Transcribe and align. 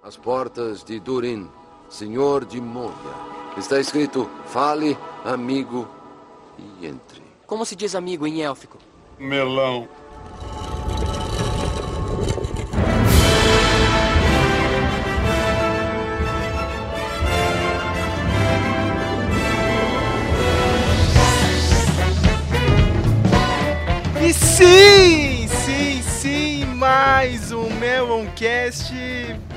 As 0.00 0.16
portas 0.16 0.84
de 0.84 1.00
Durin, 1.00 1.50
senhor 1.88 2.44
de 2.44 2.60
Moria. 2.60 2.94
Está 3.56 3.80
escrito: 3.80 4.30
fale, 4.46 4.96
amigo, 5.24 5.88
e 6.56 6.86
entre. 6.86 7.20
Como 7.46 7.64
se 7.66 7.74
diz 7.74 7.96
amigo 7.96 8.24
em 8.24 8.42
élfico? 8.42 8.78
Melão. 9.18 9.88
E 24.22 24.32
sim, 24.32 25.48
sim, 25.48 26.02
sim, 26.02 26.64
mais 26.66 27.50
um 27.50 27.68
Meloncast. 27.80 28.92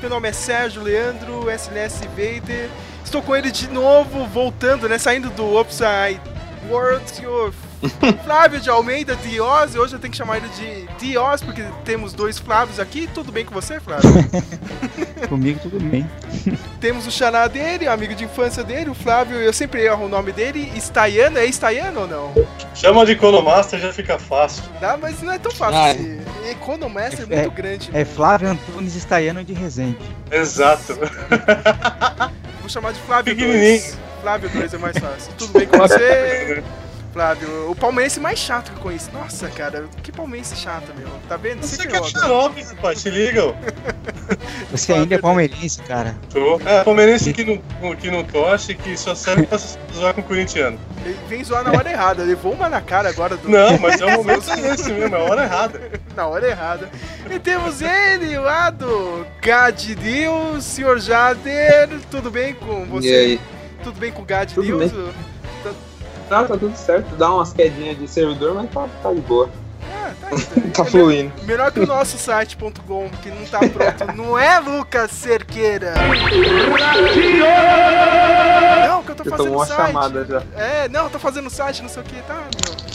Meu 0.01 0.09
nome 0.09 0.29
é 0.29 0.33
Sérgio 0.33 0.81
Leandro, 0.81 1.47
SLS 1.51 2.07
Vader. 2.07 2.71
Estou 3.05 3.21
com 3.21 3.35
ele 3.35 3.51
de 3.51 3.67
novo, 3.67 4.25
voltando, 4.25 4.89
né? 4.89 4.97
Saindo 4.97 5.29
do 5.29 5.61
Upside 5.61 6.19
World, 6.67 7.07
senhor 7.07 7.53
Flávio 8.23 8.59
de 8.59 8.67
Almeida 8.67 9.15
Dios. 9.15 9.75
Hoje 9.75 9.93
eu 9.93 9.99
tenho 9.99 10.11
que 10.11 10.17
chamar 10.17 10.37
ele 10.37 10.49
de 10.49 10.87
Dios, 10.97 11.43
porque 11.43 11.63
temos 11.85 12.13
dois 12.13 12.39
Flávios 12.39 12.79
aqui. 12.79 13.07
Tudo 13.13 13.31
bem 13.31 13.45
com 13.45 13.53
você, 13.53 13.79
Flávio? 13.79 14.09
Comigo 15.29 15.59
tudo 15.61 15.79
bem. 15.79 16.09
temos 16.81 17.05
o 17.05 17.11
xará 17.11 17.47
dele, 17.47 17.87
amigo 17.87 18.15
de 18.15 18.23
infância 18.23 18.63
dele, 18.63 18.89
o 18.89 18.95
Flávio. 18.95 19.37
Eu 19.37 19.53
sempre 19.53 19.83
erro 19.83 20.05
o 20.05 20.09
nome 20.09 20.31
dele. 20.31 20.71
Estaiano, 20.75 21.37
é 21.37 21.45
Estaiano 21.45 22.01
ou 22.01 22.07
não? 22.07 22.33
Chama 22.73 23.05
de 23.05 23.11
Economaster 23.11 23.79
já 23.79 23.93
fica 23.93 24.17
fácil. 24.17 24.63
Dá, 24.79 24.97
mas 24.97 25.21
não 25.21 25.33
é 25.33 25.37
tão 25.37 25.51
fácil. 25.51 25.77
Ah, 25.77 26.20
assim. 26.41 26.49
Economaster 26.49 27.27
é, 27.29 27.41
muito 27.41 27.51
grande. 27.51 27.89
É 27.93 28.05
Flávio 28.05 28.49
Antunes 28.49 28.95
Estaiano 28.95 29.43
de 29.43 29.53
Resende. 29.53 29.97
Exato. 30.31 30.97
Vou 32.59 32.69
chamar 32.69 32.93
de 32.93 32.99
Flávio 33.01 33.35
2. 33.35 33.97
Flávio 34.21 34.49
2 34.49 34.73
é 34.73 34.77
mais 34.77 34.97
fácil. 34.97 35.33
Tudo 35.37 35.53
bem 35.53 35.67
com 35.67 35.77
você? 35.77 36.63
Flávio, 37.13 37.69
o 37.69 37.75
palmeirense 37.75 38.21
mais 38.21 38.39
chato 38.39 38.71
que 38.71 38.77
eu 38.77 38.83
conheço. 38.83 39.11
Nossa, 39.11 39.49
cara, 39.49 39.85
que 40.01 40.11
palmeirense 40.13 40.55
chato, 40.55 40.93
meu. 40.97 41.09
Tá 41.27 41.35
vendo? 41.35 41.61
Você 41.61 41.85
que 41.85 41.95
é 41.95 42.03
xarope, 42.03 42.63
rapaz, 42.63 43.01
te 43.01 43.09
ligam. 43.09 43.53
Você 44.71 44.93
ainda 44.93 45.15
é 45.15 45.17
palmeirense, 45.17 45.81
cara. 45.81 46.15
Tô. 46.31 46.59
É, 46.65 46.83
palmeirense 46.85 47.33
que 47.33 47.43
não, 47.43 47.95
que 47.95 48.09
não 48.09 48.23
torce, 48.23 48.73
que 48.75 48.95
só 48.95 49.13
serve 49.13 49.45
pra 49.45 49.57
zoar 49.93 50.13
com 50.13 50.21
o 50.21 50.23
corintiano. 50.23 50.79
Ele 51.03 51.17
vem 51.27 51.43
zoar 51.43 51.65
na 51.65 51.71
hora 51.71 51.91
errada. 51.91 52.23
Levou 52.23 52.53
uma 52.53 52.69
na 52.69 52.79
cara 52.79 53.09
agora 53.09 53.35
do. 53.35 53.49
Não, 53.49 53.77
mas 53.77 53.99
é 53.99 54.05
o 54.05 54.11
momento 54.15 54.49
esse 54.49 54.61
mesmo, 54.93 55.15
é 55.15 55.19
a 55.19 55.23
hora 55.23 55.43
errada. 55.43 55.81
na 56.15 56.27
hora 56.27 56.47
errada. 56.47 56.89
E 57.29 57.39
temos 57.39 57.81
ele 57.81 58.37
lá 58.39 58.69
do 58.69 59.25
Gad 59.41 59.83
News, 60.01 60.63
senhor 60.63 60.97
Jader. 60.99 61.89
Tudo 62.09 62.31
bem 62.31 62.53
com 62.53 62.85
você? 62.85 63.07
E 63.07 63.15
aí? 63.15 63.41
Tudo 63.83 63.99
bem 63.99 64.13
com 64.13 64.21
o 64.21 64.25
Gad 64.25 64.53
Tudo 64.53 64.77
News? 64.77 64.91
Tá, 66.31 66.45
tá 66.45 66.55
tudo 66.57 66.73
certo. 66.77 67.13
Dá 67.17 67.29
umas 67.29 67.51
quedinhas 67.51 67.97
de 67.99 68.07
servidor, 68.07 68.55
mas 68.55 68.69
tá, 68.71 68.87
tá 69.03 69.11
de 69.13 69.19
boa. 69.19 69.49
Ah, 69.93 70.13
tá. 70.21 70.29
Tá 70.73 70.85
fluindo. 70.85 71.29
Melhor 71.43 71.69
que 71.73 71.81
o 71.81 71.85
nosso 71.85 72.17
site.com, 72.17 73.09
que 73.21 73.29
não 73.29 73.45
tá 73.47 73.59
pronto. 73.59 74.05
Não 74.15 74.39
é, 74.39 74.57
Lucas 74.59 75.11
Cerqueira? 75.11 75.93
Não, 78.87 79.03
que 79.03 79.11
eu 79.11 79.15
tô 79.15 79.23
Você 79.25 79.29
fazendo 79.29 79.45
tomou 79.47 79.59
uma 79.59 79.65
site. 79.65 79.87
chamada 79.87 80.23
já. 80.25 80.41
É, 80.55 80.87
não, 80.87 81.03
eu 81.03 81.09
tô 81.09 81.19
fazendo 81.19 81.49
site, 81.49 81.81
não 81.81 81.89
sei 81.89 82.01
o 82.01 82.05
que, 82.05 82.21
tá, 82.21 82.35
meu. 82.35 82.90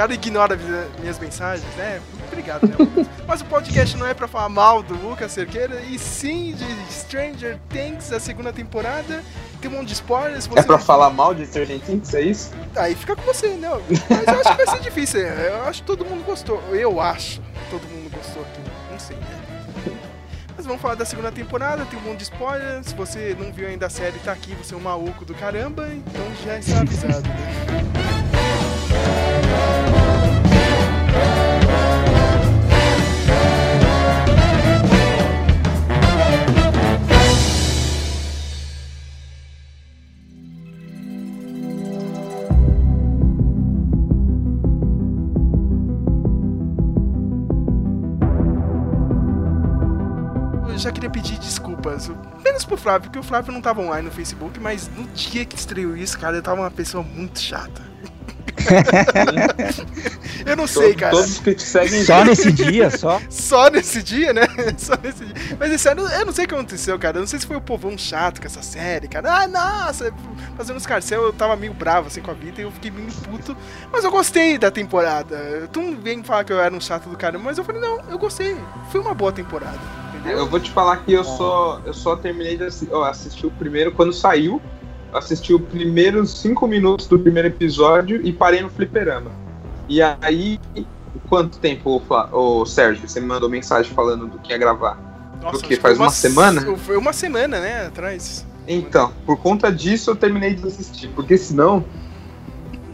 O 0.00 0.02
cara 0.02 0.14
ignora 0.14 0.56
minha- 0.56 0.86
minhas 0.98 1.18
mensagens, 1.18 1.68
né? 1.76 2.00
Obrigado, 2.26 2.66
né, 2.66 2.74
Lucas? 2.78 3.06
Mas 3.28 3.42
o 3.42 3.44
podcast 3.44 3.94
não 3.98 4.06
é 4.06 4.14
pra 4.14 4.26
falar 4.26 4.48
mal 4.48 4.82
do 4.82 4.94
Lucas 4.94 5.30
Cerqueira, 5.30 5.78
e 5.82 5.98
sim 5.98 6.54
de 6.54 6.90
Stranger 6.90 7.58
Things, 7.68 8.10
a 8.10 8.18
segunda 8.18 8.50
temporada. 8.50 9.22
Tem 9.60 9.70
um 9.70 9.74
monte 9.74 9.88
de 9.88 9.92
spoilers. 9.92 10.48
É 10.56 10.62
pra 10.62 10.78
falar 10.78 11.10
mal 11.10 11.34
de 11.34 11.46
Stranger 11.46 11.78
Things, 11.80 12.14
é 12.14 12.22
isso? 12.22 12.50
Aí 12.76 12.94
fica 12.94 13.14
com 13.14 13.20
você, 13.20 13.48
né? 13.48 13.68
Mas 14.08 14.26
eu 14.26 14.40
acho 14.40 14.56
que 14.56 14.64
vai 14.64 14.74
ser 14.74 14.80
difícil. 14.82 15.20
Eu 15.20 15.64
acho 15.64 15.82
que 15.82 15.86
todo 15.86 16.02
mundo 16.06 16.24
gostou. 16.24 16.62
Eu 16.72 16.98
acho 16.98 17.42
que 17.42 17.70
todo 17.70 17.82
mundo 17.88 18.10
gostou 18.16 18.40
aqui. 18.40 18.60
Não 18.90 18.98
sei, 18.98 19.16
né? 19.18 19.94
Mas 20.56 20.64
vamos 20.64 20.80
falar 20.80 20.94
da 20.94 21.04
segunda 21.04 21.30
temporada, 21.30 21.84
tem 21.84 21.98
um 21.98 22.02
monte 22.02 22.16
de 22.20 22.22
spoilers. 22.22 22.86
Se 22.86 22.94
você 22.94 23.36
não 23.38 23.52
viu 23.52 23.68
ainda 23.68 23.84
a 23.84 23.90
série, 23.90 24.18
tá 24.20 24.32
aqui, 24.32 24.54
você 24.54 24.72
é 24.72 24.78
um 24.78 24.80
maluco 24.80 25.26
do 25.26 25.34
caramba, 25.34 25.88
então 25.92 26.24
já 26.42 26.56
está 26.56 26.80
avisado, 26.80 27.28
né? 27.28 28.10
já 50.80 50.90
queria 50.90 51.10
pedir 51.10 51.38
desculpas, 51.38 52.10
menos 52.42 52.64
pro 52.64 52.76
Flávio, 52.76 53.02
porque 53.02 53.18
o 53.18 53.22
Flávio 53.22 53.52
não 53.52 53.60
tava 53.60 53.80
online 53.80 54.08
no 54.08 54.12
Facebook, 54.12 54.58
mas 54.58 54.88
no 54.88 55.04
dia 55.08 55.44
que 55.44 55.56
estreou 55.56 55.96
isso, 55.96 56.18
cara, 56.18 56.36
eu 56.36 56.42
tava 56.42 56.62
uma 56.62 56.70
pessoa 56.70 57.04
muito 57.04 57.38
chata. 57.38 57.90
eu 60.46 60.56
não 60.56 60.66
sei, 60.66 60.94
cara. 60.94 61.12
Todos 61.12 61.38
que 61.38 61.54
te 61.54 61.62
seguem 61.62 62.04
Só 62.04 62.24
nesse 62.24 62.52
dia, 62.52 62.90
só. 62.90 63.20
Só 63.28 63.70
nesse 63.70 64.02
dia, 64.02 64.32
né? 64.32 64.42
Só 64.76 64.94
nesse 65.02 65.24
dia. 65.24 65.56
Mas 65.58 65.72
esse 65.72 65.88
ano, 65.88 66.02
eu 66.02 66.26
não 66.26 66.32
sei 66.32 66.44
o 66.44 66.48
que 66.48 66.54
aconteceu, 66.54 66.98
cara. 66.98 67.18
Eu 67.18 67.20
não 67.20 67.26
sei 67.26 67.38
se 67.38 67.46
foi 67.46 67.56
o 67.56 67.60
povão 67.60 67.96
chato 67.96 68.40
com 68.40 68.46
essa 68.46 68.62
série, 68.62 69.08
cara. 69.08 69.42
Ah, 69.42 69.48
nossa, 69.48 70.12
fazendo 70.56 70.76
os 70.76 70.86
carcel, 70.86 71.22
eu 71.22 71.32
tava 71.32 71.56
meio 71.56 71.72
bravo 71.72 72.08
assim 72.08 72.20
com 72.20 72.30
a 72.30 72.34
vida 72.34 72.60
e 72.60 72.64
eu 72.64 72.70
fiquei 72.70 72.90
meio 72.90 73.08
puto. 73.12 73.56
Mas 73.92 74.04
eu 74.04 74.10
gostei 74.10 74.58
da 74.58 74.70
temporada. 74.70 75.68
Tu 75.72 75.80
não 75.80 75.96
vem 75.96 76.22
falar 76.22 76.44
que 76.44 76.52
eu 76.52 76.60
era 76.60 76.74
um 76.74 76.80
chato 76.80 77.08
do 77.08 77.16
caramba, 77.16 77.44
mas 77.44 77.58
eu 77.58 77.64
falei, 77.64 77.80
não, 77.80 78.00
eu 78.08 78.18
gostei. 78.18 78.56
Foi 78.90 79.00
uma 79.00 79.14
boa 79.14 79.32
temporada, 79.32 79.78
entendeu? 80.20 80.38
Eu 80.38 80.46
vou 80.46 80.60
te 80.60 80.70
falar 80.70 80.98
que 80.98 81.12
eu 81.12 81.24
só, 81.24 81.80
eu 81.84 81.92
só 81.92 82.16
terminei 82.16 82.56
de 82.56 82.64
assi 82.64 82.88
ó, 82.92 83.04
assistir 83.04 83.46
o 83.46 83.50
primeiro 83.50 83.92
quando 83.92 84.12
saiu. 84.12 84.60
Assisti 85.12 85.52
os 85.52 85.62
primeiros 85.62 86.38
cinco 86.38 86.68
minutos 86.68 87.08
do 87.08 87.18
primeiro 87.18 87.48
episódio 87.48 88.24
e 88.24 88.32
parei 88.32 88.62
no 88.62 88.70
fliperama. 88.70 89.32
E 89.88 90.00
aí, 90.00 90.60
quanto 91.28 91.58
tempo, 91.58 92.00
ô, 92.30 92.64
Sérgio, 92.64 93.08
você 93.08 93.20
me 93.20 93.26
mandou 93.26 93.48
mensagem 93.48 93.92
falando 93.92 94.28
do 94.28 94.38
que 94.38 94.52
ia 94.52 94.58
gravar? 94.58 94.96
Nossa, 95.42 95.56
o 95.56 95.60
quê? 95.60 95.66
acho 95.66 95.68
que 95.68 95.76
Faz 95.76 95.96
foi 95.96 96.06
uma 96.06 96.12
semana? 96.12 96.76
Foi 96.76 96.96
uma 96.96 97.12
semana, 97.12 97.58
né, 97.58 97.86
atrás. 97.86 98.46
Então, 98.68 99.12
por 99.26 99.36
conta 99.38 99.72
disso 99.72 100.10
eu 100.10 100.16
terminei 100.16 100.54
de 100.54 100.64
assistir, 100.64 101.08
porque 101.08 101.36
senão 101.36 101.84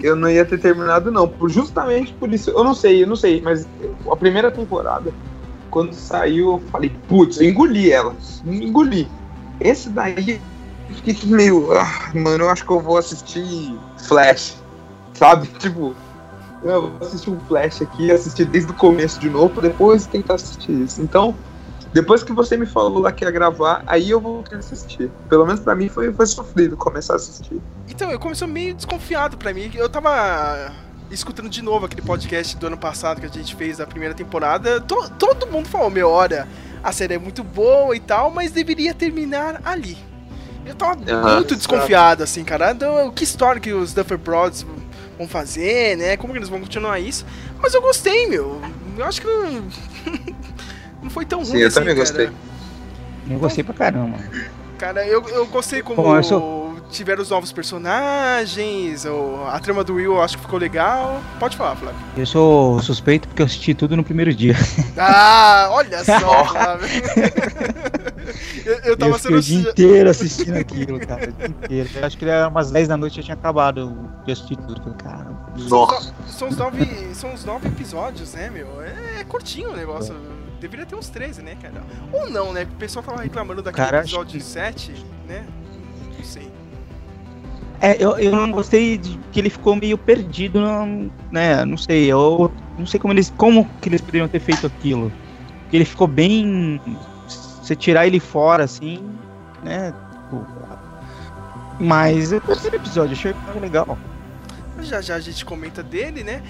eu 0.02 0.16
não 0.16 0.30
ia 0.30 0.44
ter 0.44 0.58
terminado 0.58 1.10
não, 1.10 1.28
por 1.28 1.50
justamente 1.50 2.14
por 2.14 2.32
isso. 2.32 2.48
Eu 2.48 2.64
não 2.64 2.72
sei, 2.72 3.02
eu 3.02 3.06
não 3.06 3.16
sei, 3.16 3.42
mas 3.42 3.68
a 4.10 4.16
primeira 4.16 4.50
temporada 4.50 5.12
quando 5.76 5.92
saiu 5.92 6.52
eu 6.52 6.58
falei, 6.70 6.90
putz, 7.06 7.38
eu 7.38 7.50
engoli 7.50 7.92
ela, 7.92 8.16
engoli. 8.46 9.06
Esse 9.60 9.90
daí 9.90 10.40
fiquei 10.88 11.14
meio, 11.26 11.70
ah, 11.70 12.12
mano, 12.14 12.44
eu 12.44 12.48
acho 12.48 12.64
que 12.64 12.70
eu 12.70 12.80
vou 12.80 12.96
assistir 12.96 13.78
Flash, 14.08 14.56
sabe? 15.12 15.46
Tipo, 15.60 15.94
eu 16.62 16.92
vou 16.92 17.06
assistir 17.06 17.28
um 17.28 17.38
Flash 17.40 17.82
aqui, 17.82 18.10
assistir 18.10 18.46
desde 18.46 18.70
o 18.70 18.74
começo 18.74 19.20
de 19.20 19.28
novo, 19.28 19.60
depois 19.60 20.06
tentar 20.06 20.36
assistir 20.36 20.72
isso. 20.72 21.02
Então, 21.02 21.34
depois 21.92 22.22
que 22.22 22.32
você 22.32 22.56
me 22.56 22.64
falou 22.64 23.00
lá 23.00 23.12
que 23.12 23.26
ia 23.26 23.30
gravar, 23.30 23.84
aí 23.86 24.08
eu 24.08 24.18
vou 24.18 24.42
querer 24.42 24.60
assistir. 24.60 25.10
Pelo 25.28 25.44
menos 25.44 25.60
pra 25.60 25.74
mim 25.74 25.90
foi, 25.90 26.10
foi 26.10 26.26
sofrido 26.26 26.74
começar 26.74 27.12
a 27.12 27.16
assistir. 27.16 27.60
Então, 27.86 28.10
eu 28.10 28.18
comecei 28.18 28.46
meio 28.46 28.74
desconfiado 28.74 29.36
pra 29.36 29.52
mim. 29.52 29.70
Eu 29.74 29.90
tava 29.90 30.72
escutando 31.10 31.48
de 31.48 31.62
novo 31.62 31.86
aquele 31.86 32.02
podcast 32.02 32.56
do 32.56 32.66
ano 32.66 32.76
passado 32.76 33.20
que 33.20 33.26
a 33.26 33.30
gente 33.30 33.54
fez 33.54 33.78
da 33.78 33.86
primeira 33.86 34.14
temporada. 34.14 34.80
To- 34.80 35.10
todo 35.18 35.46
mundo 35.46 35.68
falou, 35.68 35.90
meu, 35.90 36.08
olha, 36.10 36.46
a 36.82 36.92
série 36.92 37.14
é 37.14 37.18
muito 37.18 37.42
boa 37.44 37.94
e 37.96 38.00
tal, 38.00 38.30
mas 38.30 38.50
deveria 38.52 38.92
terminar 38.94 39.60
ali. 39.64 39.96
Eu 40.64 40.74
tava 40.74 40.98
Aham. 41.08 41.36
muito 41.36 41.54
desconfiado, 41.54 42.22
assim, 42.24 42.42
cara. 42.42 42.72
Então, 42.72 43.10
que 43.12 43.22
história 43.22 43.60
que 43.60 43.72
os 43.72 43.94
Duffer 43.94 44.18
Brothers 44.18 44.66
vão 45.16 45.28
fazer, 45.28 45.96
né? 45.96 46.16
Como 46.16 46.32
que 46.32 46.38
eles 46.40 46.48
vão 46.48 46.58
continuar 46.60 46.98
isso? 46.98 47.24
Mas 47.60 47.72
eu 47.72 47.80
gostei, 47.80 48.26
meu. 48.26 48.60
Eu 48.98 49.04
acho 49.04 49.20
que 49.20 49.26
não, 49.28 49.62
não 51.04 51.10
foi 51.10 51.24
tão 51.24 51.38
ruim 51.38 51.46
Sim, 51.52 51.58
eu 51.58 51.66
assim, 51.68 51.74
também 51.80 51.94
cara. 51.94 52.06
gostei. 52.08 52.30
Eu 53.30 53.38
gostei 53.38 53.62
pra 53.64 53.74
caramba. 53.74 54.18
Cara, 54.78 55.06
eu, 55.06 55.22
eu 55.28 55.46
gostei 55.46 55.82
como 55.82 56.02
Bom, 56.02 56.16
eu 56.16 56.22
sou- 56.22 56.40
tiveram 56.90 57.22
os 57.22 57.30
novos 57.30 57.52
personagens, 57.52 59.04
o- 59.04 59.44
a 59.48 59.58
trama 59.60 59.82
do 59.84 59.94
Will 59.94 60.14
eu 60.14 60.22
acho 60.22 60.36
que 60.36 60.42
ficou 60.44 60.58
legal. 60.58 61.20
Pode 61.38 61.56
falar, 61.56 61.76
Flávio. 61.76 61.98
Eu 62.16 62.26
sou 62.26 62.80
suspeito 62.82 63.28
porque 63.28 63.42
eu 63.42 63.46
assisti 63.46 63.74
tudo 63.74 63.96
no 63.96 64.04
primeiro 64.04 64.34
dia. 64.34 64.54
Ah, 64.98 65.68
olha 65.72 66.02
só, 66.04 66.44
Flávio. 66.46 66.88
eu, 68.64 68.72
eu 68.74 68.80
Eu 68.84 68.96
tava 68.96 69.18
fiquei 69.18 69.36
o 69.36 69.40
dia 69.40 69.58
sendo. 69.58 69.70
inteiro 69.70 70.10
assistindo 70.10 70.56
aquilo, 70.56 70.98
cara. 71.00 71.28
O 71.28 71.32
dia 71.32 71.48
inteiro. 71.48 71.90
Eu 71.94 72.06
acho 72.06 72.16
que 72.18 72.24
era 72.24 72.48
umas 72.48 72.70
10 72.70 72.88
da 72.88 72.96
noite 72.96 73.18
eu 73.18 73.24
tinha 73.24 73.34
acabado 73.36 74.10
de 74.24 74.32
assistir 74.32 74.56
tudo. 74.56 74.80
Falei, 74.82 74.98
caramba. 74.98 75.46
Nossa. 75.68 76.12
São 76.28 76.48
os, 76.48 76.56
nove, 76.56 77.14
são 77.14 77.32
os 77.34 77.44
nove 77.44 77.68
episódios, 77.68 78.34
né, 78.34 78.50
meu? 78.50 78.82
É, 78.82 79.20
é 79.20 79.24
curtinho 79.24 79.70
o 79.70 79.76
negócio. 79.76 80.14
Deveria 80.60 80.86
ter 80.86 80.94
uns 80.96 81.08
13, 81.08 81.42
né, 81.42 81.56
cara? 81.60 81.82
Ou 82.12 82.30
não, 82.30 82.52
né? 82.52 82.62
O 82.64 82.76
pessoal 82.76 83.04
tava 83.04 83.22
reclamando 83.22 83.62
daquele 83.62 83.84
Cara, 83.86 83.98
episódio 84.00 84.38
que- 84.38 84.44
7, 84.44 84.92
né? 85.28 85.44
Não 86.18 86.24
sei. 86.24 86.50
É, 87.80 88.02
eu, 88.02 88.18
eu 88.18 88.32
não 88.32 88.50
gostei 88.50 88.96
de 88.96 89.18
que 89.32 89.40
ele 89.40 89.50
ficou 89.50 89.76
meio 89.76 89.98
perdido, 89.98 90.60
não, 90.60 91.10
né? 91.30 91.64
Não 91.64 91.76
sei, 91.76 92.06
eu 92.06 92.50
não 92.78 92.86
sei 92.86 92.98
como 92.98 93.12
eles, 93.12 93.32
como 93.36 93.68
que 93.80 93.88
eles 93.88 94.00
poderiam 94.00 94.28
ter 94.28 94.40
feito 94.40 94.66
aquilo. 94.66 95.12
Porque 95.62 95.76
ele 95.76 95.84
ficou 95.84 96.06
bem, 96.06 96.80
você 97.62 97.76
tirar 97.76 98.06
ele 98.06 98.20
fora 98.20 98.64
assim, 98.64 99.02
né? 99.62 99.92
tipo, 100.26 100.46
Mas 101.78 102.32
eu 102.32 102.40
gostei 102.40 102.70
do 102.70 102.76
episódio, 102.76 103.12
achei 103.12 103.34
legal. 103.60 103.98
Já 104.80 105.00
já 105.00 105.14
a 105.16 105.20
gente 105.20 105.44
comenta 105.44 105.82
dele, 105.82 106.22
né? 106.22 106.42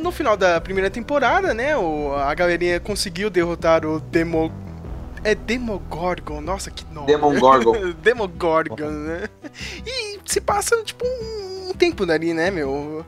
No 0.00 0.12
final 0.12 0.36
da 0.36 0.60
primeira 0.60 0.90
temporada, 0.90 1.52
né? 1.52 1.76
O, 1.76 2.14
a 2.14 2.32
galerinha 2.34 2.78
conseguiu 2.78 3.30
derrotar 3.30 3.84
o 3.84 4.00
Demo. 4.00 4.52
É 5.30 5.34
Demogorgon, 5.34 6.40
nossa 6.40 6.70
que 6.70 6.84
nome. 6.92 7.06
Demogorgon. 7.08 7.92
Demogorgon, 8.02 8.88
né? 8.90 9.28
E 9.84 10.18
se 10.24 10.40
passa, 10.40 10.76
tipo, 10.84 11.04
um 11.68 11.72
tempo 11.76 12.06
dali, 12.06 12.32
né, 12.32 12.50
meu? 12.50 13.04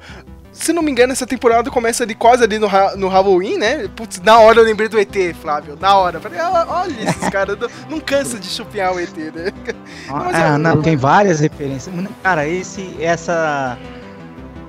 Se 0.53 0.73
não 0.73 0.83
me 0.83 0.91
engano, 0.91 1.13
essa 1.13 1.27
temporada 1.27 1.71
começa 1.71 2.03
ali 2.03 2.17
quase 2.17 2.43
ali 2.43 2.59
no, 2.59 2.67
Ha- 2.67 2.97
no 2.97 3.07
Halloween, 3.07 3.59
né? 3.59 3.87
Putz, 3.95 4.21
na 4.21 4.41
hora 4.41 4.59
eu 4.59 4.65
lembrei 4.65 4.89
do 4.89 4.99
ET, 4.99 5.15
Flávio. 5.41 5.79
Na 5.81 5.97
hora. 5.97 6.19
Falei, 6.21 6.41
ah, 6.41 6.67
olha 6.69 7.09
esses 7.09 7.29
caras, 7.31 7.57
não, 7.59 7.69
não 7.89 8.01
cansa 8.01 8.39
de 8.41 8.47
chupiar 8.49 8.93
o 8.93 8.99
ET, 8.99 9.17
né? 9.17 9.53
Mas 10.09 10.35
Ah, 10.35 10.49
eu- 10.55 10.59
não, 10.59 10.83
tem 10.83 10.97
várias 10.97 11.39
referências. 11.39 11.95
Cara, 12.25 12.49
esse, 12.49 12.97
essa, 13.01 13.79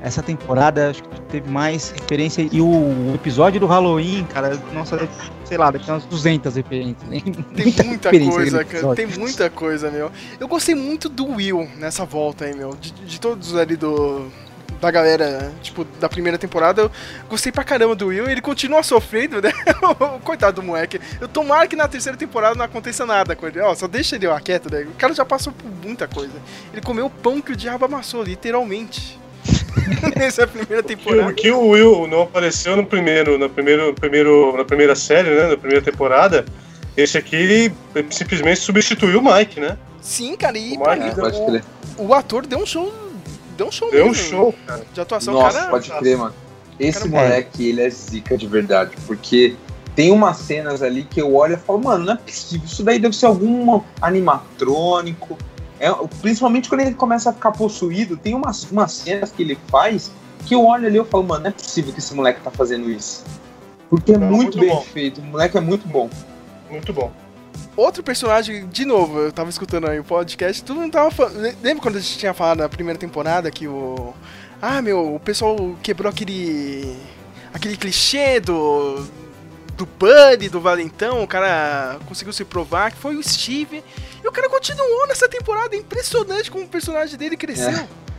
essa 0.01 0.23
temporada 0.23 0.89
acho 0.89 1.03
que 1.03 1.21
teve 1.21 1.49
mais 1.49 1.91
referência. 1.91 2.47
E 2.51 2.61
o 2.61 3.13
episódio 3.15 3.59
do 3.59 3.65
Halloween, 3.65 4.25
cara, 4.25 4.57
nossa, 4.73 5.07
sei 5.43 5.57
lá, 5.57 5.71
deve 5.71 5.83
ter 5.83 5.91
umas 5.91 6.05
200 6.05 6.55
referências. 6.55 7.09
Né? 7.09 7.21
Tem 7.55 7.85
muita 7.85 8.09
referência 8.09 8.33
coisa, 8.33 8.65
cara. 8.65 8.95
Tem 8.95 9.07
muita 9.07 9.49
coisa, 9.49 9.91
meu. 9.91 10.11
Eu 10.39 10.47
gostei 10.47 10.75
muito 10.75 11.09
do 11.09 11.25
Will 11.25 11.67
nessa 11.77 12.05
volta 12.05 12.45
aí, 12.45 12.55
meu. 12.55 12.75
De, 12.75 12.91
de 12.91 13.19
todos 13.19 13.55
ali 13.55 13.75
do. 13.75 14.27
Da 14.79 14.89
galera, 14.89 15.51
tipo, 15.61 15.83
da 15.99 16.07
primeira 16.07 16.37
temporada, 16.37 16.83
eu 16.83 16.91
gostei 17.29 17.51
pra 17.51 17.65
caramba 17.65 17.95
do 17.95 18.07
Will. 18.07 18.29
Ele 18.29 18.39
continua 18.39 18.81
sofrendo, 18.81 19.41
né? 19.41 19.51
Coitado 20.23 20.61
do 20.61 20.65
moleque. 20.65 21.01
Eu 21.19 21.27
tomara 21.27 21.67
que 21.67 21.75
na 21.75 21.85
terceira 21.85 22.17
temporada 22.17 22.55
não 22.55 22.63
aconteça 22.63 23.05
nada 23.05 23.35
com 23.35 23.45
ele. 23.45 23.59
Ó, 23.59 23.75
só 23.75 23.87
deixa 23.87 24.15
ele 24.15 24.25
lá 24.25 24.39
quieto, 24.39 24.71
né? 24.71 24.83
O 24.83 24.97
cara 24.97 25.13
já 25.13 25.25
passou 25.25 25.51
por 25.51 25.69
muita 25.85 26.07
coisa. 26.07 26.35
Ele 26.71 26.81
comeu 26.81 27.07
o 27.07 27.09
pão 27.09 27.41
que 27.41 27.51
o 27.51 27.57
diabo 27.57 27.83
amassou, 27.83 28.23
literalmente. 28.23 29.19
Nessa 30.15 30.45
primeira 30.47 30.81
Que, 30.83 30.95
temporada. 30.95 31.31
o 31.31 31.33
que 31.35 31.51
o 31.51 31.67
Will 31.69 32.07
não 32.07 32.23
apareceu 32.23 32.75
no 32.75 32.85
primeiro, 32.85 33.37
no 33.37 33.49
primeiro, 33.49 33.93
primeiro, 33.93 34.55
na 34.57 34.65
primeira 34.65 34.95
série, 34.95 35.29
né? 35.29 35.47
Na 35.47 35.57
primeira 35.57 35.83
temporada, 35.83 36.45
esse 36.97 37.17
aqui 37.17 37.71
simplesmente 38.09 38.59
substituiu 38.59 39.19
o 39.19 39.23
Mike, 39.33 39.59
né? 39.59 39.77
Sim, 40.01 40.35
cara, 40.35 40.57
e 40.57 40.77
O 40.77 40.79
Mike, 40.79 41.07
É, 41.09 41.11
pode 41.15 41.45
crer. 41.45 41.63
o, 41.97 42.05
o 42.07 42.13
ator 42.13 42.45
deu 42.45 42.59
um 42.59 42.65
show. 42.65 42.93
Deu 43.57 43.67
um 43.67 43.71
show 43.71 43.91
Deu 43.91 44.05
um 44.05 44.09
mesmo. 44.11 44.23
show, 44.29 44.55
cara. 44.65 44.83
De 44.93 45.01
atuação, 45.01 45.33
Nossa, 45.33 45.57
cara. 45.59 45.71
pode 45.71 45.89
crer, 45.91 46.17
mano. 46.17 46.33
Esse 46.79 46.99
Cara, 47.09 47.09
moleque, 47.11 47.67
ele 47.69 47.81
é 47.81 47.89
zica 47.89 48.37
de 48.37 48.47
verdade, 48.47 48.91
porque 49.05 49.55
tem 49.95 50.13
umas 50.13 50.37
cenas 50.37 50.81
ali 50.81 51.03
que 51.03 51.21
eu 51.21 51.35
olho 51.35 51.55
e 51.55 51.57
falo, 51.57 51.79
mano, 51.83 52.05
não 52.05 52.13
é 52.13 52.15
possível, 52.15 52.65
isso 52.65 52.83
daí 52.83 52.97
deve 52.99 53.13
ser 53.13 53.25
algum 53.25 53.81
animatrônico. 54.01 55.37
É, 55.79 55.91
principalmente 56.21 56.67
quando 56.67 56.81
ele 56.81 56.93
começa 56.93 57.29
a 57.29 57.33
ficar 57.33 57.51
possuído, 57.51 58.17
tem 58.17 58.35
umas, 58.35 58.69
umas 58.69 58.91
cenas 58.91 59.31
que 59.31 59.43
ele 59.43 59.57
faz 59.69 60.11
que 60.45 60.55
eu 60.55 60.65
olho 60.65 60.87
ali 60.87 60.95
e 60.95 60.97
eu 60.97 61.05
falo, 61.05 61.23
mano, 61.23 61.43
não 61.43 61.49
é 61.49 61.53
possível 61.53 61.93
que 61.93 61.99
esse 61.99 62.13
moleque 62.13 62.41
tá 62.41 62.51
fazendo 62.51 62.89
isso. 62.89 63.23
Porque 63.89 64.13
é 64.13 64.17
Não, 64.17 64.27
muito, 64.27 64.57
muito 64.57 64.59
bem 64.59 64.69
bom. 64.69 64.81
feito, 64.81 65.21
o 65.21 65.23
moleque 65.23 65.57
é 65.57 65.61
muito 65.61 65.87
bom. 65.87 66.09
Muito 66.69 66.93
bom. 66.93 67.11
Outro 67.75 68.03
personagem, 68.03 68.67
de 68.67 68.85
novo, 68.85 69.19
eu 69.19 69.31
tava 69.31 69.49
escutando 69.49 69.87
aí 69.87 69.99
o 69.99 70.03
podcast, 70.03 70.63
todo 70.63 70.79
mundo 70.79 70.91
tava 70.91 71.09
falando. 71.11 71.41
Lembra 71.61 71.81
quando 71.81 71.95
a 71.97 71.99
gente 71.99 72.17
tinha 72.17 72.33
falado 72.33 72.59
na 72.59 72.69
primeira 72.69 72.99
temporada 72.99 73.49
que 73.49 73.67
o. 73.67 74.13
Ah, 74.61 74.81
meu, 74.81 75.15
o 75.15 75.19
pessoal 75.19 75.55
quebrou 75.81 76.09
aquele. 76.09 76.97
aquele 77.53 77.77
clichê 77.77 78.39
do. 78.39 79.05
do 79.77 79.85
Buddy, 79.85 80.49
do 80.49 80.59
Valentão, 80.59 81.23
o 81.23 81.27
cara 81.27 81.97
conseguiu 82.05 82.33
se 82.33 82.43
provar 82.43 82.91
que 82.91 82.97
foi 82.97 83.15
o 83.15 83.23
Steve. 83.23 83.83
E 84.23 84.27
o 84.27 84.31
cara 84.31 84.49
continuou 84.49 85.07
nessa 85.07 85.27
temporada, 85.29 85.75
é 85.75 85.79
impressionante 85.79 86.49
como 86.51 86.63
o 86.65 86.67
personagem 86.67 87.17
dele 87.17 87.37
cresceu. 87.37 87.87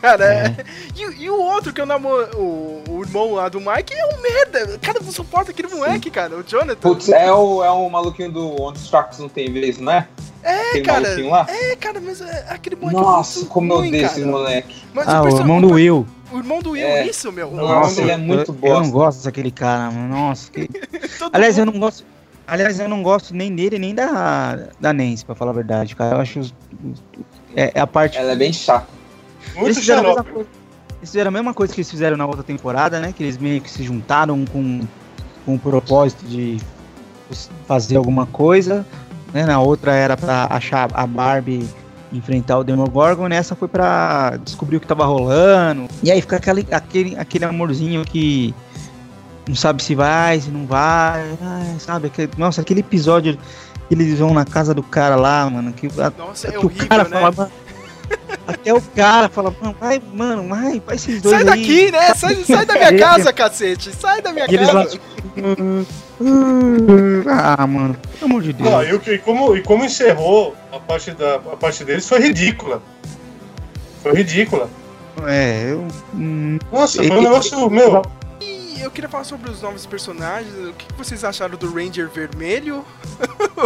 Cara, 0.00 0.24
É. 0.24 0.56
e, 0.94 1.24
e 1.24 1.28
o 1.30 1.40
outro 1.40 1.72
que 1.72 1.80
eu 1.80 1.84
namoro, 1.84 2.28
o, 2.38 2.84
o 2.88 3.02
irmão 3.02 3.34
lá 3.34 3.48
do 3.48 3.58
Mike 3.60 3.92
é 3.92 4.06
um 4.14 4.20
merda. 4.20 4.78
Cara, 4.78 5.00
não 5.00 5.10
suporta 5.10 5.50
aquele 5.50 5.66
moleque, 5.66 6.12
cara, 6.12 6.36
o 6.36 6.44
Jonathan. 6.44 6.76
Putz, 6.88 7.08
é 7.08 7.32
o, 7.32 7.64
é 7.64 7.70
o 7.72 7.90
maluquinho 7.90 8.30
do 8.30 8.62
Onde 8.62 8.78
os 8.78 8.88
Fracos 8.88 9.18
Não 9.18 9.28
Tem 9.28 9.52
Vez, 9.52 9.78
não 9.78 9.90
é? 9.90 10.06
É, 10.44 10.68
Aquele 10.68 10.84
cara, 10.84 11.00
maluquinho 11.00 11.30
lá? 11.30 11.44
É, 11.50 11.74
cara, 11.74 12.00
mas 12.00 12.20
é, 12.20 12.46
aquele 12.50 12.76
moleque 12.76 12.96
é 12.98 13.02
Nossa, 13.02 13.38
muito 13.40 13.50
como 13.50 13.72
eu 13.72 13.76
ruim, 13.78 13.88
odeio 13.88 14.04
cara. 14.06 14.16
esse 14.20 14.24
moleque. 14.28 14.76
Mas 14.94 15.08
Ah, 15.08 15.20
o 15.20 15.22
perso- 15.24 15.38
irmão 15.38 15.60
do 15.60 15.70
Will. 15.72 16.06
O 16.32 16.38
irmão 16.38 16.62
do 16.62 16.70
Will, 16.70 16.86
É. 16.86 17.06
isso, 17.08 17.32
meu. 17.32 17.50
Nossa, 17.50 18.00
ele 18.00 18.12
é 18.12 18.16
muito 18.16 18.56
eu, 18.62 18.68
eu 18.68 18.80
não 18.82 18.90
gosto 18.92 19.24
daquele 19.24 19.50
cara, 19.50 19.90
mano. 19.90 20.08
Nossa. 20.08 20.52
que- 20.52 20.70
Aliás, 21.32 21.58
eu 21.58 21.66
não 21.66 21.76
gosto. 21.80 22.04
Aliás, 22.50 22.80
eu 22.80 22.88
não 22.88 23.02
gosto 23.02 23.34
nem 23.34 23.54
dele 23.54 23.78
nem 23.78 23.94
da, 23.94 24.58
da 24.80 24.92
Nancy, 24.92 25.24
pra 25.24 25.34
falar 25.36 25.52
a 25.52 25.54
verdade, 25.54 25.94
cara. 25.94 26.16
Eu 26.16 26.20
acho. 26.20 26.40
os- 26.40 26.54
os- 26.84 27.02
É, 27.54 27.72
é 27.74 27.80
a 27.80 27.86
parte. 27.86 28.18
Ela 28.18 28.32
é 28.32 28.36
bem 28.36 28.52
chata. 28.52 28.86
Muito 29.54 29.66
eles, 29.68 29.78
fizeram 29.78 30.00
a 30.00 30.02
mesma 30.02 30.14
xarope. 30.22 30.32
coisa, 30.32 30.48
eles 30.98 31.10
fizeram 31.10 31.28
a 31.28 31.30
mesma 31.32 31.54
coisa 31.54 31.72
que 31.74 31.80
eles 31.80 31.90
fizeram 31.90 32.16
na 32.16 32.26
outra 32.26 32.42
temporada, 32.42 33.00
né? 33.00 33.12
Que 33.16 33.22
eles 33.22 33.38
meio 33.38 33.60
que 33.60 33.70
se 33.70 33.82
juntaram 33.82 34.44
com, 34.52 34.80
com 35.46 35.54
o 35.54 35.58
propósito 35.58 36.24
de 36.26 36.58
fazer 37.66 37.96
alguma 37.96 38.26
coisa. 38.26 38.84
Né? 39.32 39.46
Na 39.46 39.60
outra 39.60 39.92
era 39.94 40.16
pra 40.16 40.46
achar 40.50 40.88
a 40.92 41.06
Barbie 41.06 41.66
enfrentar 42.12 42.58
o 42.58 42.64
Demogorgon, 42.64 43.28
nessa 43.28 43.54
foi 43.54 43.68
pra 43.68 44.36
descobrir 44.44 44.76
o 44.76 44.80
que 44.80 44.86
tava 44.86 45.04
rolando. 45.04 45.86
E 46.02 46.10
aí 46.10 46.20
fica 46.20 46.36
aquele, 46.36 46.66
aquele, 46.70 47.16
aquele 47.16 47.44
amorzinho 47.44 48.04
que 48.04 48.52
não 49.50 49.56
sabe 49.56 49.82
se 49.82 49.94
vai, 49.94 50.40
se 50.40 50.50
não 50.50 50.64
vai. 50.66 51.36
ai, 51.42 51.76
sabe? 51.78 52.06
Aquele- 52.06 52.30
nossa, 52.38 52.60
aquele 52.60 52.80
episódio 52.80 53.36
que 53.88 53.94
eles 53.94 54.18
vão 54.18 54.32
na 54.32 54.44
casa 54.44 54.72
do 54.72 54.82
cara 54.82 55.16
lá, 55.16 55.48
mano. 55.50 55.72
Que, 55.72 55.88
a- 56.00 56.12
Nossa, 56.16 56.48
é 56.48 56.52
que 56.52 56.58
o 56.58 56.64
horrível, 56.66 56.88
cara 56.88 57.04
né? 57.04 57.10
fala, 57.20 57.32
mano. 57.36 57.50
Até 58.46 58.74
o 58.74 58.80
cara 58.80 59.28
fala, 59.28 59.54
mano, 59.60 59.76
vai, 59.78 60.02
mano, 60.12 60.48
vai, 60.48 60.82
vai 60.84 60.96
esses 60.96 61.22
dois 61.22 61.32
Sai 61.34 61.42
aí. 61.44 61.60
daqui, 61.60 61.92
né? 61.92 62.14
Sai, 62.14 62.34
sai 62.44 62.66
da 62.66 62.74
minha 62.74 62.96
casa, 62.98 63.32
cacete. 63.32 63.92
Sai 63.94 64.20
da 64.20 64.32
minha 64.32 64.46
E 64.50 64.54
eles 64.54 64.66
lá, 64.72 64.84
casa. 64.84 64.90
tipo, 64.90 65.10
ah, 67.28 67.66
mano, 67.66 67.96
pelo 68.18 68.30
amor 68.30 68.42
de 68.42 68.52
Deus. 68.52 68.68
Não, 68.70 68.82
e, 68.82 68.92
o 68.94 69.00
que- 69.00 69.14
e 69.14 69.18
como, 69.18 69.56
e 69.56 69.62
como 69.62 69.84
encerrou 69.84 70.54
a 70.72 70.78
parte, 70.80 71.12
da, 71.12 71.36
a 71.36 71.56
parte 71.56 71.84
deles 71.84 72.08
foi 72.08 72.20
ridícula. 72.20 72.82
Foi 74.02 74.12
ridícula. 74.14 74.68
É, 75.26 75.72
eu. 75.72 75.86
hum, 76.14 76.58
Nossa, 76.72 77.02
foi 77.02 77.16
um 77.16 77.22
negócio, 77.22 77.70
meu. 77.70 78.02
E 78.80 78.82
eu 78.82 78.90
queria 78.90 79.10
falar 79.10 79.24
sobre 79.24 79.50
os 79.50 79.60
novos 79.60 79.84
personagens. 79.84 80.54
O 80.54 80.72
que 80.72 80.90
vocês 80.94 81.22
acharam 81.22 81.54
do 81.58 81.70
Ranger 81.70 82.08
Vermelho? 82.08 82.82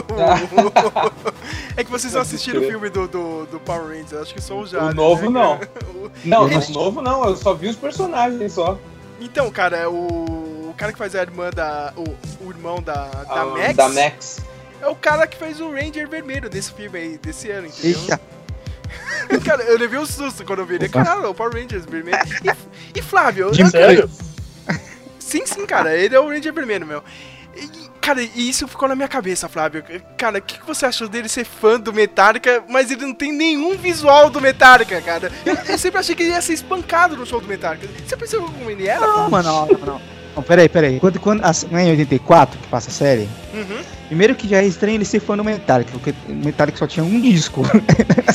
é 1.77 1.85
que 1.85 1.91
vocês 1.91 2.13
não 2.15 2.23
assistiram 2.23 2.61
o 2.61 2.65
filme 2.67 2.91
do, 2.91 3.07
do, 3.07 3.47
do 3.47 3.61
Power 3.61 3.91
Rangers, 3.97 4.13
acho 4.15 4.35
que 4.35 4.43
só 4.43 4.59
o 4.59 4.67
Jade. 4.67 4.97
novo, 4.97 5.31
né? 5.31 5.41
não. 5.41 5.61
Não, 6.25 6.49
Eu 6.49 6.59
o 6.59 6.73
novo 6.73 7.01
não, 7.03 7.25
eu 7.27 7.37
só 7.37 7.55
vi 7.55 7.69
os 7.69 7.77
personagens 7.77 8.53
só. 8.53 8.79
Então, 9.21 9.51
cara, 9.51 9.89
o, 9.91 10.71
o 10.71 10.75
cara 10.77 10.93
que 10.93 10.99
faz 10.99 11.15
a 11.15 11.21
irmã 11.23 11.51
da. 11.51 11.93
O, 11.97 12.03
o 12.45 12.51
irmão 12.51 12.81
da, 12.83 13.07
da 13.07 13.43
Ah, 13.43 13.47
Max. 13.47 13.77
Da 13.77 13.89
Max. 13.89 14.41
É 14.81 14.89
o 14.89 14.97
cara 14.97 15.27
que 15.27 15.37
fez 15.37 15.61
o 15.61 15.71
Ranger 15.71 16.09
Vermelho 16.09 16.49
desse 16.51 16.73
filme 16.73 16.99
aí, 16.99 17.19
desse 17.19 17.51
ano, 17.51 17.69
entendeu? 17.69 18.01
Eita, 19.31 19.39
cara, 19.45 19.63
eu 19.63 19.79
levei 19.79 19.99
um 19.99 20.07
susto 20.07 20.45
quando 20.45 20.59
eu 20.61 20.67
vi 20.67 20.75
ele. 20.75 20.89
Caralho, 20.89 21.31
o 21.31 21.35
Power 21.35 21.53
Rangers 21.55 21.85
Vermelho. 21.85 22.19
E, 22.95 22.99
e 22.99 23.03
Flávio, 23.03 23.51
De 23.53 23.63
eu- 23.63 23.69
Sério? 23.69 24.11
Sim, 25.25 25.47
sim, 25.47 25.67
cara, 25.67 25.97
ele 25.97 26.15
é 26.15 26.21
o 26.21 26.29
Ranger 26.29 26.53
Vermelho, 26.53 26.87
meu. 26.87 27.03
E, 27.57 27.69
cara, 28.01 28.21
e 28.23 28.49
isso 28.49 28.67
ficou 28.67 28.89
na 28.89 28.97
minha 28.97 29.09
cabeça, 29.09 29.49
Flávio. 29.49 29.85
Cara, 30.17 30.39
o 30.39 30.43
que, 30.43 30.59
que 30.59 30.67
você 30.67 30.87
achou 30.87 31.09
dele 31.09 31.29
ser 31.29 31.45
fã 31.45 31.79
do 31.79 31.93
Metallica, 31.93 32.63
mas 32.69 32.91
ele 32.91 33.07
não 33.07 33.15
tem 33.15 33.33
nenhum 33.33 33.77
visual 33.77 34.29
do 34.29 34.41
Metallica, 34.41 35.01
cara? 35.01 35.31
Eu, 35.47 35.55
eu 35.69 35.79
sempre 35.79 36.01
achei 36.01 36.15
que 36.15 36.23
ele 36.25 36.33
ia 36.33 36.43
ser 36.43 36.55
espancado 36.55 37.17
no 37.17 37.25
show 37.25 37.41
do 37.41 37.47
Metallica. 37.47 37.89
Você 38.07 38.17
percebeu 38.17 38.47
como 38.47 38.71
ele 38.71 38.89
era? 38.89 39.07
não, 39.07 39.31
mano, 39.31 39.49
não, 39.49 39.67
não, 39.67 39.87
não. 39.87 40.01
Não, 40.37 40.43
peraí, 40.43 40.69
peraí. 40.69 40.99
Quando, 40.99 41.21
quando, 41.21 41.45
assim, 41.45 41.69
não 41.71 41.79
é 41.79 41.85
em 41.85 41.91
84 41.91 42.59
que 42.59 42.67
passa 42.67 42.91
a 42.91 42.93
série? 42.93 43.29
Uhum. 43.55 43.81
Primeiro 44.09 44.35
que 44.35 44.49
já 44.49 44.59
é 44.59 44.67
estranho 44.67 44.97
ele 44.97 45.05
ser 45.05 45.21
fã 45.21 45.37
do 45.37 45.45
Metallica, 45.45 45.93
porque 45.93 46.13
o 46.29 46.33
Metallica 46.33 46.77
só 46.77 46.89
tinha 46.89 47.05
um 47.05 47.21
disco. 47.21 47.63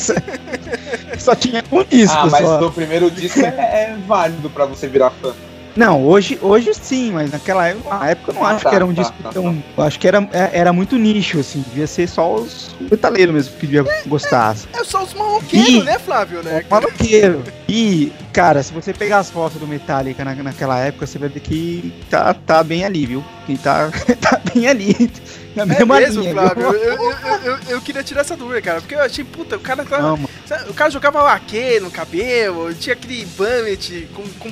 só 1.18 1.34
tinha 1.34 1.62
um 1.70 1.84
disco 1.84 2.16
Ah, 2.16 2.26
mas 2.26 2.46
só. 2.46 2.56
do 2.58 2.72
primeiro 2.72 3.10
disco 3.10 3.40
é, 3.40 3.44
é 3.48 3.98
válido 4.06 4.48
pra 4.48 4.64
você 4.64 4.88
virar 4.88 5.10
fã. 5.10 5.34
Não, 5.80 6.04
hoje, 6.04 6.38
hoje 6.42 6.74
sim, 6.74 7.10
mas 7.10 7.30
naquela 7.32 7.66
época, 7.66 7.96
na 7.98 8.10
época 8.10 8.30
eu 8.32 8.34
não 8.34 8.44
Ah, 8.44 8.50
acho 8.50 8.64
tá, 8.64 8.68
que 8.68 8.76
era 8.76 8.84
um 8.84 8.92
tá, 8.92 9.00
disco 9.00 9.16
tá, 9.22 9.30
tão. 9.30 9.64
Eu 9.78 9.82
acho 9.82 9.98
que 9.98 10.06
era, 10.06 10.28
é- 10.30 10.50
era 10.52 10.74
muito 10.74 10.96
nicho, 10.98 11.38
assim. 11.40 11.64
Devia 11.66 11.86
ser 11.86 12.06
só 12.06 12.34
os 12.34 12.76
metaleiros 12.78 13.34
mesmo 13.34 13.56
que 13.56 13.66
devia 13.66 13.86
gostar. 14.06 14.54
É 14.74 14.84
só 14.84 15.02
os 15.02 15.14
maloqueiros, 15.14 15.82
né, 15.82 15.98
Flávio, 15.98 16.42
né? 16.42 16.62
Maloqueiro. 16.68 17.42
E 17.66 18.12
cara, 18.32 18.62
se 18.62 18.72
você 18.72 18.92
pegar 18.92 19.18
as 19.18 19.30
fotos 19.30 19.58
do 19.60 19.66
Metallica 19.66 20.24
na, 20.24 20.34
naquela 20.34 20.78
época, 20.78 21.06
você 21.06 21.18
vai 21.18 21.28
ver 21.28 21.40
que 21.40 21.92
tá, 22.08 22.32
tá 22.34 22.62
bem 22.62 22.84
ali, 22.84 23.06
viu? 23.06 23.24
Que 23.46 23.58
tá, 23.58 23.90
tá 24.20 24.40
bem 24.52 24.68
ali. 24.68 25.10
Na 25.54 25.62
É 25.64 25.66
mesma 25.66 25.98
mesmo, 25.98 26.22
linha, 26.22 26.32
Flávio? 26.32 26.62
Eu, 26.62 26.74
eu, 26.74 27.12
eu, 27.44 27.58
eu- 27.68 27.80
queria 27.80 28.02
tirar 28.02 28.20
essa 28.20 28.36
dúvida, 28.36 28.62
cara, 28.62 28.80
porque 28.80 28.94
eu 28.94 29.02
achei, 29.02 29.24
puta, 29.24 29.56
o 29.56 29.60
cara 29.60 29.84
tava. 29.84 30.02
Não, 30.02 30.28
O 30.68 30.74
cara 30.74 30.90
jogava 30.90 31.22
laque 31.22 31.80
no 31.80 31.90
cabelo, 31.90 32.72
tinha 32.74 32.94
aquele 32.94 33.24
Bummet 33.36 34.08
com, 34.14 34.22
com. 34.38 34.50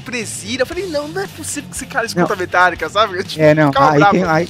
Eu 0.58 0.66
falei, 0.66 0.86
não, 0.86 1.06
não 1.08 1.22
é 1.22 1.26
possível 1.28 1.70
que 1.70 1.76
esse 1.76 1.86
cara 1.86 2.06
escuta 2.06 2.34
Metallica, 2.34 2.88
sabe? 2.88 3.18
Eu, 3.18 3.24
tipo, 3.24 3.40
É, 3.42 3.54
não. 3.54 3.70
Aí 3.76 4.04
tem, 4.10 4.24
aí, 4.24 4.48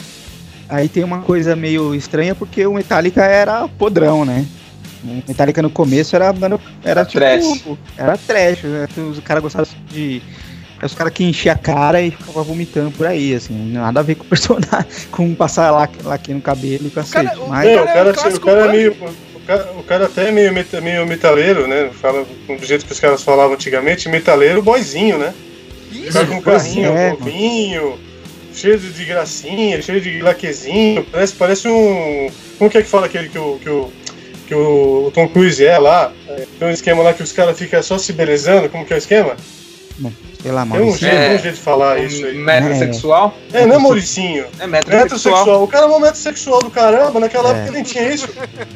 aí 0.68 0.88
tem 0.88 1.04
uma 1.04 1.20
coisa 1.20 1.54
meio 1.54 1.94
estranha 1.94 2.35
porque 2.35 2.66
o 2.66 2.75
Metallica 2.75 3.25
era 3.25 3.68
podrão, 3.68 4.25
né? 4.25 4.47
Metallica 5.26 5.62
no 5.62 5.70
começo 5.70 6.14
era, 6.16 6.32
mano, 6.32 6.60
era 6.84 7.04
tipo. 7.04 7.18
Trash. 7.20 7.64
Era 7.96 8.16
trash. 8.18 8.62
né? 8.64 8.88
Os 9.10 9.20
caras 9.20 9.42
gostavam 9.42 9.68
de. 9.90 10.22
Os 10.82 10.94
caras 10.94 11.12
que 11.12 11.24
enchiam 11.24 11.54
a 11.54 11.58
cara 11.58 12.00
e 12.00 12.10
ficavam 12.12 12.44
vomitando 12.44 12.90
por 12.92 13.06
aí, 13.06 13.34
assim. 13.34 13.72
Nada 13.72 13.98
a 13.98 14.02
ver 14.02 14.14
com 14.14 14.22
o 14.24 14.28
personagem, 14.28 14.86
com 15.10 15.34
passar 15.34 15.70
laque, 15.72 16.02
laque 16.04 16.32
no 16.32 16.40
cabelo 16.40 16.86
e 16.86 16.90
cacete. 16.90 17.26
cara- 17.26 17.40
o- 17.40 17.48
Mas, 17.48 17.66
É, 17.68 17.74
cara 17.74 17.84
o 17.84 17.88
é 17.88 17.92
cara, 17.94 18.10
um 18.10 18.12
clássico 18.14 18.46
o 18.48 18.50
cara 18.54 18.66
é 18.66 18.72
meio. 18.72 18.92
O 19.34 19.40
cara, 19.48 19.72
o 19.78 19.82
cara 19.82 20.04
até 20.06 20.28
é 20.28 20.30
meio, 20.30 20.52
meio 20.82 21.06
metaleiro, 21.06 21.66
né? 21.66 21.90
Fala 21.92 22.24
do 22.46 22.64
jeito 22.66 22.84
que 22.84 22.92
os 22.92 23.00
caras 23.00 23.22
falavam 23.22 23.54
antigamente, 23.54 24.08
metaleiro 24.08 24.62
boizinho, 24.62 25.18
né? 25.18 25.32
Isso, 25.90 26.12
cara 26.12 26.26
com 26.26 26.34
um 26.34 26.40
carrinho, 26.42 26.92
é, 26.92 27.10
novinho, 27.10 27.98
cheio 28.54 28.78
de 28.78 29.04
gracinha, 29.06 29.80
cheio 29.82 30.00
de 30.00 30.20
laquezinho. 30.20 31.02
Parece, 31.10 31.32
parece 31.34 31.66
um. 31.68 32.30
Como 32.58 32.70
que 32.70 32.78
é 32.78 32.82
que 32.82 32.88
fala 32.88 33.06
aquele 33.06 33.28
que 33.30 33.38
o. 33.38 33.58
Que 33.58 33.68
o 33.70 33.90
que 34.48 34.54
o 34.54 35.10
Tom 35.14 35.28
Cruise 35.28 35.62
é 35.64 35.78
lá, 35.78 36.10
É, 36.26 36.46
tem 36.58 36.68
um 36.68 36.70
esquema 36.70 37.02
lá 37.02 37.12
que 37.12 37.22
os 37.22 37.32
caras 37.32 37.56
ficam 37.58 37.82
só 37.82 37.98
se 37.98 38.12
belezando, 38.14 38.68
como 38.70 38.84
que 38.86 38.92
é 38.94 38.96
o 38.96 38.98
esquema? 38.98 39.36
sei 40.40 40.52
lá, 40.52 40.64
Tem 40.64 40.80
um 40.80 40.94
É. 40.94 40.96
tem 40.96 41.36
um 41.36 41.38
jeito 41.42 41.54
de 41.56 41.60
falar 41.60 41.98
isso 41.98 42.24
aí. 42.24 42.34
Metrosexual? 42.38 43.36
É, 43.52 43.66
não 43.66 43.74
é 43.74 43.78
Mauricinho. 43.78 44.46
É 44.58 44.66
metrosexual. 44.66 45.02
Metrosexual. 45.02 45.62
O 45.64 45.68
cara 45.68 45.84
é 45.86 45.88
um 45.88 45.98
metrosexual 46.00 46.60
do 46.60 46.70
caramba, 46.70 47.20
naquela 47.20 47.50
É. 47.50 47.58
época 47.58 47.72
nem 47.72 47.82
tinha 47.82 48.08
isso. 48.08 48.28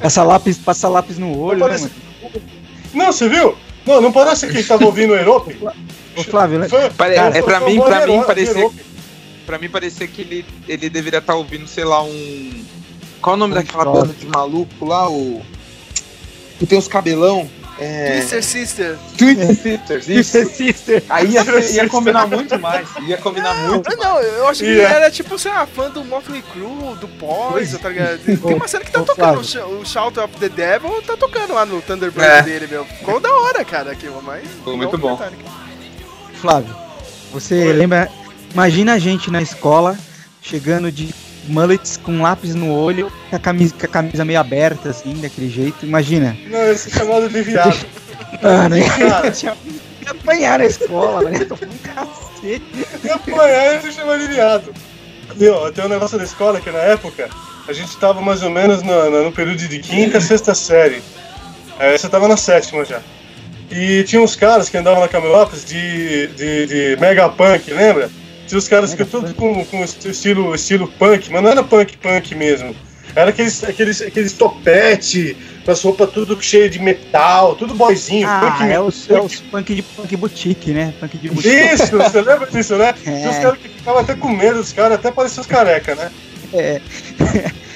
Passa 0.03 0.23
lápis, 0.25 0.59
passa 0.59 0.89
lápis 0.89 1.19
no 1.19 1.39
olho, 1.41 1.61
né, 1.61 1.67
parece-? 1.67 1.91
Não, 2.93 3.07
você 3.13 3.29
viu? 3.29 3.55
Não, 3.87 4.01
não 4.01 4.13
parece 4.13 4.47
que 4.49 4.63
tava 4.63 4.85
ouvindo 4.85 5.13
o 5.13 5.17
Erope? 5.17 5.57
Ô, 6.17 6.23
Flávio, 6.23 6.59
né? 6.59 6.69
Foi- 6.69 6.91
Pare- 6.91 7.15
Cara, 7.15 7.39
é 7.39 7.43
pra 7.43 7.61
mim, 7.61 7.81
pra 7.81 8.07
mim 8.07 8.23
parecia, 8.27 8.59
Erope. 8.59 8.77
pra 9.47 9.59
mim 9.59 9.69
parecia 9.71 10.07
que 10.07 10.21
ele, 10.21 10.45
ele 10.69 10.91
deveria 10.91 11.19
estar 11.21 11.35
ouvindo, 11.35 11.67
sei 11.67 11.85
lá, 11.85 12.03
um. 12.03 12.65
Qual 13.23 13.35
é 13.35 13.37
o 13.37 13.39
nome 13.39 13.53
Um 13.53 13.57
daquela 13.57 13.85
banda 13.85 14.13
de 14.13 14.27
maluco 14.27 14.85
lá, 14.85 15.09
o. 15.09 15.41
Que 16.59 16.67
tem 16.67 16.79
os 16.79 16.89
cabelão? 16.89 17.49
É. 17.79 18.13
Twister 18.13 18.45
Sister. 18.45 18.99
Twisted 19.17 19.57
Sisters, 19.59 20.09
isso. 20.09 20.31
Sister, 20.39 20.47
sister. 20.55 21.03
Aí 21.09 21.31
ia, 21.31 21.43
ser- 21.45 21.75
ia 21.75 21.89
combinar 21.89 22.27
muito 22.29 22.57
mais. 22.61 22.87
Ia 23.09 23.17
combinar 23.17 23.55
muito 23.67 23.89
Ah, 23.89 23.97
mais. 23.97 23.99
não, 24.09 24.21
eu 24.21 24.47
acho 24.49 24.61
que 24.63 24.81
é. 24.81 24.85
era 24.85 25.11
tipo, 25.11 25.37
sei 25.39 25.51
lá, 25.51 25.67
fã 25.67 25.91
do 25.91 26.05
Motley 26.05 26.43
Crue, 26.53 26.95
do 27.01 27.09
Poison, 27.19 27.79
tá 27.79 27.89
ligado? 27.89 28.19
Tem 28.19 28.55
uma 28.55 28.69
série 28.69 28.85
que 28.85 28.93
tá 28.93 29.03
tocando, 29.03 29.41
o 29.41 29.85
Shout 29.87 30.21
of 30.21 30.37
the 30.39 30.49
Devil 30.49 31.03
tá 31.03 31.17
tocando 31.17 31.55
lá 31.55 31.65
no 31.67 31.81
Thunderbird 31.83 32.25
É. 32.29 32.43
dele, 32.43 32.67
meu. 32.69 32.85
Ficou 32.85 33.19
da 33.19 33.33
hora, 33.33 33.65
cara, 33.65 33.91
aquilo, 33.93 34.23
mas. 34.23 34.43
Ficou 34.47 34.73
não 34.75 34.77
muito 34.77 34.99
bom. 34.99 35.19
Flávio, 36.41 36.75
você 37.33 37.73
lembra? 37.73 38.09
Imagina 38.53 38.93
a 38.95 38.99
gente 38.99 39.31
na 39.31 39.41
escola 39.41 39.97
chegando 40.43 40.93
de 40.93 41.13
mullets 41.49 41.97
com 41.97 42.23
lápis 42.23 42.55
no 42.55 42.73
olho, 42.73 43.11
com 43.31 43.37
a 43.37 43.39
camisa, 43.39 43.75
com 43.79 43.87
a 43.87 43.89
camisa 43.89 44.25
meio 44.25 44.41
aberta, 44.41 44.91
assim, 44.91 45.15
daquele 45.21 45.49
jeito. 45.49 45.85
Imagina. 45.85 46.37
Não, 46.47 46.71
esse 46.71 46.89
é 46.91 46.99
chamado 46.99 47.29
de 47.29 47.43
viado. 47.43 47.77
Mano, 48.43 48.77
Cara. 48.99 49.27
eu 49.27 49.33
tinha 49.33 49.57
que 50.01 50.09
apanhar 50.09 50.59
na 50.59 50.65
escola, 50.67 51.31
velho. 51.31 51.47
Tô 51.47 51.57
com 51.57 51.65
um 51.67 51.79
cacete. 51.79 52.63
E 53.05 53.11
apanhar 53.11 53.75
ele 53.83 53.93
chama 53.93 54.19
de 54.19 54.27
viado. 54.27 54.75
Ó, 55.55 55.71
tem 55.71 55.85
um 55.85 55.89
negócio 55.89 56.19
da 56.19 56.25
escola 56.25 56.61
que 56.61 56.71
na 56.71 56.79
época 56.79 57.29
a 57.69 57.73
gente 57.73 57.97
tava 57.97 58.21
mais 58.21 58.43
ou 58.43 58.51
menos 58.51 58.83
no, 58.83 59.11
no- 59.11 59.25
no 59.25 59.33
período 59.33 59.57
de 59.69 59.79
quinta, 59.79 60.21
sexta 60.21 60.55
série. 60.55 61.03
Aí 61.79 61.97
você 61.97 62.09
tava 62.09 62.29
na 62.29 62.37
sétima 62.37 62.85
já. 62.85 63.01
E 63.71 64.03
tinha 64.05 64.21
uns 64.21 64.37
caras 64.37 64.69
que 64.69 64.77
andavam 64.77 65.01
na 65.01 65.09
Camelópolis 65.09 65.65
de, 65.65 66.27
de, 66.29 66.67
de 66.67 66.97
mega 67.01 67.29
punk, 67.31 67.71
lembra? 67.73 68.11
Tinha 68.47 68.59
os 68.59 68.69
caras 68.69 68.95
que 68.95 69.05
tudo 69.05 69.35
com, 69.35 69.65
com 69.67 69.83
esti- 69.85 70.09
estilo, 70.11 70.55
estilo 70.55 70.89
punk, 70.99 71.31
mas 71.31 71.43
não 71.43 71.51
era 71.51 71.63
punk 71.63 71.97
punk 71.97 72.35
mesmo. 72.35 72.75
Era 73.15 73.31
aqueles, 73.31 73.63
aqueles, 73.63 74.01
aqueles 74.01 74.33
topete, 74.33 75.37
com 75.65 75.71
as 75.71 75.83
roupas 75.83 76.11
tudo 76.11 76.41
cheio 76.43 76.71
de 76.71 76.79
metal, 76.79 77.55
tudo 77.57 77.75
boyzinho, 77.75 78.27
Ah, 78.27 78.41
punk 78.59 78.71
é 78.73 78.81
os, 78.81 79.11
é 79.11 79.21
os 79.21 79.37
punk 79.41 79.75
de 79.75 79.83
punk 79.83 80.17
boutique, 80.17 80.71
né? 80.73 80.95
Punk 80.99 81.19
de 81.19 81.29
boutique. 81.29 81.55
Isso, 81.75 81.97
você 81.99 82.21
lembra 82.23 82.47
disso, 82.51 82.77
né? 82.77 82.95
É. 83.07 83.11
Tinha 83.19 83.31
os 83.31 83.37
caras 83.39 83.59
que 83.59 83.69
ficavam 83.69 84.01
até 84.01 84.15
com 84.15 84.29
medo, 84.31 84.61
os 84.61 84.73
caras 84.73 84.95
até 84.99 85.11
pareciam 85.11 85.43
os 85.43 85.47
careca, 85.47 85.95
né? 85.95 86.11
É. 86.55 86.81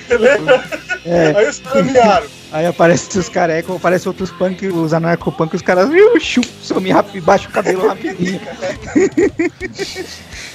Você 0.08 0.16
lembra? 0.18 0.64
É. 1.08 1.32
Aí 1.36 1.48
os 1.48 1.60
caras 1.60 1.86
miaram. 1.86 2.26
Aí 2.50 2.66
aparece 2.66 3.16
os 3.16 3.28
carecas, 3.28 3.76
aparece 3.76 4.08
outros 4.08 4.28
punk, 4.32 4.66
os 4.66 4.92
anarcopunk, 4.92 5.54
os 5.54 5.62
caras, 5.62 5.88
viu, 5.88 6.18
chup, 6.18 6.44
some 6.60 6.90
rápido, 6.90 7.22
baixa 7.24 7.48
o 7.48 7.52
cabelo 7.52 7.86
rapidinho. 7.86 8.40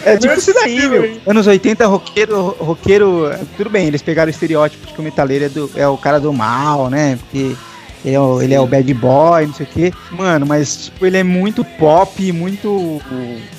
é 0.06 0.18
tipo 0.18 0.34
isso 0.34 0.54
daí, 0.54 0.88
meu. 0.90 1.18
Anos 1.28 1.48
80, 1.48 1.86
roqueiro, 1.88 2.56
roqueiro, 2.60 3.32
tudo 3.58 3.70
bem, 3.70 3.88
eles 3.88 4.02
pegaram 4.02 4.28
o 4.28 4.32
estereótipo 4.32 4.86
de 4.88 4.94
que 4.94 5.00
o 5.00 5.04
metaleiro 5.04 5.46
é, 5.46 5.50
do- 5.50 5.72
é 5.76 5.88
o 5.88 5.98
cara 5.98 6.20
do 6.20 6.32
mal, 6.34 6.90
né? 6.90 7.18
Porque 7.22 7.56
ele 8.04 8.16
é, 8.16 8.20
o, 8.20 8.42
ele 8.42 8.54
é 8.54 8.60
o 8.60 8.66
bad 8.68 8.94
boy, 8.94 9.46
não 9.48 9.54
sei 9.54 9.66
o 9.66 9.70
quê. 9.70 9.94
Mano, 10.12 10.46
mas 10.46 10.86
tipo, 10.86 11.06
ele 11.06 11.18
é 11.18 11.24
muito 11.24 11.64
pop, 11.64 12.32
muito 12.32 13.02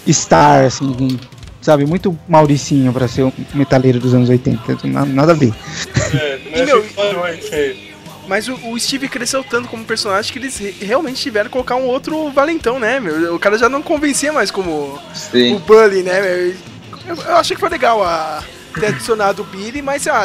star, 0.09 0.65
assim, 0.65 1.19
sabe? 1.61 1.87
Muito 1.87 2.19
mauricinho 2.29 2.93
pra 2.93 3.07
ser 3.07 3.23
um 3.25 3.33
metaleiro 3.55 3.99
dos 4.01 4.13
anos 4.15 4.29
80. 4.29 4.79
na- 4.85 5.05
Nada 5.07 5.33
a 5.33 5.35
ver. 5.37 5.53
É, 6.15 6.39
E, 6.53 6.59
não 6.59 6.67
meu, 6.67 6.83
falhou 6.85 7.23
aí, 7.25 7.37
feio. 7.41 7.92
Mas 8.33 8.49
o, 8.49 8.55
o 8.71 8.81
Steve 8.81 9.11
cresceu 9.11 9.45
tanto 9.45 9.69
como 9.69 9.85
personagem 9.85 10.33
que 10.33 10.39
eles 10.39 10.57
re- 10.57 10.75
realmente 10.81 11.21
tiveram 11.21 11.49
que 11.49 11.53
colocar 11.53 11.77
um 11.77 11.85
outro 11.85 12.31
valentão, 12.31 12.79
né, 12.79 12.99
meu? 12.99 13.35
O 13.35 13.39
cara 13.39 13.59
já 13.59 13.69
não 13.69 13.83
convencia 13.83 14.33
mais 14.33 14.51
como 14.51 14.71
o 14.71 14.99
Sim. 15.15 15.59
Bully, 15.67 16.03
né, 16.03 16.19
meu? 16.23 16.55
Eu, 17.15 17.23
eu 17.27 17.37
achei 17.37 17.55
que 17.55 17.61
foi 17.61 17.69
legal 17.69 18.03
a, 18.03 18.43
ter 18.81 18.87
adicionado 18.87 19.43
o 19.43 19.45
Billy, 19.45 19.83
mas, 19.83 20.09
ah, 20.09 20.25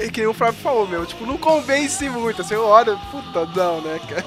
é 0.00 0.08
que 0.12 0.18
nem 0.20 0.28
o 0.28 0.34
Flávio 0.34 0.58
falou, 0.64 0.88
meu, 0.88 1.06
tipo, 1.06 1.24
não 1.24 1.36
convence 1.36 2.08
muito, 2.10 2.42
assim, 2.42 2.56
olha, 2.56 2.96
puta, 3.12 3.48
não, 3.54 3.80
né, 3.82 4.00
cara? 4.10 4.24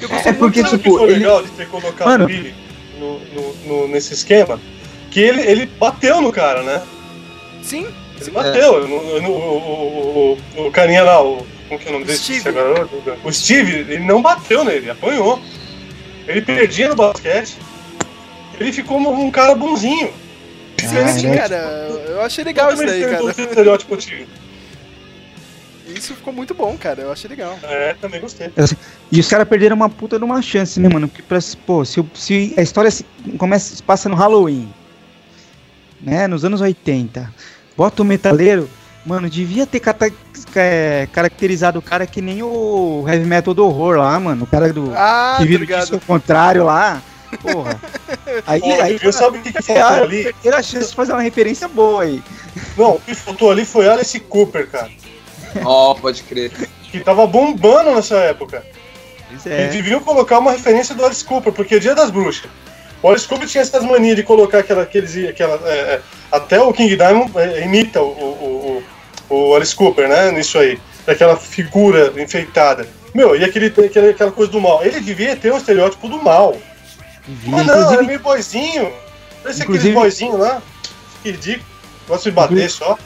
Eu 0.00 0.08
gostei 0.08 0.32
É 0.32 0.34
porque, 0.34 0.60
muito 0.62 0.74
o 0.74 0.78
tipo, 0.78 0.90
que 0.94 0.98
foi 0.98 1.10
ele- 1.10 1.18
legal 1.20 1.42
de 1.44 1.50
ter 1.52 1.68
colocado 1.68 2.08
Mano. 2.08 2.24
o 2.24 2.26
Billy 2.26 2.54
no, 2.98 3.20
no- 3.20 3.54
no- 3.66 3.86
nesse 3.88 4.14
esquema? 4.14 4.60
Que 5.12 5.20
ele, 5.20 5.42
ele 5.42 5.66
bateu 5.66 6.20
no 6.20 6.32
cara, 6.32 6.64
né? 6.64 6.82
Sim, 7.62 7.86
Ele 8.16 8.24
sim. 8.24 8.30
bateu. 8.32 8.88
No, 8.88 9.20
no- 9.22 9.30
o, 9.30 10.38
o, 10.56 10.58
o, 10.58 10.66
o 10.66 10.70
carinha 10.72 11.04
lá, 11.04 11.22
o. 11.22 11.46
Como 11.74 11.78
que 11.78 11.86
é 11.86 11.90
o 11.90 11.92
nome 11.92 12.04
dele? 12.04 12.18
Steve. 12.18 12.44
O 13.24 13.32
Steve, 13.32 13.72
ele 13.72 14.00
não 14.00 14.22
bateu 14.22 14.64
nele, 14.64 14.90
apanhou. 14.90 15.40
Ele 16.26 16.42
perdia 16.42 16.88
no 16.88 16.96
basquete. 16.96 17.56
Ele 18.58 18.72
ficou 18.72 18.98
um, 18.98 19.26
um 19.26 19.30
cara 19.30 19.54
bonzinho. 19.54 20.12
Sim, 20.78 21.28
né? 21.28 21.36
cara, 21.36 21.56
eu 22.08 22.20
achei 22.20 22.44
legal 22.44 22.72
isso 22.72 22.84
daí, 22.84 23.00
cara. 23.02 23.30
estereótipo 23.30 23.94
antigo. 23.94 24.26
Isso 25.86 26.14
ficou 26.14 26.32
muito 26.32 26.54
bom, 26.54 26.76
cara, 26.76 27.02
eu 27.02 27.12
achei 27.12 27.28
legal. 27.28 27.58
É, 27.62 27.94
também 28.00 28.20
gostei. 28.20 28.50
E 29.10 29.20
os 29.20 29.28
caras 29.28 29.48
perderam 29.48 29.76
uma 29.76 29.88
puta 29.88 30.18
de 30.18 30.24
uma 30.24 30.42
chance, 30.42 30.80
né, 30.80 30.88
mano? 30.88 31.08
Porque, 31.08 31.22
pra, 31.22 31.38
pô, 31.66 31.84
se, 31.84 32.04
se 32.14 32.54
a 32.56 32.62
história 32.62 32.90
se, 32.90 33.04
começa, 33.38 33.76
se 33.76 33.82
passa 33.82 34.08
no 34.08 34.16
Halloween, 34.16 34.72
né, 36.00 36.26
nos 36.26 36.44
anos 36.44 36.60
80, 36.60 37.32
bota 37.76 38.02
o 38.02 38.04
metaleiro, 38.04 38.68
mano, 39.04 39.28
devia 39.28 39.66
ter 39.66 39.80
cata- 39.80 40.12
é, 40.56 41.08
caracterizado 41.12 41.78
o 41.78 41.82
cara 41.82 42.06
que 42.06 42.20
nem 42.22 42.42
o 42.42 43.04
heavy 43.06 43.24
metal 43.24 43.52
do 43.54 43.66
horror 43.66 43.96
lá, 43.98 44.18
mano. 44.18 44.44
O 44.44 44.46
cara 44.46 44.72
do. 44.72 44.92
Ah, 44.94 45.36
que 45.38 45.44
tá 45.44 45.58
vira 45.58 45.96
o 45.96 46.00
contrário 46.00 46.64
lá. 46.64 47.02
Porra. 47.42 47.80
Aí, 48.46 48.60
Pô, 48.60 48.72
aí 48.80 48.96
viu, 48.96 49.12
sabe 49.12 49.38
o 49.38 49.42
que, 49.42 49.52
que 49.52 49.58
é, 49.72 49.80
faltou 49.80 49.82
a, 49.82 50.02
ali? 50.02 50.32
primeira 50.32 50.62
chance 50.62 50.90
de 50.90 50.94
fazer 50.94 51.12
uma 51.12 51.22
referência 51.22 51.66
boa 51.68 52.02
aí. 52.04 52.22
Não, 52.76 52.92
o 52.92 53.00
que 53.00 53.14
faltou 53.14 53.50
ali 53.50 53.64
foi 53.64 53.88
Alice 53.88 54.18
Cooper, 54.20 54.68
cara. 54.68 54.88
Ó, 55.64 55.94
pode 55.94 56.22
crer. 56.22 56.52
Que 56.90 57.00
tava 57.00 57.26
bombando 57.26 57.92
nessa 57.94 58.16
época. 58.16 58.64
Pois 59.28 59.46
Eles 59.46 59.58
é. 59.60 59.68
deviam 59.68 60.00
colocar 60.00 60.38
uma 60.38 60.52
referência 60.52 60.94
do 60.94 61.04
Alice 61.04 61.24
Cooper, 61.24 61.52
porque 61.52 61.74
é 61.76 61.78
Dia 61.80 61.94
das 61.94 62.10
Bruxas. 62.10 62.48
O 63.02 63.08
Alice 63.10 63.26
Cooper 63.26 63.48
tinha 63.48 63.62
essas 63.62 63.82
manias 63.84 64.16
de 64.16 64.22
colocar 64.22 64.58
aquela, 64.58 64.82
aqueles, 64.82 65.28
aquela, 65.28 65.60
é, 65.68 65.74
é, 65.74 66.00
até 66.30 66.60
o 66.60 66.72
King 66.72 66.96
Diamond 66.96 67.32
é, 67.36 67.64
imita 67.64 68.00
o, 68.00 68.06
o, 68.06 68.12
o, 68.78 68.82
o 69.34 69.54
Alice 69.54 69.74
Cooper, 69.74 70.08
né? 70.08 70.30
Nisso 70.32 70.58
aí, 70.58 70.78
daquela 71.06 71.36
figura 71.36 72.12
enfeitada. 72.20 72.86
Meu, 73.14 73.36
e 73.36 73.44
aquele, 73.44 73.66
aquele, 73.66 74.08
aquela 74.10 74.32
coisa 74.32 74.50
do 74.52 74.60
mal. 74.60 74.82
Ele 74.84 75.00
devia 75.00 75.36
ter 75.36 75.52
um 75.52 75.56
estereótipo 75.56 76.08
do 76.08 76.22
mal. 76.22 76.56
Mas 77.46 77.66
não, 77.66 77.74
era 77.74 77.82
Inclusive, 77.82 78.06
meio 78.06 78.20
boizinho. 78.20 78.92
Parece 79.42 79.62
Inclusive- 79.62 79.94
boizinhos 79.94 80.38
lá. 80.38 80.62
Que 81.22 81.30
ridículo. 81.30 81.64
Gosta 82.08 82.28
de 82.30 82.34
bater 82.36 82.68
só. 82.70 82.98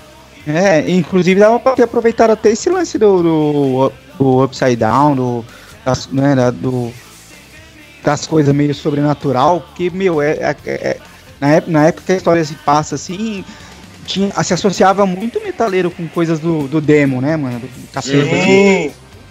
É, 0.46 0.88
inclusive 0.90 1.38
dava 1.38 1.60
pra 1.60 1.72
ter 1.72 1.82
aproveitado 1.82 2.30
até 2.30 2.50
esse 2.50 2.70
lance 2.70 2.96
do, 2.98 3.22
do, 3.22 3.92
do 4.18 4.44
Upside 4.44 4.76
Down, 4.76 5.14
do, 5.14 5.44
das- 5.84 6.06
né, 6.08 6.34
da- 6.34 6.50
do 6.50 6.92
das 8.02 8.26
coisas 8.26 8.54
meio 8.54 8.74
sobrenatural, 8.74 9.60
porque, 9.60 9.90
meu, 9.90 10.22
é, 10.22 10.30
é- 10.32 10.56
é- 10.66 10.96
na, 11.40 11.50
época, 11.50 11.72
na 11.72 11.86
época 11.86 12.02
que 12.06 12.12
a 12.12 12.16
história 12.16 12.42
se 12.44 12.54
passa 12.54 12.94
assim, 12.94 13.44
tinha, 14.08 14.42
se 14.42 14.54
associava 14.54 15.04
muito 15.06 15.40
metaleiro 15.42 15.90
com 15.90 16.08
coisas 16.08 16.40
do, 16.40 16.66
do 16.66 16.80
demo, 16.80 17.20
né, 17.20 17.36
mano? 17.36 17.60
Do 17.60 17.68
capeta. 17.92 18.24
Sim, 18.24 18.90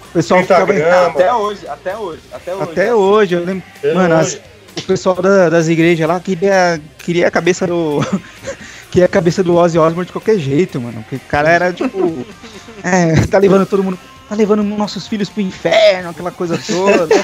O 0.10 0.14
pessoal 0.14 0.42
ficava. 0.42 0.72
Até 1.08 1.34
hoje, 1.34 1.68
até 1.68 1.98
hoje, 1.98 2.22
até 2.32 2.54
hoje. 2.56 2.64
Até 2.64 2.94
hoje, 2.96 3.34
eu 3.36 3.44
lembro. 3.44 3.64
até 3.78 3.94
Mano, 3.94 4.16
hoje. 4.16 4.40
as- 4.76 4.84
o 4.84 4.86
pessoal 4.86 5.16
da- 5.22 5.50
das 5.50 5.68
igrejas 5.68 6.08
lá 6.08 6.20
queria, 6.20 6.80
queria 7.00 7.28
a 7.28 7.32
cabeça 7.32 7.66
do. 7.66 8.00
queria 8.92 9.06
a 9.06 9.10
cabeça 9.10 9.44
do 9.44 9.56
Ozzy 9.56 9.80
Osbourne 9.80 10.06
de 10.06 10.12
qualquer 10.12 10.38
jeito, 10.38 10.80
mano. 10.80 11.02
Porque 11.02 11.16
o 11.16 11.28
cara 11.28 11.50
era 11.50 11.74
tipo. 11.74 12.26
é, 12.84 13.26
tá 13.28 13.40
levando 13.40 13.66
todo 13.66 13.84
mundo. 13.84 13.98
Tá 14.30 14.36
levando 14.36 14.62
nossos 14.62 15.08
filhos 15.08 15.30
pro 15.30 15.42
inferno, 15.42 16.10
aquela 16.10 16.32
coisa 16.32 16.60
toda. 16.68 17.16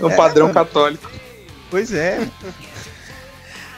É 0.00 0.04
um 0.06 0.10
padrão 0.16 0.52
católico. 0.52 1.10
pois 1.70 1.92
é. 1.92 2.20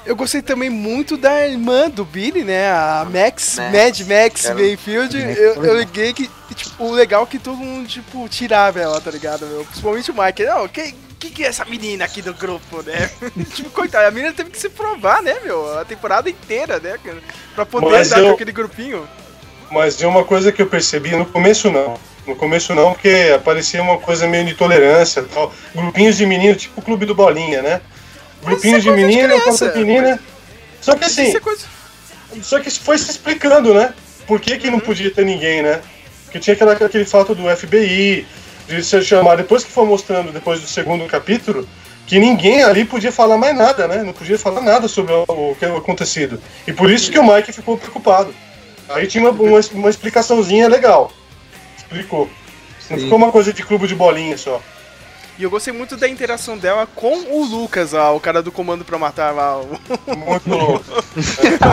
Eu 0.06 0.16
gostei 0.16 0.40
também 0.40 0.70
muito 0.70 1.16
da 1.16 1.46
irmã 1.46 1.88
do 1.90 2.04
Billy, 2.04 2.42
né? 2.42 2.70
A 2.70 3.06
Max, 3.10 3.56
Max. 3.58 3.72
Mad 3.72 4.00
Max 4.08 4.44
Era- 4.46 4.54
Mayfield. 4.54 5.16
Eu, 5.18 5.64
eu 5.64 5.78
liguei 5.78 6.12
que, 6.12 6.28
tipo, 6.54 6.84
o 6.84 6.92
legal 6.92 7.22
é 7.24 7.26
que 7.26 7.38
todo 7.38 7.56
mundo, 7.56 7.86
tipo, 7.86 8.28
tirava 8.28 8.80
ela, 8.80 9.00
tá 9.00 9.10
ligado? 9.10 9.46
Meu? 9.46 9.64
Principalmente 9.64 10.10
o 10.10 10.14
Mike. 10.22 10.44
Não, 10.44 10.66
quem, 10.68 10.94
que, 11.18 11.30
que 11.30 11.44
é 11.44 11.48
essa 11.48 11.64
menina 11.66 12.04
aqui 12.06 12.22
do 12.22 12.32
grupo, 12.32 12.82
né? 12.82 13.10
tipo, 13.54 13.68
coitada, 13.70 14.08
a 14.08 14.10
menina 14.10 14.32
teve 14.32 14.50
que 14.50 14.58
se 14.58 14.70
provar, 14.70 15.22
né, 15.22 15.36
meu? 15.44 15.78
A 15.78 15.84
temporada 15.84 16.30
inteira, 16.30 16.80
né, 16.80 16.96
cara? 17.04 17.18
Pra 17.54 17.66
poder 17.66 17.90
Mas 17.90 18.10
andar 18.10 18.20
eu- 18.22 18.28
com 18.28 18.34
aquele 18.34 18.52
grupinho. 18.52 19.06
Mas 19.70 19.96
de 19.96 20.04
uma 20.06 20.24
coisa 20.24 20.50
que 20.50 20.60
eu 20.62 20.66
percebi, 20.66 21.14
no 21.14 21.24
começo 21.26 21.70
não. 21.70 21.94
No 22.26 22.34
começo 22.34 22.74
não, 22.74 22.92
porque 22.92 23.32
aparecia 23.36 23.80
uma 23.82 23.98
coisa 23.98 24.26
meio 24.26 24.44
de 24.44 24.52
intolerância 24.52 25.22
tal. 25.32 25.52
Grupinhos 25.74 26.16
de 26.16 26.26
menino, 26.26 26.56
tipo 26.56 26.80
o 26.80 26.82
clube 26.82 27.06
do 27.06 27.14
Bolinha, 27.14 27.62
né? 27.62 27.80
Grupinhos 28.42 28.86
é 28.86 28.90
de 28.90 28.90
menina 28.90 29.40
contra 29.40 29.74
menina. 29.74 30.20
Só 30.80 30.94
que 30.96 31.04
assim, 31.04 31.36
é 31.36 31.40
coisa... 31.40 31.66
só 32.42 32.58
que 32.60 32.70
foi 32.70 32.96
se 32.98 33.10
explicando, 33.10 33.74
né? 33.74 33.92
Por 34.26 34.40
que, 34.40 34.56
que 34.56 34.66
Uhum. 34.66 34.74
não 34.74 34.80
podia 34.80 35.10
ter 35.10 35.24
ninguém, 35.24 35.62
né? 35.62 35.80
Porque 36.24 36.38
tinha 36.38 36.54
aquela, 36.54 36.72
aquele 36.72 37.04
fato 37.04 37.34
do 37.34 37.44
FBI, 37.54 38.26
de 38.68 38.84
se 38.84 39.02
chamar, 39.02 39.36
depois 39.36 39.64
que 39.64 39.70
foi 39.70 39.84
mostrando, 39.84 40.32
depois 40.32 40.60
do 40.60 40.66
segundo 40.68 41.04
capítulo, 41.06 41.68
que 42.06 42.18
ninguém 42.18 42.62
ali 42.62 42.84
podia 42.84 43.12
falar 43.12 43.36
mais 43.36 43.56
nada, 43.56 43.86
né? 43.88 44.02
Não 44.02 44.12
podia 44.12 44.38
falar 44.38 44.60
nada 44.60 44.88
sobre 44.88 45.12
o, 45.12 45.24
o 45.28 45.56
que 45.58 45.64
acontecido. 45.64 46.40
E 46.66 46.72
por 46.72 46.90
isso 46.90 47.10
que 47.10 47.18
o 47.18 47.24
Mike 47.24 47.52
ficou 47.52 47.76
preocupado. 47.76 48.34
Aí 48.88 49.06
tinha 49.06 49.22
uma, 49.22 49.30
uma, 49.30 49.60
uma 49.74 49.90
explicaçãozinha 49.90 50.68
legal. 50.68 51.12
Explicou. 51.76 52.30
Não 52.88 52.98
Sim. 52.98 53.04
ficou 53.04 53.18
uma 53.18 53.30
coisa 53.30 53.52
de 53.52 53.62
clube 53.62 53.86
de 53.86 53.94
bolinha 53.94 54.36
só. 54.36 54.60
E 55.40 55.42
eu 55.42 55.48
gostei 55.50 55.72
muito 55.72 55.96
da 55.96 56.06
interação 56.06 56.58
dela 56.58 56.86
com 56.86 57.14
o 57.30 57.42
Lucas, 57.46 57.92
lá, 57.92 58.12
o 58.12 58.20
cara 58.20 58.42
do 58.42 58.52
comando 58.52 58.84
pra 58.84 58.98
matar 58.98 59.34
lá. 59.34 59.58
o- 59.58 59.68
Muito 60.14 60.48
louco. 60.52 60.84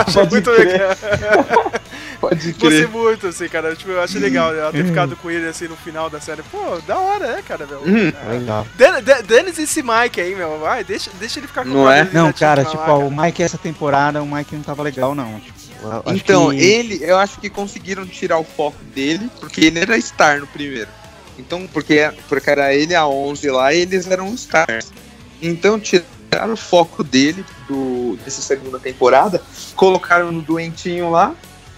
Achei 0.06 0.22
muito 0.24 0.50
crer. 0.50 0.66
legal. 0.66 0.96
Pode 2.18 2.52
Gostei 2.52 2.70
crer. 2.70 2.88
muito, 2.88 3.26
assim, 3.26 3.46
cara. 3.46 3.76
Tipo, 3.76 3.90
eu 3.90 4.02
achei 4.02 4.18
legal 4.18 4.54
ela 4.54 4.72
ter 4.72 4.86
ficado 4.86 5.14
com 5.16 5.30
ele 5.30 5.46
assim 5.46 5.68
no 5.68 5.76
final 5.76 6.08
da 6.08 6.18
série. 6.18 6.42
Pô, 6.44 6.78
da 6.86 6.98
hora, 6.98 7.32
né, 7.36 7.42
cara, 7.46 7.66
meu? 7.66 7.80
Hum, 7.82 8.10
Legal. 8.30 8.66
Dan- 8.74 9.02
Dan- 9.02 9.22
Dane-se 9.28 9.62
esse 9.64 9.82
Mike 9.82 10.18
aí, 10.18 10.34
meu. 10.34 10.58
Vai, 10.60 10.82
deixa, 10.82 11.10
deixa 11.20 11.38
ele 11.38 11.46
ficar 11.46 11.64
com 11.64 11.68
Não 11.70 11.84
o 11.84 11.90
é? 11.90 12.08
Não, 12.10 12.32
cara, 12.32 12.64
tipo, 12.64 12.78
lá, 12.78 12.94
ó, 12.94 13.00
o 13.00 13.10
Mike 13.14 13.42
essa 13.42 13.58
temporada, 13.58 14.22
o 14.22 14.26
Mike 14.26 14.56
não 14.56 14.62
tava 14.62 14.82
legal, 14.82 15.14
não. 15.14 15.38
Tipo, 15.40 15.58
Então, 16.06 16.50
que- 16.50 16.56
ele, 16.56 17.00
eu 17.04 17.18
acho 17.18 17.38
que 17.38 17.50
conseguiram 17.50 18.06
tirar 18.06 18.38
o 18.38 18.44
foco 18.44 18.82
dele, 18.94 19.30
porque 19.38 19.60
ele 19.66 19.78
era 19.78 20.00
Star 20.00 20.40
no 20.40 20.46
primeiro. 20.46 20.88
Então, 21.38 21.66
porque, 21.72 22.10
porque 22.28 22.50
era 22.50 22.74
ele 22.74 22.94
a 22.94 23.06
11 23.06 23.50
lá 23.50 23.72
e 23.72 23.80
eles 23.82 24.10
eram 24.10 24.34
Stars. 24.34 24.92
Então, 25.40 25.78
tiraram 25.78 26.54
o 26.54 26.56
foco 26.56 27.04
dele 27.04 27.44
do, 27.68 28.18
dessa 28.24 28.42
segunda 28.42 28.78
temporada, 28.78 29.40
colocaram 29.76 30.32
no 30.32 30.42
doentinho 30.42 31.10
lá, 31.10 31.34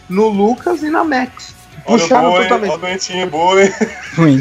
no 0.08 0.28
Lucas 0.28 0.82
e 0.82 0.90
na 0.90 1.04
Max. 1.04 1.54
Olha 1.86 1.98
Puxaram 1.98 2.30
boa, 2.30 2.32
hein? 2.32 2.38
Olha 2.38 2.48
totalmente. 2.48 2.74
o 2.74 2.78
doentinho 2.78 3.26
boa, 3.30 3.62
hein? 3.62 3.72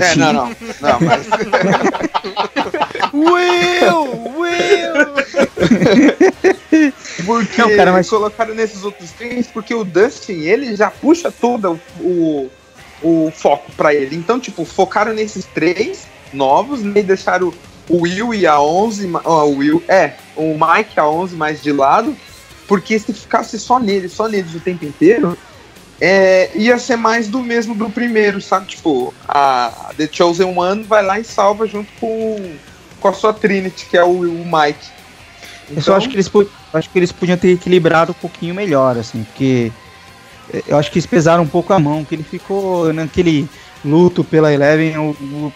É, 0.02 0.16
não, 0.16 0.34
não. 0.34 0.48
Não, 0.82 1.00
mas. 1.02 1.28
Will! 3.14 4.34
Will! 4.38 5.16
Porque 7.26 7.62
Não, 7.62 7.76
cara, 7.76 7.92
mas- 7.92 8.10
colocaram 8.10 8.54
nesses 8.56 8.84
outros 8.84 9.12
três, 9.12 9.48
porque 9.48 9.74
o 9.74 9.84
Dustin, 9.84 10.42
ele 10.42 10.76
já 10.76 10.90
puxa 10.90 11.32
todo 11.32 11.80
o, 12.00 12.50
o 13.02 13.32
foco 13.36 13.72
pra 13.74 13.94
ele. 13.94 14.16
Então, 14.16 14.40
tipo, 14.40 14.66
focaram 14.66 15.14
nesses 15.14 15.46
três 15.46 16.08
novos, 16.34 16.82
né, 16.82 17.00
e 17.00 17.04
deixaram 17.04 17.54
o 17.90 18.02
Will 18.02 18.34
e 18.34 18.46
a 18.46 18.60
11, 18.62 19.08
ma- 19.08 19.22
ó, 19.26 19.46
o 19.46 19.58
Will, 19.58 19.84
é, 19.88 20.14
o 20.36 20.54
Mike 20.54 20.92
e 20.96 21.00
a 21.00 21.08
11 21.08 21.36
mais 21.36 21.62
de 21.62 21.72
lado, 21.72 22.16
porque 22.68 23.00
se 23.00 23.12
ficasse 23.14 23.58
só 23.60 23.80
neles, 23.80 24.14
só 24.14 24.28
neles 24.28 24.54
o 24.54 24.60
tempo 24.60 24.86
inteiro, 24.86 25.36
é, 26.00 26.52
ia 26.56 26.78
ser 26.78 26.96
mais 26.96 27.28
do 27.28 27.40
mesmo 27.40 27.74
do 27.74 27.90
primeiro, 27.90 28.40
sabe? 28.40 28.68
Tipo, 28.68 29.14
a 29.28 29.92
The 29.98 30.08
Chosen 30.12 30.56
One 30.58 30.84
vai 30.84 31.04
lá 31.04 31.20
e 31.20 31.24
salva 31.24 31.66
junto 31.68 31.92
com, 32.00 32.54
com 33.00 33.08
a 33.08 33.14
sua 33.14 33.34
Trinity, 33.34 33.88
que 33.88 33.98
é 33.98 34.04
o, 34.04 34.10
o 34.22 34.46
Mike. 34.46 35.00
Eu 35.72 35.82
só 35.82 35.96
acho 35.96 36.08
que, 36.10 36.16
eles, 36.16 36.32
acho 36.74 36.90
que 36.90 36.98
eles 37.00 37.12
podiam 37.12 37.38
ter 37.38 37.50
equilibrado 37.52 38.12
um 38.12 38.16
pouquinho 38.16 38.56
melhor, 38.56 38.98
assim, 38.98 39.24
porque 39.24 39.72
eu 40.68 40.78
acho 40.78 40.92
que 40.92 40.98
eles 40.98 41.06
pesaram 41.06 41.44
um 41.44 41.48
pouco 41.48 41.74
a 41.74 41.80
mão, 41.80 42.04
que 42.04 42.16
ele 42.16 42.24
ficou 42.24 42.92
naquele 42.94 43.48
luto 43.84 44.24
pela 44.24 44.54
Eleven 44.54 44.98
o- 44.98 45.12
o- 45.12 45.54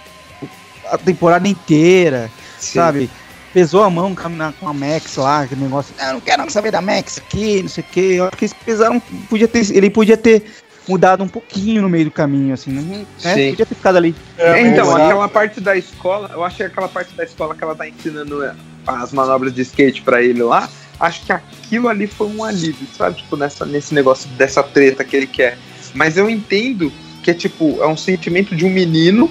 a 0.92 0.98
temporada 0.98 1.48
inteira, 1.48 2.30
Sim. 2.60 2.80
sabe? 2.80 3.10
Pesou 3.54 3.84
a 3.84 3.90
mão 3.90 4.16
a, 4.18 4.52
com 4.54 4.68
a 4.68 4.74
Max 4.74 5.16
lá, 5.16 5.42
aquele 5.42 5.62
negócio, 5.62 5.94
ah, 6.00 6.14
não 6.14 6.20
quero 6.22 6.50
saber 6.52 6.72
da 6.72 6.82
Max 6.82 7.20
aqui, 7.20 7.62
não 7.62 7.70
sei 7.70 7.84
o 7.84 7.88
que. 7.92 8.14
Eu 8.16 8.26
acho 8.26 8.38
que 8.38 8.46
eles 8.46 8.54
pesaram, 8.66 9.00
podia 9.30 9.48
ter, 9.48 9.70
ele 9.76 9.90
podia 9.90 10.18
ter 10.18 10.44
mudado 10.88 11.24
um 11.24 11.28
pouquinho 11.28 11.82
no 11.84 11.90
meio 11.90 12.06
do 12.06 12.12
caminho, 12.12 12.54
assim, 12.54 12.72
né? 12.72 13.06
Sim. 13.18 13.50
Podia 13.52 13.66
ter 13.66 13.76
ficado 13.76 13.96
ali. 13.98 14.16
É, 14.38 14.60
então, 14.62 14.92
mas- 14.92 15.04
aquela 15.04 15.30
parte 15.30 15.62
da 15.62 15.78
escola, 15.78 16.32
eu 16.34 16.44
achei 16.44 16.66
aquela 16.66 16.88
parte 16.90 17.14
da 17.16 17.24
escola 17.24 17.56
que 17.56 17.64
ela 17.64 17.76
tá 17.76 17.88
ensinando 17.88 18.44
é, 18.44 18.54
as 18.88 19.14
manobras 19.14 19.54
de 19.54 19.62
skate 19.62 20.02
pra 20.02 20.22
ele 20.22 20.42
lá. 20.42 20.68
Acho 21.04 21.26
que 21.26 21.34
aquilo 21.34 21.90
ali 21.90 22.08
foi 22.08 22.28
um 22.28 22.46
alívio, 22.46 22.88
sabe? 22.98 23.18
Tipo, 23.18 23.36
nessa, 23.36 23.66
nesse 23.66 23.94
negócio 23.94 24.30
dessa 24.38 24.64
treta 24.64 25.04
que 25.04 25.18
ele 25.18 25.28
quer. 25.28 25.58
Mas 25.94 26.16
eu 26.16 26.30
entendo 26.30 26.90
que 27.22 27.30
é 27.30 27.34
tipo, 27.34 27.84
é 27.84 27.88
um 27.88 27.98
sentimento 27.98 28.56
de 28.56 28.64
um 28.64 28.70
menino, 28.70 29.30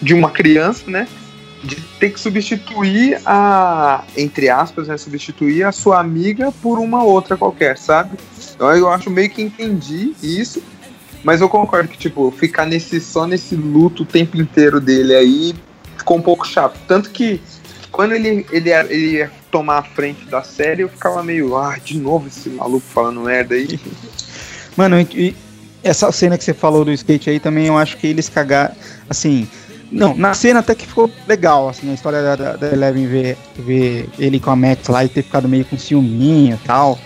de 0.00 0.14
uma 0.14 0.30
criança, 0.30 0.90
né? 0.90 1.06
De 1.62 1.76
ter 2.00 2.14
que 2.14 2.18
substituir 2.18 3.20
a, 3.26 4.04
entre 4.16 4.48
aspas, 4.48 4.88
né? 4.88 4.96
Substituir 4.96 5.64
a 5.64 5.70
sua 5.70 6.00
amiga 6.00 6.50
por 6.62 6.78
uma 6.78 7.04
outra 7.04 7.36
qualquer, 7.36 7.76
sabe? 7.76 8.16
Então 8.54 8.74
eu 8.74 8.90
acho 8.90 9.10
meio 9.10 9.28
que 9.28 9.42
entendi 9.42 10.14
isso. 10.22 10.62
Mas 11.22 11.42
eu 11.42 11.48
concordo 11.50 11.90
que, 11.90 11.98
tipo, 11.98 12.30
ficar 12.30 12.64
nesse, 12.64 12.98
só 13.02 13.26
nesse 13.26 13.54
luto 13.54 14.04
o 14.04 14.06
tempo 14.06 14.40
inteiro 14.40 14.80
dele 14.80 15.14
aí 15.14 15.54
ficou 15.98 16.16
um 16.16 16.22
pouco 16.22 16.48
chato. 16.48 16.80
Tanto 16.88 17.10
que 17.10 17.38
quando 17.90 18.12
ele, 18.12 18.46
ele, 18.50 18.70
ele 18.70 19.30
tomar 19.52 19.78
a 19.78 19.82
frente 19.82 20.24
da 20.24 20.42
série, 20.42 20.82
eu 20.82 20.88
ficava 20.88 21.22
meio, 21.22 21.54
ah, 21.56 21.76
de 21.84 21.96
novo 21.98 22.26
esse 22.26 22.48
maluco 22.48 22.84
falando 22.92 23.20
merda 23.20 23.54
aí. 23.54 23.78
Mano, 24.76 24.98
e- 24.98 25.36
essa 25.84 26.10
cena 26.10 26.38
que 26.38 26.42
você 26.44 26.54
falou 26.54 26.84
do 26.84 26.92
skate 26.92 27.28
aí 27.28 27.38
também, 27.38 27.66
eu 27.66 27.76
acho 27.76 27.96
que 27.98 28.06
eles 28.06 28.28
cagaram. 28.28 28.74
Assim, 29.10 29.46
não, 29.90 30.16
na 30.16 30.32
cena 30.32 30.60
até 30.60 30.74
que 30.74 30.86
ficou 30.86 31.10
legal, 31.28 31.68
assim, 31.68 31.90
a 31.90 31.94
história 31.94 32.22
da, 32.22 32.34
da, 32.36 32.56
da 32.56 32.72
Eleven 32.72 33.06
ver, 33.06 33.36
ver 33.58 34.08
ele 34.18 34.40
com 34.40 34.50
a 34.50 34.56
Max 34.56 34.88
lá 34.88 35.04
e 35.04 35.08
ter 35.08 35.22
ficado 35.22 35.46
meio 35.48 35.64
com 35.66 35.76
ciúminho 35.76 36.58
e 36.62 36.66
tal. 36.66 36.98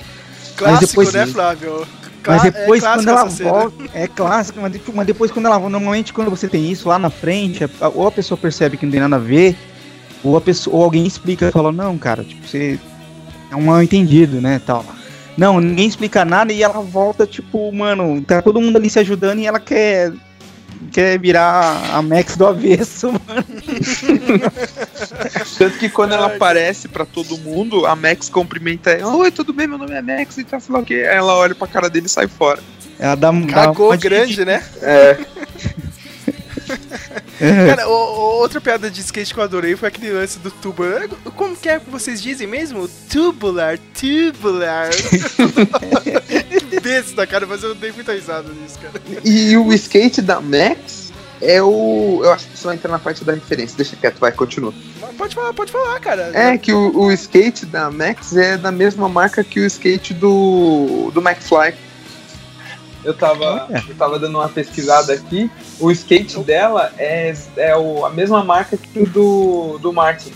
Clássico, 0.56 0.86
depois- 0.86 1.12
né, 1.12 1.26
Flávio? 1.26 1.86
Mas 2.28 2.42
Clá- 2.42 2.50
depois, 2.50 2.82
é 2.82 2.86
clássico 2.86 3.04
quando 3.04 3.08
ela 3.08 3.24
volta, 3.60 3.84
é 3.94 4.06
clássico, 4.08 4.60
mas, 4.60 4.72
depois- 4.72 4.96
mas 4.96 5.06
depois 5.06 5.30
quando 5.30 5.46
ela 5.46 5.58
volta, 5.58 5.70
normalmente 5.70 6.12
quando 6.12 6.28
você 6.30 6.48
tem 6.48 6.70
isso 6.70 6.88
lá 6.88 6.98
na 6.98 7.08
frente, 7.10 7.64
a- 7.64 7.88
ou 7.88 8.06
a 8.06 8.10
pessoa 8.12 8.36
percebe 8.38 8.76
que 8.76 8.84
não 8.84 8.90
tem 8.92 9.00
nada 9.00 9.16
a 9.16 9.18
ver, 9.18 9.56
ou, 10.22 10.36
a 10.36 10.40
pessoa, 10.40 10.76
ou 10.76 10.82
alguém 10.82 11.06
explica 11.06 11.48
e 11.48 11.52
fala, 11.52 11.72
não, 11.72 11.96
cara, 11.98 12.24
tipo, 12.24 12.46
você 12.46 12.78
é 13.50 13.56
um 13.56 13.62
mal 13.62 13.82
entendido, 13.82 14.40
né, 14.40 14.60
tal. 14.64 14.84
Não, 15.36 15.60
ninguém 15.60 15.86
explica 15.86 16.24
nada 16.24 16.52
e 16.52 16.62
ela 16.62 16.80
volta, 16.80 17.26
tipo, 17.26 17.70
mano, 17.72 18.22
tá 18.22 18.40
todo 18.40 18.60
mundo 18.60 18.76
ali 18.76 18.88
se 18.88 18.98
ajudando 18.98 19.38
e 19.40 19.46
ela 19.46 19.60
quer 19.60 20.12
quer 20.92 21.18
virar 21.18 21.90
a 21.92 22.02
Max 22.02 22.36
do 22.36 22.46
avesso, 22.46 23.12
mano. 23.26 23.44
Tanto 25.58 25.78
que 25.78 25.88
quando 25.88 26.12
ela 26.14 26.26
aparece 26.26 26.88
pra 26.88 27.04
todo 27.04 27.38
mundo, 27.38 27.86
a 27.86 27.94
Max 27.94 28.28
cumprimenta 28.28 28.90
ela. 28.90 29.14
Oi, 29.16 29.30
tudo 29.30 29.52
bem? 29.52 29.66
Meu 29.66 29.78
nome 29.78 29.92
é 29.92 30.02
Max 30.02 30.38
e 30.38 30.44
tá 30.44 30.60
sei 30.60 30.74
lá 30.74 30.80
o 30.80 30.84
quê. 30.84 31.06
Aí 31.08 31.16
ela 31.16 31.34
olha 31.34 31.54
pra 31.54 31.66
cara 31.66 31.88
dele 31.88 32.06
e 32.06 32.10
sai 32.10 32.28
fora. 32.28 32.62
Ela 32.98 33.14
dá, 33.14 33.30
dá 33.30 33.46
Cagou 33.46 33.88
uma 33.88 33.96
grande, 33.96 34.44
né? 34.44 34.62
É. 34.80 35.18
Cara, 37.68 37.88
o- 37.88 37.92
o- 37.92 38.40
outra 38.40 38.60
piada 38.60 38.90
de 38.90 39.00
skate 39.00 39.32
que 39.34 39.40
eu 39.40 39.44
adorei 39.44 39.76
foi 39.76 39.88
aquele 39.88 40.10
lance 40.12 40.38
do 40.38 40.50
tubular. 40.50 41.08
Como 41.36 41.56
que 41.56 41.68
é 41.68 41.78
que 41.78 41.90
vocês 41.90 42.20
dizem 42.22 42.46
mesmo? 42.46 42.88
Tubular, 43.10 43.78
tubular. 43.94 44.90
que 46.70 46.80
besta, 46.80 47.26
cara, 47.26 47.46
mas 47.46 47.62
eu 47.62 47.74
dei 47.74 47.92
muita 47.92 48.12
risada 48.12 48.48
nisso, 48.52 48.78
cara. 48.78 49.00
E 49.24 49.56
o 49.56 49.72
skate 49.72 50.22
da 50.22 50.40
Max 50.40 51.12
é 51.40 51.62
o. 51.62 52.20
Eu 52.24 52.32
acho 52.32 52.46
que 52.48 52.54
isso 52.54 52.66
vai 52.66 52.76
entrar 52.76 52.90
na 52.90 52.98
parte 52.98 53.24
da 53.24 53.32
referência. 53.34 53.76
Deixa 53.76 53.96
quieto, 53.96 54.18
vai, 54.18 54.32
continua. 54.32 54.72
Pode 55.18 55.34
falar, 55.34 55.52
pode 55.54 55.72
falar, 55.72 55.98
cara. 56.00 56.30
É 56.34 56.58
que 56.58 56.72
o, 56.72 56.96
o 56.98 57.12
skate 57.12 57.66
da 57.66 57.90
Max 57.90 58.36
é 58.36 58.56
da 58.56 58.72
mesma 58.72 59.08
marca 59.08 59.42
que 59.44 59.60
o 59.60 59.66
skate 59.66 60.14
do, 60.14 61.10
do 61.12 61.20
McFly. 61.20 61.74
Eu 63.06 63.14
tava, 63.14 63.66
Olha. 63.70 63.84
eu 63.88 63.94
tava 63.94 64.18
dando 64.18 64.36
uma 64.36 64.48
pesquisada 64.48 65.12
aqui. 65.12 65.48
O 65.78 65.92
skate 65.92 66.40
dela 66.40 66.92
é, 66.98 67.32
é 67.56 67.76
o, 67.76 68.04
a 68.04 68.10
mesma 68.10 68.42
marca 68.42 68.76
que 68.76 68.98
o 68.98 69.06
do, 69.06 69.78
do 69.78 69.92
Martin. 69.92 70.32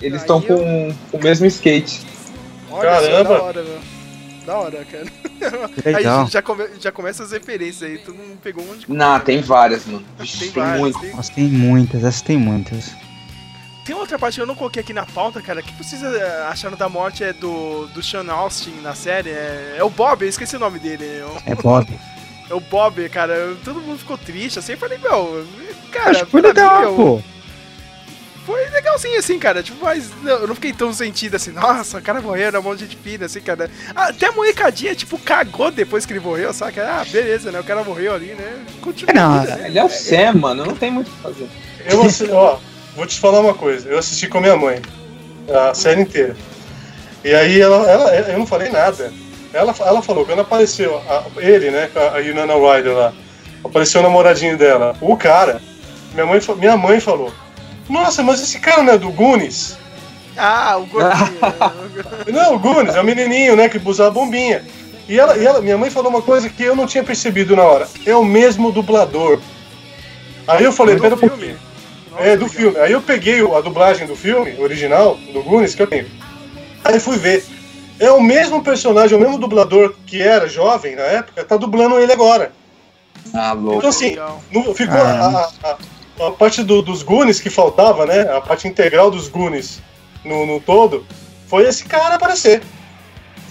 Eles 0.00 0.20
estão 0.20 0.40
eu- 0.40 0.56
com 0.58 0.94
o 1.18 1.22
mesmo 1.22 1.44
skate. 1.46 2.06
Olha 2.70 2.90
Caramba. 2.90 3.28
só, 3.28 3.34
da 3.38 3.42
hora, 3.42 3.62
meu. 3.64 3.78
Da 4.46 4.58
hora, 4.58 4.84
cara. 4.84 5.06
Legal. 5.84 6.24
Aí 6.24 6.30
já, 6.30 6.40
come, 6.40 6.64
já 6.80 6.92
começa 6.92 7.24
as 7.24 7.32
referências 7.32 7.82
aí, 7.90 7.98
todo 7.98 8.14
mundo 8.14 8.38
pegou 8.40 8.62
um 8.62 8.68
monte 8.68 8.80
de 8.80 8.86
coisa. 8.86 9.04
Não, 9.04 9.18
tem 9.18 9.40
várias, 9.40 9.84
mano. 9.86 10.04
Vixe, 10.20 10.38
Tem 10.38 10.50
tem, 10.52 10.62
várias. 10.62 10.80
muito. 10.80 11.00
Tem, 11.00 11.10
Nossa, 11.16 11.32
tem 11.32 11.44
muitas, 11.48 12.04
essas 12.04 12.22
tem 12.22 12.36
muitas. 12.36 12.92
Tem 13.86 13.94
outra 13.94 14.18
parte 14.18 14.34
que 14.34 14.40
eu 14.40 14.46
não 14.46 14.56
coloquei 14.56 14.82
aqui 14.82 14.92
na 14.92 15.06
pauta, 15.06 15.40
cara. 15.40 15.60
O 15.60 15.62
que 15.62 15.72
vocês 15.74 16.02
eh, 16.02 16.46
acharam 16.50 16.76
da 16.76 16.88
morte 16.88 17.22
é 17.22 17.32
do, 17.32 17.86
do 17.94 18.02
Sean 18.02 18.28
Austin 18.28 18.74
na 18.82 18.96
série? 18.96 19.30
É, 19.30 19.76
é 19.78 19.84
o 19.84 19.88
Bob, 19.88 20.22
eu 20.22 20.28
esqueci 20.28 20.56
o 20.56 20.58
nome 20.58 20.80
dele. 20.80 21.04
É 21.04 21.24
o, 21.24 21.52
É 21.52 21.54
Bob. 21.54 21.86
é 22.50 22.54
o 22.54 22.58
Bob, 22.58 23.08
cara. 23.08 23.56
Todo 23.64 23.80
mundo 23.80 24.00
ficou 24.00 24.18
triste, 24.18 24.58
assim. 24.58 24.72
Eu 24.72 24.78
falei, 24.78 24.98
meu, 24.98 25.46
cara, 25.92 26.10
Acho 26.10 26.26
foi 26.26 26.42
mim, 26.42 26.48
legal, 26.48 26.80
meu, 26.80 26.94
pô. 26.96 27.22
Foi 28.44 28.68
legalzinho, 28.70 29.20
assim, 29.20 29.38
cara. 29.38 29.62
Tipo, 29.62 29.84
mas 29.84 30.10
não, 30.20 30.32
eu 30.32 30.48
não 30.48 30.54
fiquei 30.56 30.72
tão 30.72 30.92
sentido 30.92 31.36
assim, 31.36 31.52
nossa, 31.52 31.98
o 31.98 32.02
cara 32.02 32.20
morreu 32.20 32.50
na 32.50 32.60
mão 32.60 32.74
de 32.74 32.86
gente 32.86 32.96
fina, 32.96 33.26
assim, 33.26 33.40
cara. 33.40 33.70
Ah, 33.94 34.08
Até 34.08 34.26
a 34.26 34.32
molecadinha, 34.32 34.96
tipo, 34.96 35.16
cagou 35.16 35.70
depois 35.70 36.04
que 36.04 36.12
ele 36.12 36.20
morreu, 36.20 36.52
saca? 36.52 37.00
Ah, 37.00 37.04
beleza, 37.04 37.52
né? 37.52 37.60
O 37.60 37.64
cara 37.64 37.84
morreu 37.84 38.14
ali, 38.14 38.34
né? 38.34 38.64
Continua. 38.80 39.14
Não, 39.14 39.34
a 39.34 39.40
vida, 39.40 39.56
né? 39.56 39.68
Ele 39.68 39.78
é 39.78 39.84
o 39.84 39.88
Sam, 39.88 40.32
mano. 40.34 40.66
Não 40.66 40.74
tem 40.74 40.90
muito 40.90 41.08
o 41.08 41.10
que 41.12 41.22
fazer. 41.22 41.48
Eu, 41.88 42.34
ó, 42.34 42.58
vou 42.96 43.06
te 43.06 43.20
falar 43.20 43.40
uma 43.40 43.54
coisa. 43.54 43.88
Eu 43.88 43.98
assisti 43.98 44.26
com 44.26 44.38
a 44.38 44.40
minha 44.40 44.56
mãe 44.56 44.80
a 45.52 45.74
série 45.74 46.00
inteira. 46.00 46.36
E 47.24 47.34
aí 47.34 47.60
ela, 47.60 47.88
ela 47.90 48.10
eu 48.30 48.38
não 48.38 48.46
falei 48.46 48.70
nada. 48.70 49.12
Ela, 49.52 49.74
ela 49.80 50.02
falou, 50.02 50.24
quando 50.26 50.40
apareceu 50.40 51.00
a- 51.08 51.24
ele, 51.38 51.70
né, 51.70 51.88
a 51.94 52.16
a 52.16 52.20
Winona 52.20 52.54
Ryder 52.54 52.92
lá, 52.94 53.12
apareceu 53.64 54.00
o 54.00 54.02
namoradinho 54.04 54.56
dela, 54.58 54.94
o 55.00 55.16
cara, 55.16 55.62
minha 56.12 56.26
mãe, 56.26 56.40
minha 56.58 56.76
mãe 56.76 57.00
falou, 57.00 57.32
nossa, 57.88 58.22
mas 58.22 58.42
esse 58.42 58.58
cara 58.58 58.82
não 58.82 58.92
é 58.92 58.98
do 58.98 59.10
Goonies? 59.10 59.78
Ah, 60.36 60.76
o 60.76 60.84
gordinho. 60.86 61.38
Não, 62.30 62.56
o 62.56 62.58
Goonies, 62.58 62.94
é 62.94 63.00
o 63.00 63.04
menininho, 63.04 63.56
né, 63.56 63.70
que 63.70 63.80
usava 63.82 64.10
a 64.10 64.12
bombinha. 64.12 64.62
E 65.08 65.18
ela, 65.18 65.34
e 65.38 65.46
ela, 65.46 65.62
minha 65.62 65.78
mãe 65.78 65.88
falou 65.88 66.10
uma 66.10 66.20
coisa 66.20 66.50
que 66.50 66.62
eu 66.62 66.76
não 66.76 66.86
tinha 66.86 67.02
percebido 67.02 67.56
na 67.56 67.62
hora. 67.62 67.88
É 68.04 68.14
o 68.14 68.24
mesmo 68.24 68.70
dublador. 68.70 69.40
Aí 70.46 70.64
eu 70.64 70.72
falei, 70.72 70.96
pera 70.98 71.14
um 71.14 71.18
pouquinho. 71.18 71.58
É, 72.18 72.36
do 72.36 72.48
filme. 72.48 72.78
Aí 72.78 72.92
eu 72.92 73.00
peguei 73.02 73.40
a 73.40 73.60
dublagem 73.60 74.06
do 74.06 74.16
filme, 74.16 74.58
original, 74.60 75.16
do 75.32 75.42
Goonies, 75.42 75.74
que 75.74 75.82
eu 75.82 75.86
tenho. 75.86 76.06
Aí 76.84 76.98
fui 77.00 77.16
ver. 77.16 77.44
É 77.98 78.10
o 78.10 78.20
mesmo 78.20 78.62
personagem, 78.62 79.16
o 79.16 79.20
mesmo 79.20 79.38
dublador 79.38 79.94
que 80.06 80.20
era 80.20 80.48
jovem 80.48 80.94
na 80.96 81.02
época, 81.02 81.44
tá 81.44 81.56
dublando 81.56 81.98
ele 81.98 82.12
agora. 82.12 82.52
Ah, 83.34 83.52
louco. 83.52 83.78
Então, 83.78 83.90
assim, 83.90 84.16
no- 84.52 84.74
ficou 84.74 84.98
Ah. 85.00 85.50
a, 85.62 85.70
a- 85.70 86.26
a 86.28 86.30
parte 86.32 86.62
do- 86.62 86.82
dos 86.82 87.02
Goonies 87.02 87.40
que 87.40 87.50
faltava, 87.50 88.04
né? 88.06 88.20
A 88.34 88.40
parte 88.40 88.68
integral 88.68 89.10
dos 89.10 89.28
Goonies 89.28 89.80
no, 90.24 90.46
no 90.46 90.60
todo, 90.60 91.06
foi 91.48 91.64
esse 91.66 91.84
cara 91.84 92.14
aparecer. 92.16 92.62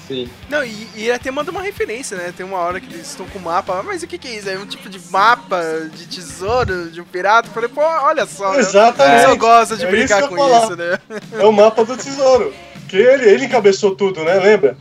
Sim. 0.08 0.30
Não, 0.50 0.63
e, 0.63 0.88
e 0.96 1.12
até 1.12 1.32
manda 1.32 1.52
uma 1.52 1.62
referência, 1.62 2.15
né? 2.15 2.34
Tem 2.36 2.46
uma 2.46 2.60
hora 2.60 2.80
que 2.80 2.94
eles 2.94 3.08
estão 3.08 3.26
com 3.28 3.39
o 3.39 3.41
mapa, 3.41 3.82
mas 3.84 4.04
o 4.04 4.08
que, 4.08 4.18
que 4.18 4.28
é 4.28 4.36
isso? 4.36 4.50
É 4.50 4.58
um 4.58 4.65
tipo 4.65 4.89
de 4.89 5.00
mapa 5.10 5.62
de 5.94 6.06
tesouro 6.08 6.89
de 6.91 7.02
um 7.02 7.06
pirata? 7.06 7.50
Eu 7.50 7.54
falei, 7.54 7.70
pô, 7.70 7.82
olha 7.82 8.26
só. 8.26 8.54
né? 8.54 8.60
Exatamente. 8.60 9.15
O 9.15 9.20
pessoal 9.20 9.38
gosta 9.38 9.78
de 9.78 9.86
É 9.86 9.89
brincar 9.89 10.20
isso 10.20 10.30
com 10.30 10.38
eu 10.38 10.58
isso, 10.58 10.76
né? 10.76 11.00
É 11.34 11.46
o 11.46 11.52
mapa 11.52 11.84
do 11.84 11.98
tesouro. 11.98 12.54
Que 12.88 12.98
ele, 12.98 13.30
ele 13.30 13.46
encabeçou 13.46 13.96
tudo, 13.96 14.24
né? 14.24 14.36
Lembra? 14.36 14.78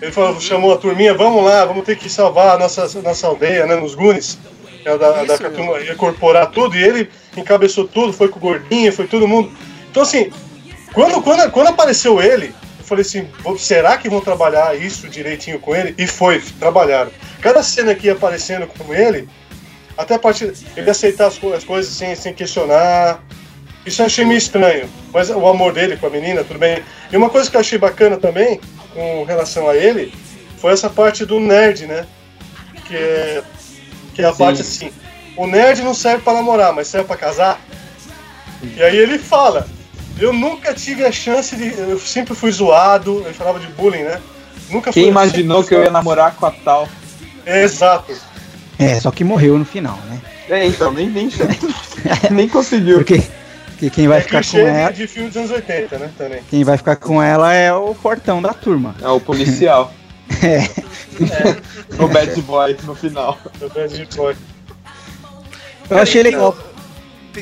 Ele 0.00 0.12
falou, 0.12 0.38
chamou 0.40 0.74
a 0.74 0.76
turminha, 0.76 1.14
vamos 1.14 1.42
lá, 1.42 1.64
vamos 1.64 1.84
ter 1.84 1.96
que 1.96 2.10
salvar 2.10 2.56
a 2.56 2.58
nossa, 2.58 3.00
nossa 3.00 3.26
aldeia, 3.26 3.66
né? 3.66 3.76
Nos. 3.76 3.94
Que 3.94 4.90
é 4.90 4.98
da, 4.98 5.10
da 5.10 5.24
Isso, 5.24 5.38
que 5.38 5.46
a 5.46 5.50
turma 5.50 5.80
ia 5.80 5.92
incorporar 5.94 6.50
tudo, 6.50 6.76
e 6.76 6.82
ele 6.82 7.10
encabeçou 7.36 7.88
tudo, 7.88 8.12
foi 8.12 8.28
com 8.28 8.38
o 8.38 8.42
gordinho, 8.42 8.92
foi 8.92 9.06
todo 9.06 9.26
mundo. 9.26 9.50
Então 9.90 10.02
assim, 10.02 10.30
quando, 10.92 11.20
quando, 11.22 11.50
quando 11.50 11.68
apareceu 11.68 12.20
ele, 12.20 12.46
eu 12.46 12.65
falei 12.86 13.02
assim, 13.02 13.28
"Pô, 13.42 13.56
será 13.58 13.96
que 13.98 14.08
vão 14.08 14.20
trabalhar 14.20 14.74
isso 14.76 15.08
direitinho 15.08 15.58
com 15.58 15.74
ele? 15.74 15.94
E 15.98 16.06
foi, 16.06 16.40
trabalharam. 16.58 17.10
Cada 17.40 17.62
cena 17.62 17.94
que 17.94 18.06
ia 18.06 18.12
aparecendo 18.14 18.66
com 18.66 18.94
ele, 18.94 19.28
até 19.96 20.14
a 20.14 20.18
partir. 20.18 20.52
Ele 20.76 20.90
aceitar 20.90 21.26
as, 21.26 21.42
as 21.42 21.64
coisas 21.64 21.92
sem, 21.92 22.14
sem 22.14 22.34
questionar. 22.34 23.22
Isso 23.84 24.02
eu 24.02 24.06
achei 24.06 24.24
meio 24.24 24.38
estranho. 24.38 24.88
Mas 25.12 25.30
o 25.30 25.46
amor 25.46 25.72
dele 25.72 25.96
com 25.96 26.06
a 26.06 26.10
menina, 26.10 26.44
tudo 26.44 26.58
bem. 26.58 26.82
E 27.10 27.16
uma 27.16 27.30
coisa 27.30 27.50
que 27.50 27.56
eu 27.56 27.60
achei 27.60 27.78
bacana 27.78 28.16
também, 28.16 28.60
com 28.92 29.24
relação 29.24 29.68
a 29.68 29.76
ele, 29.76 30.12
foi 30.58 30.72
essa 30.72 30.90
parte 30.90 31.24
do 31.24 31.38
nerd, 31.40 31.86
né? 31.86 32.06
Que 32.86 32.96
é, 32.96 33.42
que 34.14 34.22
é 34.22 34.26
a 34.26 34.32
Sim. 34.32 34.38
parte 34.38 34.60
assim: 34.60 34.92
o 35.36 35.46
nerd 35.46 35.82
não 35.82 35.94
serve 35.94 36.22
pra 36.22 36.34
namorar, 36.34 36.72
mas 36.72 36.88
serve 36.88 37.06
pra 37.06 37.16
casar. 37.16 37.60
E 38.62 38.82
aí 38.82 38.96
ele 38.96 39.18
fala: 39.18 39.66
eu 40.18 40.32
nunca 40.32 40.72
tive 40.74 41.04
a 41.04 41.12
chance 41.12 41.54
de. 41.56 41.72
Eu 41.78 41.98
sempre 41.98 42.34
fui 42.34 42.50
zoado, 42.52 43.22
ele 43.24 43.34
falava 43.34 43.58
de 43.58 43.66
bullying, 43.68 44.02
né? 44.04 44.20
Nunca 44.70 44.92
Quem 44.92 45.04
fui- 45.04 45.10
imaginou 45.10 45.62
que 45.62 45.74
eu 45.74 45.82
ia 45.84 45.90
namorar 45.90 46.34
com 46.34 46.46
a 46.46 46.50
tal? 46.50 46.88
É, 47.44 47.62
exato. 47.62 48.12
É, 48.78 48.98
só 49.00 49.10
que 49.10 49.22
morreu 49.24 49.56
no 49.58 49.64
final, 49.64 49.98
né? 50.08 50.20
É, 50.48 50.66
então, 50.66 50.92
nem, 50.92 51.08
nem, 51.08 51.28
nem 52.30 52.48
conseguiu. 52.48 52.98
Porque, 52.98 53.22
porque 53.70 53.90
quem 53.90 54.06
vai 54.08 54.18
é 54.18 54.20
ficar 54.20 54.44
com 54.44 54.58
ela, 54.58 54.90
de 54.90 55.06
filme 55.06 55.28
dos 55.28 55.36
anos 55.36 55.50
80, 55.50 55.98
né? 55.98 56.10
Também. 56.16 56.42
quem 56.50 56.62
vai 56.64 56.76
ficar 56.76 56.96
com 56.96 57.22
ela 57.22 57.52
é 57.52 57.72
o 57.72 57.94
fortão 57.94 58.40
da 58.42 58.52
turma. 58.52 58.94
É 59.02 59.08
o 59.08 59.20
policial. 59.20 59.92
É. 60.42 62.02
o 62.02 62.08
bad 62.08 62.42
boy 62.42 62.76
no 62.84 62.94
final. 62.94 63.38
Eu 63.60 63.70
Bad 63.70 64.08
Boy. 64.16 64.36
Eu 65.88 65.98
achei 65.98 66.22
legal. 66.22 66.56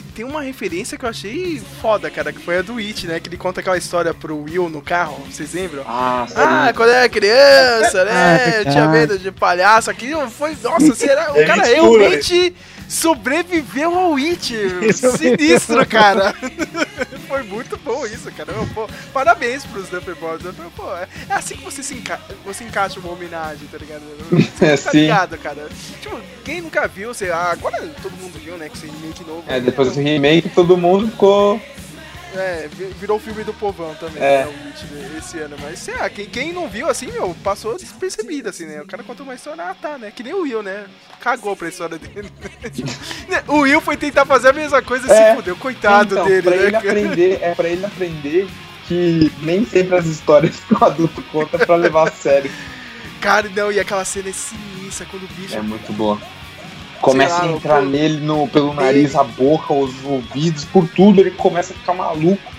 Tem, 0.03 0.25
uma 0.25 0.43
referência 0.43 0.97
que 0.99 1.05
eu 1.05 1.09
achei 1.09 1.61
foda, 1.81 2.11
cara, 2.11 2.33
que 2.33 2.41
foi 2.41 2.59
a 2.59 2.63
do 2.63 2.79
It, 2.79 3.07
né? 3.07 3.21
Que 3.21 3.29
ele 3.29 3.37
conta 3.37 3.61
aquela 3.61 3.77
história 3.77 4.13
pro 4.15 4.43
Will 4.43 4.69
no 4.69 4.81
carro, 4.83 5.23
vocês 5.31 5.53
lembram? 5.55 5.85
Ah, 5.87 6.27
Ah, 6.35 6.73
quando 6.75 6.89
eu 6.91 6.95
era 6.97 7.09
criança, 7.09 8.03
Ah, 8.03 8.05
né? 8.05 8.39
verdade. 8.47 8.71
Tinha 8.73 8.89
medo 8.89 9.19
de 9.19 9.31
palhaço. 9.31 9.91
Aquilo 9.91 10.29
foi. 10.31 10.57
Nossa, 10.63 10.95
será? 10.97 11.33
O 11.33 11.37
É 11.37 11.45
cara 11.45 11.63
mistura, 11.63 11.99
realmente 12.01 12.55
sobreviveu 12.89 13.95
ao 13.97 14.17
It. 14.17 14.55
Isso 14.89 15.17
Sinistro, 15.17 15.87
cara. 15.87 16.35
foi 17.29 17.43
muito 17.43 17.77
bom 17.79 18.07
isso, 18.07 18.31
cara. 18.33 18.53
Pô, 18.73 18.89
parabéns 19.13 19.65
pros 19.65 19.89
Dumperboys. 19.89 20.43
Pô, 20.77 20.95
é 20.97 21.09
é 21.29 21.35
assim 21.35 21.57
que 21.57 21.65
você, 21.65 21.83
se 21.83 21.95
enca 21.95 22.21
você 22.45 22.65
encaixa 22.65 23.01
uma 23.01 23.11
homenagem, 23.11 23.67
tá 23.69 23.79
ligado? 23.79 24.03
É, 24.61 24.77
tá 24.77 24.91
sim. 24.91 25.01
ligado, 25.01 25.37
cara? 25.39 25.69
Tipo, 26.01 26.19
quem 26.45 26.61
nunca 26.61 26.87
viu, 26.87 27.13
sei 27.13 27.29
lá, 27.29 27.51
agora 27.51 27.79
todo 28.03 28.13
mundo 28.13 28.39
viu, 28.43 28.57
né? 28.57 28.69
Que 28.69 28.77
esse 28.77 28.87
remake 28.87 29.25
novo. 29.25 29.43
É, 29.47 29.61
depois 29.61 29.93
do 29.93 30.01
remake 30.01 30.49
todo 30.49 30.77
mundo 30.77 31.09
ficou. 31.09 31.61
É, 32.37 32.69
vi- 32.73 32.93
virou 33.01 33.17
o 33.17 33.21
filme 33.21 33.45
do 33.45 33.53
povão 33.55 33.95
também, 33.95 34.23
É. 34.23 34.45
né, 34.45 34.53
Witch 34.67 35.19
esse 35.19 35.39
ano. 35.39 35.57
Mas, 35.63 35.79
sei 35.79 35.95
lá, 35.95 36.09
quem, 36.11 36.27
quem 36.27 36.53
não 36.53 36.69
viu, 36.69 36.89
assim, 36.89 37.07
meu, 37.13 37.35
passou 37.45 37.77
despercebido, 37.77 38.49
assim, 38.49 38.67
né? 38.67 38.81
O 38.83 38.87
cara 38.87 39.03
contou 39.03 39.25
uma 39.25 39.35
história, 39.35 39.63
ah, 39.65 39.75
tá, 39.75 39.97
né? 39.99 40.11
Que 40.15 40.23
nem 40.23 40.35
o 40.35 40.43
Will, 40.43 40.63
né? 40.63 40.87
Cagou 41.21 41.57
pra 41.57 41.69
história 41.69 41.99
dele. 41.99 42.31
O 43.49 43.59
Will 43.61 43.81
foi 43.81 43.97
tentar 43.97 44.25
fazer 44.27 44.49
a 44.49 44.53
mesma 44.53 44.83
coisa 44.83 45.07
e 45.07 45.11
É. 45.11 45.31
se 45.31 45.37
fudeu. 45.37 45.57
Coitado 45.57 46.15
então, 46.15 46.27
dele, 46.27 46.43
pra 46.43 46.51
né? 46.57 46.63
ele 46.63 46.71
cara? 46.73 46.89
aprender, 46.89 47.39
é 47.43 47.55
pra 47.55 47.69
ele 47.69 47.85
aprender 47.87 48.49
que 48.87 49.33
nem 49.43 49.65
sempre 49.65 49.97
as 49.97 50.07
histórias 50.07 50.57
que 50.61 50.75
o 50.75 50.85
adulto 50.85 51.23
conta 51.33 51.59
pra 51.65 51.77
levar 51.77 52.09
a 52.09 52.11
sério. 52.11 52.51
Cara, 53.21 53.49
não, 53.55 53.73
e 53.73 53.81
aquela 53.81 54.05
cena 54.05 54.29
é 54.29 54.33
sinistra 54.33 55.07
quando 55.11 55.25
o 55.25 55.29
bicho. 55.29 55.57
É 55.57 55.63
muito 55.63 55.91
boa. 55.95 56.21
Começa 57.05 57.37
lá, 57.39 57.43
a 57.45 57.47
entrar 57.49 57.79
eu- 57.83 57.87
nele 57.89 58.19
no, 58.21 58.49
pelo 58.49 58.73
nariz, 58.75 59.15
a 59.15 59.23
boca, 59.25 59.73
os 59.73 59.93
ouvidos, 60.05 60.65
por 60.65 60.89
tudo, 60.89 61.21
ele 61.21 61.31
começa 61.33 61.73
a 61.73 61.77
ficar 61.77 61.95
maluco. 61.95 62.55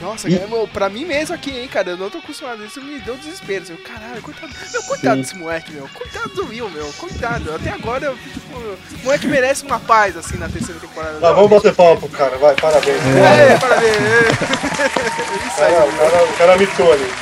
Nossa, 0.00 0.28
E- 0.28 0.36
cara, 0.36 0.48
meu, 0.48 0.68
pra 0.68 0.88
mim 0.90 1.04
mesmo 1.06 1.34
aqui, 1.34 1.50
hein, 1.50 1.66
cara, 1.66 1.90
eu 1.90 1.96
não 1.96 2.10
tô 2.10 2.18
acostumado 2.18 2.62
a 2.62 2.66
isso, 2.66 2.82
me 2.82 2.98
deu 3.00 3.16
desespero. 3.16 3.62
Assim, 3.62 3.76
caralho, 3.76 4.20
coitado. 4.20 4.52
Meu, 4.72 4.82
coitado 4.82 5.14
Sim. 5.16 5.22
desse 5.22 5.36
moleque, 5.36 5.72
meu. 5.72 5.88
Coitado 5.94 6.28
do 6.34 6.46
Will, 6.48 6.68
meu. 6.68 6.92
Coitado. 6.98 7.54
Até 7.54 7.70
agora, 7.70 8.04
eu, 8.06 8.16
tipo, 8.16 8.58
o 8.58 9.04
moleque 9.04 9.26
merece 9.26 9.64
uma 9.64 9.80
paz, 9.80 10.14
assim, 10.16 10.36
na 10.36 10.48
terceira 10.48 10.78
temporada. 10.78 11.18
Tá, 11.20 11.32
vamos 11.32 11.48
bater 11.50 11.74
palma 11.74 11.96
pro 11.98 12.08
cara, 12.10 12.36
vai, 12.36 12.54
parabéns. 12.56 12.98
É, 12.98 13.58
parabéns. 13.58 13.96
Isso 15.46 15.56
Cara, 15.56 15.82
aí. 15.82 15.88
o, 15.88 15.92
cara, 15.96 16.24
o 16.24 16.32
cara 16.36 16.56
mitou 16.58 16.92
ali. 16.92 17.12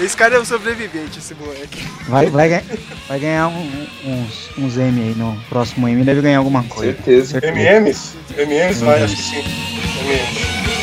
Esse 0.00 0.16
cara 0.16 0.36
é 0.36 0.40
um 0.40 0.44
sobrevivente, 0.44 1.18
esse 1.18 1.34
moleque. 1.34 1.86
Vai, 2.08 2.26
vai, 2.30 2.48
ganhar- 2.48 2.64
vai 3.08 3.18
ganhar 3.20 3.48
um- 3.48 3.86
uns, 4.04 4.50
uns 4.58 4.76
M 4.76 5.00
aí 5.00 5.14
no 5.14 5.36
próximo 5.48 5.86
M, 5.88 6.02
deve 6.04 6.20
ganhar 6.22 6.38
alguma 6.38 6.62
coisa. 6.64 6.92
Certeza. 6.92 7.38
MMs? 7.44 8.14
MMs 8.36 8.80
vai, 8.84 9.02
acho 9.04 9.16
que 9.16 9.22
sim. 9.22 9.44
MMs. 10.04 10.81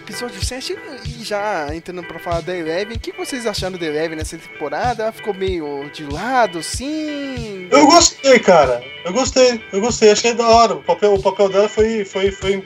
Do, 0.00 0.04
episódio 0.04 0.44
7, 0.44 0.76
e 1.06 1.24
já 1.24 1.68
entrando 1.74 2.02
pra 2.04 2.18
falar 2.18 2.40
da 2.42 2.56
Eleven, 2.56 2.96
o 2.96 3.00
que 3.00 3.12
vocês 3.12 3.46
acharam 3.46 3.78
da 3.78 3.86
Eleven 3.86 4.16
nessa 4.16 4.36
temporada? 4.36 5.04
Ela 5.04 5.12
ficou 5.12 5.34
meio 5.34 5.90
de 5.92 6.04
lado, 6.04 6.62
sim? 6.62 7.68
Eu 7.70 7.86
gostei, 7.86 8.38
cara. 8.38 8.82
Eu 9.04 9.12
gostei, 9.12 9.60
eu 9.72 9.80
gostei, 9.80 10.10
achei 10.10 10.34
da 10.34 10.48
hora. 10.48 10.74
O 10.74 10.82
papel, 10.82 11.14
o 11.14 11.22
papel 11.22 11.48
dela 11.48 11.68
foi, 11.68 12.04
foi, 12.04 12.30
foi 12.30 12.64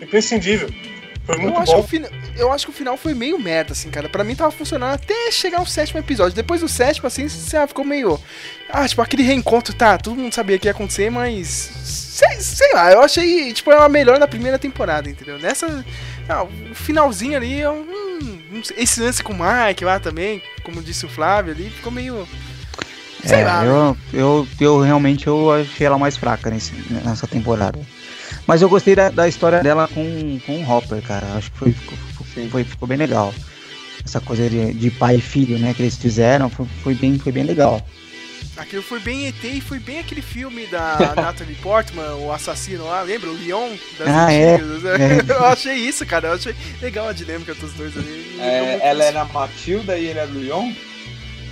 imprescindível. 0.00 0.70
Foi 1.24 1.36
muito 1.36 1.54
eu 1.54 1.60
acho, 1.62 1.72
bom. 1.76 1.82
fina- 1.82 2.10
eu 2.36 2.50
acho 2.50 2.66
que 2.66 2.70
o 2.70 2.74
final 2.74 2.96
foi 2.96 3.14
meio 3.14 3.38
merda, 3.38 3.72
assim, 3.72 3.90
cara. 3.90 4.08
Pra 4.08 4.24
mim 4.24 4.34
tava 4.34 4.50
funcionando 4.50 4.94
até 4.94 5.30
chegar 5.30 5.60
o 5.62 5.66
sétimo 5.66 6.00
episódio. 6.00 6.34
Depois 6.34 6.60
do 6.60 6.68
sétimo, 6.68 7.06
assim, 7.06 7.28
você 7.28 7.66
ficou 7.68 7.84
meio. 7.84 8.18
Ah, 8.68 8.88
tipo, 8.88 9.00
aquele 9.02 9.22
reencontro, 9.22 9.74
tá, 9.74 9.96
todo 9.98 10.16
mundo 10.16 10.34
sabia 10.34 10.58
que 10.58 10.66
ia 10.66 10.72
acontecer, 10.72 11.10
mas. 11.10 11.46
Sei, 11.84 12.40
sei 12.40 12.72
lá, 12.74 12.90
eu 12.92 13.00
achei, 13.02 13.52
tipo, 13.52 13.70
ela 13.70 13.88
melhor 13.88 14.18
na 14.18 14.26
primeira 14.26 14.58
temporada, 14.58 15.08
entendeu? 15.08 15.38
Nessa. 15.38 15.84
Ah, 16.30 16.44
o 16.44 16.74
finalzinho 16.74 17.36
ali, 17.36 17.58
eu. 17.60 17.86
Não 18.50 18.64
sei, 18.64 18.76
esse 18.78 19.00
lance 19.00 19.22
com 19.22 19.32
o 19.32 19.36
Mike 19.36 19.84
lá 19.84 19.98
também, 20.00 20.42
como 20.62 20.82
disse 20.82 21.06
o 21.06 21.08
Flávio 21.08 21.52
ali, 21.52 21.70
ficou 21.70 21.92
meio. 21.92 22.26
Sei 23.24 23.40
É, 23.40 23.44
lá. 23.44 23.62
né? 23.62 23.68
eu, 23.68 23.96
eu, 24.12 24.48
eu 24.60 24.80
realmente 24.80 25.26
eu 25.26 25.52
achei 25.52 25.86
ela 25.86 25.98
mais 25.98 26.16
fraca 26.16 26.50
nesse, 26.50 26.72
nessa 27.04 27.26
temporada. 27.26 27.78
Mas 28.46 28.62
eu 28.62 28.68
gostei 28.68 28.94
da, 28.96 29.10
da 29.10 29.28
história 29.28 29.62
dela 29.62 29.88
com, 29.88 30.40
com 30.46 30.62
o 30.62 30.68
Hopper, 30.70 31.02
cara. 31.02 31.26
Acho 31.34 31.50
que 31.52 31.58
foi, 31.58 31.72
ficou, 31.72 31.98
foi, 32.50 32.64
ficou 32.64 32.88
bem 32.88 32.96
legal. 32.98 33.32
Essa 34.04 34.20
coisa 34.20 34.48
de, 34.48 34.72
de 34.72 34.90
pai 34.90 35.16
e 35.16 35.20
filho, 35.20 35.58
né, 35.58 35.74
que 35.74 35.82
eles 35.82 35.96
fizeram, 35.96 36.48
foi, 36.48 36.66
foi, 36.82 36.94
bem, 36.94 37.18
foi 37.18 37.30
bem 37.32 37.44
legal. 37.44 37.86
Aquilo 38.60 38.82
foi 38.82 39.00
bem 39.00 39.26
ET 39.26 39.42
e 39.42 39.58
foi 39.60 39.78
bem 39.78 40.00
aquele 40.00 40.20
filme 40.20 40.66
da 40.66 40.98
Natalie 41.16 41.54
Portman, 41.56 42.14
o 42.16 42.30
assassino 42.30 42.84
lá, 42.84 43.00
lembra? 43.00 43.30
O 43.30 43.32
Leon 43.32 43.70
das 43.98 44.06
Ah, 44.08 44.30
é. 44.30 44.54
antigas, 44.56 44.82
né? 44.82 44.98
Eu 45.28 45.44
achei 45.46 45.74
isso, 45.76 46.04
cara. 46.04 46.28
Eu 46.28 46.34
achei 46.34 46.54
legal 46.82 47.08
a 47.08 47.12
dinâmica 47.14 47.54
dos 47.54 47.72
dois 47.72 47.96
ali. 47.96 48.36
É, 48.38 48.78
ela 48.82 49.02
era 49.04 49.22
a 49.22 49.24
Matilda 49.24 49.96
e 49.98 50.06
ele 50.08 50.18
era 50.18 50.30
o 50.30 50.38
Leon? 50.38 50.72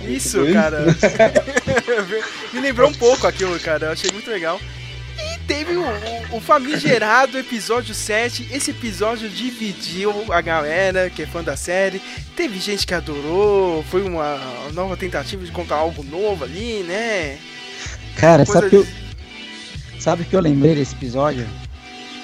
Isso, 0.07 0.39
cara. 0.53 0.85
Me 2.53 2.59
lembrou 2.61 2.89
um 2.89 2.93
pouco 2.93 3.25
aquilo, 3.27 3.59
cara. 3.59 3.87
Eu 3.87 3.91
achei 3.91 4.11
muito 4.11 4.29
legal. 4.29 4.61
Teve 5.49 5.75
o, 5.75 5.81
o, 5.81 6.37
o 6.37 6.39
famigerado 6.39 7.35
episódio 7.35 7.95
7. 7.95 8.47
Esse 8.51 8.69
episódio 8.69 9.27
dividiu 9.27 10.31
a 10.31 10.39
galera 10.41 11.09
que 11.09 11.23
é 11.23 11.25
fã 11.25 11.43
da 11.43 11.57
série. 11.57 11.99
Teve 12.35 12.59
gente 12.59 12.85
que 12.85 12.93
adorou. 12.93 13.83
Foi 13.89 14.03
uma 14.03 14.39
nova 14.73 14.95
tentativa 14.95 15.43
de 15.43 15.51
contar 15.51 15.77
algo 15.77 16.03
novo 16.03 16.43
ali, 16.43 16.83
né? 16.87 17.39
Cara, 18.15 18.45
Coisa 18.45 18.59
sabe 18.61 18.69
que 18.69 18.75
eu, 18.75 18.83
de- 18.83 20.01
sabe 20.01 20.23
que 20.23 20.35
eu 20.35 20.39
lembrei 20.39 20.75
desse 20.75 20.93
episódio? 20.93 21.47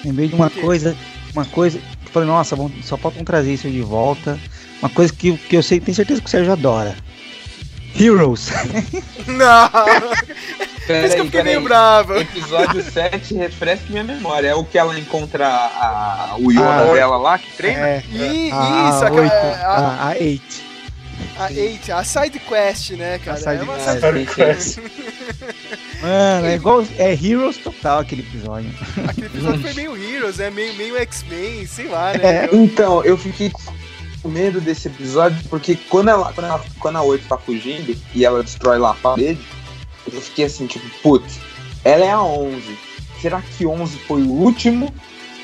Lembrei 0.04 0.28
de 0.28 0.36
uma 0.36 0.52
coisa, 0.52 0.96
uma 1.34 1.46
coisa 1.46 1.82
falei, 2.12 2.30
nossa, 2.30 2.56
vão- 2.56 2.72
só 2.84 2.96
faltam 2.96 3.24
trazer 3.24 3.56
isso 3.56 3.68
de 3.68 3.82
volta. 3.82 4.40
Uma 4.84 4.90
coisa 4.90 5.12
que, 5.12 5.36
que 5.36 5.58
eu 5.58 5.64
sei, 5.64 5.80
tenho 5.80 5.96
certeza 5.96 6.22
que 6.22 6.28
o 6.28 6.30
Sérgio 6.30 6.52
adora. 6.54 6.96
Heroes. 8.00 8.50
Não! 9.26 10.75
Por 10.86 10.96
isso 10.96 11.16
que 11.16 11.22
eu 11.22 11.26
fiquei 11.26 11.44
meio 11.44 11.62
bravo. 11.62 12.16
Episódio 12.16 12.82
7, 12.92 13.34
refresca 13.36 13.86
minha 13.90 14.04
memória. 14.04 14.50
É 14.50 14.56
o 14.56 14.64
que 14.64 14.78
ela 14.78 14.98
encontra 15.00 15.48
a, 15.48 16.36
o 16.40 16.52
Yoda 16.52 16.90
Ah, 16.90 16.94
dela 16.94 17.18
lá, 17.18 17.38
que 17.40 17.52
treina? 17.54 17.88
É, 17.88 18.04
E, 18.12 18.52
a, 18.52 18.90
isso, 18.90 19.06
a, 19.06 19.12
oito, 19.12 19.34
a, 19.34 19.68
a, 19.68 20.08
a 20.10 20.18
eight. 20.20 20.64
a, 21.40 21.52
eight, 21.52 21.92
a 21.92 22.04
side 22.04 22.40
quest, 22.40 22.92
né, 22.92 23.20
cara? 23.20 23.38
side 23.38 23.58
é 23.58 23.64
uma 23.64 23.74
quest. 23.76 23.90
side 23.90 24.26
Cara, 24.26 24.26
parece- 24.36 24.82
Mano, 26.02 26.46
é 26.48 26.56
igual. 26.56 26.86
É 26.98 27.14
Heroes 27.14 27.58
total 27.58 28.00
aquele 28.00 28.22
episódio. 28.22 28.70
Aquele 29.08 29.28
episódio 29.28 29.62
foi 29.62 29.74
meio 29.74 29.96
Heroes, 29.98 30.38
né? 30.38 30.50
Meio, 30.50 30.74
meio 30.76 30.98
X-Men, 30.98 31.66
sei 31.66 31.88
lá, 31.88 32.14
né? 32.14 32.20
É. 32.24 32.46
Eu- 32.52 32.64
Então, 32.64 33.04
eu 33.04 33.18
fiquei 33.18 33.50
com 34.22 34.30
medo 34.30 34.60
desse 34.60 34.88
episódio, 34.88 35.38
porque 35.50 35.76
quando 35.90 36.10
ela, 36.10 36.32
quando 36.34 36.48
ela, 36.48 36.64
quando 36.80 36.96
a 36.98 37.02
8 37.04 37.28
tá 37.28 37.38
fugindo 37.38 37.96
e 38.14 38.26
ela 38.26 38.42
destrói 38.44 38.78
lá 38.78 38.92
a 38.92 38.96
parede, 38.96 39.40
eu 40.12 40.22
fiquei 40.22 40.46
assim, 40.46 40.68
tipo, 40.68 40.88
putz, 41.02 41.40
ela 41.84 42.06
é 42.06 42.12
a 42.12 42.22
11. 42.22 42.78
Será 43.22 43.42
que 43.42 43.66
11 43.66 43.98
foi 44.00 44.22
o 44.22 44.32
último? 44.32 44.94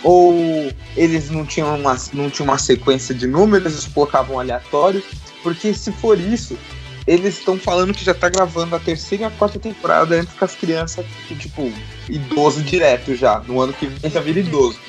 Ou 0.03 0.71
eles 0.95 1.29
não 1.29 1.45
tinham 1.45 1.75
uma, 1.75 1.95
não 2.13 2.29
tinham 2.29 2.49
uma 2.49 2.57
sequência 2.57 3.13
de 3.13 3.27
números, 3.27 3.73
eles 3.73 3.87
colocavam 3.87 4.39
aleatório? 4.39 5.03
Porque 5.43 5.73
se 5.73 5.91
for 5.91 6.19
isso, 6.19 6.57
eles 7.05 7.37
estão 7.37 7.57
falando 7.57 7.93
que 7.93 8.03
já 8.03 8.13
tá 8.13 8.29
gravando 8.29 8.75
a 8.75 8.79
terceira 8.79 9.23
e 9.23 9.27
a 9.27 9.31
quarta 9.31 9.59
temporada 9.59 10.15
antes 10.15 10.33
que 10.33 10.43
as 10.43 10.55
crianças, 10.55 11.05
tipo, 11.27 11.71
idoso 12.09 12.61
direto 12.63 13.15
já. 13.15 13.39
No 13.39 13.61
ano 13.61 13.73
que 13.73 13.87
vem 13.87 14.11
já 14.11 14.21
vira 14.21 14.39
idoso. 14.39 14.79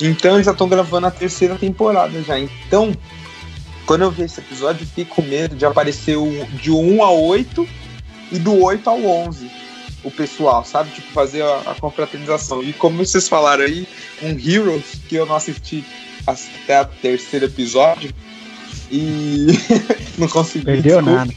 Então 0.00 0.34
eles 0.34 0.46
já 0.46 0.52
estão 0.52 0.68
gravando 0.68 1.06
a 1.06 1.10
terceira 1.10 1.56
temporada 1.56 2.22
já. 2.22 2.38
Então, 2.38 2.94
quando 3.86 4.02
eu 4.02 4.10
vi 4.10 4.22
esse 4.22 4.40
episódio, 4.40 4.86
fiquei 4.86 5.04
com 5.04 5.22
medo 5.22 5.56
de 5.56 5.64
aparecer 5.64 6.16
o, 6.16 6.46
de 6.60 6.70
1 6.70 7.02
ao 7.02 7.22
8 7.22 7.66
e 8.36 8.38
do 8.38 8.62
8 8.62 8.88
ao 8.88 9.02
11. 9.04 9.50
O 10.04 10.10
pessoal, 10.10 10.64
sabe? 10.64 10.90
Tipo, 10.90 11.10
fazer 11.12 11.42
a, 11.42 11.58
a 11.66 11.74
confraternização. 11.74 12.62
E 12.62 12.72
como 12.72 13.04
vocês 13.04 13.28
falaram 13.28 13.64
aí, 13.64 13.88
um 14.22 14.30
Heroes, 14.38 15.00
que 15.08 15.16
eu 15.16 15.26
não 15.26 15.34
assisti 15.34 15.84
até 16.26 16.82
o 16.82 16.84
terceiro 16.86 17.46
episódio. 17.46 18.10
E 18.90 19.46
não 20.16 20.28
consegui. 20.28 20.64
Perdeu 20.64 21.02
desculpa. 21.02 21.10
nada. 21.18 21.34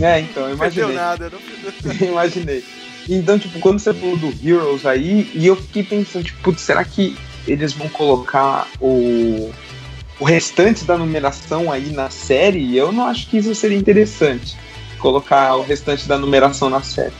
É, 0.00 0.20
então, 0.20 0.44
eu 0.44 0.50
Não 0.50 0.58
perdeu 0.58 0.90
imaginei. 0.90 0.96
nada, 0.96 1.30
não 1.30 1.38
perdeu 1.40 2.08
Imaginei. 2.12 2.64
Então, 3.08 3.38
tipo, 3.38 3.58
quando 3.58 3.78
você 3.78 3.92
falou 3.94 4.16
do 4.16 4.34
Heroes 4.46 4.84
aí, 4.86 5.30
e 5.34 5.46
eu 5.46 5.56
fiquei 5.56 5.82
pensando, 5.82 6.24
tipo, 6.24 6.40
putz, 6.42 6.60
será 6.60 6.84
que 6.84 7.16
eles 7.46 7.72
vão 7.72 7.88
colocar 7.88 8.68
o, 8.80 9.50
o 10.20 10.24
restante 10.24 10.84
da 10.84 10.96
numeração 10.98 11.72
aí 11.72 11.90
na 11.90 12.10
série? 12.10 12.76
Eu 12.76 12.92
não 12.92 13.04
acho 13.06 13.28
que 13.28 13.38
isso 13.38 13.54
seria 13.54 13.78
interessante. 13.78 14.56
Colocar 14.98 15.54
o 15.56 15.62
restante 15.62 16.06
da 16.08 16.18
numeração 16.18 16.68
na 16.68 16.82
série. 16.82 17.12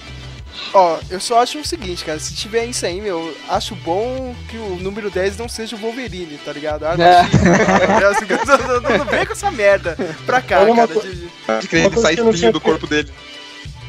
Ó, 0.74 0.98
eu 1.08 1.20
só 1.20 1.40
acho 1.42 1.58
o 1.60 1.64
seguinte, 1.64 2.04
cara, 2.04 2.18
se 2.18 2.34
tiver 2.34 2.64
isso 2.66 2.84
aí, 2.84 3.00
meu, 3.00 3.34
acho 3.48 3.74
bom 3.76 4.34
que 4.48 4.56
o 4.56 4.76
número 4.80 5.08
10 5.08 5.36
não 5.36 5.48
seja 5.48 5.76
o 5.76 5.78
Wolverine, 5.78 6.36
tá 6.44 6.52
ligado? 6.52 6.84
Ah, 6.84 6.94
É. 6.98 7.22
não, 8.00 8.08
assim, 8.10 8.24
não, 8.26 8.80
não, 8.80 8.98
não 8.98 9.04
vem 9.04 9.24
com 9.24 9.32
essa 9.32 9.50
merda 9.52 9.96
pra 10.26 10.42
cá, 10.42 10.60
uma 10.62 10.74
cara. 10.88 10.88
co- 10.88 11.00
de- 11.06 11.28
Acho 11.46 11.68
que 11.68 11.76
ele 11.76 11.96
sai 12.00 12.14
espinho 12.14 12.52
do 12.52 12.60
corpo 12.60 12.86
dele. 12.88 13.08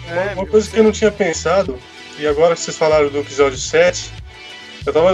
é, 0.08 0.14
Uma, 0.14 0.22
uma 0.24 0.36
meu, 0.36 0.48
coisa 0.48 0.70
que 0.70 0.78
eu 0.78 0.84
não 0.84 0.92
tinha 0.92 1.12
pensado, 1.12 1.78
e 2.20 2.28
agora 2.28 2.54
que 2.56 2.62
vocês 2.62 2.78
falaram 2.78 3.10
do 3.10 3.18
episódio 3.18 3.58
7, 3.58 4.12
eu 4.86 4.94
tava 4.94 5.10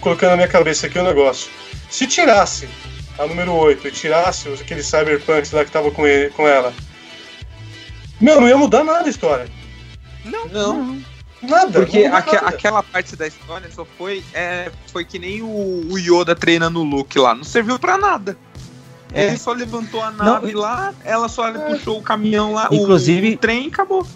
colocando 0.00 0.30
na 0.30 0.36
minha 0.36 0.48
cabeça 0.48 0.86
aqui 0.86 0.98
um 0.98 1.04
negócio. 1.04 1.50
Se 1.90 2.06
tirasse 2.06 2.68
a 3.18 3.26
número 3.26 3.52
8 3.54 3.88
e 3.88 3.90
tirasse 3.90 4.48
os- 4.50 4.60
aqueles 4.60 4.86
cyberpunks 4.86 5.50
lá 5.52 5.64
que 5.64 5.70
tava 5.70 5.90
com, 5.90 6.06
ele, 6.06 6.28
com 6.30 6.46
ela, 6.46 6.72
meu, 8.20 8.40
não 8.40 8.48
ia 8.48 8.56
mudar 8.56 8.84
nada 8.84 9.06
a 9.06 9.08
história. 9.10 9.48
Não. 10.24 10.98
Nada. 11.40 11.80
Porque 11.80 12.08
não 12.08 12.16
aque- 12.16 12.34
nada. 12.34 12.48
aquela 12.48 12.82
parte 12.82 13.14
da 13.14 13.26
história 13.26 13.70
só 13.72 13.84
foi. 13.96 14.24
É, 14.34 14.70
foi 14.92 15.04
que 15.04 15.18
nem 15.18 15.40
o, 15.42 15.86
o 15.90 15.98
Yoda 15.98 16.34
treinando 16.34 16.80
o 16.80 16.84
Luke 16.84 17.16
lá. 17.18 17.34
Não 17.34 17.44
serviu 17.44 17.78
pra 17.78 17.96
nada. 17.96 18.36
É. 19.12 19.28
Ele 19.28 19.38
só 19.38 19.52
levantou 19.52 20.02
a 20.02 20.10
nave 20.10 20.52
lá, 20.52 20.92
ela 21.04 21.28
só 21.28 21.50
puxou 21.52 21.98
o 21.98 22.02
caminhão 22.02 22.52
lá, 22.52 22.68
o- 22.70 22.74
Inclusive- 22.74 23.34
o, 23.34 23.38
trem 23.38 23.64
e 23.64 23.68
acabou. 23.68 24.06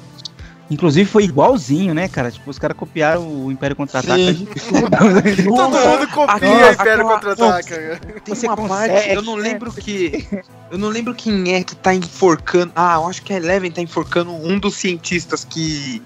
Inclusive 0.72 1.04
foi 1.08 1.24
igualzinho, 1.24 1.92
né, 1.92 2.08
cara? 2.08 2.30
Tipo, 2.30 2.48
os 2.50 2.58
caras 2.58 2.74
copiaram 2.74 3.28
o 3.28 3.52
Império 3.52 3.76
Contra-Ataca. 3.76 4.16
Todo 5.44 5.70
mundo 5.70 6.08
copia 6.08 6.48
o 6.48 6.72
Império 6.72 7.04
Contra-Ataca. 7.04 8.00
Tem 8.24 8.34
Você 8.34 8.46
uma 8.46 8.56
consegue, 8.56 8.94
parte, 8.94 9.10
eu 9.10 9.22
não 9.22 9.36
né? 9.36 9.42
lembro 9.42 9.70
que. 9.70 10.26
Eu 10.70 10.78
não 10.78 10.88
lembro 10.88 11.14
quem 11.14 11.54
é 11.54 11.62
que 11.62 11.76
tá 11.76 11.94
enforcando. 11.94 12.72
Ah, 12.74 12.94
eu 12.94 13.06
acho 13.06 13.20
que 13.20 13.34
a 13.34 13.36
Eleven 13.36 13.70
tá 13.70 13.82
enforcando 13.82 14.32
um 14.32 14.58
dos 14.58 14.76
cientistas 14.76 15.44
que. 15.44 16.00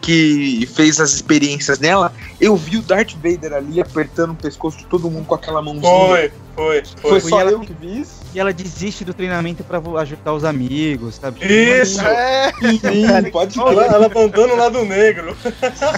Que 0.00 0.66
fez 0.74 1.00
as 1.00 1.12
experiências 1.12 1.78
nela. 1.78 2.12
Eu 2.40 2.56
vi 2.56 2.78
o 2.78 2.82
Darth 2.82 3.12
Vader 3.22 3.52
ali 3.52 3.80
apertando 3.80 4.30
o 4.30 4.34
pescoço 4.34 4.78
de 4.78 4.86
todo 4.86 5.10
mundo 5.10 5.26
com 5.26 5.34
aquela 5.34 5.60
mãozinha. 5.60 5.82
Foi, 5.90 6.32
foi, 6.56 6.82
Foi 7.02 7.20
foi. 7.20 7.30
só 7.30 7.38
E 7.38 7.40
ela- 7.42 7.50
eu 7.52 7.60
que 7.60 7.72
vi 7.74 8.00
isso? 8.00 8.20
E 8.32 8.38
ela 8.38 8.52
desiste 8.52 9.04
do 9.04 9.12
treinamento 9.12 9.64
pra 9.64 9.82
ajudar 10.00 10.32
os 10.32 10.44
amigos, 10.44 11.16
sabe? 11.16 11.40
Isso! 11.44 12.00
É, 12.00 12.52
Sim, 12.60 13.30
pode 13.32 13.58
Ela, 13.58 13.84
ela 13.86 14.06
abandona 14.06 14.54
o 14.54 14.56
lado 14.56 14.84
negro. 14.84 15.36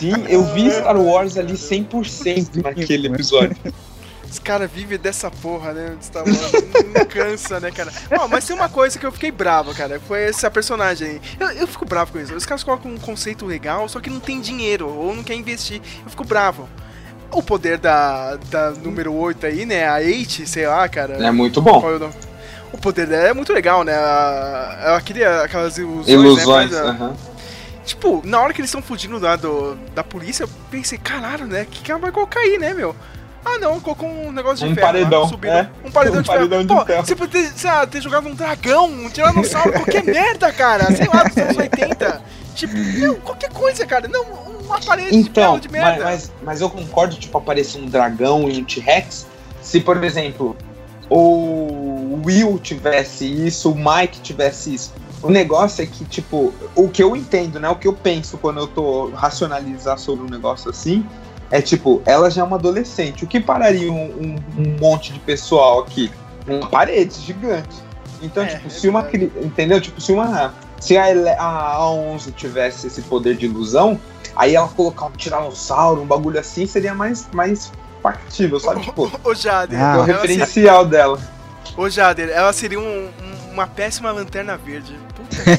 Sim, 0.01 0.13
eu 0.29 0.43
vi 0.55 0.71
Star 0.73 0.99
Wars 0.99 1.37
ali 1.37 1.53
100% 1.53 2.63
naquele 2.63 3.09
episódio. 3.09 3.57
Os 4.33 4.39
caras 4.39 4.71
vivem 4.71 4.99
dessa 4.99 5.31
porra, 5.31 5.73
né? 5.75 5.95
Star 6.03 6.25
Wars. 6.25 6.53
Não 6.95 7.05
cansa, 7.05 7.61
né, 7.61 7.71
cara? 7.71 7.93
Ó, 8.19 8.27
mas 8.27 8.47
tem 8.47 8.57
uma 8.57 8.69
coisa 8.69 8.99
que 8.99 9.05
eu 9.05 9.13
fiquei 9.13 9.31
bravo, 9.31 9.75
cara. 9.75 10.01
Foi 10.09 10.23
essa 10.23 10.51
personagem. 10.51 11.21
Eu, 11.39 11.49
eu 11.51 11.67
fico 11.67 11.85
bravo 11.85 12.13
com 12.13 12.19
isso. 12.19 12.35
Os 12.35 12.47
caras 12.47 12.65
colocam 12.65 12.91
um 12.91 12.99
conceito 12.99 13.45
legal, 13.45 13.87
só 13.89 14.01
que 14.01 14.09
não 14.09 14.21
tem 14.21 14.41
dinheiro 14.41 14.89
ou 14.89 15.15
não 15.15 15.23
quer 15.23 15.35
investir. 15.35 15.83
Eu 16.03 16.11
fico 16.11 16.25
bravo. 16.25 16.67
O 17.31 17.43
poder 17.43 17.77
da, 17.79 18.37
da 18.51 18.71
número 18.71 19.13
8 19.13 19.47
aí, 19.47 19.67
né? 19.67 19.87
A 19.87 19.97
8, 19.97 20.47
sei 20.47 20.67
lá, 20.67 20.89
cara. 20.89 21.15
É 21.25 21.31
muito 21.31 21.61
bom. 21.61 21.83
É 21.87 22.33
o 22.73 22.79
poder 22.79 23.07
dela 23.07 23.29
é 23.29 23.35
muito 23.35 23.53
legal, 23.53 23.85
né? 23.85 23.95
A- 23.95 24.79
Ela 24.87 25.01
cria 25.03 25.43
aquelas 25.43 25.77
ilusões. 25.77 26.09
Ilusões. 26.09 26.71
Né? 26.71 26.81
Mas, 26.83 26.91
aham. 27.01 27.17
Tipo, 27.85 28.23
na 28.25 28.41
hora 28.41 28.53
que 28.55 28.61
eles 28.61 28.69
estão 28.71 28.81
fugindo 28.81 29.19
lá 29.19 29.35
do, 29.37 29.75
da 29.95 30.03
polícia, 30.05 30.45
eu 30.45 30.49
pensei, 30.71 30.97
caralho, 30.97 31.47
né? 31.47 31.63
O 31.63 31.67
que, 31.67 31.83
que 31.83 31.91
ela 31.91 32.01
vai 32.01 32.13
colocar 32.13 32.41
aí, 32.41 32.57
né, 32.57 32.73
meu? 32.73 32.95
Ah, 33.45 33.59
não, 33.59 33.81
colocou 33.81 34.09
um 34.09 34.31
negócio 34.33 34.65
de 34.67 34.73
Um 34.73 34.75
ferro. 34.75 34.87
lá, 34.87 34.93
paredão, 34.93 35.29
subindo. 35.29 35.51
é. 35.53 35.71
Um 35.85 35.91
paredão 35.91 36.19
Um 36.19 36.23
de 36.23 36.29
ferro. 36.29 36.39
paredão 36.49 36.61
de 36.63 36.67
Pô, 36.69 36.85
ferro. 36.87 37.07
você 37.07 37.17
poderia 37.17 37.51
sei 37.55 37.71
lá, 37.71 37.87
ter 37.87 38.01
jogado 38.01 38.29
um 38.29 38.35
dragão, 38.35 38.87
um 38.89 39.09
tiranossauro, 39.11 39.73
qualquer 39.73 40.05
merda, 40.07 40.53
cara. 40.53 40.85
Sei 40.95 41.07
lá, 41.13 41.25
dos 41.25 41.37
anos 41.37 41.57
80. 41.57 42.23
Tipo, 42.55 42.75
qualquer 43.23 43.51
coisa, 43.51 43.85
cara. 43.87 44.07
Não, 44.09 44.23
uma 44.25 44.79
parede 44.81 45.17
Então, 45.17 45.59
de 45.59 45.69
mas, 45.69 45.81
ferro 45.81 45.89
de 45.91 45.91
merda. 45.99 46.05
mas, 46.05 46.33
mas 46.43 46.61
eu 46.61 46.71
concordo, 46.71 47.17
tipo, 47.17 47.37
aparecer 47.39 47.81
um 47.81 47.87
dragão 47.87 48.49
e 48.49 48.61
um 48.61 48.65
T-Rex. 48.65 49.27
Se, 49.61 49.81
por 49.81 50.03
exemplo, 50.05 50.57
o 51.11 52.21
Will 52.25 52.59
tivesse 52.59 53.25
isso, 53.27 53.71
o 53.73 53.75
Mike 53.75 54.21
tivesse 54.21 54.75
isso. 54.75 54.93
O 55.23 55.31
negócio 55.31 55.83
é 55.83 55.87
que, 55.87 56.05
tipo, 56.05 56.53
o 56.75 56.89
que 56.89 57.03
eu 57.03 57.15
entendo, 57.15 57.61
né? 57.61 57.69
O 57.69 57.77
que 57.77 57.87
eu 57.87 57.93
penso 57.93 58.37
quando 58.39 58.59
eu 58.59 58.67
tô 58.67 59.11
racionalizar 59.15 59.99
sobre 59.99 60.25
um 60.25 60.29
negócio 60.29 60.69
assim, 60.71 61.07
é 61.53 61.63
tipo, 61.63 62.03
ela 62.05 62.29
já 62.31 62.41
é 62.43 62.45
uma 62.45 62.57
adolescente. 62.57 63.23
O 63.25 63.29
que 63.29 63.39
pararia 63.39 63.93
um, 63.93 64.05
um- 64.07 64.37
um 64.59 64.77
monte 64.81 65.13
de 65.13 65.21
pessoal 65.21 65.81
aqui? 65.81 66.11
Uma 66.49 66.67
parede 66.67 67.15
gigante. 67.21 67.77
Então, 68.21 68.43
É, 68.43 68.47
tipo, 68.47 68.67
é 68.67 68.71
se 68.71 68.89
uma. 68.89 69.03
verdade. 69.03 69.33
Entendeu? 69.47 69.81
Tipo, 69.81 70.01
se 70.01 70.11
uma. 70.13 70.53
Se 70.81 70.97
a, 70.99 71.09
Ele- 71.11 71.29
a 71.29 71.77
A11 71.79 72.33
tivesse 72.35 72.89
esse 72.89 73.03
poder 73.03 73.37
de 73.37 73.47
ilusão, 73.47 74.01
aí 74.35 74.57
ela 74.57 74.67
colocar 74.67 75.07
um 75.07 75.11
tiranossauro, 75.13 76.03
um 76.03 76.07
bagulho 76.07 76.41
assim, 76.41 76.67
seria 76.67 76.93
mais, 76.95 77.29
mais 77.33 77.71
factível, 78.03 78.59
sabe? 78.59 78.81
Tipo, 78.87 79.09
Ô, 79.23 79.33
Jader, 79.35 79.79
Ah. 79.81 79.83
é 79.83 79.87
o 79.87 79.93
ela 79.93 80.05
seria, 80.05 80.17
referencial 80.17 80.85
dela. 80.87 81.21
ô, 81.77 81.89
Jader, 81.89 82.31
ela 82.31 82.53
seria 82.53 82.81
um- 82.81 83.07
um- 83.07 83.53
uma 83.53 83.67
péssima 83.69 84.11
lanterna 84.11 84.57
verde. 84.57 84.99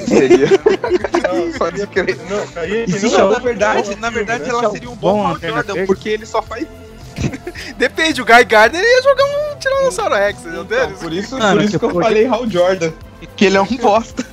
Seria. 0.07 0.47
Não, 1.33 1.51
Pode 1.57 1.87
crer. 1.87 2.17
não, 2.29 2.61
aí- 2.61 2.83
Existe 2.83 3.17
não, 3.17 3.31
na 3.31 3.39
verdade, 3.39 3.89
não, 3.91 3.97
na 3.97 4.09
verdade 4.09 4.49
ela 4.49 4.69
seria 4.71 4.89
um 4.89 4.95
bom 4.95 5.33
Bom, 5.33 5.39
Jordan, 5.39 5.85
porque 5.85 6.09
ele 6.09 6.25
só 6.25 6.41
faz. 6.41 6.67
Depende, 7.77 8.21
o 8.21 8.25
Guy 8.25 8.43
Gardner 8.45 8.83
ia 8.83 9.01
jogar 9.01 9.23
um 9.25 9.55
Tiranossauro 9.59 10.15
Rex, 10.15 10.39
entendeu? 10.41 10.63
Então, 10.63 10.91
por 10.93 11.13
isso, 11.13 11.37
Mano, 11.37 11.55
por 11.57 11.63
isso 11.65 11.79
que 11.79 11.85
eu 11.85 11.89
porque- 11.89 12.07
falei 12.07 12.25
Hal 12.27 12.49
Jordan. 12.49 12.91
Que 13.35 13.45
ele 13.45 13.57
é 13.57 13.61
um 13.61 13.77
bosta. 13.77 14.25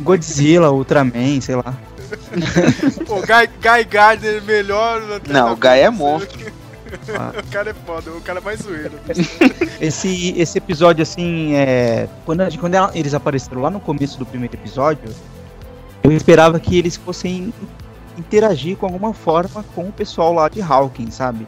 Godzilla, 0.00 0.70
Ultraman, 0.70 1.40
sei 1.40 1.56
lá. 1.56 1.74
Pô, 3.06 3.16
Guy, 3.16 3.48
Guy 3.60 3.84
Gardner, 3.90 4.42
melhor 4.42 5.02
Não, 5.28 5.52
o 5.52 5.56
Guy 5.56 5.80
é 5.80 5.90
monstro. 5.90 6.38
Ah. 7.18 7.32
O 7.38 7.50
cara 7.50 7.70
é 7.70 7.74
foda, 7.74 8.10
o 8.10 8.20
cara 8.20 8.38
é 8.38 8.42
mais 8.42 8.60
zoeiro. 8.60 8.92
Esse, 9.80 10.34
esse 10.36 10.58
episódio, 10.58 11.02
assim, 11.02 11.54
é. 11.54 12.08
Quando, 12.24 12.40
a- 12.40 12.50
quando 12.58 12.74
ela- 12.74 12.90
eles 12.94 13.14
apareceram 13.14 13.60
lá 13.62 13.70
no 13.70 13.78
começo 13.80 14.18
do 14.18 14.26
primeiro 14.26 14.54
episódio, 14.54 15.08
eu 16.02 16.10
esperava 16.12 16.58
que 16.58 16.76
eles 16.76 16.96
fossem 16.96 17.52
interagir 18.16 18.76
com 18.76 18.86
alguma 18.86 19.14
forma 19.14 19.64
com 19.74 19.82
o 19.88 19.92
pessoal 19.92 20.32
lá 20.32 20.48
de 20.48 20.60
Hawking, 20.60 21.10
sabe? 21.12 21.46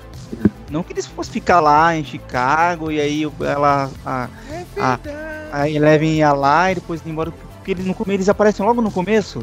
Não 0.71 0.85
que 0.85 0.93
eles 0.93 1.07
fossem 1.07 1.33
ficar 1.33 1.59
lá 1.61 1.97
em 1.97 2.05
Chicago 2.05 2.93
e 2.93 3.01
aí 3.01 3.23
ela. 3.41 3.91
A, 4.07 4.29
É 4.53 4.65
Ah. 4.81 4.99
verdade. 5.03 5.19
a 5.53 5.69
Eleven 5.69 6.15
ia 6.15 6.33
lá 6.33 6.71
e 6.71 6.77
depois 6.77 7.01
ia 7.05 7.11
embora. 7.11 7.33
Porque 7.57 7.73
eles, 7.73 7.85
no, 7.85 7.97
eles 8.07 8.29
aparecem 8.29 8.65
logo 8.65 8.81
no 8.81 8.91
começo. 8.93 9.43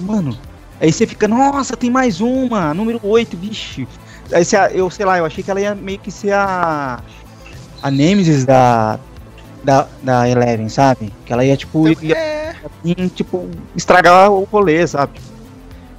Mano. 0.00 0.36
Aí 0.80 0.90
você 0.90 1.06
fica, 1.06 1.28
nossa, 1.28 1.76
tem 1.76 1.90
mais 1.90 2.20
uma, 2.20 2.72
número 2.74 2.98
8, 3.02 3.36
vixe. 3.36 3.86
Aí 4.32 4.44
você, 4.44 4.56
eu 4.72 4.88
sei 4.90 5.04
lá, 5.06 5.18
eu 5.18 5.24
achei 5.26 5.42
que 5.44 5.50
ela 5.50 5.60
ia 5.60 5.74
meio 5.74 5.98
que 5.98 6.10
ser 6.10 6.32
a. 6.32 7.00
A 7.82 7.90
Nemesis 7.90 8.44
da. 8.44 8.98
Da, 9.62 9.86
da 10.02 10.28
Eleven, 10.28 10.68
sabe? 10.68 11.10
Que 11.24 11.32
ela 11.32 11.42
ia, 11.42 11.56
tipo, 11.56 11.88
ia, 11.88 12.14
É, 12.14 12.54
ia, 12.84 13.08
tipo, 13.08 13.48
estragar 13.74 14.30
o 14.30 14.44
rolê, 14.44 14.86
sabe? 14.86 15.18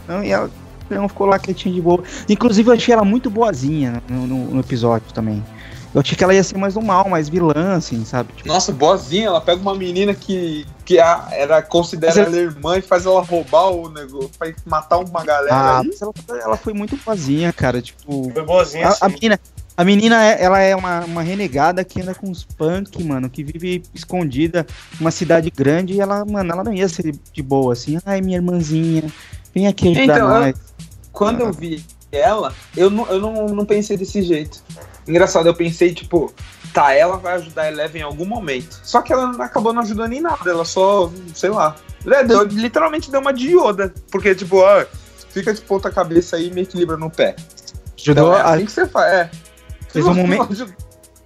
Não, 0.07 0.23
e 0.23 0.31
ela 0.31 0.51
não 0.87 1.09
ficou 1.09 1.25
lá 1.25 1.39
quietinha 1.39 1.73
de 1.73 1.81
boa. 1.81 2.03
Inclusive, 2.29 2.69
eu 2.69 2.73
achei 2.75 2.93
ela 2.93 3.03
muito 3.03 3.27
boazinha 3.27 4.03
no, 4.07 4.27
no- 4.27 4.45
no 4.51 4.59
episódio 4.59 5.11
também. 5.13 5.43
Eu 5.95 6.01
achei 6.01 6.17
que 6.17 6.21
ela 6.25 6.33
ia 6.35 6.43
ser 6.43 6.57
mais 6.57 6.73
do 6.73 6.81
mal, 6.81 7.07
mais 7.07 7.29
vilã, 7.29 7.75
assim, 7.77 8.03
sabe? 8.03 8.33
Tipo, 8.33 8.49
Nossa, 8.49 8.73
boazinha, 8.73 9.27
ela 9.27 9.39
pega 9.39 9.61
uma 9.61 9.73
menina 9.73 10.13
que, 10.13 10.67
que 10.83 10.99
a- 10.99 11.29
era 11.31 11.61
considera 11.61 12.13
Mas 12.13 12.27
ela 12.27 12.35
irmã 12.37 12.77
e 12.77 12.81
faz 12.81 13.05
ela 13.05 13.21
roubar 13.21 13.69
o 13.71 13.87
negócio, 13.87 14.29
faz 14.37 14.53
matar 14.65 14.97
uma 14.97 15.23
galera 15.23 15.55
Ah, 15.79 15.81
ela, 16.01 16.13
ela 16.41 16.57
foi 16.57 16.73
muito 16.73 16.97
boazinha, 16.97 17.53
cara. 17.53 17.81
Tipo, 17.81 18.29
Foi 18.29 18.43
boazinha 18.43 18.87
a, 18.87 18.89
assim. 18.89 18.99
a 19.05 19.07
menina, 19.07 19.39
a 19.77 19.83
menina 19.85 20.25
é, 20.25 20.43
ela 20.43 20.59
é 20.59 20.75
uma, 20.75 21.05
uma 21.05 21.21
renegada 21.21 21.81
que 21.85 22.01
anda 22.01 22.13
com 22.13 22.29
os 22.29 22.43
punk, 22.43 23.01
mano, 23.01 23.29
que 23.29 23.41
vive 23.41 23.81
escondida 23.93 24.67
numa 24.99 25.11
cidade 25.11 25.49
grande 25.49 25.93
e 25.93 26.01
ela, 26.01 26.25
mano, 26.25 26.51
ela 26.51 26.63
não 26.65 26.73
ia 26.73 26.89
ser 26.89 27.15
de 27.31 27.41
boa 27.41 27.71
assim. 27.71 27.97
Ai, 28.05 28.19
minha 28.19 28.37
irmãzinha, 28.37 29.03
vem 29.53 29.65
aqui 29.65 29.87
ajudar 29.87 30.03
Então, 30.03 30.17
eu- 30.17 30.41
nós. 30.41 30.55
Quando 31.13 31.39
eu 31.39 31.53
vi 31.53 31.81
ela, 32.11 32.53
eu 32.75 32.89
não, 32.89 33.07
eu 33.07 33.21
não, 33.21 33.45
não 33.47 33.65
pensei 33.65 33.95
desse 33.95 34.21
jeito. 34.21 34.61
Engraçado, 35.07 35.45
eu 35.47 35.53
pensei, 35.53 35.93
tipo, 35.93 36.33
tá, 36.73 36.93
ela 36.93 37.17
vai 37.17 37.33
ajudar 37.35 37.63
a 37.63 37.67
Eleven 37.71 38.01
em 38.01 38.05
algum 38.05 38.25
momento. 38.25 38.79
Só 38.83 39.01
que 39.01 39.13
ela 39.13 39.31
acabou 39.43 39.71
não 39.73 39.81
ajudando 39.83 40.13
em 40.13 40.21
nada, 40.21 40.49
ela 40.49 40.65
só, 40.65 41.11
sei 41.33 41.49
lá. 41.51 41.75
É, 42.07 42.23
deu- 42.23 42.43
literalmente 42.43 43.09
deu 43.11 43.19
uma 43.21 43.31
de 43.33 43.55
Yoda. 43.55 43.93
Porque, 44.11 44.33
tipo, 44.33 44.57
ó, 44.57 44.83
fica 45.29 45.53
de 45.53 45.61
ponta 45.61 45.91
cabeça 45.91 46.35
aí 46.37 46.47
e 46.47 46.51
me 46.51 46.61
equilibra 46.61 46.97
no 46.97 47.09
pé. 47.09 47.35
Ajudou, 47.99 48.29
Então, 48.29 48.33
é 48.37 48.41
a- 48.41 48.53
assim 48.55 48.65
que 48.65 48.71
você 48.71 48.87
faz, 48.87 49.13
é. 49.13 49.31
Fez 49.89 50.05
um 50.05 50.13
momento- 50.15 50.75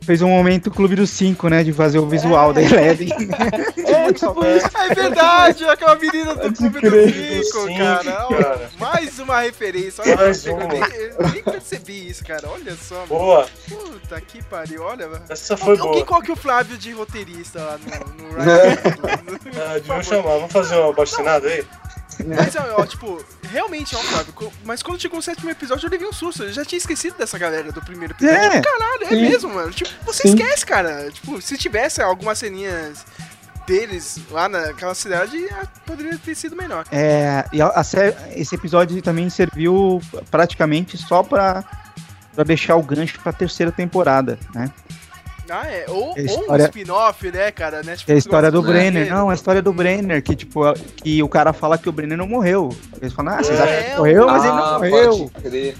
fez 0.02 0.22
um 0.22 0.30
momento 0.30 0.72
Clube 0.72 0.96
dos 0.96 1.10
Cinco, 1.10 1.48
né? 1.50 1.64
De 1.64 1.72
fazer 1.74 2.00
o 2.00 2.08
visual 2.08 2.52
da 2.54 2.62
Eleven. 2.62 3.10
É, 3.86 4.12
tipo, 4.14 4.44
é 4.44 4.94
verdade, 4.96 5.64
aquela 5.66 5.96
menina 5.96 6.36
do 6.36 6.54
Clube 6.54 6.80
crer. 6.80 7.12
do 7.40 7.44
Cinco, 7.44 7.68
Sim, 7.68 7.78
cara. 7.78 8.12
Cara. 8.28 8.70
Mais 8.80 9.20
uma 9.20 9.40
referência. 9.42 10.04
Olha, 10.04 10.16
Mais 10.16 10.46
eu, 10.46 10.56
uma. 10.56 10.68
nem, 10.68 10.82
eu 10.82 11.30
nem 11.34 11.44
percebi 11.44 12.10
isso, 12.10 12.24
cara. 12.26 12.48
Olha 12.50 12.76
só, 12.76 12.96
mano. 12.96 13.08
Boa, 13.08 13.48
Puta 13.68 14.22
que 14.22 14.44
pariu, 14.44 14.84
olha. 14.84 15.10
essa 15.30 15.56
foi 15.58 15.78
Alguém 15.78 15.92
boa. 15.94 16.06
coloque 16.06 16.32
o 16.32 16.36
Flávio 16.36 16.78
de 16.78 16.92
roteirista 16.92 17.60
lá 17.60 17.78
no, 17.78 18.34
no 18.34 18.40
É. 18.50 18.70
Ryan. 18.70 18.78
Ah, 19.66 19.74
deviam 19.74 20.04
chamar, 20.04 20.22
vamos 20.34 20.52
fazer 20.52 20.76
uma 20.76 20.94
bacinada 20.94 21.48
aí? 21.48 21.64
Mas, 22.28 22.56
ó, 22.56 22.86
tipo, 22.86 23.24
realmente, 23.52 23.96
ó, 23.96 24.00
Flávio, 24.00 24.52
mas 24.66 24.84
quando 24.84 25.00
chegou 25.02 25.20
o 25.20 25.22
sétimo 25.22 25.50
episódio 25.50 25.88
eu 25.88 25.92
levei 25.92 26.08
um 26.08 26.14
susto. 26.14 26.44
Eu 26.44 26.52
já 26.54 26.66
tinha 26.66 26.78
esquecido 26.78 27.18
dessa 27.18 27.38
galera 27.38 27.72
do 27.72 27.82
primeiro 27.82 28.14
episódio. 28.14 28.38
É. 28.38 28.62
Caralho, 28.62 29.04
é 29.04 29.08
Sim. 29.10 29.22
mesmo, 29.22 29.54
mano. 29.54 29.72
Tipo, 29.72 29.90
você 30.06 30.24
Sim. 30.24 30.30
esquece, 30.36 30.66
cara. 30.66 31.10
Tipo, 31.12 31.42
se 31.42 31.58
tivesse 31.58 32.02
algumas 32.02 32.38
ceninhas 32.40 33.06
deles 33.66 34.20
lá 34.32 34.50
naquela 34.50 34.96
cidade, 34.96 35.48
poderia 35.86 36.18
ter 36.18 36.34
sido 36.36 36.56
melhor. 36.56 36.86
É, 36.92 37.46
e 37.54 37.62
a- 37.62 37.68
a 37.76 37.82
esse 38.36 38.56
episódio 38.56 39.00
também 39.02 39.30
serviu 39.30 40.02
praticamente 40.32 40.98
só 40.98 41.22
pra, 41.24 41.64
pra 42.34 42.44
deixar 42.44 42.76
o 42.76 42.82
gancho 42.84 43.20
pra 43.22 43.32
terceira 43.32 43.72
temporada, 43.72 44.40
né? 44.56 44.72
Ah, 45.50 45.68
é. 45.68 45.86
Ou, 45.88 46.14
É 46.16 46.22
a 46.22 46.32
ou 46.32 46.38
um 46.38 46.42
história- 46.42 46.64
spin-off, 46.66 47.32
né, 47.32 47.52
cara? 47.52 47.78
Netflix 47.78 48.10
É 48.10 48.14
a 48.14 48.18
história 48.18 48.52
do 48.52 48.62
Brenner. 48.62 49.10
Não, 49.10 49.30
a 49.30 49.34
história 49.34 49.62
do 49.62 49.74
Brenner, 49.74 50.22
que 50.22 50.36
tipo, 50.36 50.62
que 50.98 51.22
o 51.24 51.28
cara 51.30 51.54
fala 51.54 51.78
que 51.78 51.90
o 51.90 51.92
Brenner 51.92 52.18
não 52.18 52.28
morreu. 52.28 52.70
Eles 53.02 53.14
falam, 53.14 53.34
ah, 53.34 53.38
vocês 53.44 53.60
É, 53.60 53.64
acham 53.64 53.90
que 53.92 53.98
morreu, 53.98 54.28
mas 54.28 54.44
ele 54.44 54.54
não 54.54 54.64
Ah, 54.64 54.74
morreu. 54.74 55.18
Pode 55.34 55.50
crer. 55.50 55.76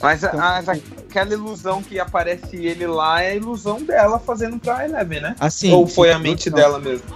Mas, 0.00 0.22
a- 0.24 0.28
Então- 0.28 0.40
mas 0.40 0.68
aquela 0.68 1.32
ilusão 1.32 1.82
que 1.82 1.98
aparece 1.98 2.56
ele 2.56 2.86
lá 2.86 3.22
é 3.22 3.30
a 3.30 3.34
ilusão 3.34 3.82
dela 3.82 4.18
fazendo 4.18 4.58
pra 4.58 4.84
Eleven, 4.84 5.20
né? 5.20 5.34
Assim, 5.40 5.72
Ou 5.72 5.86
foi 5.86 6.10
a 6.12 6.18
mente 6.18 6.50
não. 6.50 6.56
dela 6.58 6.78
mesmo? 6.78 7.06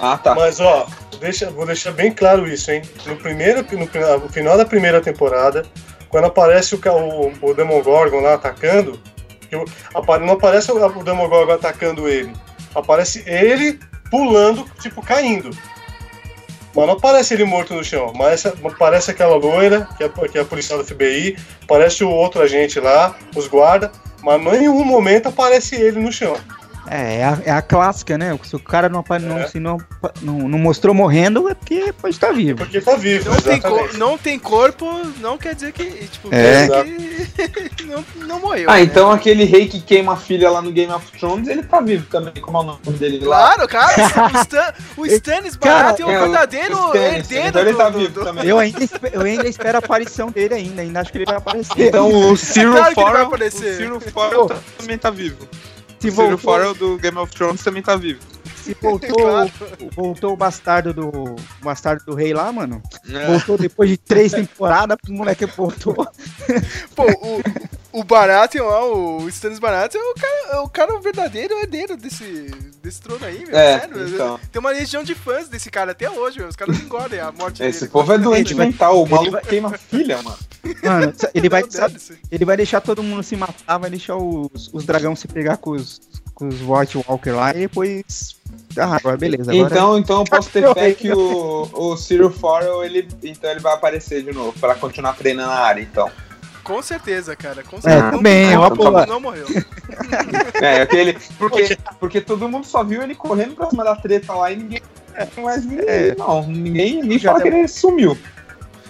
Ah, 0.00 0.16
tá. 0.16 0.32
Mas 0.34 0.60
ó, 0.60 0.86
deixa, 1.18 1.50
vou 1.50 1.66
deixar 1.66 1.90
bem 1.92 2.12
claro 2.12 2.46
isso, 2.46 2.70
hein? 2.70 2.82
No 3.04 3.16
primeiro, 3.16 3.64
no, 3.72 4.18
no 4.20 4.28
final 4.28 4.56
da 4.56 4.64
primeira 4.64 5.00
temporada, 5.00 5.64
quando 6.08 6.26
aparece 6.26 6.76
o, 6.76 6.80
o, 7.42 7.50
o 7.50 7.54
Demogorgon 7.54 8.20
lá 8.20 8.34
atacando, 8.34 8.98
que 9.48 9.56
o- 9.56 9.64
apa- 9.94 10.18
não 10.18 10.34
aparece 10.34 10.70
o, 10.70 11.02
Demogorgon 11.02 11.52
atacando 11.52 12.08
ele, 12.08 12.32
aparece 12.74 13.22
ele 13.26 13.78
pulando, 14.10 14.64
tipo, 14.80 15.02
caindo. 15.02 15.50
Mas 16.74 16.86
não 16.86 16.94
aparece 16.94 17.34
ele 17.34 17.44
morto 17.44 17.74
no 17.74 17.82
chão, 17.82 18.12
mas 18.14 18.44
aparece 18.46 19.10
aquela 19.10 19.36
loira, 19.36 19.88
que 19.96 20.04
é, 20.04 20.08
que 20.08 20.38
é 20.38 20.42
a 20.42 20.44
policial 20.44 20.78
do 20.78 20.84
FBI, 20.84 21.36
aparece 21.64 22.04
o 22.04 22.10
outro 22.10 22.40
agente 22.42 22.78
lá, 22.78 23.16
os 23.34 23.48
guardas, 23.48 23.90
mas 24.22 24.40
em 24.40 24.44
nenhum 24.60 24.84
momento 24.84 25.28
aparece 25.28 25.74
ele 25.74 25.98
no 25.98 26.12
chão. 26.12 26.36
É, 26.90 27.16
é 27.20 27.24
a, 27.24 27.38
é 27.44 27.50
a 27.50 27.62
clássica, 27.62 28.16
né? 28.18 28.38
Se 28.44 28.56
o 28.56 28.58
cara 28.58 28.88
não, 28.88 29.04
não, 29.22 29.38
É. 29.38 29.46
se 29.48 29.58
não, 29.60 29.78
não, 30.22 30.48
não 30.48 30.58
mostrou 30.58 30.94
morrendo, 30.94 31.48
é 31.48 31.54
porque 31.54 31.92
pode 32.00 32.14
estar 32.14 32.32
vivo. 32.32 32.58
Porque 32.58 32.80
tá 32.80 32.96
vivo, 32.96 33.30
Não 33.30 33.40
tem, 33.40 33.60
não 33.98 34.18
tem 34.18 34.38
corpo, 34.38 34.86
não 35.20 35.36
quer 35.38 35.54
dizer 35.54 35.72
que. 35.72 35.84
Tipo, 36.08 36.28
É. 36.32 36.66
que 37.76 37.84
não, 37.84 38.04
não 38.26 38.40
morreu. 38.40 38.70
Ah, 38.70 38.74
né? 38.74 38.82
então 38.82 39.10
aquele 39.10 39.44
rei 39.44 39.66
que 39.68 39.80
queima 39.80 40.14
a 40.14 40.16
filha 40.16 40.50
lá 40.50 40.62
no 40.62 40.72
Game 40.72 40.92
of 40.92 41.06
Thrones, 41.18 41.48
ele 41.48 41.62
tá 41.62 41.80
vivo 41.80 42.06
também. 42.10 42.32
Como 42.40 42.56
é 42.58 42.60
o 42.60 42.64
nome 42.64 42.80
dele 42.98 43.24
lá? 43.24 43.54
Claro, 43.56 43.68
cara, 43.68 43.94
o, 44.34 44.38
Stan, 44.40 44.74
o 44.96 45.06
Stannis 45.18 45.56
Barato 45.56 46.02
é 46.02 46.06
um 46.06 46.10
É, 46.10 46.18
o- 46.18 46.22
verdadeiro 46.22 46.74
o 46.76 46.86
Stannis, 46.86 47.30
herdeiro 47.30 47.48
então 47.48 47.60
ele 47.62 47.74
tá 47.74 47.90
do- 47.90 47.98
vivo 47.98 48.12
do- 48.14 48.24
também. 48.24 48.46
Eu 48.46 48.58
ainda, 48.58 48.78
eu 49.12 49.20
ainda 49.22 49.48
espero 49.48 49.76
a 49.76 49.80
aparição 49.80 50.30
dele 50.30 50.54
ainda, 50.54 50.82
ainda 50.82 51.00
acho 51.00 51.12
que 51.12 51.18
ele 51.18 51.26
vai 51.26 51.36
aparecer. 51.36 51.88
Então 51.88 52.08
o 52.10 52.36
Cyril 52.36 52.72
Claro 52.72 52.94
que 52.94 53.00
ele 53.00 53.10
vai 53.10 53.24
Farrell, 53.24 53.46
o. 53.46 53.50
Cyril 53.50 54.00
Farrell 54.00 54.50
também 54.78 54.98
tá 54.98 55.10
vivo. 55.10 55.46
Se 56.00 56.08
O 56.08 56.12
voltou, 56.12 56.38
Farrell 56.38 56.74
do 56.74 56.96
Game 56.98 57.16
of 57.18 57.32
Thrones 57.34 57.62
também 57.62 57.82
tá 57.82 57.96
vivo. 57.96 58.20
se 58.56 58.76
voltou, 58.80 59.16
Claro. 59.16 59.50
voltou 59.94 60.32
o 60.32 60.36
bastardo 60.36 60.92
do 60.92 61.08
o 61.08 61.36
bastardo 61.62 62.04
do 62.04 62.14
rei 62.14 62.32
lá, 62.34 62.52
mano. 62.52 62.82
É. 63.08 63.26
Voltou 63.26 63.56
depois 63.58 63.88
de 63.90 63.96
três 63.96 64.32
temporadas, 64.32 64.96
o 65.08 65.12
moleque 65.12 65.46
voltou. 65.46 65.94
Pô, 66.94 67.04
o, 67.04 67.42
O 67.90 68.04
Baratheon 68.04 68.66
lá, 68.66 68.84
o 68.86 69.26
Stannis 69.30 69.58
Baratheon, 69.58 70.00
é 70.00 70.10
o 70.10 70.14
cara, 70.14 70.48
é 70.52 70.56
o 70.60 70.68
cara 70.68 71.00
verdadeiro 71.00 71.54
herdeiro 71.58 71.96
desse, 71.96 72.50
desse 72.82 73.00
trono 73.00 73.24
aí, 73.24 73.46
meu. 73.46 73.56
É, 73.58 73.80
sério. 73.80 74.08
então. 74.08 74.40
Tem 74.52 74.60
uma 74.60 74.70
legião 74.70 75.02
de 75.02 75.14
fãs 75.14 75.48
desse 75.48 75.70
cara 75.70 75.92
até 75.92 76.08
hoje, 76.10 76.38
meu. 76.38 76.48
Os 76.48 76.56
caras 76.56 76.78
engordem 76.78 77.18
a 77.18 77.32
morte 77.32 77.62
Esse 77.62 77.80
dele. 77.80 77.92
povo 77.92 78.12
é 78.12 78.18
doente 78.18 78.52
vai- 78.52 78.66
mental. 78.66 79.02
O 79.02 79.08
maluco 79.08 79.30
vai- 79.32 79.42
queima 79.42 79.70
filha, 79.78 80.22
mano. 80.22 80.36
Mano, 80.82 81.12
ele 81.34 81.48
vai, 81.48 81.64
céu. 81.70 81.88
ele 82.30 82.44
vai 82.44 82.56
deixar 82.58 82.82
todo 82.82 83.02
mundo 83.02 83.22
se 83.22 83.36
matar, 83.36 83.78
vai 83.78 83.88
deixar 83.88 84.16
os, 84.16 84.68
os 84.72 84.84
dragões 84.84 85.18
se 85.20 85.26
pegar 85.28 85.56
com 85.56 85.70
os, 85.70 85.98
com 86.34 86.46
os 86.46 86.56
White 86.60 86.98
Walker 87.08 87.30
lá 87.30 87.50
e 87.52 87.60
depois. 87.60 88.36
Ah, 88.76 88.96
agora 88.96 89.16
beleza. 89.16 89.50
Agora 89.50 89.66
Então, 89.74 89.98
então 89.98 90.18
eu 90.20 90.24
posso 90.24 90.50
ter 90.50 90.68
fé 90.74 90.92
que 90.92 91.10
o, 91.10 91.68
o 91.72 91.96
Cyril 91.96 92.30
Farrell, 92.30 92.84
ele, 92.84 93.08
então 93.22 93.50
ele 93.50 93.60
vai 93.60 93.72
aparecer 93.72 94.22
de 94.22 94.32
novo, 94.32 94.52
pra 94.60 94.74
continuar 94.74 95.14
treinando 95.14 95.50
a 95.52 95.58
área, 95.58 95.80
então. 95.80 96.10
Com 96.68 96.82
certeza, 96.82 97.34
cara. 97.34 97.62
Com 97.64 97.78
É, 97.78 97.80
certeza. 97.80 98.10
também, 98.10 98.50
não, 98.52 98.60
uma 98.68 98.90
não, 99.00 99.06
não 99.06 99.20
morreu. 99.20 99.46
É, 100.60 100.82
aquele. 100.82 101.16
Porque, 101.38 101.78
porque 101.98 102.20
todo 102.20 102.48
mundo 102.48 102.66
só 102.66 102.84
viu 102.84 103.02
ele 103.02 103.14
correndo 103.14 103.54
pra 103.54 103.70
cima 103.70 103.82
da 103.84 103.96
treta 103.96 104.32
lá 104.34 104.52
e 104.52 104.56
ninguém. 104.56 104.80
Mas 105.42 105.64
ninguém, 105.64 105.84
É. 105.88 106.14
não, 106.16 106.46
ninguém, 106.46 107.18
fala 107.18 107.40
que 107.40 107.48
ele 107.48 107.66
sumiu. 107.68 108.16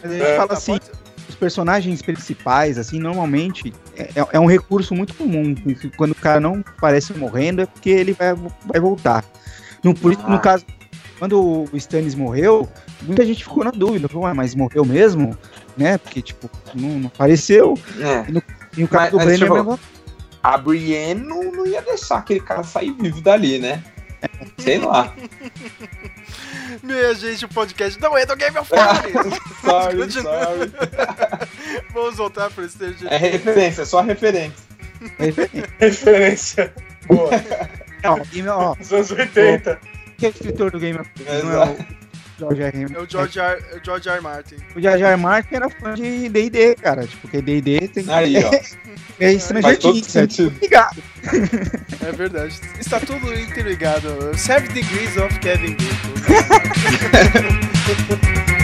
a 0.03 0.09
gente 0.09 0.23
É, 0.23 0.37
fala 0.37 0.49
Tá, 0.49 0.55
assim, 0.55 0.73
pode- 0.79 0.91
os 1.29 1.35
personagens 1.35 2.03
principais, 2.03 2.79
assim, 2.79 2.99
normalmente 2.99 3.73
é, 3.97 4.11
é 4.33 4.41
um 4.41 4.47
recurso 4.47 4.95
muito 4.95 5.15
comum. 5.15 5.55
que 5.55 5.89
Quando 5.91 6.13
o 6.13 6.17
cara 6.17 6.41
não 6.41 6.63
parece 6.81 7.13
morrendo, 7.15 7.63
é 7.63 7.67
porque 7.67 7.91
ele 7.91 8.13
vai, 8.13 8.35
vai 8.65 8.81
voltar. 8.81 9.25
No, 9.85 9.95
por 9.95 10.13
isso, 10.13 10.23
Ah. 10.25 10.31
no 10.31 10.41
caso, 10.41 10.65
quando 11.19 11.41
o 11.73 11.77
Stannis 11.77 12.15
morreu, 12.15 12.69
muita 13.03 13.25
gente 13.27 13.43
ficou 13.45 13.65
na 13.65 13.71
dúvida, 13.71 14.09
falou, 14.09 14.25
"Ué, 14.25 14.33
mas 14.33 14.55
morreu 14.55 14.85
mesmo? 14.85 15.37
Né? 15.77 15.99
Porque, 15.99 16.21
tipo, 16.23 16.51
não, 16.75 16.89
não 16.99 17.07
apareceu. 17.09 17.79
É. 18.01 18.25
E 18.77 18.85
o 18.85 18.89
cara 18.89 19.05
Mas- 19.05 19.11
do 19.13 19.19
Brenner 19.19 19.39
tipo, 19.41 19.55
mesmo. 19.55 19.81
A 20.43 20.57
Brienne 20.57 21.21
não, 21.25 21.43
não 21.53 21.67
ia 21.67 21.83
deixar 21.83 22.19
aquele 22.19 22.41
cara 22.41 22.63
sair 22.63 22.93
vivo 22.93 23.21
dali, 23.21 23.59
né? 23.59 23.83
Sei 24.59 24.79
lá. 24.79 25.15
Minha 26.83 27.15
gente, 27.15 27.45
o 27.45 27.49
podcast 27.49 28.01
não 28.01 28.17
é 28.17 28.25
do 28.27 28.37
Game 28.37 28.57
of 28.59 28.69
Thrones. 28.71 29.39
sorry, 29.65 30.13
sorry. 30.13 30.73
Vamos 31.93 32.17
voltar 32.17 32.51
pra 32.51 32.65
esse 32.65 32.79
TG. 32.79 33.07
É 33.09 33.17
referência, 33.17 33.85
só 33.85 34.01
referência. 34.01 34.65
Referência. 35.79 36.73
Boa. 37.07 37.31
Não, 38.03 38.19
Game- 38.33 38.49
ó, 38.49 38.75
Dos 38.75 38.93
anos 38.93 39.11
80. 39.11 39.79
Quem 40.19 40.29
é 40.29 40.31
escritor 40.31 40.71
do 40.71 40.79
Game 40.79 40.99
of 40.99 41.09
Thrones? 41.11 41.45
Não 41.45 41.53
é 41.53 41.67
o 41.67 42.55
George 42.55 42.63
R. 42.63 42.83
É 42.95 42.99
o 43.01 43.09
George 43.09 43.41
R. 43.41 43.65
é 43.73 43.77
o 43.77 43.85
George 43.85 44.09
R. 44.09 44.21
Martin. 44.21 44.57
O 44.77 44.81
George 44.81 45.05
R. 45.05 45.17
Martin 45.17 45.55
era 45.55 45.71
fã 45.71 45.95
de 45.95 46.29
D&D, 46.29 46.75
cara. 46.77 47.07
Tipo, 47.07 47.23
porque 47.23 47.43
D&D 47.43 47.89
tem 47.89 48.05
Aí, 48.09 48.37
ó. 48.45 48.51
é 49.21 49.35
Things, 49.35 49.51
né? 49.53 50.03
sentido. 50.03 50.55
Ligado. 50.61 51.03
É 52.07 52.13
verdade. 52.13 52.61
Está 52.79 53.01
tudo 53.01 53.35
interligado. 53.35 54.37
Seven 54.37 54.69
Degrees 54.69 55.17
of 55.17 55.37
Kevin 55.41 55.77
Bacon. 55.77 56.19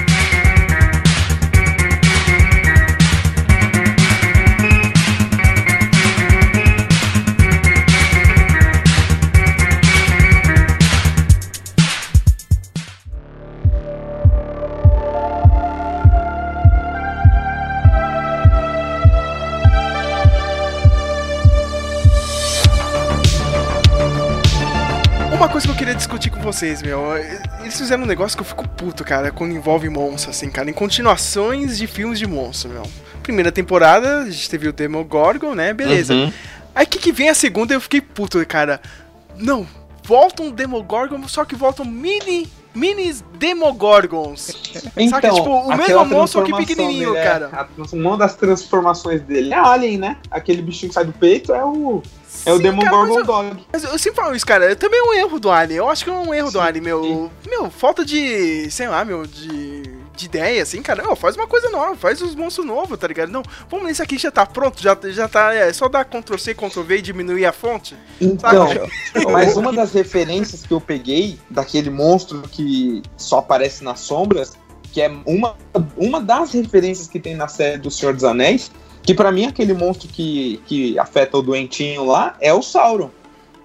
Uma 25.45 25.53
coisa 25.53 25.67
que 25.67 25.73
eu 25.75 25.77
queria 25.77 25.95
discutir 25.95 26.31
com 26.31 26.41
vocês, 26.41 26.81
meu. 26.81 27.19
Eles 27.61 27.77
fizeram 27.77 28.05
um 28.05 28.07
negócio 28.07 28.35
que 28.35 28.43
eu 28.43 28.47
fico 28.47 28.67
puto, 28.67 29.05
cara, 29.05 29.31
quando 29.31 29.53
envolve 29.53 29.91
monstro, 29.91 30.31
assim, 30.31 30.51
cara. 30.51 30.71
Em 30.71 30.73
continuações 30.73 31.77
de 31.77 31.87
filmes 31.87 32.19
de 32.19 32.27
monstro, 32.27 32.71
meu. 32.71 32.83
Primeira 33.23 33.53
temporada, 33.53 34.21
a 34.21 34.31
gente 34.31 34.49
teve 34.49 34.69
o 34.69 34.73
Demogorgon, 34.73 35.55
né? 35.55 35.75
Beleza. 35.75 36.15
Uhum. 36.15 36.33
Aí 36.75 36.87
que 36.87 36.99
que 36.99 37.13
vem 37.13 37.29
a 37.29 37.35
segunda 37.35 37.75
eu 37.75 37.81
fiquei 37.83 38.01
puto, 38.01 38.45
cara. 38.47 38.81
Não, 39.37 39.67
volta 40.03 40.43
um 40.43 40.51
Demogorgon, 40.51 41.29
só 41.29 41.45
que 41.45 41.55
voltam 41.55 41.85
mini. 41.85 42.49
Minis 42.75 43.25
Demogorgons. 43.39 44.51
Então, 44.97 45.09
Saca, 45.21 45.31
tipo, 45.31 45.49
o 45.51 45.77
mesmo 45.77 46.05
monstro 46.07 46.43
que 46.45 46.53
pequenininho, 46.55 47.13
dele, 47.13 47.25
é, 47.25 47.31
cara. 47.31 47.69
uma 47.93 48.17
das 48.17 48.35
transformações 48.35 49.23
dele 49.23 49.53
é 49.53 49.57
Alien, 49.59 49.99
né? 49.99 50.17
Aquele 50.31 50.61
bichinho 50.63 50.89
que 50.89 50.95
sai 50.95 51.05
do 51.05 51.13
peito 51.13 51.53
é 51.55 51.65
o, 51.65 52.03
é 52.45 52.53
o 52.53 52.57
Sim, 52.57 52.63
Demon 52.63 52.83
cara, 52.83 52.97
mas 52.97 53.09
Gorgon 53.09 53.19
eu- 53.21 53.25
Dog. 53.25 53.67
Mas 53.73 53.85
eu 53.85 53.99
sempre 53.99 54.23
falo 54.23 54.35
isso, 54.35 54.47
cara. 54.47 54.73
É 54.73 54.75
também 54.75 55.01
um 55.03 55.15
erro 55.15 55.39
do 55.39 55.51
Alien. 55.51 55.79
Eu 55.79 55.89
acho 55.89 56.05
que 56.05 56.11
é 56.11 56.13
um 56.13 56.35
erro 56.35 56.51
do 56.51 56.61
Alien, 56.61 56.83
meu. 56.85 57.31
Meu, 57.49 57.71
falta 57.71 58.05
de. 58.05 58.69
sei 58.71 58.89
lá, 58.89 59.05
meu, 59.05 59.27
de. 59.27 59.83
De 60.17 60.27
ideia, 60.27 60.63
assim, 60.63 60.81
cara. 60.83 61.11
Ô, 61.11 61.17
faz 61.17 61.37
uma 61.37 61.47
coisa 61.47 61.69
nova, 61.71 61.97
faz 61.97 62.23
os 62.23 62.35
monstros 62.35 62.67
novos, 62.67 62.99
tá 62.99 63.07
ligado? 63.07 63.31
Não, 63.31 63.43
vamos 63.69 63.87
nesse 63.87 64.03
aqui 64.03 64.17
já 64.19 64.31
tá 64.31 64.47
pronto, 64.47 64.81
já, 64.81 64.97
já 65.05 65.29
tá. 65.29 65.55
É 65.55 65.73
só 65.73 65.89
dar 65.89 66.05
Ctrl 66.05 66.39
C, 66.39 66.55
Ctrl 66.55 66.83
V 66.83 66.99
e 66.99 67.03
diminuir 67.03 67.47
a 67.47 67.53
fonte. 67.53 67.97
Então, 68.21 68.69
mas 69.31 69.57
uma 69.57 69.73
das 69.73 69.93
referências 69.93 70.63
que 70.63 70.73
eu 70.73 70.81
peguei 70.81 71.39
daquele 71.51 71.91
monstro 71.91 72.43
que 72.43 73.03
só 73.17 73.39
aparece 73.39 73.83
nas 73.83 74.01
sombras, 74.01 74.57
que 74.93 75.03
é 75.03 75.11
uma, 75.27 75.57
uma 75.97 76.21
das 76.21 76.53
referências 76.53 77.09
que 77.09 77.19
tem 77.19 77.35
na 77.35 77.49
série 77.49 77.79
do 77.79 77.91
Senhor 77.91 78.15
dos 78.15 78.25
Anéis, 78.25 78.71
que 79.03 79.13
pra 79.13 79.33
mim 79.33 79.47
aquele 79.47 79.75
monstro 79.75 80.09
que, 80.09 80.61
que 80.67 80.99
afeta 80.99 81.37
o 81.37 81.43
doentinho 81.43 82.05
lá 82.05 82.37
é 82.41 82.55
o 82.55 82.63
Sauron. 82.63 83.11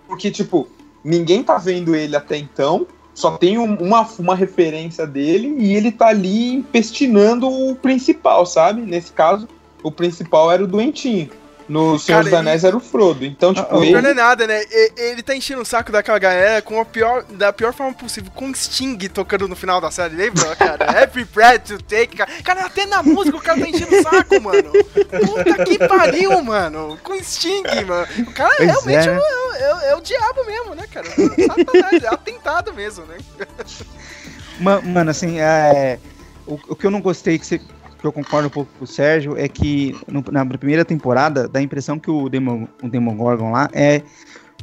Porque, 0.08 0.32
tipo, 0.32 0.68
ninguém 1.04 1.44
tá 1.44 1.58
vendo 1.58 1.96
ele 1.96 2.16
até 2.16 2.36
então, 2.36 2.88
só 3.20 3.32
tem 3.32 3.58
um- 3.58 3.76
uma, 3.76 4.08
uma 4.18 4.34
referência 4.34 5.06
dele 5.06 5.54
e 5.60 5.76
ele 5.76 5.92
tá 5.92 6.08
ali 6.08 6.54
empestinando 6.54 7.50
o 7.50 7.76
principal, 7.76 8.46
sabe? 8.46 8.82
Nesse 8.82 9.12
caso, 9.12 9.46
o 9.84 9.92
principal 9.92 10.50
era 10.50 10.64
o 10.64 10.68
doentinho. 10.68 11.30
No 11.70 12.00
Senhor 12.00 12.18
Cara, 12.18 12.24
dos 12.32 12.34
Anéis 12.34 12.64
era 12.64 12.76
o 12.76 12.80
Frodo. 12.80 13.24
Então, 13.24 13.54
tipo, 13.54 13.68
ah, 13.70 13.78
O 13.78 13.84
ele... 13.84 13.92
pior 13.92 14.02
não 14.02 14.10
é 14.10 14.14
nada, 14.16 14.48
né? 14.48 14.60
Ele 14.98 15.22
tá 15.22 15.36
enchendo 15.36 15.62
o 15.62 15.66
saco 15.66 15.92
daquela 15.92 16.18
galera 16.18 16.62
com 16.64 16.82
a 16.82 16.84
pior, 16.84 17.24
da 17.30 17.54
pior 17.54 17.72
forma 17.74 17.94
possível, 17.94 18.32
com 18.34 18.52
Sting 18.54 18.98
tocando 19.10 19.48
no 19.48 19.56
final 19.56 19.80
da 19.80 19.92
série, 19.92 20.16
lembra, 20.16 20.56
cara? 20.56 20.86
Happy 21.04 21.24
Breath 21.26 21.68
to 21.68 21.78
Take, 21.84 22.18
cara. 22.18 22.32
Cara, 22.44 22.66
até 22.66 22.88
na 22.88 23.04
música 23.04 23.38
o 23.38 23.42
cara 23.42 23.62
tá 23.62 23.68
enchendo 23.70 23.96
o 23.96 24.02
saco, 24.02 24.42
mano. 24.42 24.72
Puta 24.74 25.64
que 25.64 25.78
pariu, 25.88 26.42
mano. 26.44 26.98
Com 27.04 27.22
Sting, 27.24 27.62
mano. 27.86 28.08
O 28.28 28.34
cara 28.34 28.56
Pois 28.58 28.68
realmente 28.68 29.08
é, 29.08 29.14
é, 29.14 29.18
o- 29.18 29.54
é 29.56 29.76
o- 29.76 29.82
é 29.92 29.96
o 29.96 30.02
diabo 30.02 30.44
mesmo, 30.46 30.74
né, 30.74 30.86
cara? 30.92 31.08
Satanás, 31.08 32.04
é 32.04 32.08
atentado 32.08 32.74
mesmo, 32.74 33.06
né? 33.06 33.18
Ma- 34.60 34.82
Mano, 34.82 35.12
assim, 35.12 35.40
é, 35.40 36.00
o, 36.48 36.60
o 36.70 36.76
que 36.76 36.86
eu 36.88 36.92
não 36.92 37.00
gostei, 37.02 37.38
que, 37.40 37.46
você- 37.46 37.62
que 38.00 38.06
eu 38.08 38.12
concordo 38.14 38.48
um 38.48 38.52
pouco 38.52 38.72
com 38.78 38.86
o 38.86 38.88
Sérgio, 38.88 39.38
é 39.38 39.48
que 39.48 39.96
no- 40.08 40.24
na 40.32 40.46
primeira 40.46 40.86
temporada 40.86 41.48
dá 41.48 41.60
a 41.60 41.62
impressão 41.62 42.00
que 42.00 42.10
o, 42.10 42.30
Demo, 42.30 42.68
o 42.82 42.88
Demogorgon 42.88 43.52
lá 43.52 43.70
é 43.74 44.02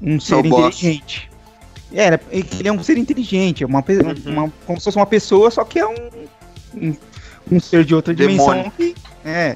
um 0.01 0.18
ser 0.18 0.37
o 0.37 0.43
boss. 0.43 0.82
inteligente. 0.82 1.30
É, 1.93 2.07
é 2.14 2.20
ele 2.32 2.68
é 2.68 2.72
um 2.72 2.82
ser 2.82 2.99
inteligente, 2.99 3.62
é 3.62 3.66
uma, 3.66 3.78
Uhum. 3.80 4.32
uma- 4.32 4.53
como 4.66 4.78
se 4.80 4.84
fosse 4.84 4.97
uma 4.97 5.07
pessoa, 5.07 5.51
só 5.51 5.64
que 5.64 5.78
é 5.78 5.87
um, 5.87 5.95
um, 6.74 6.97
um 7.53 7.61
ser 7.61 7.84
de 7.84 7.95
outra 7.95 8.14
dimensão. 8.14 8.70
Que- 8.76 8.95
é. 9.24 9.55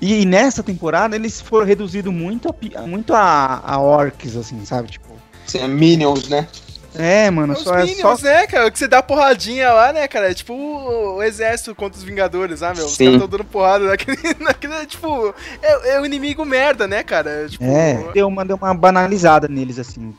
E, 0.00 0.24
nessa 0.24 0.62
temporada 0.62 1.16
eles 1.16 1.40
foram 1.40 1.66
reduzidos 1.66 2.12
muito 2.14 2.48
a, 2.76 2.82
muito 2.86 3.12
a, 3.12 3.60
a 3.64 3.80
orcs, 3.80 4.36
assim, 4.36 4.64
sabe? 4.64 4.90
Tipo, 4.92 5.08
é 5.54 5.66
Minions, 5.66 6.28
né? 6.28 6.46
É, 6.94 7.30
mano, 7.30 7.52
Os 7.52 7.60
só 7.60 7.76
é 7.76 7.86
só 7.86 7.94
Minions, 7.94 8.22
né, 8.22 8.46
cara? 8.46 8.70
Que 8.70 8.78
você 8.78 8.88
dá 8.88 9.02
porradinha 9.02 9.72
lá, 9.72 9.92
né, 9.92 10.08
cara? 10.08 10.30
É 10.30 10.34
tipo 10.34 10.54
o, 10.54 11.22
exército 11.22 11.74
contra 11.74 11.98
os 11.98 12.04
Vingadores, 12.04 12.62
ah, 12.62 12.72
meu? 12.74 12.86
Os 12.86 12.96
Sim. 12.96 13.04
caras 13.04 13.20
tão 13.20 13.28
dando 13.28 13.44
porrada 13.44 13.84
naquele, 13.84 14.16
naquele 14.40 14.86
tipo... 14.86 15.34
É, 15.62 15.94
é 15.94 16.00
o 16.00 16.06
inimigo 16.06 16.44
merda, 16.44 16.86
né, 16.86 17.02
cara? 17.02 17.48
Tipo, 17.48 17.64
É, 17.64 18.10
deu 18.12 18.26
uma, 18.26 18.44
deu 18.44 18.56
uma 18.56 18.74
banalizada 18.74 19.48
neles, 19.48 19.78
assim. 19.78 20.14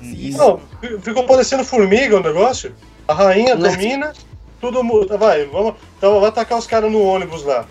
Isso. 0.00 0.38
Não, 0.38 0.60
ficou 1.00 1.26
parecendo 1.26 1.64
formiga 1.64 2.16
o 2.16 2.22
negócio. 2.22 2.74
A 3.06 3.14
rainha 3.14 3.56
domina, 3.56 4.12
tudo 4.60 4.82
muda. 4.84 5.18
Vai, 5.18 5.44
vamos. 5.46 5.74
Então 5.98 6.20
vai 6.20 6.28
atacar 6.28 6.56
os 6.56 6.66
caras 6.66 6.90
no 6.90 7.02
ônibus 7.02 7.42
lá. 7.42 7.66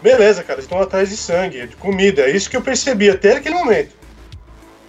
Beleza, 0.00 0.42
cara, 0.42 0.54
eles 0.54 0.64
estão 0.64 0.80
atrás 0.80 1.10
de 1.10 1.16
sangue, 1.16 1.66
de 1.66 1.76
comida. 1.76 2.22
É 2.22 2.30
isso 2.30 2.48
que 2.48 2.56
eu 2.56 2.62
percebi 2.62 3.10
até 3.10 3.36
aquele 3.36 3.56
momento. 3.56 4.01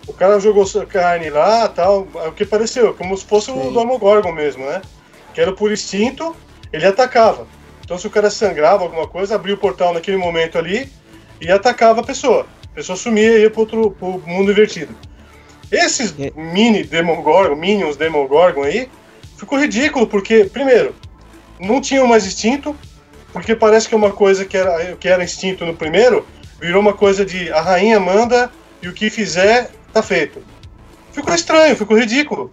O 0.08 0.14
cara 0.14 0.40
jogou 0.40 0.66
sua 0.66 0.86
carne 0.86 1.30
lá 1.30 1.68
tal. 1.70 2.08
é 2.16 2.28
O 2.28 2.32
que 2.32 2.46
pareceu, 2.46 2.94
como 2.94 3.16
se 3.18 3.26
fosse 3.26 3.52
o 3.52 3.56
Sim. 3.56 3.74
Demogorgon 3.74 4.32
mesmo, 4.32 4.66
né? 4.66 4.82
Que 5.34 5.42
era 5.42 5.52
por 5.54 5.72
instinto, 5.72 6.36
ele 6.72 6.86
atacava. 6.86 7.48
Então 7.84 7.98
se 7.98 8.08
o 8.08 8.10
cara 8.10 8.30
sangrava 8.30 8.84
alguma 8.84 9.08
coisa, 9.08 9.36
abria 9.36 9.56
o 9.56 9.58
portal 9.58 9.94
naquele 9.94 10.18
momento 10.18 10.58
ali 10.58 10.92
e 11.40 11.52
atacava 11.52 12.02
a 12.02 12.04
pessoa. 12.04 12.46
A 12.72 12.76
pessoa 12.76 12.98
sumia 12.98 13.38
e 13.38 13.42
ia 13.42 13.50
pro, 13.50 13.62
outro, 13.62 13.92
pro 13.92 14.22
mundo 14.26 14.52
invertido. 14.52 14.96
Esses 15.72 16.14
É. 16.20 16.32
mini 16.36 16.84
Demogorgon, 16.84 17.56
Minions 17.56 17.96
Demogorgon 17.96 18.64
aí, 18.64 18.90
ficou 19.38 19.60
ridículo, 19.60 20.06
porque, 20.08 20.46
primeiro, 20.46 20.96
não 21.60 21.82
tinham 21.82 22.08
mais 22.08 22.26
instinto, 22.26 22.76
porque 23.32 23.56
parece 23.56 23.88
que 23.90 23.96
é 23.96 23.98
uma 23.98 24.12
coisa 24.12 24.46
que 24.46 24.56
era, 24.56 24.96
que 24.96 25.08
era 25.08 25.24
instinto 25.24 25.66
no 25.66 25.74
primeiro, 25.74 26.26
virou 26.60 26.80
uma 26.80 26.94
coisa 26.94 27.26
de 27.26 27.52
a 27.52 27.62
rainha 27.62 28.00
manda 28.00 28.52
e 28.82 28.88
o 28.88 28.94
que 28.94 29.10
fizer 29.10 29.70
tá 29.94 30.02
feito. 30.02 30.42
Ficou 31.12 31.34
estranho, 31.34 31.76
ficou 31.76 31.98
ridículo. 31.98 32.52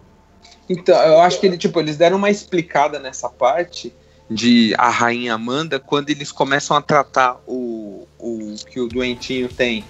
Então, 0.68 0.96
eu 1.02 1.20
acho 1.20 1.40
que 1.40 1.46
ele, 1.46 1.58
tipo, 1.58 1.80
eles 1.80 1.96
deram 1.96 2.16
uma 2.16 2.30
explicada 2.30 2.98
nessa 2.98 3.28
parte 3.28 3.92
de 4.30 4.72
a 4.78 4.88
rainha 4.88 5.34
Amanda 5.34 5.80
quando 5.80 6.10
eles 6.10 6.30
começam 6.30 6.76
a 6.76 6.82
tratar 6.82 7.40
o, 7.46 8.06
o 8.18 8.54
que 8.70 8.78
o 8.78 8.86
doentinho 8.86 9.48
tem 9.48 9.84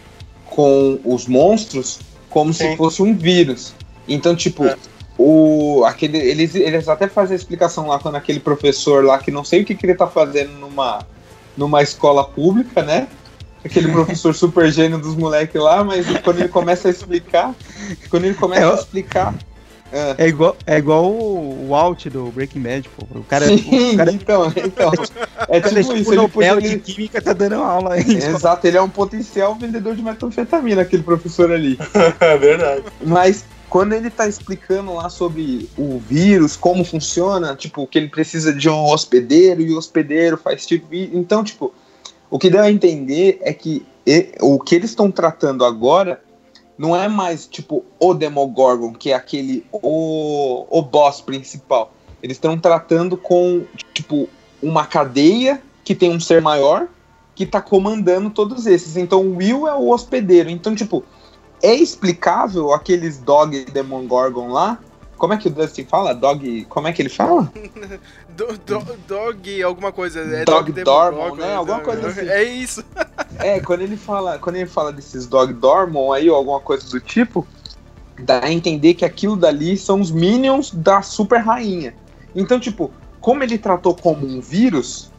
com 0.46 0.98
os 1.04 1.26
monstros 1.26 2.00
como 2.30 2.54
Sim. 2.54 2.70
se 2.70 2.76
fosse 2.76 3.02
um 3.02 3.14
vírus. 3.14 3.74
Então, 4.08 4.34
tipo, 4.34 4.64
É. 4.64 4.76
o 5.18 5.84
aquele 5.84 6.16
eles, 6.16 6.54
eles 6.54 6.88
até 6.88 7.06
fazem 7.08 7.34
a 7.34 7.36
explicação 7.36 7.86
lá 7.88 7.98
quando 7.98 8.14
aquele 8.14 8.40
professor 8.40 9.04
lá 9.04 9.18
que 9.18 9.30
não 9.30 9.44
sei 9.44 9.60
o 9.60 9.64
que, 9.64 9.74
que 9.74 9.84
ele 9.84 9.94
tá 9.94 10.06
fazendo 10.06 10.52
numa 10.52 11.06
numa 11.56 11.82
escola 11.82 12.24
pública, 12.24 12.82
né? 12.82 13.06
Aquele 13.64 13.92
professor 13.92 14.34
super 14.34 14.70
gênio 14.72 14.98
dos 14.98 15.14
moleques 15.14 15.60
lá, 15.60 15.84
mas 15.84 16.06
quando 16.24 16.38
ele 16.40 16.48
começa 16.48 16.88
a 16.88 16.90
explicar, 16.90 17.54
quando 18.08 18.24
ele 18.24 18.34
começa 18.34 18.64
É, 18.66 18.70
a 18.70 18.74
explicar, 18.74 19.34
ah, 19.92 20.14
É 20.18 20.28
igual, 20.28 20.56
é 20.66 20.78
igual 20.78 21.04
o, 21.10 21.68
o 21.68 21.74
Alt 21.74 22.06
do 22.06 22.26
Breaking 22.30 22.62
Bad, 22.62 22.88
pô. 22.90 23.06
O 23.18 23.24
cara, 23.24 23.46
Sim, 23.46 23.94
o 23.94 23.96
cara, 23.96 24.12
então, 24.12 24.52
então. 24.56 24.92
É 25.48 25.52
o 25.52 25.56
é 25.56 25.60
tipo 25.60 25.74
tipo 25.82 25.94
isso, 25.94 26.10
ele 26.12 26.16
Nobel 26.22 26.54
podia- 26.54 26.70
de 26.70 26.78
Química 26.78 27.20
tá 27.20 27.32
dando 27.32 27.56
aula 27.56 27.94
aí. 27.94 28.14
Exato, 28.16 28.66
ele 28.66 28.76
é 28.76 28.82
um 28.82 28.88
potencial 28.88 29.54
vendedor 29.56 29.94
de 29.96 30.02
metanfetamina, 30.02 30.82
aquele 30.82 31.02
professor 31.02 31.50
ali. 31.50 31.76
É 32.20 32.38
verdade. 32.38 32.84
Mas 33.04 33.44
quando 33.68 33.92
ele 33.92 34.10
tá 34.10 34.26
explicando 34.28 34.94
lá 34.94 35.08
sobre 35.08 35.68
o 35.76 35.98
vírus, 35.98 36.56
como 36.56 36.84
funciona, 36.84 37.54
tipo, 37.56 37.86
que 37.86 37.98
ele 37.98 38.08
precisa 38.08 38.52
de 38.52 38.68
um 38.68 38.84
hospedeiro 38.84 39.60
e 39.60 39.72
o 39.72 39.76
hospedeiro 39.78 40.36
faz 40.36 40.64
tipo. 40.66 40.86
Então, 40.92 41.42
tipo, 41.44 41.72
o 42.30 42.38
que 42.38 42.48
deu 42.48 42.62
a 42.62 42.70
entender 42.70 43.38
é 43.42 43.52
que 43.52 43.84
o 44.40 44.58
que 44.58 44.74
eles 44.74 44.90
estão 44.90 45.10
tratando 45.10 45.64
agora 45.64 46.22
não 46.78 46.96
é 46.96 47.08
mais, 47.08 47.46
tipo, 47.46 47.84
o 47.98 48.14
Demogorgon, 48.14 48.94
que 48.94 49.10
é 49.10 49.14
aquele. 49.14 49.66
o, 49.70 50.66
o 50.70 50.80
boss 50.80 51.20
principal. 51.20 51.92
Eles 52.22 52.36
estão 52.36 52.58
tratando 52.58 53.16
com, 53.16 53.64
tipo, 53.92 54.28
uma 54.62 54.86
cadeia 54.86 55.60
que 55.84 55.94
tem 55.94 56.10
um 56.10 56.20
ser 56.20 56.40
maior 56.40 56.88
que 57.34 57.44
tá 57.44 57.60
comandando 57.60 58.30
todos 58.30 58.66
esses. 58.66 58.96
Então 58.96 59.22
o 59.22 59.36
Will 59.36 59.68
é 59.68 59.74
o 59.74 59.90
hospedeiro. 59.90 60.48
Então, 60.48 60.74
tipo, 60.74 61.04
é 61.62 61.74
explicável 61.74 62.72
aqueles 62.72 63.18
Dog 63.18 63.64
Demogorgon 63.66 64.48
lá? 64.48 64.78
Como 65.20 65.34
é 65.34 65.36
que 65.36 65.48
o 65.48 65.50
Dustin 65.50 65.84
fala? 65.84 66.14
Dog. 66.14 66.64
Como 66.64 66.88
é 66.88 66.92
que 66.94 67.02
ele 67.02 67.10
fala? 67.10 67.52
Do- 68.34 68.56
do- 68.56 68.96
dog, 69.06 69.62
alguma 69.62 69.92
coisa. 69.92 70.20
É 70.20 70.46
Dog 70.46 70.72
Demogorgon, 70.72 71.18
Dormon, 71.18 71.36
né? 71.36 71.54
Alguma 71.54 71.80
coisa 71.80 72.08
assim. 72.08 72.26
É 72.26 72.42
isso. 72.42 72.82
É, 73.38 73.58
quando 73.60 73.80
ele 73.82 73.96
fala, 73.96 74.38
quando 74.38 74.56
ele 74.56 74.66
fala 74.66 74.92
desses 74.92 75.26
Dog 75.26 75.52
Dormon 75.54 76.12
aí, 76.12 76.28
ou 76.28 76.36
alguma 76.36 76.60
coisa 76.60 76.86
do 76.90 77.00
tipo, 77.00 77.46
dá 78.18 78.44
a 78.44 78.52
entender 78.52 78.92
que 78.94 79.04
aquilo 79.04 79.34
dali 79.34 79.78
são 79.78 79.98
os 80.00 80.10
Minions 80.10 80.70
da 80.72 81.00
Super 81.00 81.38
Rainha. 81.40 81.94
Então, 82.34 82.60
tipo, 82.60 82.90
como 83.18 83.42
ele 83.42 83.56
tratou 83.56 83.94
como 83.94 84.26
um 84.26 84.40
vírus, 84.40 85.10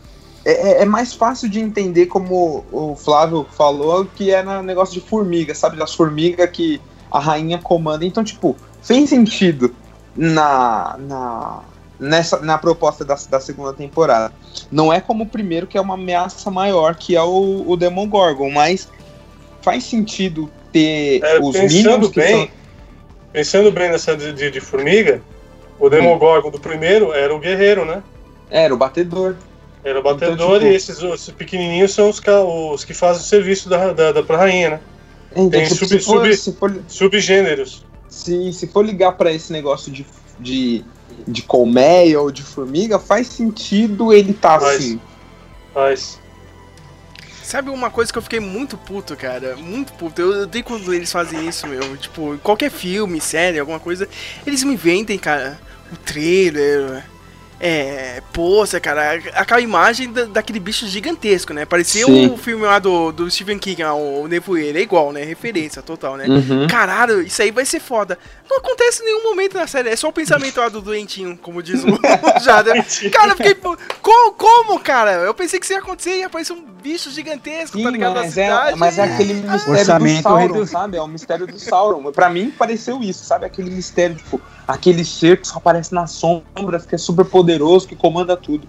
é, 0.45 0.51
é- 0.51 0.81
é 0.81 0.85
mais 0.85 1.13
fácil 1.13 1.49
de 1.49 1.59
entender 1.59 2.07
como 2.07 2.63
o 2.71 2.95
Flávio 2.95 3.45
falou, 3.57 4.05
que 4.05 4.31
é 4.31 4.43
no 4.43 4.61
negócio 4.61 4.93
de 5.01 5.07
formiga, 5.07 5.55
sabe? 5.55 5.77
Das 5.77 5.93
formigas 5.95 6.49
que 6.51 6.79
a 7.11 7.17
rainha 7.19 7.57
comanda. 7.59 8.05
Então, 8.05 8.23
tipo, 8.23 8.55
fez 8.83 9.09
sentido 9.09 9.73
na, 10.15 10.95
na, 10.99 11.59
nessa, 11.99 12.39
na 12.39 12.57
proposta 12.57 13.05
da, 13.05 13.15
da 13.29 13.39
segunda 13.39 13.73
temporada. 13.73 14.33
Não 14.71 14.91
é 14.91 14.99
como 14.99 15.23
o 15.23 15.27
primeiro, 15.27 15.67
que 15.67 15.77
é 15.77 15.81
uma 15.81 15.93
ameaça 15.93 16.49
maior, 16.51 16.95
que 16.95 17.15
é 17.15 17.21
o, 17.21 17.63
o 17.67 17.77
Demogorgon, 17.77 18.49
mas 18.51 18.87
faz 19.61 19.83
sentido 19.83 20.49
ter 20.71 21.21
É, 21.23 21.39
os 21.39 21.55
pensando 21.55 22.09
bem, 22.09 22.47
são... 22.47 22.49
pensando 23.31 23.71
bem 23.71 23.89
nessa 23.89 24.15
de, 24.15 24.33
de- 24.33 24.51
de 24.51 24.59
formiga, 24.59 25.21
o 25.79 25.89
Demogorgon 25.89 26.49
do 26.49 26.59
primeiro 26.59 27.13
era 27.13 27.33
o 27.33 27.39
guerreiro, 27.39 27.85
né? 27.85 28.03
Era 28.49 28.73
o 28.73 28.77
batedor. 28.77 29.35
Era 29.83 29.99
o 29.99 30.03
batedor 30.03 30.33
Então, 30.35 30.53
tipo- 30.55 30.65
e 30.65 30.75
esses, 30.75 31.01
esses 31.01 31.29
pequenininhos 31.33 31.93
são 31.93 32.09
os, 32.09 32.21
os 32.73 32.83
que 32.83 32.93
fazem 32.93 33.21
o 33.21 33.25
serviço 33.25 33.67
da, 33.67 33.91
da, 33.93 34.11
da 34.11 34.21
pra 34.23 34.37
rainha, 34.37 34.69
né? 34.71 34.79
Então, 35.31 35.49
Tem 35.49 35.63
tipo, 35.63 35.75
sub- 35.75 35.87
se, 35.87 35.99
for, 35.99 36.25
sub- 36.25 36.35
se, 36.35 36.53
for, 36.53 36.75
Subgêneros. 36.87 37.85
Se, 38.11 38.53
se 38.53 38.67
for 38.67 38.85
ligar 38.85 39.13
pra 39.13 39.31
esse 39.31 39.51
negócio 39.51 39.91
de, 39.91 40.05
de, 40.37 40.85
de 41.27 41.41
colmeia 41.41 42.21
ou 42.21 42.29
de 42.29 42.43
formiga, 42.43 42.99
faz 42.99 43.25
sentido 43.27 44.13
ele 44.13 44.33
tá 44.33 44.59
Faz. 44.59 44.75
assim. 44.75 45.01
Mas 45.73 46.21
Sabe 47.51 47.69
uma 47.69 47.89
coisa 47.89 48.11
que 48.13 48.17
eu 48.17 48.21
fiquei 48.21 48.39
muito 48.39 48.77
puto, 48.77 49.13
cara? 49.17 49.57
Muito 49.57 49.91
puto. 49.93 50.21
Eu, 50.21 50.31
eu 50.31 50.43
odeio 50.43 50.63
quando 50.63 50.93
eles 50.93 51.11
fazem 51.11 51.49
isso, 51.49 51.67
meu. 51.67 51.97
Tipo, 51.97 52.35
em 52.35 52.37
qualquer 52.37 52.71
filme, 52.71 53.19
série, 53.19 53.59
alguma 53.59 53.77
coisa, 53.77 54.07
eles 54.47 54.63
me 54.63 54.77
vendem, 54.77 55.19
cara, 55.19 55.59
o 55.91 55.97
trailer. 55.97 57.03
É, 57.63 58.23
poça, 58.33 58.79
cara, 58.79 59.21
aquela 59.35 59.61
imagem 59.61 60.11
da- 60.11 60.25
daquele 60.25 60.59
bicho 60.59 60.87
gigantesco, 60.87 61.53
né? 61.53 61.63
Parecia 61.63 62.05
Sim. 62.07 62.31
o 62.31 62.35
filme 62.35 62.65
lá 62.65 62.79
do, 62.79 63.11
do 63.11 63.29
Stephen 63.29 63.59
King, 63.59 63.83
lá, 63.83 63.93
o 63.93 64.27
Nevoeiro, 64.27 64.79
é 64.79 64.81
igual, 64.81 65.11
né? 65.11 65.23
Referência 65.23 65.79
total, 65.83 66.17
né? 66.17 66.25
Uhum. 66.27 66.67
Caralho, 66.67 67.21
isso 67.21 67.39
aí 67.39 67.51
vai 67.51 67.63
ser 67.63 67.79
foda. 67.79 68.17
Não 68.49 68.57
acontece 68.57 69.03
em 69.03 69.05
nenhum 69.05 69.23
momento 69.25 69.53
na 69.53 69.67
série, 69.67 69.89
é 69.89 69.95
só 69.95 70.09
o 70.09 70.11
pensamento 70.13 70.59
lá 70.59 70.69
do 70.69 70.81
doentinho, 70.81 71.37
como 71.37 71.61
diz 71.61 71.83
o 71.83 71.87
Jader. 72.43 72.83
Cara, 73.11 73.33
eu 73.33 73.37
fiquei. 73.37 73.53
Como, 74.01 74.31
como, 74.33 74.79
cara? 74.79 75.11
Eu 75.11 75.33
pensei 75.35 75.59
que 75.59 75.65
isso 75.65 75.73
ia 75.73 75.79
acontecer 75.79 76.17
e 76.17 76.23
aparecer 76.23 76.53
um 76.53 76.63
bicho 76.81 77.11
gigantesco, 77.11 77.77
Sim, 77.77 77.83
tá 77.83 77.91
ligado? 77.91 78.15
Na 78.15 78.21
mas 78.21 78.37
é, 78.39 78.45
cidade. 78.47 78.79
mas 78.79 78.97
é 78.97 79.03
aquele 79.03 79.33
mistério 79.35 79.65
do 79.65 79.71
Orçamento 79.71 80.23
Sauron, 80.23 80.39
reduzido. 80.41 80.65
sabe? 80.67 80.97
É 80.97 81.01
o 81.03 81.07
mistério 81.07 81.45
do 81.45 81.59
Sauron. 81.59 82.11
Pra 82.11 82.27
mim 82.27 82.49
pareceu 82.49 83.01
isso, 83.03 83.23
sabe? 83.23 83.45
Aquele 83.45 83.69
mistério, 83.69 84.15
tipo, 84.15 84.41
aquele 84.67 85.03
ser 85.05 85.39
que 85.41 85.47
só 85.47 85.57
aparece 85.57 85.93
nas 85.93 86.11
sombras, 86.11 86.85
que 86.85 86.95
é 86.95 86.97
super 86.97 87.25
poderoso, 87.25 87.87
que 87.87 87.95
comanda 87.95 88.35
tudo. 88.37 88.67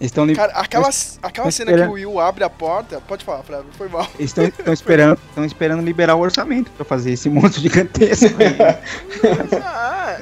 Eles 0.00 0.10
estão 0.12 0.26
Cara, 0.32 0.52
aquela, 0.54 0.88
aquela 1.22 1.50
cena 1.50 1.66
que 1.72 1.76
esperando. 1.76 1.90
o 1.90 1.92
Will 1.92 2.18
abre 2.18 2.42
a 2.42 2.48
porta. 2.48 3.02
Pode 3.06 3.22
falar, 3.22 3.42
Flávio, 3.42 3.66
foi 3.76 3.86
mal. 3.88 4.08
esperando, 4.18 5.18
tão 5.34 5.44
esperando 5.44 5.82
liberar 5.84 6.14
o 6.14 6.20
orçamento 6.20 6.70
pra 6.70 6.86
fazer 6.86 7.12
esse 7.12 7.28
monstro 7.28 7.60
gigantesco. 7.62 8.24
aí. 8.38 9.60
Ah, 9.62 10.18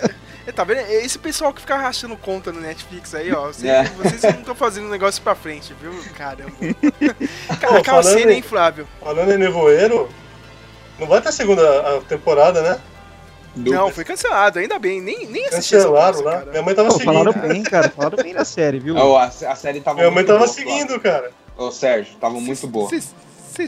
é, 0.46 0.50
tá 0.50 0.64
vendo? 0.64 0.80
Esse 0.80 1.16
pessoal 1.18 1.52
que 1.52 1.60
fica 1.60 1.76
rachando 1.76 2.16
conta 2.16 2.50
no 2.50 2.60
Netflix 2.60 3.14
aí, 3.14 3.32
ó. 3.32 3.46
Vocês, 3.46 3.64
É. 3.72 3.84
vocês 3.84 4.22
não 4.22 4.40
estão 4.40 4.54
fazendo 4.56 4.86
o 4.86 4.90
negócio 4.90 5.22
pra 5.22 5.36
frente, 5.36 5.72
viu? 5.80 5.92
Caramba. 6.16 6.50
Cara, 7.60 7.74
Pô, 7.74 7.78
aquela 7.78 8.02
falando 8.02 8.18
cena, 8.18 8.32
em- 8.32 8.36
hein, 8.36 8.42
Flávio? 8.42 8.88
falando 9.00 9.30
em 9.32 9.38
Nevoeiro, 9.38 10.08
não 10.98 11.06
vai 11.06 11.20
ter 11.20 11.30
segunda 11.30 11.62
a 11.62 12.00
temporada, 12.00 12.62
né? 12.62 12.78
Não, 13.64 13.90
foi 13.90 14.04
cancelado, 14.04 14.58
ainda 14.58 14.78
bem. 14.78 15.00
Nem, 15.00 15.26
nem 15.26 15.46
assisti 15.46 15.76
essa 15.76 15.86
Cancelaram 15.86 16.20
lá. 16.22 16.32
cara. 16.38 16.50
Minha 16.50 16.62
mãe 16.62 16.74
tava 16.74 16.88
Pô, 16.90 16.98
falaram 17.00 17.32
seguindo. 17.32 17.48
bem, 17.52 17.62
cara. 17.62 17.88
Falaram 17.90 18.16
bem 18.22 18.34
da 18.34 18.44
série, 18.44 18.78
viu? 18.78 18.96
Ó, 18.96 19.16
a, 19.18 19.24
a 19.26 19.56
série 19.56 19.80
tava 19.80 19.98
Minha 19.98 20.10
mãe 20.10 20.24
tava 20.24 20.38
boa, 20.40 20.48
seguindo, 20.48 20.98
cara. 21.00 21.30
Flávio. 21.56 21.68
Ô, 21.68 21.70
Sérgio, 21.72 22.14
tava 22.20 22.40
muito 22.40 22.66
boa. 22.68 22.88
Vocês 22.88 23.12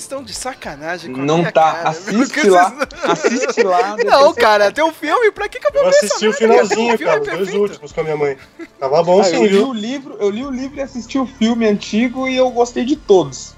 estão 0.05 0.23
de 0.23 0.33
sacanagem 0.33 1.13
com 1.13 1.21
a 1.21 1.25
Não 1.25 1.39
minha 1.39 1.51
tá. 1.51 1.73
cara, 1.73 1.91
viu? 1.91 2.23
Assiste 2.23 2.49
lá. 2.49 2.69
vocês- 2.71 3.43
Assiste 3.43 3.63
lá. 3.65 3.97
Não, 4.05 4.33
cara, 4.33 4.71
tem 4.71 4.85
um 4.85 4.93
filme, 4.93 5.33
pra 5.33 5.49
que 5.49 5.59
que 5.59 5.67
eu 5.67 5.73
vou 5.73 5.83
Eu 5.83 5.89
assisti 5.89 6.29
o 6.29 6.33
cara? 6.33 6.37
finalzinho, 6.53 6.97
filme 6.97 7.05
cara, 7.13 7.19
é 7.19 7.43
os 7.43 7.49
dois 7.49 7.55
últimos 7.55 7.91
com 7.93 8.01
a 8.01 8.05
minha 8.05 8.17
mãe. 8.17 8.37
Tava 8.79 9.03
bom 9.03 9.21
Ah, 9.21 9.25
sim, 9.25 9.35
eu 9.37 9.43
li 9.43 9.49
viu? 9.49 9.69
o 9.69 9.73
livro, 9.75 10.17
eu 10.21 10.31
li 10.31 10.45
o 10.45 10.51
livro 10.51 10.79
e 10.79 10.83
assisti 10.83 11.19
o 11.19 11.27
filme 11.27 11.67
antigo 11.67 12.29
e 12.29 12.37
eu 12.37 12.49
gostei 12.53 12.85
de 12.85 12.95
todos. 12.95 13.55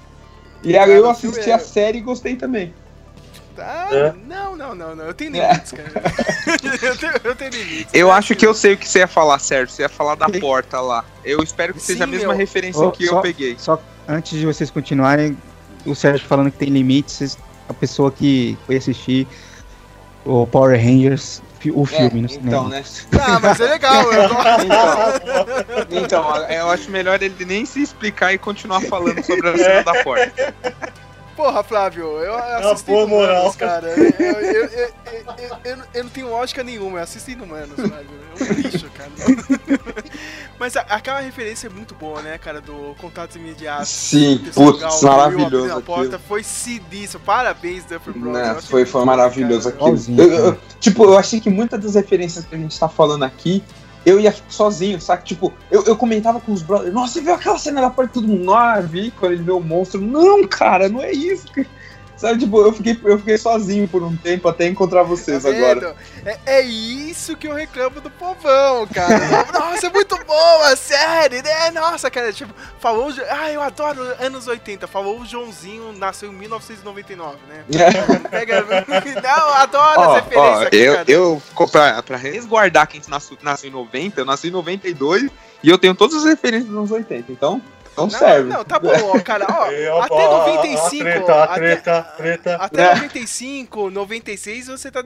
E 0.63 0.69
aí 0.69 0.79
Cara, 0.79 0.91
eu 0.91 1.07
assisti 1.07 1.51
é- 1.51 1.53
a 1.53 1.59
série 1.59 1.99
e 1.99 2.01
gostei 2.01 2.35
também. 2.35 2.73
Ah, 3.57 3.87
É. 3.91 4.13
Não, 4.27 4.55
não, 4.55 4.73
não, 4.75 4.95
não. 4.95 5.05
Eu 5.05 5.13
tenho 5.13 5.35
É. 5.35 5.47
limites, 5.47 5.71
cara. 5.71 5.91
eu, 6.81 6.97
tenho, 6.97 7.13
eu 7.23 7.35
tenho 7.35 7.51
limites. 7.51 7.93
Eu 7.93 8.07
né? 8.07 8.13
acho 8.13 8.35
que 8.35 8.45
eu 8.45 8.53
sei 8.53 8.73
o 8.73 8.77
que 8.77 8.87
você 8.87 8.99
ia 8.99 9.07
falar, 9.07 9.39
Sérgio. 9.39 9.73
Você 9.75 9.81
ia 9.83 9.89
falar 9.89 10.15
da 10.15 10.27
porta 10.29 10.79
lá. 10.81 11.03
Eu 11.23 11.41
espero 11.43 11.73
que 11.73 11.79
seja 11.79 12.03
a 12.03 12.07
Sim, 12.07 12.11
mesma 12.13 12.29
meu. 12.29 12.37
referência 12.37 12.81
Ô, 12.81 12.91
que 12.91 13.05
só- 13.05 13.17
eu 13.17 13.21
peguei. 13.21 13.55
Só 13.59 13.81
antes 14.07 14.37
de 14.39 14.45
vocês 14.45 14.69
continuarem, 14.71 15.37
o 15.85 15.93
Sérgio 15.95 16.27
falando 16.27 16.51
que 16.51 16.57
tem 16.57 16.69
limites, 16.69 17.15
vocês- 17.15 17.37
a 17.69 17.73
pessoa 17.73 18.11
que 18.11 18.57
foi 18.65 18.75
assistir 18.77 19.27
o 20.25 20.47
Power 20.47 20.77
Rangers, 20.79 21.41
o 21.73 21.85
filme 21.85 22.21
no 22.21 22.29
cinema. 22.29 22.47
então, 22.47 22.67
né? 22.69 22.83
Ah, 23.21 23.39
mas 23.41 23.59
é 23.59 23.65
legal. 23.69 24.11
Eu 24.11 24.29
tô... 24.29 24.35
Então, 25.93 26.03
então, 26.03 26.35
eu 26.49 26.69
acho 26.69 26.89
melhor 26.91 27.21
ele 27.21 27.45
nem 27.45 27.65
se 27.65 27.81
explicar 27.81 28.33
e 28.33 28.37
continuar 28.37 28.81
falando 28.81 29.23
sobre 29.23 29.49
a 29.49 29.57
cena 29.57 29.83
da 29.83 30.03
porta. 30.03 30.53
Porra, 31.35 31.63
Flávio, 31.63 32.03
eu 32.19 32.35
assisto 32.35 32.91
moral. 32.91 33.07
Inumanos, 33.07 33.55
cara. 33.55 33.87
Eu, 33.87 34.03
eu, 34.03 34.41
eu, 34.41 34.69
eu, 34.69 34.93
eu- 35.63 35.77
eu 35.93 36.03
não- 36.03 36.09
tenho 36.09 36.29
lógica 36.29 36.63
nenhuma, 36.63 36.99
eu 36.99 37.03
assisto 37.03 37.31
Inumanos, 37.31 37.75
Flávio. 37.75 38.23
É 38.39 38.43
um 38.43 38.53
lixo, 38.55 38.89
cara. 38.91 39.09
Mas 40.59 40.77
a- 40.77 40.81
aquela 40.89 41.19
referência 41.19 41.67
é 41.67 41.69
muito 41.69 41.95
boa, 41.95 42.21
né, 42.21 42.37
cara, 42.37 42.61
do 42.61 42.95
Contatos 42.99 43.35
Imediatos. 43.35 43.89
Sim, 43.89 44.43
putz, 44.53 45.01
maravilhoso 45.01 45.81
porta, 45.81 46.19
foi 46.19 46.43
sinistro. 46.43 47.19
Parabéns, 47.19 47.83
Duffer 47.85 48.13
Bros. 48.13 48.33
Né, 48.33 48.57
foi, 48.69 48.85
foi 48.85 49.03
maravilhoso 49.05 49.69
aquilo. 49.69 49.97
Tipo, 50.79 51.05
eu 51.05 51.17
achei 51.17 51.39
que 51.39 51.49
muitas 51.49 51.79
das 51.81 51.95
referências 51.95 52.45
que 52.45 52.53
a 52.55 52.57
gente 52.57 52.77
tá 52.79 52.87
falando 52.87 53.23
aqui, 53.23 53.63
eu 54.05 54.19
ia 54.19 54.31
tipo, 54.31 54.51
sozinho, 54.53 54.99
sabe? 54.99 55.23
Tipo, 55.23 55.53
eu, 55.71 55.83
eu 55.85 55.95
comentava 55.95 56.39
com 56.39 56.51
os 56.51 56.61
brothers, 56.61 56.93
nossa, 56.93 57.13
você 57.13 57.21
viu 57.21 57.33
aquela 57.33 57.57
cena 57.57 57.81
da 57.81 57.89
porta 57.89 58.13
todo 58.13 58.27
mundo? 58.27 58.53
Ah, 58.53 58.79
vi, 58.81 59.11
quando 59.11 59.33
ele 59.33 59.43
vê 59.43 59.51
o 59.51 59.59
monstro. 59.59 60.01
Não, 60.01 60.45
cara, 60.47 60.89
não 60.89 61.01
é 61.01 61.11
isso. 61.11 61.45
Sabe, 62.23 62.39
tipo, 62.39 62.61
eu 62.61 62.71
fiquei, 62.71 62.97
eu 63.03 63.19
fiquei 63.19 63.37
sozinho 63.37 63.85
por 63.85 64.01
um 64.01 64.15
tempo 64.15 64.47
até 64.47 64.65
encontrar 64.65 65.03
vocês 65.03 65.43
Tá 65.43 65.49
agora. 65.49 65.93
É, 66.25 66.39
é 66.45 66.61
isso 66.61 67.35
que 67.35 67.49
eu 67.49 67.53
reclamo 67.53 67.99
do 67.99 68.09
povão, 68.09 68.87
cara. 68.87 69.19
Nossa, 69.51 69.87
é 69.87 69.89
muito 69.89 70.17
boa 70.23 70.71
a 70.71 70.75
série, 70.77 71.41
né? 71.41 71.69
Nossa, 71.71 72.09
cara, 72.09 72.31
tipo, 72.31 72.53
falou. 72.79 73.11
Ah, 73.29 73.51
eu 73.51 73.61
adoro 73.61 74.01
anos 74.21 74.47
80. 74.47 74.87
Falou 74.87 75.19
o 75.19 75.25
Joãozinho, 75.25 75.91
nasceu 75.91 76.31
em 76.31 76.35
1999, 76.35 77.35
né? 77.49 77.65
Pega. 78.31 78.61
Não, 79.21 79.47
eu 79.49 79.53
adoro 79.55 79.99
Ó, 79.99 80.15
as 80.15 80.23
referências 80.23 80.59
ó, 80.59 80.63
aqui, 80.63 80.77
eu, 80.77 80.93
cara. 80.93 81.11
eu, 81.11 81.41
pra, 81.69 82.03
pra 82.03 82.15
resguardar 82.15 82.87
quem 82.87 83.01
nasceu, 83.09 83.37
nasceu 83.41 83.69
em 83.69 83.73
90, 83.73 84.21
eu 84.21 84.25
nasci 84.25 84.47
em 84.47 84.51
92 84.51 85.29
e 85.61 85.69
eu 85.69 85.77
tenho 85.77 85.93
todas 85.93 86.19
as 86.19 86.23
referências 86.23 86.69
dos 86.69 86.77
anos 86.77 86.91
80, 86.91 87.33
então, 87.33 87.61
então 87.93 88.05
Não, 88.07 88.19
serve. 88.19 88.49
não, 88.49 88.65
tá 88.65 88.77
bom, 88.79 88.89
ó, 89.15 89.19
cara, 89.21 89.45
ó. 89.49 89.63
Até 90.03 90.13
ó, 90.15 90.43
ó, 90.43 90.47
95. 90.47 91.03
A 91.03 91.05
treta, 91.05 91.33
a 91.33 91.43
até- 91.43 91.55
treta, 91.55 91.97
a 91.99 92.03
treta. 92.03 92.55
Até 92.55 92.81
É. 92.83 92.95
95, 92.95 93.89
96 93.89 94.67
você 94.67 94.91
tá, 94.91 95.03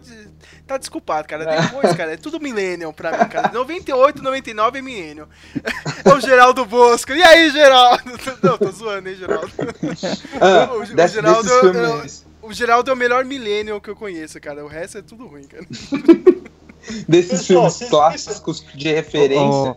tá 0.66 0.78
desculpado, 0.78 1.28
cara. 1.28 1.46
Depois, 1.62 1.94
cara, 1.96 2.14
é 2.14 2.18
tudo 2.18 2.40
millennial 2.40 2.92
pra 2.94 3.12
mim, 3.12 3.30
cara. 3.30 3.52
98, 3.54 4.24
99 4.24 4.80
é 4.80 4.82
millennial. 4.82 5.28
É 6.06 6.14
o 6.14 6.20
Geraldo 6.22 6.66
Bosco. 6.66 7.12
E 7.12 7.22
aí, 7.22 7.50
Geraldo? 7.52 8.04
Não, 8.42 8.58
tô 8.58 8.72
zoando, 8.72 9.10
hein, 9.10 9.16
Geraldo. 9.16 9.52
Ah, 10.40 10.70
o, 10.74 10.80
o 10.80 10.86
Geraldo, 10.86 11.50
é- 11.54 11.60
filmes, 11.60 12.26
o 12.42 12.54
Geraldo 12.54 12.90
é 12.90 12.94
o 12.94 12.98
melhor 12.98 13.26
millennial 13.26 13.82
que 13.82 13.90
eu 13.90 13.96
conheço, 13.96 14.40
cara. 14.40 14.64
O 14.64 14.68
resto 14.70 15.00
é 15.00 15.02
tudo 15.02 15.28
ruim, 15.28 15.44
cara. 15.44 15.66
desses 17.10 17.46
Pessoal, 17.46 17.70
filmes 17.70 17.90
clássicos 17.90 18.66
de 18.74 18.94
referência, 18.94 19.76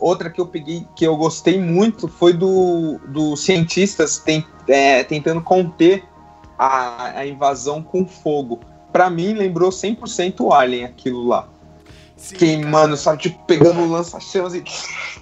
outra 0.00 0.30
que 0.30 0.40
eu 0.40 0.46
peguei, 0.46 0.86
que 0.96 1.04
eu 1.04 1.16
gostei 1.16 1.60
muito, 1.60 2.08
foi 2.08 2.32
do 2.32 2.98
dos 3.08 3.40
cientistas 3.40 4.18
ten- 4.18 4.44
é, 4.68 5.04
tentando 5.04 5.40
conter 5.42 6.04
a, 6.58 7.18
a 7.20 7.26
invasão 7.26 7.82
com 7.82 8.06
fogo. 8.06 8.60
Pra 8.92 9.08
mim, 9.08 9.32
lembrou 9.34 9.70
100% 9.70 10.40
o 10.40 10.52
Alien 10.52 10.84
aquilo 10.84 11.26
lá. 11.26 11.48
Sim, 12.20 12.36
Queimando, 12.36 12.96
sabe? 12.96 13.22
Tipo, 13.22 13.44
pegando 13.46 13.80
o 13.80 13.90
lança-chamas 13.90 14.54
e 14.54 14.62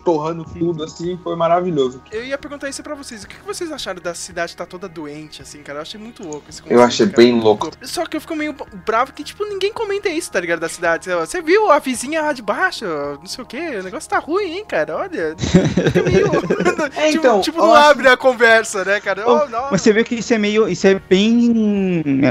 torrando 0.04 0.44
tudo, 0.44 0.82
assim, 0.84 1.18
foi 1.22 1.36
maravilhoso. 1.36 2.02
Eu 2.10 2.24
ia 2.24 2.36
perguntar 2.36 2.68
isso 2.68 2.82
pra 2.82 2.94
vocês. 2.94 3.22
O 3.22 3.28
que 3.28 3.36
vocês 3.46 3.70
acharam 3.70 4.00
da 4.02 4.14
cidade 4.14 4.52
estar 4.52 4.66
toda 4.66 4.88
doente, 4.88 5.40
assim, 5.40 5.62
cara? 5.62 5.78
Eu 5.78 5.82
achei 5.82 6.00
muito 6.00 6.22
louco 6.24 6.44
esse 6.48 6.58
Eu 6.60 6.64
conceito, 6.64 6.82
achei 6.82 7.06
cara. 7.06 7.16
bem 7.16 7.40
louco. 7.40 7.70
Só 7.82 8.04
que 8.04 8.16
eu 8.16 8.20
fico 8.20 8.34
meio 8.34 8.54
bravo 8.84 9.12
que, 9.12 9.22
tipo, 9.22 9.44
ninguém 9.44 9.72
comenta 9.72 10.08
isso, 10.08 10.30
tá 10.32 10.40
ligado? 10.40 10.58
Da 10.60 10.68
cidade. 10.68 11.08
Você 11.08 11.40
viu 11.40 11.70
a 11.70 11.78
vizinha 11.78 12.20
lá 12.20 12.32
de 12.32 12.42
baixo? 12.42 12.84
Não 12.84 13.26
sei 13.26 13.44
o 13.44 13.46
que. 13.46 13.56
O 13.58 13.82
negócio 13.84 14.10
tá 14.10 14.18
ruim, 14.18 14.58
hein, 14.58 14.64
cara? 14.66 14.96
Olha. 14.96 15.36
Fica 15.38 16.02
meio... 16.02 16.28
É, 16.98 17.10
tipo, 17.12 17.18
então, 17.26 17.40
tipo, 17.40 17.58
eu 17.58 17.66
não 17.66 17.74
acho- 17.74 17.90
abre 17.90 18.08
a 18.08 18.16
conversa, 18.16 18.84
né, 18.84 19.00
cara? 19.00 19.22
Oh, 19.28 19.46
não. 19.48 19.68
Mas 19.70 19.82
você 19.82 19.92
vê 19.92 20.02
que 20.02 20.14
isso 20.16 20.32
é 20.34 20.38
meio. 20.38 20.68
Isso 20.68 20.86
é 20.86 20.94
bem. 20.98 22.22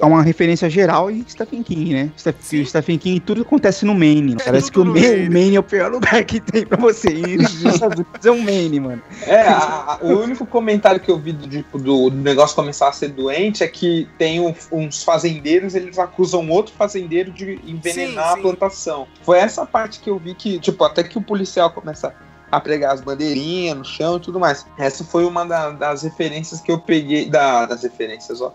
É 0.00 0.04
uma 0.04 0.22
referência 0.22 0.68
geral 0.70 1.10
em 1.10 1.24
Stephen 1.28 1.62
King, 1.62 1.92
né? 1.94 2.10
Steph- 2.16 2.36
Sim. 2.40 2.64
Stephen 2.64 2.98
King, 2.98 3.20
tudo 3.20 3.42
acontece 3.42 3.84
no 3.84 3.94
Maine. 4.22 4.36
É 4.40 4.44
Parece 4.44 4.70
que 4.70 4.78
o 4.78 4.84
Maine, 4.84 5.28
Maine. 5.30 5.56
é 5.56 5.60
o 5.60 5.62
pior 5.62 5.90
lugar 5.90 6.22
que 6.24 6.40
tem 6.40 6.64
pra 6.66 6.76
você 6.78 7.08
ir. 7.08 7.38
nos 7.38 7.52
Estados 7.64 7.98
Unidos 8.00 8.26
É 8.26 8.30
um 8.30 8.40
Maine, 8.42 8.80
mano. 8.80 9.02
É, 9.26 9.40
a- 9.42 9.98
a- 10.00 10.04
o 10.04 10.20
único 10.22 10.46
comentário 10.46 11.00
que 11.00 11.10
eu 11.10 11.18
vi 11.18 11.32
do, 11.32 11.48
tipo, 11.48 11.78
do, 11.78 12.10
do 12.10 12.16
negócio 12.16 12.54
começar 12.54 12.88
a 12.88 12.92
ser 12.92 13.08
doente 13.08 13.62
é 13.64 13.68
que 13.68 14.08
tem 14.18 14.40
um- 14.40 14.54
uns 14.72 15.02
fazendeiros, 15.02 15.74
eles 15.74 15.98
acusam 15.98 16.48
outro 16.50 16.74
fazendeiro 16.74 17.30
de 17.32 17.60
envenenar 17.66 18.24
Sim, 18.28 18.32
a 18.32 18.36
sim. 18.36 18.42
plantação. 18.42 19.06
Foi 19.22 19.38
essa 19.38 19.64
parte 19.66 20.00
que 20.00 20.10
eu 20.10 20.18
vi 20.18 20.34
que, 20.34 20.58
tipo, 20.58 20.82
até 20.84 21.02
que 21.02 21.18
o 21.18 21.22
policial 21.22 21.70
começa 21.70 22.14
a 22.52 22.60
pregar 22.60 22.92
as 22.94 23.00
bandeirinhas 23.00 23.76
no 23.76 23.84
chão 23.84 24.16
e 24.16 24.20
tudo 24.20 24.38
mais. 24.38 24.64
Essa 24.78 25.02
foi 25.04 25.24
uma 25.24 25.44
da- 25.44 25.70
das 25.70 26.02
referências 26.02 26.60
que 26.60 26.70
eu 26.70 26.78
peguei, 26.78 27.28
da- 27.28 27.66
das 27.66 27.82
referências, 27.82 28.40
ó, 28.40 28.52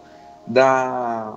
da, 0.48 1.34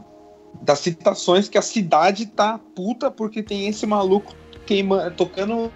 das 0.60 0.80
citações 0.80 1.48
que 1.48 1.58
a 1.58 1.62
cidade 1.62 2.26
tá 2.26 2.58
puta 2.74 3.10
porque 3.10 3.42
tem 3.42 3.68
esse 3.68 3.86
maluco 3.86 4.34
queima, 4.66 5.10
tocando 5.10 5.70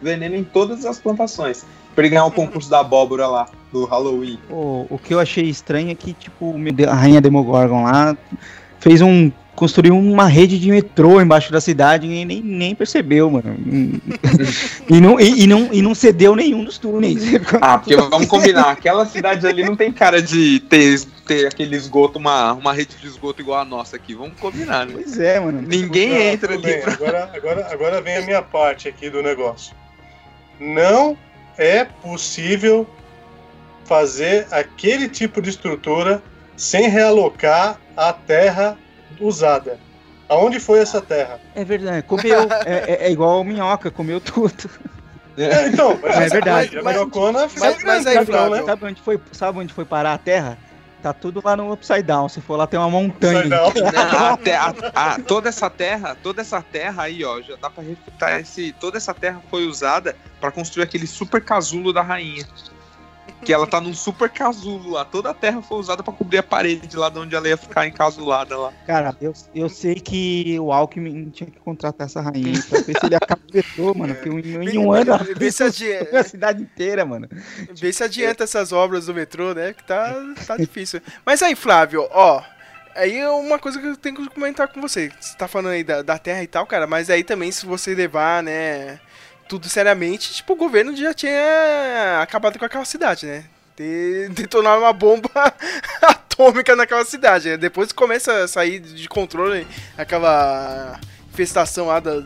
veneno 0.00 0.36
em 0.36 0.44
todas 0.44 0.84
as 0.84 0.98
plantações. 0.98 1.64
Pra 1.94 2.02
ele 2.02 2.10
ganhar 2.10 2.24
o 2.24 2.30
concurso 2.30 2.68
da 2.68 2.80
abóbora 2.80 3.28
lá, 3.28 3.46
do 3.72 3.84
Halloween. 3.84 4.38
O, 4.50 4.86
o 4.90 4.98
que 4.98 5.14
eu 5.14 5.20
achei 5.20 5.44
estranho 5.44 5.90
é 5.90 5.94
que, 5.94 6.12
tipo, 6.12 6.54
a 6.88 6.94
rainha 6.94 7.20
Demogorgon 7.20 7.84
lá 7.84 8.16
fez 8.80 9.00
um. 9.00 9.30
Construiu 9.54 9.96
uma 9.96 10.26
rede 10.26 10.58
de 10.58 10.70
metrô 10.70 11.20
embaixo 11.20 11.52
da 11.52 11.60
cidade 11.60 12.06
e 12.06 12.24
nem, 12.24 12.42
nem 12.42 12.74
percebeu, 12.74 13.30
mano. 13.30 13.56
e, 14.88 15.00
não, 15.00 15.18
e, 15.20 15.42
e 15.42 15.46
não, 15.46 15.68
e 15.72 15.80
não 15.80 15.94
cedeu 15.94 16.34
nenhum 16.34 16.64
dos 16.64 16.78
túneis. 16.78 17.22
Ah, 17.60 17.78
porque 17.78 17.96
vamos 17.96 18.26
combinar, 18.26 18.70
aquela 18.70 19.06
cidade 19.06 19.46
ali 19.46 19.64
não 19.64 19.76
tem 19.76 19.92
cara 19.92 20.20
de 20.20 20.60
ter, 20.60 21.00
ter 21.26 21.46
aquele 21.46 21.76
esgoto, 21.76 22.18
uma, 22.18 22.52
uma 22.52 22.72
rede 22.72 22.96
de 22.96 23.06
esgoto 23.06 23.40
igual 23.40 23.60
a 23.60 23.64
nossa 23.64 23.96
aqui. 23.96 24.14
Vamos 24.14 24.38
combinar, 24.38 24.86
né? 24.86 24.92
pois 24.94 25.18
é, 25.18 25.38
mano. 25.38 25.62
Ninguém 25.62 26.10
Não, 26.10 26.20
entra 26.20 26.54
ali 26.54 26.78
pra... 26.78 26.92
Agora, 26.92 27.30
agora, 27.34 27.68
agora 27.70 28.00
vem 28.00 28.16
a 28.16 28.22
minha 28.22 28.42
parte 28.42 28.88
aqui 28.88 29.08
do 29.08 29.22
negócio. 29.22 29.74
Não 30.58 31.16
é 31.56 31.84
possível 31.84 32.86
fazer 33.84 34.46
aquele 34.50 35.08
tipo 35.08 35.40
de 35.40 35.50
estrutura 35.50 36.22
sem 36.56 36.88
realocar 36.88 37.78
a 37.96 38.12
terra 38.12 38.78
usada. 39.20 39.78
Aonde 40.28 40.58
foi 40.58 40.78
essa 40.80 41.00
terra? 41.00 41.38
É 41.54 41.64
verdade, 41.64 42.02
comeu. 42.06 42.40
É, 42.64 42.92
é- 42.92 43.06
é 43.06 43.10
igual 43.10 43.42
minhoca, 43.44 43.90
comeu 43.90 44.20
tudo. 44.20 44.68
É, 45.36 45.66
então, 45.68 45.98
mas 46.02 46.16
É 46.16 46.28
verdade. 46.28 46.78
A 46.78 46.82
minhocona 46.82 47.48
Mas- 47.58 47.82
mas 47.82 48.06
aí, 48.06 48.14
então, 48.14 48.26
Flávio, 48.26 48.50
né? 48.56 48.62
Sabe 48.64 48.84
onde 48.86 49.02
foi, 49.02 49.20
sabe 49.32 49.58
onde 49.58 49.72
foi 49.74 49.84
parar 49.84 50.14
a 50.14 50.18
terra? 50.18 50.56
Tá 51.02 51.12
tudo 51.12 51.42
lá 51.44 51.54
no 51.54 51.70
Upside 51.70 52.02
Down. 52.04 52.28
Se 52.30 52.40
for 52.40 52.56
lá, 52.56 52.66
tem 52.66 52.78
uma 52.80 52.88
montanha. 52.88 53.44
Não, 53.44 53.66
a 53.66 54.36
te- 54.38 54.52
a- 54.52 54.74
a- 54.94 55.18
toda 55.20 55.48
essa 55.50 55.68
terra, 55.68 56.16
toda 56.22 56.40
essa 56.40 56.62
terra 56.62 57.02
aí, 57.02 57.22
ó, 57.24 57.42
já 57.42 57.56
dá 57.60 57.68
pra 57.68 57.82
refutar 57.84 58.40
esse. 58.40 58.72
Toda 58.80 58.96
essa 58.96 59.12
terra 59.12 59.42
foi 59.50 59.66
usada 59.66 60.16
pra 60.40 60.50
construir 60.50 60.84
aquele 60.84 61.06
super 61.06 61.42
casulo 61.44 61.92
da 61.92 62.00
rainha. 62.00 62.46
Que 63.44 63.52
ela 63.52 63.66
tá 63.66 63.80
num 63.80 63.92
super 63.92 64.30
casulo 64.30 64.92
lá. 64.92 65.04
Toda 65.04 65.30
a 65.30 65.34
terra 65.34 65.60
foi 65.60 65.78
usada 65.78 66.02
pra 66.02 66.12
cobrir 66.12 66.38
a 66.38 66.42
parede 66.42 66.86
de 66.86 66.96
lá 66.96 67.10
de 67.10 67.18
onde 67.18 67.34
ela 67.34 67.46
ia 67.46 67.56
ficar 67.56 67.86
encasulada 67.86 68.56
lá. 68.56 68.72
Cara, 68.86 69.14
eu, 69.20 69.34
eu 69.54 69.68
sei 69.68 69.96
que 69.96 70.58
o 70.58 70.72
Alckmin 70.72 71.28
tinha 71.30 71.50
que 71.50 71.58
contratar 71.58 72.06
essa 72.06 72.22
rainha 72.22 72.62
pra 72.68 72.80
ver 72.80 72.98
se 72.98 73.06
ele 73.06 73.16
acabetou, 73.16 73.94
mano. 73.94 74.14
Porque 74.14 74.30
em, 74.30 74.68
em 74.70 74.78
um 74.78 74.92
ano 74.92 75.12
Vê 75.36 75.52
se, 75.52 75.62
adi... 75.62 75.92
a 75.92 76.24
cidade 76.24 76.62
inteira, 76.62 77.04
mano. 77.04 77.28
Vê 77.78 77.92
se 77.92 78.02
adianta 78.02 78.44
essas 78.44 78.72
obras 78.72 79.06
do 79.06 79.14
metrô, 79.14 79.52
né? 79.52 79.74
Que 79.74 79.84
tá, 79.84 80.14
tá 80.46 80.56
difícil. 80.56 81.02
Mas 81.24 81.42
aí, 81.42 81.54
Flávio, 81.54 82.08
ó. 82.10 82.42
Aí 82.94 83.18
é 83.18 83.28
uma 83.28 83.58
coisa 83.58 83.80
que 83.80 83.86
eu 83.86 83.96
tenho 83.96 84.14
que 84.14 84.28
comentar 84.28 84.68
com 84.68 84.80
você. 84.80 85.10
Você 85.20 85.36
tá 85.36 85.48
falando 85.48 85.72
aí 85.72 85.82
da, 85.82 86.00
da 86.00 86.16
terra 86.16 86.42
e 86.42 86.46
tal, 86.46 86.64
cara, 86.64 86.86
mas 86.86 87.10
aí 87.10 87.24
também 87.24 87.50
se 87.50 87.66
você 87.66 87.94
levar, 87.94 88.42
né, 88.42 89.00
tudo 89.48 89.68
seriamente, 89.68 90.32
tipo, 90.34 90.52
o 90.52 90.56
governo 90.56 90.96
já 90.96 91.12
tinha 91.14 92.20
acabado 92.22 92.58
com 92.58 92.64
aquela 92.64 92.84
cidade, 92.84 93.26
né? 93.26 93.44
De, 93.76 94.28
detonar 94.30 94.78
uma 94.78 94.92
bomba 94.92 95.28
atômica 96.02 96.76
naquela 96.76 97.04
cidade. 97.04 97.50
Né? 97.50 97.56
Depois 97.56 97.92
começa 97.92 98.44
a 98.44 98.48
sair 98.48 98.78
de 98.80 99.08
controle 99.08 99.66
aquela 99.98 100.98
infestação 101.32 101.86
lá 101.86 101.98
da, 102.00 102.22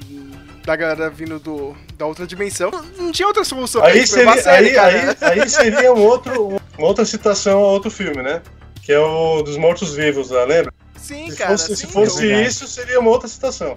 da 0.64 0.76
galera 0.76 1.08
vindo 1.08 1.38
do, 1.38 1.74
da 1.96 2.04
outra 2.06 2.26
dimensão. 2.26 2.70
Não, 2.96 3.10
tinha 3.10 3.26
outra 3.26 3.44
solução. 3.44 3.82
Aí 3.82 4.06
seria, 4.06 4.36
série, 4.42 4.68
aí, 4.68 4.74
cara. 4.74 5.16
aí, 5.22 5.40
aí 5.40 5.48
seria 5.48 5.92
um 5.92 6.02
outro, 6.02 6.60
uma 6.76 6.86
outra 6.86 7.04
citação 7.04 7.60
a 7.60 7.66
outro 7.68 7.90
filme, 7.90 8.22
né? 8.22 8.42
Que 8.82 8.92
é 8.92 8.98
o 8.98 9.42
dos 9.42 9.56
mortos-vivos 9.56 10.30
lá, 10.30 10.44
lembra? 10.44 10.72
Sim, 10.96 11.30
Se 11.30 11.36
cara. 11.38 11.50
fosse, 11.52 11.76
se 11.76 11.86
sim, 11.86 11.92
fosse 11.92 12.30
é 12.30 12.42
isso, 12.42 12.66
seria 12.66 13.00
uma 13.00 13.10
outra 13.10 13.28
citação. 13.28 13.74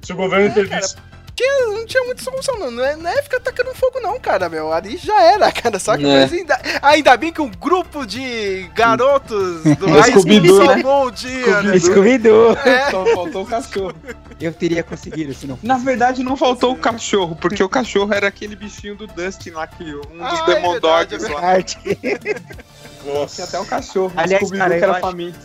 Se 0.00 0.12
o 0.12 0.16
governo 0.16 0.46
É, 0.46 0.48
intervisse. 0.48 0.96
Não 1.40 1.86
tinha 1.86 2.04
muita 2.04 2.22
solução, 2.22 2.58
não. 2.58 2.70
Não 2.70 2.84
é, 2.84 2.94
não 2.96 3.10
é 3.10 3.22
ficar 3.22 3.40
tacando 3.40 3.74
fogo, 3.74 4.00
não, 4.00 4.18
cara, 4.20 4.48
meu. 4.48 4.72
Ali 4.72 4.96
já 4.96 5.22
era, 5.22 5.50
cara, 5.52 5.78
saca? 5.78 6.02
É. 6.06 6.20
Mas 6.22 6.32
ainda, 6.32 6.60
ainda 6.82 7.16
bem 7.16 7.32
que 7.32 7.40
um 7.40 7.50
grupo 7.50 8.06
de 8.06 8.68
garotos 8.74 9.62
do 9.78 9.88
É 9.98 10.02
Scooby-Doo, 10.10 10.58
né? 10.60 10.66
salvou 10.74 11.06
o 11.06 11.10
dia, 11.10 11.62
né? 11.62 11.78
Scooby-Doo. 11.78 12.52
É. 12.64 12.90
Só 12.92 13.06
faltou 13.06 13.42
o 13.42 13.46
cachorro. 13.46 13.94
Eu 14.40 14.52
teria 14.52 14.82
conseguido, 14.82 15.32
se 15.34 15.46
não 15.46 15.58
Na 15.62 15.78
verdade, 15.78 16.22
não 16.22 16.36
faltou 16.36 16.72
o 16.72 16.76
cachorro, 16.76 17.36
porque 17.36 17.62
o 17.62 17.68
cachorro 17.68 18.12
era 18.12 18.26
aquele 18.28 18.56
bichinho 18.56 18.96
do 18.96 19.06
Dustin 19.06 19.50
lá, 19.50 19.66
que 19.66 19.84
um 19.84 20.00
dos 20.00 20.20
Ah, 20.20 20.44
é 20.48 20.54
Demon 20.54 20.72
verdade, 20.72 21.10
Dogs 21.16 21.26
é 21.26 21.34
lá. 21.34 21.40
arte. 21.40 21.78
Tinha 21.82 23.14
Nossa. 23.14 23.44
até 23.44 23.58
o 23.58 23.64
cachorro. 23.64 24.12
Aliás, 24.16 24.50
cara, 24.50 24.70
que 24.70 24.76
eu 24.76 24.82
era 24.88 24.92
acho- 24.92 25.00
faminto. 25.00 25.38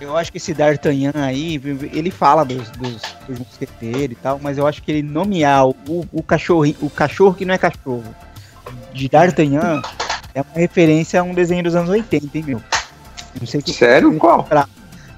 Eu 0.00 0.16
acho 0.16 0.30
que 0.30 0.38
esse 0.38 0.54
D'Artagnan 0.54 1.12
aí, 1.16 1.60
ele 1.92 2.10
fala 2.12 2.44
dos, 2.44 2.70
dos, 2.70 3.02
dos 3.28 3.38
mosqueteiros 3.38 4.12
e 4.12 4.20
tal, 4.20 4.40
mas 4.42 4.58
eu 4.58 4.66
acho 4.66 4.82
que 4.82 4.90
ele 4.90 5.02
nomear 5.02 5.66
o, 5.66 5.76
o, 6.12 6.22
cachorro, 6.22 6.64
o 6.80 6.90
cachorro 6.90 7.34
que 7.34 7.44
não 7.44 7.54
é 7.54 7.58
cachorro 7.58 8.02
de 8.92 9.08
D'Artagnan 9.08 9.82
é 10.34 10.40
uma 10.42 10.54
referência 10.54 11.20
a 11.20 11.22
um 11.22 11.34
desenho 11.34 11.62
dos 11.62 11.74
anos 11.74 11.90
80, 11.90 12.38
hein, 12.38 12.44
meu? 12.46 12.62
Não 13.40 13.46
sei 13.46 13.60
que 13.62 13.72
Sério? 13.72 14.12
Qual? 14.16 14.46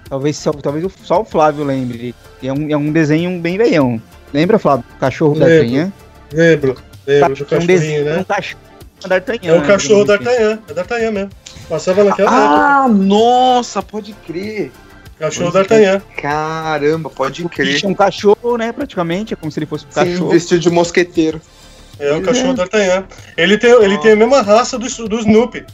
Talvez 0.08 0.36
só, 0.36 0.52
talvez 0.52 0.84
o- 0.84 0.92
só 1.02 1.20
o 1.22 1.24
Flávio 1.24 1.64
lembre. 1.64 2.14
É 2.42 2.52
um, 2.52 2.68
é 2.70 2.76
um 2.76 2.90
desenho 2.92 3.38
bem 3.40 3.56
veião. 3.56 4.00
Lembra, 4.34 4.58
Flávio? 4.58 4.84
O 4.96 4.98
cachorro 4.98 5.34
Lembro. 5.34 5.48
D'Artagnan? 5.48 5.92
Lembro, 6.32 6.76
lembro 7.06 7.46
É 7.50 7.58
um 7.58 7.66
desenho, 7.66 8.04
cachorrinho, 8.04 8.08
é 8.08 8.12
um 8.12 8.16
né? 8.18 8.24
cachorro 8.28 8.60
D'Artagnan. 9.08 9.48
É 9.48 9.52
o 9.56 9.60
né, 9.60 9.66
cachorro 9.66 9.98
assim. 9.98 10.06
D'Artagnan, 10.06 10.58
é 10.68 10.74
D'Artagnan 10.74 11.10
mesmo. 11.12 11.30
Passava 11.68 12.04
naquela 12.04 12.30
época. 12.30 12.46
Ah, 12.56 12.88
nossa, 12.88 13.82
pode 13.82 14.12
crer. 14.26 14.72
É 15.20 15.26
o 15.26 15.30
show 15.30 15.46
do 15.48 15.52
D'Artagnan. 15.52 16.00
Caramba, 16.16 17.10
pode 17.10 17.44
crer. 17.48 17.66
Bicho 17.66 17.86
é 17.86 17.88
um 17.90 17.94
cachorro, 17.94 18.56
né? 18.56 18.72
Praticamente, 18.72 19.34
é 19.34 19.36
como 19.36 19.52
se 19.52 19.58
ele 19.58 19.66
fosse 19.66 19.84
um 19.84 19.88
Sim, 19.92 19.94
cachorro. 20.12 20.30
vestido 20.30 20.60
de 20.60 20.70
mosqueteiro. 20.70 21.40
É 21.98 22.12
o 22.14 22.22
cachorro 22.22 22.54
D'Artagnan. 22.54 23.04
Ele 23.36 23.58
tem, 23.58 23.70
ele 23.70 23.98
tem 23.98 24.12
a 24.12 24.16
mesma 24.16 24.40
raça 24.40 24.78
do, 24.78 24.86
do 25.08 25.18
Snoopy. 25.20 25.66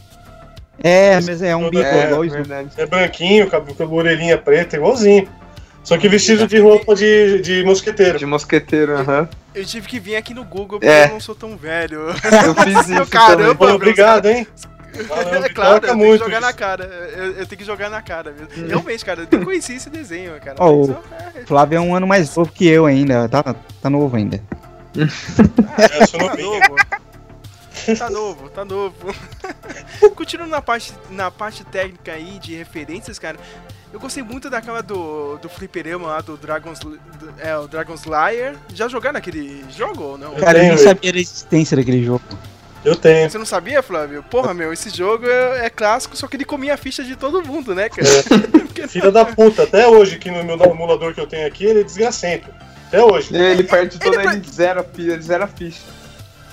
É, 0.82 1.20
mas 1.20 1.40
é 1.42 1.54
um 1.56 1.70
bico 1.70 1.84
É, 1.84 2.06
igual 2.06 2.24
isso. 2.24 2.34
verdade. 2.34 2.70
É 2.76 2.84
branquinho, 2.86 3.48
com 3.48 3.56
a, 3.56 3.60
com 3.60 3.82
a 3.84 3.86
orelhinha 3.86 4.36
preta, 4.36 4.76
igualzinho. 4.76 5.28
Só 5.84 5.96
que 5.96 6.08
vestido 6.08 6.48
de 6.48 6.58
roupa 6.58 6.96
de, 6.96 7.40
de 7.40 7.64
mosqueteiro. 7.64 8.18
De 8.18 8.26
mosqueteiro, 8.26 8.96
aham. 8.98 9.28
Eu 9.54 9.64
tive 9.64 9.86
que 9.86 10.00
vir 10.00 10.16
aqui 10.16 10.34
no 10.34 10.42
Google 10.44 10.80
porque 10.80 10.86
É. 10.92 11.04
eu 11.06 11.10
não 11.12 11.20
sou 11.20 11.34
tão 11.36 11.56
velho. 11.56 12.00
Eu 12.10 12.54
fiz 12.56 12.88
isso 12.90 13.06
Caramba, 13.06 13.54
Pô, 13.54 13.66
meu, 13.66 13.76
obrigado, 13.76 14.26
hein? 14.26 14.44
Valeu, 15.04 15.44
é 15.44 15.48
claro, 15.48 15.86
eu 15.86 15.96
tenho 15.98 16.12
que 16.12 16.18
jogar 16.24 16.40
na 16.40 16.52
cara. 16.52 16.84
Eu, 16.84 17.32
eu 17.32 17.46
tenho 17.46 17.58
que 17.58 17.64
jogar 17.64 17.90
na 17.90 18.02
cara 18.02 18.32
mesmo. 18.32 18.66
Realmente, 18.68 19.04
cara, 19.04 19.22
eu 19.22 19.28
nem 19.30 19.44
conheci 19.44 19.74
esse 19.74 19.90
desenho, 19.90 20.32
cara. 20.40 20.56
Mas, 20.58 20.70
o- 20.70 20.98
é, 21.40 21.44
Flávio 21.46 21.76
é 21.76 21.80
um 21.80 21.94
ano 21.94 22.06
mais 22.06 22.34
novo 22.34 22.50
que 22.52 22.66
eu 22.66 22.86
ainda. 22.86 23.28
Tá, 23.28 23.54
tá 23.82 23.90
novo 23.90 24.16
ainda. 24.16 24.40
É, 24.96 26.06
sou 26.06 26.20
Tá 26.20 26.36
novo. 26.36 26.76
Tá 27.98 28.10
novo, 28.10 28.48
tá 28.50 28.64
novo. 28.64 29.14
Continuando 30.16 30.50
na 30.50 30.62
parte, 30.62 30.92
na 31.10 31.30
parte 31.30 31.62
técnica 31.64 32.12
aí 32.12 32.38
de 32.40 32.54
referências, 32.56 33.18
cara, 33.18 33.36
eu 33.92 34.00
gostei 34.00 34.22
muito 34.22 34.50
daquela 34.50 34.82
do, 34.82 35.36
do 35.38 35.48
fliperama 35.48 36.08
lá 36.08 36.20
do 36.20 36.36
Dragon's, 36.36 36.78
do- 36.80 36.98
é, 37.38 37.56
o 37.56 37.68
Dragon's 37.68 38.04
Lair. 38.04 38.56
Já 38.74 38.88
jogaram 38.88 39.18
aquele 39.18 39.64
jogo 39.70 40.02
ou 40.02 40.18
não? 40.18 40.32
Eu 40.32 40.40
Cara, 40.40 40.58
eu 40.58 40.74
nem 40.74 40.78
sabia 40.78 41.12
da 41.12 41.18
existência 41.18 41.76
daquele 41.76 42.02
jogo. 42.04 42.22
Eu 42.86 42.94
tenho. 42.96 43.28
Você 43.28 43.36
não 43.36 43.44
sabia, 43.44 43.82
Flávio? 43.82 44.22
Porra, 44.22 44.54
meu, 44.54 44.72
esse 44.72 44.90
jogo 44.90 45.26
é, 45.28 45.66
é 45.66 45.70
clássico, 45.70 46.16
só 46.16 46.26
que 46.28 46.36
ele 46.36 46.44
comia 46.44 46.74
a 46.74 46.76
ficha 46.76 47.02
de 47.02 47.16
todo 47.16 47.44
mundo, 47.44 47.74
né, 47.74 47.88
cara? 47.88 48.06
Porque- 48.52 48.86
Filha 48.86 49.10
da 49.10 49.24
puta, 49.24 49.64
até 49.64 49.88
hoje, 49.88 50.18
que 50.18 50.30
no 50.30 50.44
meu 50.44 50.56
emulador 50.56 51.12
que 51.12 51.20
eu 51.20 51.26
tenho 51.26 51.46
aqui, 51.48 51.64
ele 51.64 51.80
é 51.80 51.82
desgracento. 51.84 52.48
Até 52.86 53.02
hoje. 53.02 53.34
Ele 53.36 53.64
perde 53.64 53.98
toda, 53.98 54.22
Ele- 54.22 54.36
ele 54.36 54.48
zera 54.48 54.86
ele 54.96 55.20
zera 55.22 55.44
a 55.44 55.48
ficha. 55.48 55.80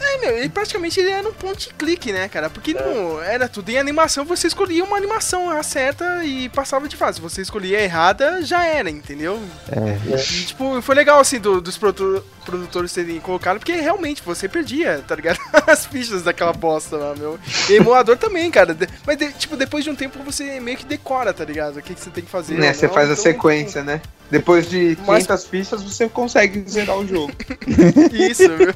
É, 0.05 0.17
meu, 0.17 0.37
ele 0.37 0.49
praticamente 0.49 0.99
ele 0.99 1.09
era 1.09 1.27
um 1.27 1.33
ponte 1.33 1.73
clique, 1.73 2.11
né, 2.11 2.27
cara? 2.27 2.49
Porque 2.49 2.73
não 2.73 3.21
era 3.21 3.47
tudo 3.47 3.69
em 3.69 3.77
animação, 3.77 4.25
você 4.25 4.47
escolhia 4.47 4.83
uma 4.83 4.97
animação 4.97 5.49
a 5.49 5.63
certa 5.63 6.23
e 6.23 6.49
passava 6.49 6.87
de 6.87 6.95
fase. 6.95 7.15
Se 7.15 7.21
você 7.21 7.41
escolhia 7.41 7.77
a 7.77 7.81
errada, 7.81 8.41
já 8.43 8.65
era, 8.65 8.89
entendeu? 8.89 9.41
É. 9.71 10.13
E, 10.15 10.45
tipo, 10.45 10.81
foi 10.81 10.95
legal, 10.95 11.19
assim, 11.19 11.39
do- 11.39 11.61
dos 11.61 11.77
produ- 11.77 12.23
produtores 12.45 12.91
terem 12.93 13.19
colocado, 13.19 13.59
porque 13.59 13.73
realmente 13.73 14.21
você 14.23 14.47
perdia, 14.49 15.03
tá 15.07 15.15
ligado? 15.15 15.39
As 15.67 15.85
fichas 15.85 16.21
daquela 16.23 16.53
bosta 16.53 16.97
lá, 16.97 17.15
meu. 17.15 17.39
E 17.69 17.73
emulador 17.73 18.17
também, 18.17 18.49
cara. 18.51 18.73
De- 18.73 18.87
Mas, 19.05 19.17
de- 19.17 19.31
tipo, 19.33 19.55
depois 19.55 19.83
de 19.83 19.89
um 19.89 19.95
tempo 19.95 20.21
você 20.23 20.59
meio 20.59 20.77
que 20.77 20.85
decora, 20.85 21.33
tá 21.33 21.45
ligado? 21.45 21.77
O 21.77 21.81
que, 21.81 21.93
que 21.93 21.99
você 22.01 22.09
tem 22.09 22.23
que 22.23 22.29
fazer. 22.31 22.55
Né, 22.55 22.69
ou 22.69 22.73
você 22.73 22.87
não, 22.87 22.93
faz 22.93 23.09
a 23.09 23.13
então, 23.13 23.23
sequência, 23.23 23.83
né? 23.83 24.01
Depois 24.31 24.67
de 24.69 24.97
Mas- 25.05 25.27
500 25.27 25.45
fichas, 25.45 25.83
você 25.83 26.09
consegue 26.09 26.63
zerar 26.67 26.97
o 26.97 27.05
jogo. 27.07 27.31
Isso, 28.11 28.49
viu? 28.57 28.73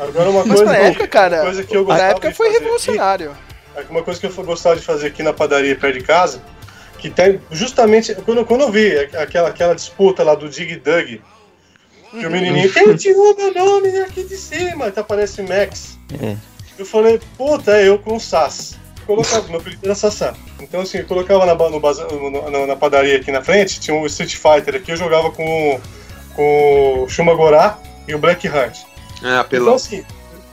Agora 0.00 0.30
uma 0.30 0.44
Mas 0.46 0.58
coisa, 0.60 0.74
que- 0.74 0.80
época, 0.82 1.08
cara, 1.08 1.40
coisa 1.42 1.62
que 1.64 1.76
eu 1.76 1.84
Na 1.86 1.98
época 1.98 2.32
foi 2.32 2.46
fazer 2.46 2.56
aqui- 2.56 2.64
revolucionário. 2.64 3.36
Uma 3.90 4.02
coisa 4.02 4.20
que 4.20 4.26
eu 4.26 4.44
gostava 4.44 4.76
de 4.76 4.82
fazer 4.82 5.08
aqui 5.08 5.22
na 5.22 5.32
padaria 5.32 5.76
perto 5.76 5.98
de 5.98 6.04
casa, 6.04 6.40
que 6.98 7.10
tem 7.10 7.40
justamente 7.50 8.14
quando, 8.24 8.44
quando 8.46 8.62
eu 8.62 8.70
vi 8.70 8.96
aquela, 8.98 9.48
aquela 9.48 9.74
disputa 9.74 10.22
lá 10.22 10.34
do 10.34 10.48
Dig 10.48 10.76
Dug, 10.76 11.20
que 12.10 12.26
o 12.26 12.30
menininho, 12.30 12.72
quem 12.72 12.94
tirou 12.96 13.36
meu 13.36 13.52
nome 13.52 13.88
aqui 13.98 14.22
de 14.22 14.36
cima? 14.36 14.86
Então 14.88 15.02
aparece 15.02 15.42
Max. 15.42 15.98
É. 16.22 16.36
Eu 16.78 16.86
falei, 16.86 17.20
puta, 17.36 17.72
é 17.76 17.88
eu 17.88 17.98
com 17.98 18.16
o 18.16 18.20
Sass. 18.20 18.76
Colocava, 19.06 19.46
meu 19.48 19.58
apelido 19.60 19.80
era 19.84 19.94
Sassá. 19.94 20.34
Então, 20.60 20.80
assim, 20.80 20.98
eu 20.98 21.06
colocava 21.06 21.44
na, 21.46 21.54
no 21.54 21.80
baza- 21.80 22.06
no- 22.06 22.50
na, 22.50 22.66
na 22.66 22.76
padaria 22.76 23.16
aqui 23.16 23.30
na 23.30 23.42
frente, 23.42 23.78
tinha 23.80 23.94
um 23.96 24.06
Street 24.06 24.34
Fighter 24.36 24.74
aqui, 24.76 24.92
eu 24.92 24.96
jogava 24.96 25.30
com, 25.30 25.80
com 26.34 27.02
o 27.04 27.08
Shumagorá 27.08 27.78
e 28.08 28.14
o 28.14 28.18
Black 28.18 28.46
Heart. 28.46 28.78
Ah, 29.22 29.44
Então, 29.50 29.74
assim, 29.74 30.04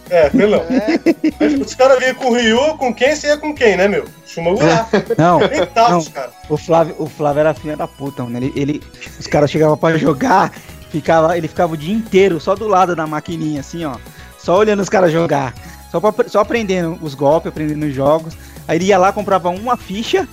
é, 0.10 0.30
pelão. 0.30 0.62
É, 0.70 1.43
Aí, 1.45 1.56
Os 1.62 1.74
caras 1.76 1.99
vinham 1.99 2.16
com 2.16 2.30
o 2.30 2.34
Ryu, 2.34 2.78
com 2.78 2.93
quem 2.93 3.16
você 3.16 3.28
ia 3.28 3.38
com 3.38 3.54
quem, 3.54 3.78
né, 3.78 3.88
meu? 3.88 4.06
Shumagorá. 4.26 4.88
Não, 5.18 5.39
Taos, 5.74 6.08
cara. 6.10 6.32
o 6.49 6.58
Flávio, 6.58 6.95
o 6.99 7.08
Flávio 7.08 7.39
era 7.41 7.54
filha 7.54 7.76
da 7.78 7.88
puta, 7.88 8.24
mano. 8.24 8.38
Ele, 8.38 8.52
ele- 8.56 8.84
os 9.20 9.28
caras 9.28 9.49
chegavam 9.49 9.78
pra 9.78 9.97
jogar, 9.97 10.52
ficava, 10.89 11.38
ele 11.38 11.47
ficava 11.47 11.74
o 11.74 11.78
dia 11.78 11.93
inteiro 11.93 12.39
só 12.39 12.56
do 12.56 12.68
lado 12.68 12.95
da 12.95 13.08
maquininha, 13.08 13.62
assim, 13.62 13.86
ó. 13.86 13.95
Só 14.38 14.58
olhando 14.58 14.82
os 14.82 14.89
caras 14.89 15.12
jogar. 15.12 15.54
Só, 15.92 16.00
pra- 16.00 16.28
só 16.30 16.39
aprendendo 16.39 16.98
os 17.02 17.14
golpes, 17.14 17.50
aprendendo 17.50 17.86
os 17.86 17.94
jogos. 17.94 18.34
Aí 18.68 18.78
ele 18.78 18.86
ia 18.86 18.98
lá, 18.98 19.12
comprava 19.12 19.50
uma 19.50 19.76
ficha 19.76 20.28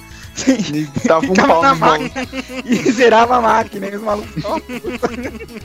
E 0.46 0.86
tava 1.06 1.26
um 1.26 1.34
pau 1.34 1.62
na 1.62 1.74
máquina 1.74 2.26
e 2.64 2.92
zerava 2.92 3.36
a 3.36 3.40
máquina. 3.40 3.86
E 3.88 3.96
os 3.96 4.02
malucos 4.02 4.44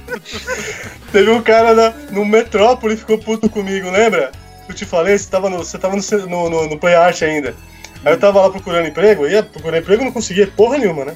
Teve 1.12 1.30
um 1.30 1.41
cara 1.41 1.74
na, 1.74 1.89
no 2.12 2.26
Metrópole 2.26 2.98
ficou 2.98 3.18
puto 3.18 3.50
comigo, 3.50 3.89
lembra? 3.91 4.32
Eu 4.68 4.74
te 4.74 4.86
falei, 4.86 5.18
você 5.18 5.30
tava 5.30 5.50
no, 5.50 5.58
você 5.60 5.78
tava 5.78 5.96
no, 5.96 6.02
no, 6.28 6.50
no, 6.50 6.68
no 6.70 6.80
Play 6.80 6.96
Art 6.96 7.22
ainda. 7.22 7.56
Aí 8.04 8.14
eu 8.14 8.20
tava 8.20 8.41
lá 8.41 8.50
procurando 8.50 8.88
emprego, 8.88 9.28
ia 9.28 9.44
procurar 9.44 9.78
emprego 9.78 10.02
e 10.02 10.06
não 10.06 10.12
conseguia 10.12 10.48
porra 10.48 10.78
nenhuma, 10.78 11.06
né? 11.06 11.16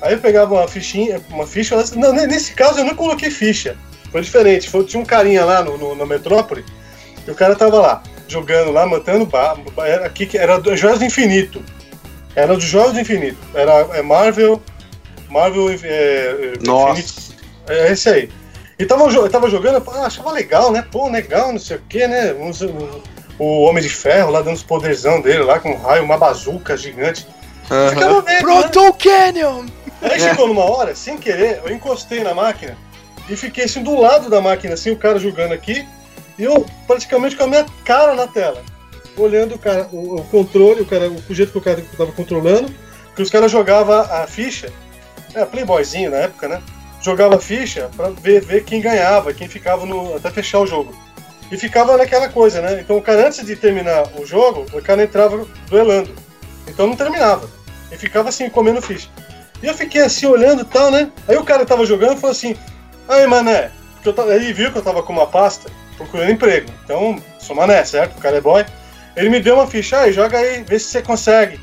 Aí 0.00 0.14
eu 0.14 0.18
pegava 0.18 0.54
uma 0.54 0.66
fichinha, 0.66 1.20
uma 1.30 1.46
ficha, 1.46 1.76
não, 1.96 2.12
ne- 2.12 2.26
nesse 2.26 2.52
caso 2.54 2.80
eu 2.80 2.84
não 2.84 2.94
coloquei 2.96 3.30
ficha. 3.30 3.76
Foi 4.10 4.20
diferente, 4.20 4.68
foi, 4.68 4.84
tinha 4.84 5.00
um 5.00 5.06
carinha 5.06 5.44
lá 5.44 5.62
no, 5.62 5.78
no, 5.78 5.94
no 5.94 6.06
Metrópole, 6.06 6.64
e 7.26 7.30
o 7.30 7.34
cara 7.34 7.54
tava 7.54 7.80
lá, 7.80 8.02
jogando 8.28 8.70
lá, 8.72 8.86
matando 8.86 9.26
ba- 9.26 9.56
ba- 9.74 9.86
era, 9.86 10.06
aqui, 10.06 10.26
que 10.26 10.38
era 10.38 10.58
do 10.58 10.76
Jogos 10.76 10.98
do 10.98 11.04
Infinito. 11.04 11.62
Era 12.34 12.54
dos 12.54 12.64
Jogos 12.64 12.94
do 12.94 13.00
Infinito. 13.00 13.38
Era 13.54 13.72
é 13.96 14.02
Marvel. 14.02 14.60
Marvel 15.28 15.70
é, 15.70 15.72
é, 15.72 16.52
Infinito 16.56 16.66
Nossa. 16.66 17.32
é 17.68 17.92
esse 17.92 18.08
aí. 18.08 18.30
E 18.78 18.84
tava, 18.84 19.04
eu 19.04 19.30
tava 19.30 19.48
jogando, 19.48 19.76
eu 19.76 19.92
ah, 19.94 20.06
achava 20.06 20.32
legal, 20.32 20.72
né? 20.72 20.84
Pô, 20.90 21.08
legal, 21.08 21.52
não 21.52 21.58
sei 21.58 21.76
o 21.76 21.82
que, 21.88 22.06
né? 22.06 22.32
O, 22.32 23.44
o 23.44 23.62
Homem 23.62 23.82
de 23.82 23.88
Ferro 23.88 24.30
lá 24.30 24.40
dando 24.40 24.56
os 24.56 24.62
poderzão 24.62 25.20
dele 25.20 25.44
lá 25.44 25.60
com 25.60 25.72
um 25.72 25.80
raio, 25.80 26.04
uma 26.04 26.18
bazuca 26.18 26.76
gigante. 26.76 27.26
Ficava 27.62 28.22
vendo, 28.22 28.24
né? 28.24 28.40
Proto 28.40 28.92
Canyon! 28.94 29.66
Aí 30.02 30.18
chegou 30.18 30.48
numa 30.48 30.64
hora, 30.64 30.96
sem 30.96 31.16
querer, 31.16 31.60
eu 31.64 31.72
encostei 31.72 32.24
na 32.24 32.34
máquina 32.34 32.76
e 33.28 33.36
fiquei 33.36 33.64
assim 33.64 33.82
do 33.82 33.98
lado 33.98 34.28
da 34.28 34.40
máquina, 34.40 34.74
assim, 34.74 34.90
o 34.90 34.96
cara 34.96 35.18
jogando 35.18 35.52
aqui, 35.52 35.86
eu 36.38 36.66
praticamente 36.86 37.36
com 37.36 37.44
a 37.44 37.46
minha 37.46 37.66
cara 37.84 38.14
na 38.14 38.26
tela. 38.26 38.62
Olhando 39.16 39.54
o 39.54 39.58
cara, 39.58 39.88
o, 39.92 40.16
o 40.16 40.24
controle, 40.24 40.82
o, 40.82 40.86
cara, 40.86 41.10
o 41.10 41.34
jeito 41.34 41.52
que 41.52 41.58
o 41.58 41.62
cara 41.62 41.84
tava 41.96 42.12
controlando, 42.12 42.72
que 43.14 43.22
os 43.22 43.30
caras 43.30 43.50
jogavam 43.50 44.00
a 44.00 44.26
ficha, 44.26 44.72
é, 45.34 45.44
playboyzinho 45.44 46.10
na 46.10 46.18
época, 46.18 46.48
né? 46.48 46.62
Jogava 47.00 47.36
a 47.36 47.40
ficha 47.40 47.90
pra 47.96 48.10
ver, 48.10 48.40
ver 48.42 48.64
quem 48.64 48.80
ganhava, 48.80 49.34
quem 49.34 49.48
ficava 49.48 49.84
no. 49.84 50.16
até 50.16 50.30
fechar 50.30 50.60
o 50.60 50.66
jogo. 50.66 50.94
E 51.50 51.56
ficava 51.58 51.96
naquela 51.96 52.28
coisa, 52.28 52.62
né? 52.62 52.80
Então 52.80 52.96
o 52.96 53.02
cara, 53.02 53.26
antes 53.26 53.44
de 53.44 53.56
terminar 53.56 54.04
o 54.18 54.24
jogo, 54.24 54.64
o 54.72 54.80
cara 54.80 55.02
entrava 55.02 55.46
duelando. 55.68 56.14
Então 56.66 56.86
não 56.86 56.96
terminava. 56.96 57.50
E 57.90 57.96
ficava 57.96 58.30
assim, 58.30 58.48
comendo 58.48 58.80
ficha. 58.80 59.08
E 59.62 59.66
eu 59.66 59.74
fiquei 59.74 60.00
assim, 60.00 60.26
olhando 60.26 60.62
e 60.62 60.64
tal, 60.64 60.90
né? 60.90 61.10
Aí 61.28 61.36
o 61.36 61.44
cara 61.44 61.66
tava 61.66 61.84
jogando 61.84 62.16
e 62.16 62.20
falou 62.20 62.32
assim: 62.32 62.56
Aí, 63.08 63.26
mané. 63.26 63.70
Porque 64.02 64.20
eu 64.20 64.32
ele 64.32 64.52
viu 64.52 64.72
que 64.72 64.78
eu 64.78 64.82
tava 64.82 65.02
com 65.02 65.12
uma 65.12 65.26
pasta 65.26 65.70
procurando 65.96 66.30
emprego. 66.30 66.70
Então, 66.84 67.22
sou 67.38 67.56
mané, 67.56 67.84
certo? 67.84 68.16
O 68.16 68.20
cara 68.20 68.36
é 68.36 68.40
boy. 68.40 68.64
Ele 69.16 69.28
me 69.28 69.40
deu 69.40 69.54
uma 69.56 69.66
ficha, 69.66 69.98
aí, 69.98 70.12
joga 70.12 70.38
aí, 70.38 70.64
vê 70.66 70.78
se 70.78 70.86
você 70.86 71.02
consegue. 71.02 71.60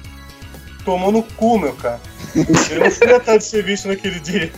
Tomou 0.86 1.12
no 1.12 1.24
cu, 1.24 1.58
meu 1.58 1.74
cara. 1.74 2.00
Eu 2.36 2.80
não 2.80 2.92
fui 2.92 3.14
atrás 3.14 3.40
de 3.40 3.46
serviço 3.46 3.88
naquele 3.88 4.20
dia. 4.20 4.52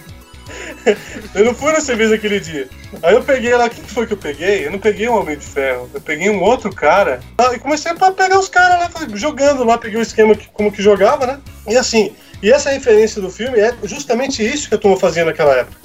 Eu 1.34 1.46
não 1.46 1.54
fui 1.54 1.72
no 1.72 1.80
serviço 1.80 2.12
naquele 2.12 2.40
dia. 2.40 2.68
Aí 3.02 3.14
eu 3.14 3.24
peguei 3.24 3.56
lá, 3.56 3.66
o 3.66 3.70
que 3.70 3.82
foi 3.82 4.06
que 4.06 4.14
eu 4.14 4.18
peguei? 4.18 4.66
Eu 4.66 4.72
não 4.72 4.80
peguei 4.80 5.08
um 5.08 5.16
Homem 5.16 5.38
de 5.38 5.46
Ferro, 5.46 5.90
eu 5.94 6.02
peguei 6.02 6.30
um 6.30 6.42
outro 6.42 6.74
cara. 6.74 7.22
Ah, 7.38 7.54
E 7.54 7.60
comecei 7.60 7.92
a 7.92 8.12
pegar 8.12 8.38
os 8.38 8.50
caras 8.50 8.80
lá, 8.80 8.90
jogando 9.16 9.64
lá, 9.64 9.78
peguei 9.78 10.00
o 10.00 10.02
esquema 10.02 10.36
que, 10.36 10.48
como 10.50 10.72
que 10.72 10.82
jogava, 10.82 11.26
né? 11.26 11.40
E 11.68 11.78
assim, 11.78 12.14
e 12.42 12.52
essa 12.52 12.72
referência 12.72 13.22
do 13.22 13.30
filme 13.30 13.60
é 13.60 13.74
justamente 13.84 14.46
isso 14.46 14.68
que 14.68 14.76
a 14.76 14.78
turma 14.78 14.98
fazia 14.98 15.24
naquela 15.24 15.56
época. 15.56 15.78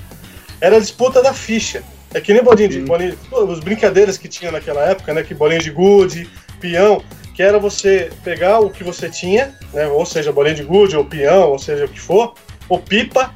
Era 0.61 0.77
a 0.77 0.81
disputa 0.81 1.23
da 1.23 1.35
ficha. 1.35 1.83
É 2.17 2.21
que 2.21 2.33
nem 2.33 2.43
bolinha 2.43 2.69
de. 2.69 2.81
Bolinha, 2.81 3.11
de- 3.11 3.17
pô, 3.29 3.45
os 3.45 3.61
brincadeiras 3.61 4.17
que 4.17 4.27
tinha 4.29 4.51
naquela 4.51 4.81
época, 4.83 5.13
né? 5.13 5.23
Que 5.23 5.35
bolinha 5.35 5.61
de 5.61 5.71
gude, 5.71 6.29
peão, 6.61 7.03
que 7.35 7.43
era 7.43 7.59
você 7.59 8.11
pegar 8.25 8.61
o 8.61 8.71
que 8.71 8.83
você 8.83 9.11
tinha, 9.11 9.55
né? 9.73 9.87
Ou 9.89 10.07
seja, 10.07 10.33
bolinha 10.33 10.55
de 10.55 10.63
gude, 10.63 10.97
ou 10.97 11.05
peão, 11.05 11.51
ou 11.51 11.59
seja 11.59 11.85
o 11.85 11.89
que 11.89 12.01
for, 12.01 12.33
ou 12.69 12.79
pipa, 12.79 13.35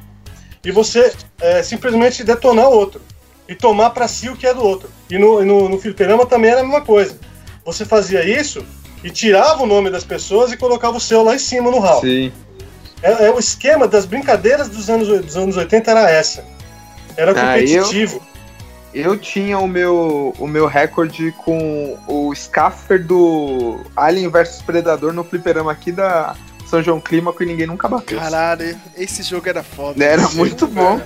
e 0.65 0.71
você 0.71 1.11
é, 1.39 1.61
simplesmente 1.61 2.23
detonar 2.23 2.69
o 2.69 2.73
outro. 2.75 3.01
E 3.47 3.53
tomar 3.55 3.89
pra 3.91 4.07
si 4.07 4.29
o 4.29 4.35
que 4.35 4.47
é 4.47 4.53
do 4.53 4.63
outro. 4.63 4.89
E 5.09 5.17
no, 5.17 5.43
no, 5.43 5.69
no 5.69 5.77
fliperama 5.79 6.25
também 6.25 6.49
era 6.51 6.61
a 6.61 6.63
mesma 6.63 6.81
coisa. 6.81 7.19
Você 7.65 7.83
fazia 7.85 8.23
isso 8.23 8.65
e 9.03 9.09
tirava 9.11 9.61
o 9.61 9.65
nome 9.67 9.89
das 9.91 10.03
pessoas 10.03 10.51
e 10.51 10.57
colocava 10.57 10.97
o 10.97 11.01
seu 11.01 11.21
lá 11.21 11.35
em 11.35 11.39
cima 11.39 11.69
no 11.69 11.79
hall. 11.79 12.01
Sim. 12.01 12.31
É, 13.03 13.25
é 13.25 13.29
o 13.31 13.37
esquema 13.37 13.87
das 13.87 14.05
brincadeiras 14.05 14.69
dos 14.69 14.89
anos, 14.89 15.07
dos 15.07 15.35
anos 15.37 15.57
80 15.57 15.91
era 15.91 16.09
essa. 16.09 16.43
Era 17.17 17.31
Ah, 17.35 17.59
eu- 17.59 17.83
competitivo. 17.83 18.21
Eu 18.93 19.17
tinha 19.17 19.57
o 19.57 19.67
meu, 19.67 20.33
o 20.37 20.47
meu 20.47 20.65
recorde 20.65 21.31
com 21.45 21.97
o 22.07 22.33
Scaffer 22.35 23.01
do 23.03 23.79
Alien 23.95 24.29
vs 24.29 24.61
Predador 24.61 25.13
no 25.13 25.23
fliperama 25.23 25.71
aqui 25.71 25.91
da 25.93 26.35
São 26.67 26.83
João 26.83 26.99
Clímaco 26.99 27.41
e 27.41 27.45
ninguém 27.45 27.65
nunca 27.65 27.87
bateu. 27.87 28.19
Caralho, 28.19 28.77
esse 28.97 29.23
jogo 29.23 29.47
era 29.47 29.63
foda. 29.63 30.03
Era 30.03 30.21
Esse 30.21 30.35
muito 30.35 30.61
jogo, 30.61 30.73
bom. 30.73 31.01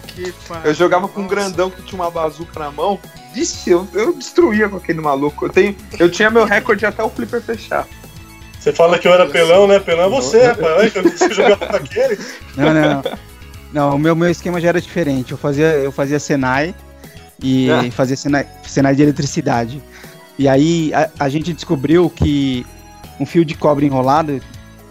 cara. 0.48 0.68
Eu 0.68 0.74
jogava 0.74 1.08
com 1.08 1.22
um 1.22 1.28
grandão 1.28 1.70
que 1.70 1.84
tinha 1.84 2.02
uma 2.02 2.10
bazuca 2.10 2.60
na 2.60 2.72
mão. 2.72 3.00
Vixe, 3.34 3.70
eu, 3.70 3.88
eu 3.94 4.14
destruía 4.14 4.68
com 4.68 4.78
aquele 4.78 5.00
maluco. 5.02 5.46
Eu, 5.46 5.50
tenho, 5.50 5.76
eu 6.00 6.10
tinha 6.10 6.32
meu 6.32 6.46
recorde 6.46 6.86
até 6.88 7.04
o 7.04 7.10
flipper 7.10 7.42
fechar. 7.42 7.88
Você 8.60 8.74
fala 8.74 8.98
que 8.98 9.08
eu 9.08 9.14
era 9.14 9.28
pelão, 9.28 9.68
né? 9.68 9.80
Pelão 9.80 10.06
é 10.06 10.10
você, 10.10 10.48
rapaz. 10.48 10.92
Que 10.92 11.02
você 11.02 11.32
jogava 11.32 11.68
com 11.68 11.76
aquele. 11.76 12.18
Não, 12.56 12.74
não, 12.74 12.82
não. 12.82 13.04
Não, 13.72 13.96
o 13.96 14.00
meu, 14.00 14.16
meu 14.16 14.30
esquema 14.30 14.60
já 14.60 14.70
era 14.70 14.82
diferente. 14.82 15.34
Eu 15.34 15.38
fazia, 15.38 15.68
eu 15.76 15.92
fazia 15.92 16.20
Senai 16.20 16.74
e 17.42 17.70
Ah. 17.72 17.90
fazia 17.92 18.16
Senai, 18.16 18.46
Senai 18.68 18.96
de 18.96 19.04
eletricidade. 19.04 19.82
E 20.38 20.48
aí 20.48 20.92
a, 20.94 21.10
a 21.20 21.30
gente 21.30 21.54
descobriu 21.54 22.10
que 22.10 22.66
um 23.20 23.26
fio 23.26 23.46
de 23.46 23.56
cobre 23.56 23.86
enrolado 23.86 24.42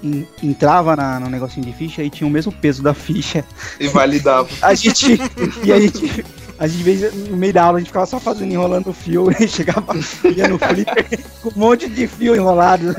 en- 0.03 0.27
entrava 0.43 0.97
na, 0.97 1.21
no 1.21 1.29
negocinho 1.29 1.67
de 1.67 1.73
ficha 1.73 2.03
e 2.03 2.09
tinha 2.11 2.27
o 2.27 2.31
mesmo 2.31 2.51
peso 2.53 2.83
da 2.83 2.95
ficha. 2.95 3.45
E 3.79 3.89
validava. 3.89 4.49
A 4.63 4.75
gente. 4.75 5.19
e 5.63 5.73
a 5.73 5.79
gente. 5.81 6.25
A 6.57 6.69
gente, 6.69 7.17
no 7.31 7.37
meio 7.37 7.53
da 7.53 7.65
aula, 7.65 7.79
a 7.79 7.81
gente 7.81 7.89
ficava 7.89 8.07
só 8.07 8.21
fazendo, 8.21 8.53
enrolando 8.53 8.89
o 8.91 8.93
fio, 8.93 9.27
e 9.33 9.47
chegava, 9.49 9.93
ia 10.37 10.47
no 10.47 10.57
flipper 10.57 11.21
com 11.43 11.49
um 11.49 11.53
monte 11.57 11.89
de 11.89 12.07
fio 12.07 12.37
enrolado 12.37 12.95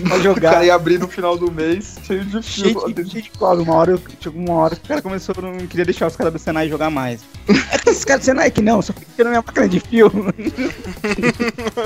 pra 0.00 0.16
O 0.16 0.22
jogar. 0.22 0.52
cara 0.52 0.64
ia 0.64 0.74
abrir 0.74 0.98
no 0.98 1.08
final 1.08 1.36
do 1.36 1.50
mês, 1.50 1.96
cheio 2.06 2.24
de 2.24 2.42
Cheio 2.42 2.80
fio. 2.80 2.92
de, 2.94 3.10
cheio 3.10 3.22
de 3.24 3.30
cobre. 3.30 3.62
Uma 3.62 3.74
hora, 3.74 3.90
eu- 3.92 4.00
chegou 4.20 4.40
uma 4.40 4.54
hora 4.54 4.76
que 4.76 4.84
o 4.84 4.88
cara 4.88 5.02
começou 5.02 5.34
a 5.38 5.42
não 5.42 5.66
queria 5.66 5.84
deixar 5.84 6.06
os 6.06 6.16
caras 6.16 6.32
do 6.32 6.38
Senai 6.38 6.68
jogar 6.68 6.90
mais. 6.90 7.20
É 7.72 7.78
que 7.78 7.90
esses 7.90 8.04
caras 8.04 8.22
do 8.22 8.24
Senai 8.26 8.50
que 8.50 8.60
não, 8.62 8.80
só 8.82 8.92
fica 8.92 9.06
tirando 9.16 9.30
minha 9.30 9.42
máquina 9.46 9.68
de 9.68 9.80
fio. 9.80 10.10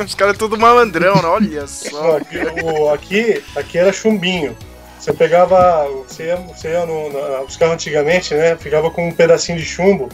Os 0.04 0.14
caras 0.14 0.36
tudo 0.36 0.58
malandrão, 0.58 1.14
né? 1.16 1.28
Olha 1.28 1.66
só. 1.66 2.16
aqui, 2.16 2.36
o- 2.64 2.90
aqui, 2.90 3.42
aqui 3.56 3.78
era 3.78 3.92
chumbinho. 3.92 4.56
Você 4.98 5.12
pegava. 5.12 5.86
Você 6.06 6.26
ia, 6.26 6.36
você 6.36 6.68
ia 6.68 6.86
no, 6.86 7.12
na, 7.12 7.40
os 7.42 7.56
carros 7.56 7.74
antigamente, 7.74 8.34
né? 8.34 8.56
Ficava 8.56 8.90
com 8.90 9.08
um 9.08 9.12
pedacinho 9.12 9.58
de 9.58 9.64
chumbo 9.64 10.08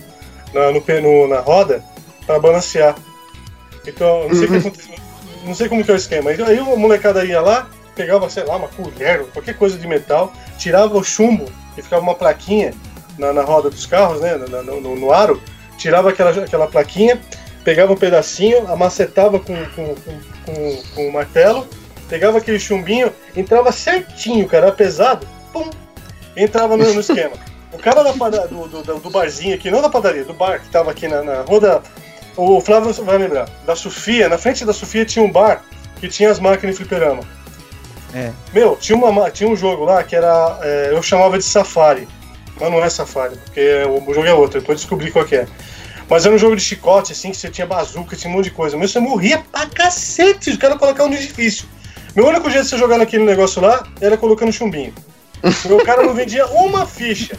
na, 0.54 0.70
no, 0.72 0.82
no- 1.02 1.28
na 1.28 1.40
roda 1.40 1.82
para 2.26 2.38
balancear. 2.38 2.94
Então, 3.86 4.28
não 4.28 4.34
sei, 4.34 4.46
o 4.46 4.60
que 4.70 4.88
não 5.44 5.54
sei 5.54 5.68
como 5.68 5.84
que 5.84 5.90
é 5.90 5.94
o 5.94 5.96
esquema. 5.96 6.30
Aí 6.30 6.58
a 6.58 6.62
molecada 6.76 7.24
ia 7.24 7.40
lá, 7.40 7.68
pegava, 7.98 8.30
sei 8.30 8.44
lá, 8.44 8.56
uma 8.56 8.68
colher, 8.68 9.24
qualquer 9.32 9.56
coisa 9.56 9.76
de 9.76 9.86
metal, 9.86 10.32
tirava 10.56 10.96
o 10.96 11.02
chumbo 11.02 11.46
e 11.76 11.82
ficava 11.82 12.00
uma 12.00 12.14
plaquinha 12.14 12.72
na, 13.18 13.32
na 13.32 13.42
roda 13.42 13.68
dos 13.68 13.84
carros, 13.84 14.20
né? 14.20 14.36
no, 14.36 14.80
no- 14.80 14.96
no 14.96 15.12
aro, 15.12 15.42
tirava 15.76 16.10
aquela, 16.10 16.30
aquela 16.30 16.68
plaquinha, 16.68 17.20
pegava 17.64 17.92
um 17.92 17.96
pedacinho, 17.96 18.70
amacetava 18.70 19.40
com, 19.40 19.56
com, 19.74 19.94
com, 19.96 20.82
com, 20.94 21.08
o 21.08 21.12
martelo, 21.12 21.66
pegava 22.08 22.38
aquele 22.38 22.60
chumbinho, 22.60 23.12
entrava 23.36 23.72
certinho, 23.72 24.46
cara, 24.46 24.70
pesado, 24.70 25.26
pum, 25.52 25.68
entrava 26.36 26.76
no, 26.76 26.94
no 26.94 27.00
esquema. 27.00 27.32
O 27.70 27.76
cara 27.76 28.02
da 28.02 28.12
do, 28.46 28.66
do, 28.66 28.98
do 28.98 29.10
barzinho 29.10 29.54
aqui, 29.54 29.70
não 29.70 29.82
da 29.82 29.90
padaria, 29.90 30.24
do 30.24 30.32
bar 30.32 30.58
que 30.58 30.70
tava 30.70 30.90
aqui 30.90 31.06
na, 31.06 31.22
na 31.22 31.42
rua 31.42 31.60
da. 31.60 31.82
O 32.34 32.62
Flávio 32.62 32.90
vai 33.04 33.18
lembrar. 33.18 33.46
Da 33.66 33.76
Sofia, 33.76 34.26
na 34.26 34.38
frente 34.38 34.64
da 34.64 34.72
Sofia 34.72 35.04
tinha 35.04 35.22
um 35.22 35.30
bar 35.30 35.62
que 36.00 36.08
tinha 36.08 36.30
as 36.30 36.40
máquinas 36.40 36.76
de 36.76 36.82
fliperama. 36.82 37.22
É. 38.14 38.32
Meu, 38.52 38.76
tinha, 38.76 38.96
uma, 38.96 39.12
ma- 39.12 39.30
tinha 39.30 39.48
um 39.48 39.56
jogo 39.56 39.84
lá 39.84 40.02
que 40.02 40.16
era. 40.16 40.58
é, 40.62 40.90
eu 40.92 41.02
chamava 41.02 41.36
de 41.38 41.44
Safari. 41.44 42.08
Mas 42.60 42.70
não 42.72 42.82
é 42.82 42.88
Safari, 42.90 43.36
porque 43.44 43.84
o 43.86 44.12
jogo 44.14 44.26
é 44.26 44.34
outro, 44.34 44.58
depois 44.60 44.80
descobri 44.80 45.10
qual 45.12 45.24
que 45.24 45.36
é. 45.36 45.46
Mas 46.10 46.24
era 46.26 46.34
um 46.34 46.38
jogo 46.38 46.56
de 46.56 46.62
chicote, 46.62 47.12
assim, 47.12 47.30
que 47.30 47.36
você 47.36 47.48
tinha 47.50 47.66
bazuca, 47.66 48.16
tinha 48.16 48.30
um 48.32 48.36
monte 48.36 48.46
de 48.46 48.50
coisa. 48.50 48.76
Mas 48.76 48.90
você 48.90 48.98
morria 48.98 49.38
pra 49.52 49.66
cacete, 49.66 50.50
os 50.50 50.56
caras 50.56 50.78
colocavam 50.78 51.12
no 51.12 51.18
difícil. 51.18 51.66
Meu 52.16 52.26
único 52.26 52.48
jeito 52.50 52.64
de 52.64 52.70
você 52.70 52.78
jogar 52.78 52.98
naquele 52.98 53.24
negócio 53.24 53.60
lá 53.62 53.86
era 54.00 54.16
colocando 54.16 54.50
chumbinho. 54.52 54.92
O 55.70 55.84
cara 55.84 56.02
não 56.02 56.14
vendia 56.14 56.46
uma 56.46 56.84
ficha. 56.84 57.38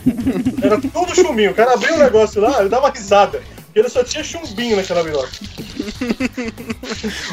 Era 0.64 0.80
tudo 0.80 1.14
chumbinho. 1.14 1.52
O 1.52 1.54
cara 1.56 1.74
abria 1.74 1.96
o 1.96 1.98
negócio 2.00 2.40
lá, 2.40 2.60
ele 2.62 2.70
dava 2.70 2.90
risada. 2.90 3.42
Porque 3.66 3.80
ele 3.80 3.90
só 3.90 4.04
tinha 4.06 4.24
chumbinho 4.24 4.78
naquela 4.78 5.04
viroca. 5.04 5.30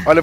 Olha, 0.07 0.23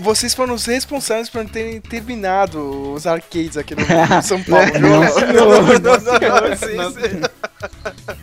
vocês 0.00 0.34
foram 0.34 0.54
os 0.54 0.64
responsáveis 0.66 1.28
por 1.30 1.42
não 1.42 1.48
terem 1.50 1.80
terminado 1.80 2.92
os 2.92 3.06
arcades 3.06 3.56
aqui 3.56 3.74
no 3.74 3.82
São 4.22 4.42
Paulo. 4.42 4.66
Não, 4.78 5.00
não, 5.00 5.62
não, 5.62 5.78
não, 5.78 6.92
sim. 6.92 7.20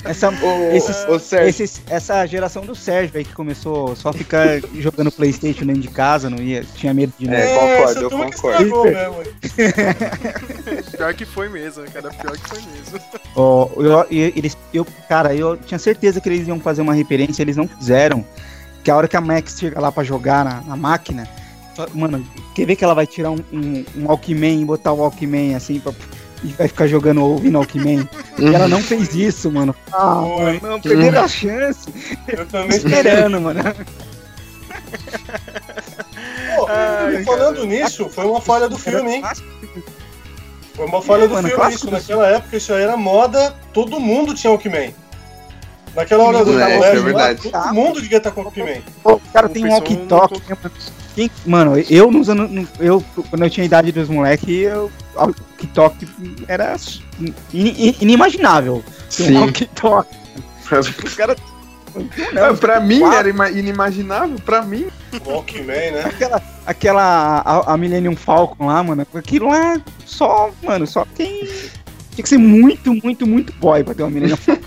Essa, 0.05 0.31
esses, 0.73 1.33
esses- 1.33 1.81
essa 1.89 2.25
geração 2.25 2.65
do 2.65 2.73
Sérgio 2.75 3.17
aí 3.17 3.25
que 3.25 3.33
começou 3.33 3.95
só 3.95 4.09
a 4.09 4.13
ficar 4.13 4.59
jogando 4.79 5.11
Playstation 5.11 5.65
dentro 5.65 5.81
de 5.81 5.87
casa, 5.89 6.29
não 6.29 6.37
ia, 6.41 6.63
tinha 6.75 6.93
medo 6.93 7.11
de 7.17 7.27
É, 7.27 7.31
nada. 7.31 7.45
concordo, 7.59 7.91
essa 7.91 7.99
eu 7.99 8.09
concordo. 8.09 8.71
Pior 10.97 11.13
que 11.13 11.25
foi 11.25 11.49
mesmo, 11.49 11.83
cara. 11.91 12.09
Pior 12.09 12.37
que 12.37 12.49
foi 12.49 12.59
mesmo. 12.71 12.99
Ó, 13.35 13.69
eu, 13.77 14.05
eles, 14.09 14.57
eu, 14.73 14.85
cara, 15.09 15.35
eu 15.35 15.57
tinha 15.57 15.79
certeza 15.79 16.21
que 16.21 16.29
eles 16.29 16.47
iam 16.47 16.59
fazer 16.59 16.81
uma 16.81 16.93
referência, 16.93 17.41
eles 17.41 17.57
não 17.57 17.67
fizeram. 17.67 18.25
Que 18.83 18.91
a 18.91 18.95
hora 18.95 19.07
que 19.07 19.17
a 19.17 19.21
Max 19.21 19.57
chega 19.59 19.79
lá 19.81 19.91
pra 19.91 20.03
jogar 20.03 20.45
na, 20.45 20.61
na 20.61 20.75
máquina, 20.75 21.27
mano, 21.93 22.25
quer 22.53 22.65
ver 22.65 22.75
que 22.75 22.83
ela 22.83 22.93
vai 22.93 23.05
tirar 23.07 23.31
um, 23.31 23.39
um, 23.51 23.85
um 23.97 24.05
Walkman 24.07 24.61
e 24.61 24.65
botar 24.65 24.91
o 24.93 24.97
Walkman 24.97 25.55
assim 25.55 25.79
pra, 25.79 25.91
e 26.43 26.47
vai 26.53 26.67
ficar 26.67 26.87
jogando 26.87 27.23
ouvindo 27.23 27.57
Walkman? 27.57 28.07
E 28.37 28.45
ela 28.53 28.67
não 28.67 28.81
fez 28.81 29.13
isso, 29.15 29.51
mano. 29.51 29.75
Ah, 29.91 30.15
mano, 30.15 30.59
não, 30.61 30.81
perderam 30.81 31.23
a 31.23 31.27
chance. 31.27 31.87
Eu 32.27 32.45
também. 32.45 32.77
Esperando, 32.77 33.41
mano. 33.41 33.61
Pô, 36.55 36.67
Ai, 36.69 37.23
falando 37.23 37.65
nisso, 37.65 38.09
foi 38.09 38.25
uma 38.25 38.41
falha 38.41 38.67
do 38.69 38.77
filme, 38.77 39.15
hein? 39.15 39.23
Foi 40.75 40.85
uma 40.85 41.01
falha 41.01 41.27
do 41.27 41.33
Mano, 41.35 41.47
filme 41.47 41.61
clássico 41.61 41.85
isso. 41.85 41.91
Naquela 41.91 42.27
época 42.27 42.57
isso 42.57 42.73
aí 42.73 42.83
era 42.83 42.97
moda, 42.97 43.55
todo 43.73 43.99
mundo 43.99 44.33
tinha 44.33 44.51
Walkman. 44.51 44.93
Naquela 45.95 46.25
hora 46.25 46.43
do 46.43 46.59
É, 46.59 46.75
colégio 46.75 46.85
é 46.85 46.99
lá, 46.99 47.03
verdade. 47.05 47.49
todo 47.49 47.73
mundo 47.73 48.01
devia 48.01 48.17
estar 48.17 48.31
com 48.31 48.41
Walkman. 48.41 48.81
Pô, 49.01 49.13
o 49.13 49.19
cara 49.31 49.47
tem 49.47 49.65
um 49.65 49.69
walkie-talkie. 49.69 50.41
Quem- 51.15 51.31
Mano, 51.45 51.77
eu 51.89 52.11
nos 52.11 52.29
anos. 52.29 52.51
no- 52.51 52.67
Eu, 52.79 53.03
quando 53.29 53.43
eu 53.43 53.49
tinha 53.49 53.63
a 53.63 53.65
idade 53.65 53.91
dos 53.91 54.09
moleques, 54.09 54.47
eu. 54.49 54.91
Walkie-talkie 55.15 56.07
era 56.47 56.75
in- 57.19 57.33
in- 57.53 57.95
inimaginável. 58.01 58.83
Ter 59.15 59.23
um 59.23 59.27
Sim. 59.27 59.37
walkie-talkie. 59.37 60.17
Os 61.05 61.13
caras. 61.15 61.37
Ah, 62.37 62.53
pra 62.53 62.81
mim 62.81 62.99
quatro. 62.99 63.17
era 63.19 63.29
ima- 63.29 63.49
inimaginável, 63.49 64.37
pra 64.45 64.61
mim. 64.61 64.87
Walkman, 65.25 65.91
né? 65.91 66.01
Aquela, 66.05 66.41
aquela 66.65 67.37
a, 67.39 67.73
a 67.73 67.77
Millennium 67.77 68.17
Falcon 68.17 68.65
lá, 68.65 68.83
mano, 68.83 69.07
aquilo 69.13 69.47
lá 69.47 69.79
só, 70.05 70.51
mano, 70.61 70.85
só 70.85 71.05
quem 71.15 71.45
tinha 72.11 72.23
que 72.23 72.27
ser 72.27 72.37
muito, 72.37 72.93
muito, 73.01 73.25
muito 73.25 73.53
boy 73.53 73.81
pra 73.81 73.93
ter 73.93 74.03
uma 74.03 74.09
Millennium 74.09 74.35
Falcon. 74.35 74.61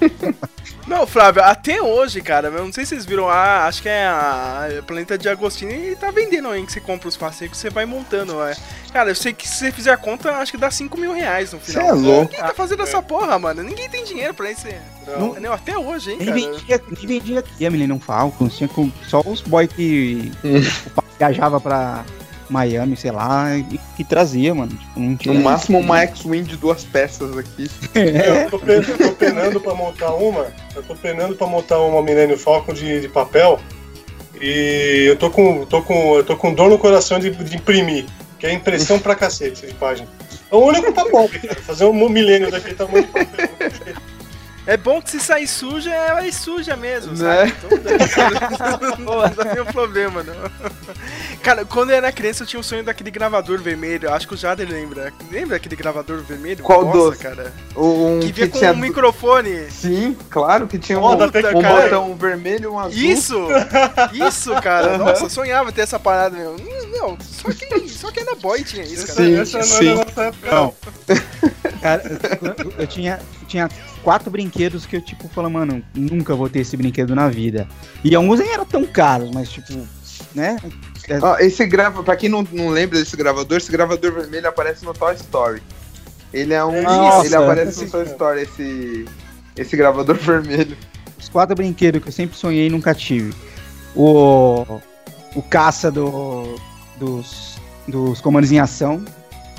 Não, 0.88 1.06
Flávio, 1.06 1.42
até 1.42 1.82
hoje, 1.82 2.22
cara, 2.22 2.48
eu 2.48 2.64
não 2.64 2.72
sei 2.72 2.84
se 2.84 2.90
vocês 2.90 3.04
viram, 3.04 3.28
ah, 3.28 3.66
acho 3.66 3.82
que 3.82 3.88
é 3.90 4.06
a 4.06 4.82
Planeta 4.86 5.18
de 5.18 5.28
Agostinho 5.28 5.70
e 5.70 5.94
tá 5.94 6.10
vendendo 6.10 6.48
aí 6.48 6.64
que 6.64 6.72
você 6.72 6.80
compra 6.80 7.08
os 7.08 7.16
passeios 7.16 7.50
que 7.50 7.58
você 7.58 7.68
vai 7.68 7.84
montando, 7.84 8.42
é. 8.42 8.56
Cara, 8.90 9.10
eu 9.10 9.14
sei 9.14 9.34
que 9.34 9.46
se 9.46 9.56
você 9.56 9.70
fizer 9.70 9.92
a 9.92 9.98
conta, 9.98 10.32
acho 10.32 10.50
que 10.50 10.56
dá 10.56 10.70
5 10.70 10.98
mil 10.98 11.12
reais 11.12 11.52
no 11.52 11.60
final. 11.60 11.82
Cê 11.82 11.88
é 11.90 11.92
louco. 11.92 12.30
Quem 12.30 12.40
tá 12.40 12.54
fazendo 12.54 12.82
essa 12.82 13.02
porra, 13.02 13.38
mano? 13.38 13.62
Ninguém 13.62 13.88
tem 13.90 14.02
dinheiro 14.02 14.32
pra 14.32 14.50
isso. 14.50 14.66
Não. 15.06 15.28
Entendeu? 15.28 15.52
Até 15.52 15.76
hoje, 15.76 16.12
hein, 16.12 16.16
Nem 16.20 16.26
cara. 16.26 16.40
vendia, 16.40 16.82
nem 16.90 17.06
vendia 17.06 17.38
aqui 17.40 17.66
a 17.66 17.70
Millennium 17.70 18.00
Falcon, 18.00 18.48
tinha 18.48 18.68
com, 18.68 18.90
só 19.06 19.20
os 19.20 19.42
boy 19.42 19.68
que 19.68 20.32
viajava 21.18 21.60
pra 21.60 22.02
Miami, 22.48 22.96
sei 22.96 23.10
lá, 23.10 23.56
e 23.56 23.78
que 23.96 24.04
trazia, 24.04 24.54
mano. 24.54 24.72
Tipo, 24.72 25.00
não 25.00 25.16
tinha 25.16 25.34
No 25.34 25.40
máximo 25.40 25.78
uma 25.78 26.00
X-Wing 26.02 26.42
de 26.44 26.56
duas 26.56 26.84
peças 26.84 27.36
aqui. 27.36 27.70
É, 27.94 28.44
Eu 28.44 28.50
tô, 28.50 28.58
pe- 28.58 28.72
eu 28.72 28.98
tô 28.98 29.12
penando 29.12 29.60
pra 29.60 29.74
montar 29.74 30.14
uma. 30.14 30.46
Eu 30.74 30.82
tô 30.82 30.94
penando 30.94 31.34
pra 31.34 31.46
montar 31.46 31.78
uma 31.80 32.02
Millennium 32.02 32.38
Falcon 32.38 32.72
de, 32.72 33.00
de 33.00 33.08
papel. 33.08 33.58
E 34.40 35.06
eu 35.08 35.16
tô 35.16 35.30
com, 35.30 35.64
tô 35.66 35.82
com, 35.82 36.16
eu 36.16 36.24
tô 36.24 36.36
com 36.36 36.54
dor 36.54 36.70
no 36.70 36.78
coração 36.78 37.18
de, 37.18 37.30
de 37.30 37.56
imprimir. 37.56 38.06
Que 38.38 38.46
é 38.46 38.52
impressão 38.52 38.98
pra 39.00 39.14
cacete 39.16 39.66
de 39.66 39.74
página. 39.74 40.06
É 40.50 40.54
o 40.54 40.60
único 40.60 40.92
tá 40.92 41.04
bom, 41.10 41.26
cara. 41.28 41.56
Fazer 41.62 41.84
um 41.86 42.08
milênio 42.08 42.50
daquele 42.50 42.74
tamanho 42.76 43.04
de 43.04 43.10
papel. 43.12 43.48
É 44.68 44.76
bom 44.76 45.00
que 45.00 45.10
se 45.10 45.18
sair 45.18 45.48
suja, 45.48 45.90
ela 45.90 46.26
é 46.26 46.30
suja 46.30 46.76
mesmo, 46.76 47.16
Né? 47.16 47.46
sabe? 47.46 47.54
Então, 48.36 48.98
não 49.00 49.28
dá 49.34 49.44
nenhum 49.54 49.64
problema, 49.64 50.22
não. 50.22 50.34
Cara, 51.42 51.64
quando 51.64 51.88
eu 51.88 51.96
era 51.96 52.12
criança, 52.12 52.42
eu 52.42 52.46
tinha 52.46 52.60
um 52.60 52.62
sonho 52.62 52.84
daquele 52.84 53.10
gravador 53.10 53.58
vermelho. 53.62 54.12
Acho 54.12 54.28
que 54.28 54.34
o 54.34 54.36
Jader 54.36 54.68
lembra. 54.68 55.10
Lembra 55.30 55.56
aquele 55.56 55.74
gravador 55.74 56.18
vermelho? 56.22 56.62
Qual 56.62 56.84
Nossa, 56.84 56.98
doce? 56.98 57.18
cara. 57.18 57.50
Um 57.74 58.20
Que 58.20 58.30
vinha 58.30 58.48
com 58.48 58.58
tinha 58.58 58.72
um 58.72 58.76
microfone. 58.76 59.70
Sim, 59.70 60.14
claro 60.28 60.66
que 60.66 60.78
tinha 60.78 60.98
um, 60.98 61.02
Ó, 61.02 61.14
da 61.14 61.24
um 61.26 61.30
Tectoy. 61.30 61.62
botão 61.62 62.14
vermelho, 62.14 62.74
um 62.74 62.78
azul. 62.78 62.92
Isso! 62.92 63.46
Isso, 64.12 64.52
cara. 64.60 64.98
Nossa, 64.98 65.24
eu 65.24 65.30
sonhava 65.30 65.72
ter 65.72 65.80
essa 65.80 65.98
parada, 65.98 66.36
meu. 66.36 66.56
Hum, 66.56 66.88
Não, 66.92 67.16
só 67.22 67.48
quem, 67.52 67.88
só 67.88 68.10
quem 68.10 68.22
era 68.22 68.34
boy 68.34 68.62
tinha 68.62 68.84
isso, 68.84 69.06
cara. 69.06 69.18
Sim, 69.24 69.38
Essa 69.40 69.58
não 69.58 69.64
é 69.64 69.66
sim. 69.66 69.98
época, 70.00 70.34
não. 70.50 70.74
Cara, 71.80 72.02
eu, 72.60 72.72
eu 72.78 72.86
tinha, 72.86 73.20
tinha 73.46 73.68
quatro 74.02 74.30
brinquedos 74.30 74.86
que 74.86 74.96
eu, 74.96 75.00
tipo, 75.00 75.28
falo, 75.28 75.50
mano, 75.50 75.82
nunca 75.94 76.34
vou 76.34 76.48
ter 76.48 76.60
esse 76.60 76.76
brinquedo 76.76 77.14
na 77.14 77.28
vida. 77.28 77.68
E 78.04 78.14
alguns 78.14 78.40
nem 78.40 78.50
eram 78.50 78.66
tão 78.66 78.84
caros, 78.86 79.30
mas, 79.32 79.48
tipo, 79.50 79.86
né? 80.34 80.56
Ó, 81.22 81.38
esse 81.38 81.66
grava, 81.66 82.02
pra 82.02 82.16
quem 82.16 82.28
não, 82.28 82.46
não 82.52 82.68
lembra 82.68 82.98
desse 82.98 83.16
gravador, 83.16 83.56
esse 83.56 83.72
gravador 83.72 84.12
vermelho 84.12 84.48
aparece 84.48 84.84
no 84.84 84.92
Toy 84.92 85.14
Story. 85.14 85.62
Ele 86.32 86.52
é 86.52 86.64
um. 86.64 86.82
Nossa, 86.82 87.26
ele 87.26 87.36
aparece 87.36 87.84
no 87.84 87.90
Toy 87.90 88.04
cara. 88.04 88.12
Story, 88.12 88.42
esse. 88.42 89.04
Esse 89.56 89.76
gravador 89.76 90.16
vermelho. 90.20 90.76
Os 91.18 91.28
quatro 91.28 91.54
brinquedos 91.56 92.02
que 92.02 92.08
eu 92.08 92.12
sempre 92.12 92.36
sonhei 92.36 92.66
e 92.66 92.70
nunca 92.70 92.94
tive. 92.94 93.34
O. 93.94 94.80
O 95.34 95.42
caça 95.42 95.90
do. 95.90 96.58
Dos. 96.98 97.58
Dos 97.86 98.20
comandos 98.20 98.52
em 98.52 98.60
ação. 98.60 99.02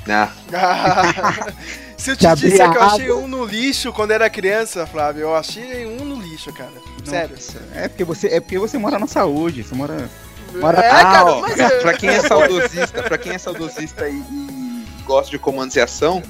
Ah, 0.08 0.30
Se 2.00 2.10
eu 2.12 2.16
te 2.16 2.20
Que 2.20 2.26
abria 2.26 2.50
disser 2.50 2.70
que 2.70 2.76
eu 2.78 2.82
a 2.82 2.86
achei 2.86 3.12
um 3.12 3.28
no 3.28 3.44
lixo 3.44 3.92
quando 3.92 4.10
era 4.12 4.28
criança, 4.30 4.86
Flávio, 4.86 5.22
eu 5.22 5.34
achei 5.36 5.86
um 5.86 6.04
no 6.04 6.20
lixo, 6.20 6.52
cara. 6.52 6.72
Sério. 7.04 7.34
Nossa, 7.36 7.58
É 7.74 7.88
porque 7.88 8.04
você, 8.04 8.28
é 8.28 8.40
porque 8.40 8.58
você 8.58 8.78
mora 8.78 8.98
na 8.98 9.06
saúde. 9.06 9.62
Você 9.62 9.74
mora. 9.74 10.08
Mora- 10.54 10.80
É, 10.80 10.90
Ah, 10.90 11.02
cara, 11.04 11.24
ó, 11.32 11.40
mas 11.42 11.54
pra 11.82 11.92
quem 11.94 12.08
é 12.10 12.20
saudosista, 12.20 13.02
pra 13.04 13.16
quem 13.18 13.32
é 13.34 13.38
saudosista 13.38 14.08
e, 14.08 14.16
e 14.16 14.86
gosta 15.04 15.30
de 15.30 15.38
comandos 15.38 15.76
e 15.76 15.80
ação, 15.80 16.22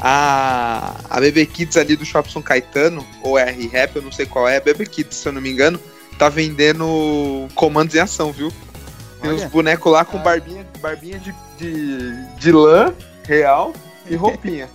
a, 0.00 0.94
a 1.10 1.20
BB 1.20 1.44
Kids 1.46 1.76
ali 1.76 1.96
do 1.96 2.04
Shopping 2.04 2.30
São 2.30 2.40
Caetano, 2.42 3.04
ou 3.22 3.38
R-Rap, 3.38 3.96
eu 3.96 4.02
não 4.02 4.12
sei 4.12 4.24
qual 4.26 4.48
é, 4.48 4.60
BB 4.60 4.86
Kids, 4.86 5.16
se 5.18 5.28
eu 5.28 5.32
não 5.32 5.40
me 5.42 5.50
engano, 5.50 5.78
tá 6.18 6.28
vendendo 6.28 7.48
comandos 7.54 7.94
em 7.94 7.98
ação, 7.98 8.32
viu? 8.32 8.50
Tem 9.20 9.30
Olha. 9.30 9.44
uns 9.44 9.50
bonecos 9.50 9.92
lá 9.92 10.04
com 10.04 10.18
barbinha, 10.18 10.66
barbinha 10.80 11.18
de, 11.18 11.34
de, 11.58 12.26
de 12.36 12.52
lã 12.52 12.94
real 13.24 13.72
e 14.08 14.14
roupinha. 14.16 14.68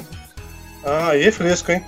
Ah, 0.83 1.09
aí 1.09 1.23
é 1.27 1.31
fresco, 1.31 1.71
hein? 1.71 1.83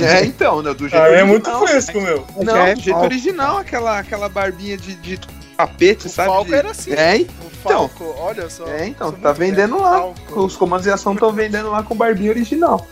é, 0.00 0.24
então, 0.24 0.62
né? 0.62 0.72
Do 0.74 0.86
jeito 0.88 0.96
Ah, 1.02 1.06
é 1.08 1.22
original. 1.22 1.26
muito 1.26 1.58
fresco, 1.66 2.00
meu. 2.00 2.26
Não, 2.36 2.54
Já 2.54 2.68
é 2.68 2.74
do 2.74 2.80
jeito 2.80 2.98
original, 2.98 3.56
aquela, 3.58 3.98
aquela 3.98 4.28
barbinha 4.28 4.76
de, 4.76 4.94
de 4.96 5.18
tapete, 5.56 6.06
O 6.06 6.10
sabe? 6.10 6.28
Falco 6.28 6.50
de- 6.50 6.54
era 6.56 6.70
assim. 6.70 6.92
É, 6.92 7.26
O 7.44 7.50
Falco, 7.50 8.14
olha 8.18 8.48
só. 8.48 8.66
É, 8.66 8.86
então, 8.86 9.12
tá 9.12 9.32
vendendo 9.32 9.74
velho. 9.76 9.82
lá. 9.84 9.98
Falco. 9.98 10.40
Os 10.44 10.56
comandos 10.56 10.84
de 10.84 10.90
ação 10.90 11.12
estão 11.14 11.32
vendendo 11.32 11.70
lá 11.70 11.82
com 11.82 11.94
barbinha 11.94 12.30
original. 12.30 12.86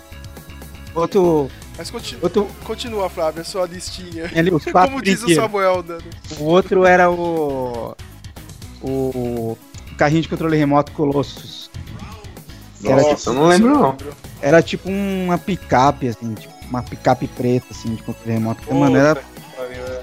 Outro. 0.94 1.50
Mas 1.76 1.90
continua, 1.90 2.20
Outro. 2.24 2.48
continua, 2.64 3.08
Flávio, 3.08 3.40
a 3.40 3.44
sua 3.44 3.64
listinha. 3.66 4.28
Ali, 4.34 4.50
os 4.52 4.64
quatro 4.66 4.90
Como 4.90 5.02
diz 5.02 5.22
o. 5.22 5.32
Samuel, 5.34 5.82
Dano. 5.82 6.02
O 6.38 6.44
outro 6.44 6.84
era 6.84 7.08
o. 7.10 7.94
O. 8.82 8.88
o 8.88 9.58
carrinho 9.96 10.22
de 10.22 10.28
controle 10.28 10.56
remoto 10.56 10.90
Colossus. 10.92 11.57
Que 12.80 12.88
era, 12.88 13.02
Nossa, 13.02 13.16
tipo, 13.16 13.30
eu 13.30 13.34
não 13.34 13.46
lembro, 13.46 13.70
não. 13.70 13.96
era 14.40 14.62
tipo 14.62 14.88
uma 14.88 15.36
picape, 15.38 16.08
assim, 16.08 16.34
tipo, 16.34 16.54
uma 16.70 16.82
picape 16.82 17.26
preta, 17.28 17.66
assim, 17.70 17.94
de 17.94 18.02
controle 18.02 18.32
remoto. 18.32 18.60
Porque, 18.62 18.74
mano, 18.74 18.96
era, 18.96 19.16
Puta. 19.16 19.28
Era- 19.62 20.02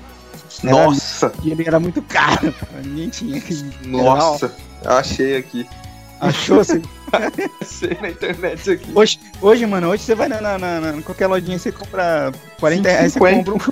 Nossa, 0.64 1.32
e 1.44 1.52
ele 1.52 1.64
era 1.68 1.80
muito 1.80 2.02
caro, 2.02 2.52
cara. 2.60 2.82
Ninguém 2.84 3.10
tinha. 3.10 3.42
nossa. 3.86 4.54
Eu 4.84 4.92
achei 4.92 5.38
aqui. 5.38 5.68
Achou 6.20 6.60
assim? 6.62 6.82
Achei 7.62 7.98
na 8.02 8.10
internet 8.10 8.72
aqui. 8.72 8.92
Hoje, 8.96 9.20
hoje, 9.42 9.66
mano, 9.66 9.90
hoje 9.90 10.04
você 10.04 10.16
vai 10.16 10.28
na, 10.28 10.40
na, 10.42 10.58
na- 10.58 10.80
na- 10.82 10.98
em 10.98 11.02
qualquer 11.02 11.28
lojinha, 11.28 11.58
você 11.60 11.72
compra 11.72 12.32
40 12.60 12.90
reais, 12.90 13.14
você 13.14 13.20
50. 13.20 13.52
compra 13.52 13.70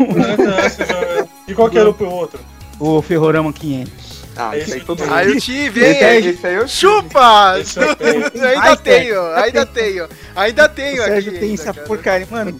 um, 0.00 0.04
é. 1.20 1.28
E 1.48 1.54
qual 1.54 1.68
que 1.70 1.78
era 1.78 1.90
o 1.90 2.04
outro? 2.10 2.40
o 2.80 3.00
Ferrorama 3.02 3.52
500. 3.52 3.92
Ah, 4.34 4.56
esse 4.56 4.72
aí 4.74 4.80
todo 4.80 5.00
mundo. 5.00 5.12
Ah, 5.12 5.24
eu 5.24 5.38
tive, 5.38 5.80
Esse 5.80 6.04
aí, 6.04 6.22
hein? 6.24 6.30
esse 6.30 6.46
aí 6.46 6.54
eu 6.54 6.66
Chupa! 6.68 7.58
Esse 7.60 7.78
eu 7.78 7.94
tenho. 7.96 8.24
ainda 8.46 8.60
Ai, 8.62 8.76
tenho, 8.78 9.14
Sérgio, 9.14 9.34
ainda 9.36 9.66
tenho. 9.66 10.08
Ainda 10.34 10.68
tenho 10.70 11.02
Sérgio 11.04 11.30
aqui. 11.32 11.38
tem 11.40 11.50
ainda, 11.50 11.62
essa 11.62 11.74
cara. 11.74 11.86
porcaria, 11.86 12.26
mano. 12.30 12.58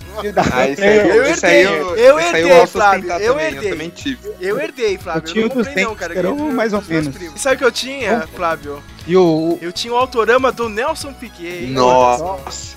Ah, 0.52 0.68
esse 0.68 0.82
aí, 0.82 0.96
Eu 1.08 1.22
aí 1.22 1.30
herdei, 1.30 1.66
eu, 1.66 1.96
eu 1.96 2.16
aí 2.18 2.26
herdei, 2.26 2.66
Flávio, 2.66 3.10
eu 3.12 3.32
também, 3.32 3.46
herdei. 3.46 3.68
Eu 3.68 3.72
também 3.72 3.88
tive. 3.90 4.32
Eu 4.38 4.60
herdei, 4.60 4.98
Flávio. 4.98 5.20
Eu 5.22 5.32
tinha 5.32 5.42
não 5.48 5.50
comprei 5.50 5.84
não, 5.84 5.94
cara. 5.94 6.14
era 6.18 6.30
um 6.30 6.52
mais 6.52 6.72
ou 6.74 6.82
menos. 6.86 7.14
primos. 7.16 7.40
Sabe 7.40 7.56
o 7.56 7.58
que 7.58 7.64
eu 7.64 7.72
tinha, 7.72 8.28
Flávio? 8.36 8.82
E 9.06 9.16
o. 9.16 9.58
Eu 9.62 9.72
tinha 9.72 9.94
o 9.94 9.96
autorama 9.96 10.52
do 10.52 10.68
Nelson 10.68 11.12
Piquet. 11.14 11.64
hein? 11.64 11.70
Nossa. 11.70 12.76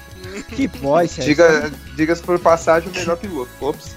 que 0.55 0.67
boy, 0.69 1.05
Sérgio. 1.09 1.25
Diga, 1.35 1.71
diga-se 1.95 2.23
por 2.23 2.39
passagem, 2.39 2.89
o 2.89 2.93
melhor 2.93 3.17
piloto. 3.17 3.49
Ops. 3.59 3.93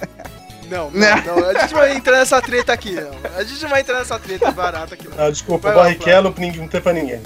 Não, 0.70 0.90
não, 0.90 1.00
Né? 1.00 1.22
não, 1.26 1.48
a 1.50 1.58
gente 1.60 1.74
vai 1.74 1.96
entrar 1.96 2.18
nessa 2.18 2.40
treta 2.42 2.72
aqui, 2.72 2.92
não. 2.92 3.10
A 3.36 3.42
gente 3.44 3.62
não 3.62 3.68
vai 3.70 3.80
entrar 3.80 3.98
nessa 3.98 4.18
treta 4.18 4.50
barata 4.50 4.94
aqui, 4.94 5.08
não. 5.08 5.24
Ah, 5.24 5.30
desculpa, 5.30 5.72
Vai 5.72 5.94
Barrichello 5.94 6.34
ninguém- 6.38 6.60
não 6.60 6.68
tem 6.68 6.80
pra 6.80 6.92
ninguém. 6.92 7.20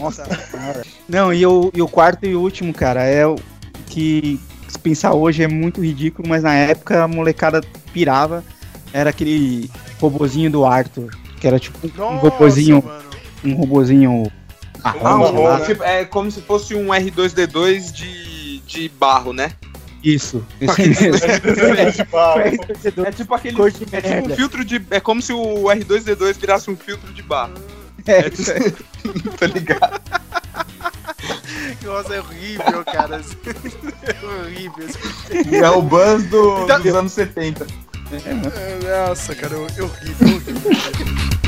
Nossa 0.00 0.24
senhora. 0.24 0.82
Não, 1.08 1.32
e 1.32 1.44
o, 1.46 1.70
e 1.74 1.82
o 1.82 1.88
quarto 1.88 2.24
e 2.26 2.34
último, 2.36 2.72
cara, 2.72 3.02
é 3.02 3.26
o 3.26 3.36
que, 3.88 4.40
se 4.68 4.78
pensar 4.78 5.12
hoje, 5.14 5.42
é 5.42 5.48
muito 5.48 5.82
ridículo, 5.82 6.28
mas 6.28 6.42
na 6.42 6.54
época 6.54 7.02
a 7.04 7.08
molecada 7.08 7.60
pirava. 7.92 8.44
Era 8.92 9.10
aquele 9.10 9.70
robozinho 10.00 10.50
do 10.50 10.64
Arthur, 10.64 11.10
que 11.40 11.46
era 11.46 11.58
tipo 11.58 11.86
um 11.86 11.90
Nossa, 11.96 12.16
robozinho, 12.28 12.82
mano. 12.82 13.04
um 13.44 13.54
robozinho 13.54 14.32
marrom, 14.82 15.24
Ah, 15.24 15.30
lá. 15.50 15.58
né? 15.58 15.64
tipo, 15.66 15.82
é 15.82 16.04
como 16.04 16.30
se 16.30 16.40
fosse 16.40 16.74
um 16.74 16.86
R2D2 16.94 17.92
de, 17.92 18.58
de 18.60 18.88
barro, 18.88 19.32
né? 19.34 19.52
Isso. 20.02 20.44
É 23.06 23.10
tipo 23.12 23.34
aquele. 23.34 23.56
Cor 23.56 23.70
de 23.70 23.84
É 23.92 24.00
tipo 24.00 24.32
um 24.32 24.36
filtro 24.36 24.64
de. 24.64 24.84
É 24.90 25.00
como 25.00 25.20
se 25.20 25.32
o 25.32 25.64
R2D2 25.64 26.34
virasse 26.38 26.70
um 26.70 26.76
filtro 26.76 27.12
de 27.12 27.22
barro. 27.22 27.54
É, 28.06 28.28
isso 28.28 28.52
aí. 28.52 28.70
tá 29.38 29.46
ligado? 29.46 30.00
Nossa, 31.82 32.14
é 32.14 32.20
horrível, 32.20 32.84
cara. 32.84 33.20
É 34.02 34.26
horrível. 34.26 34.86
esse- 34.86 35.54
É 35.56 35.70
o 35.70 35.82
Buzz 35.82 36.24
do- 36.26 36.62
Então- 36.64 36.80
dos 36.80 36.94
anos 36.94 37.12
70. 37.12 37.66
Nossa, 39.08 39.34
cara, 39.34 39.54
é 39.54 39.58
horrível, 39.58 39.90
horrível. 40.22 41.42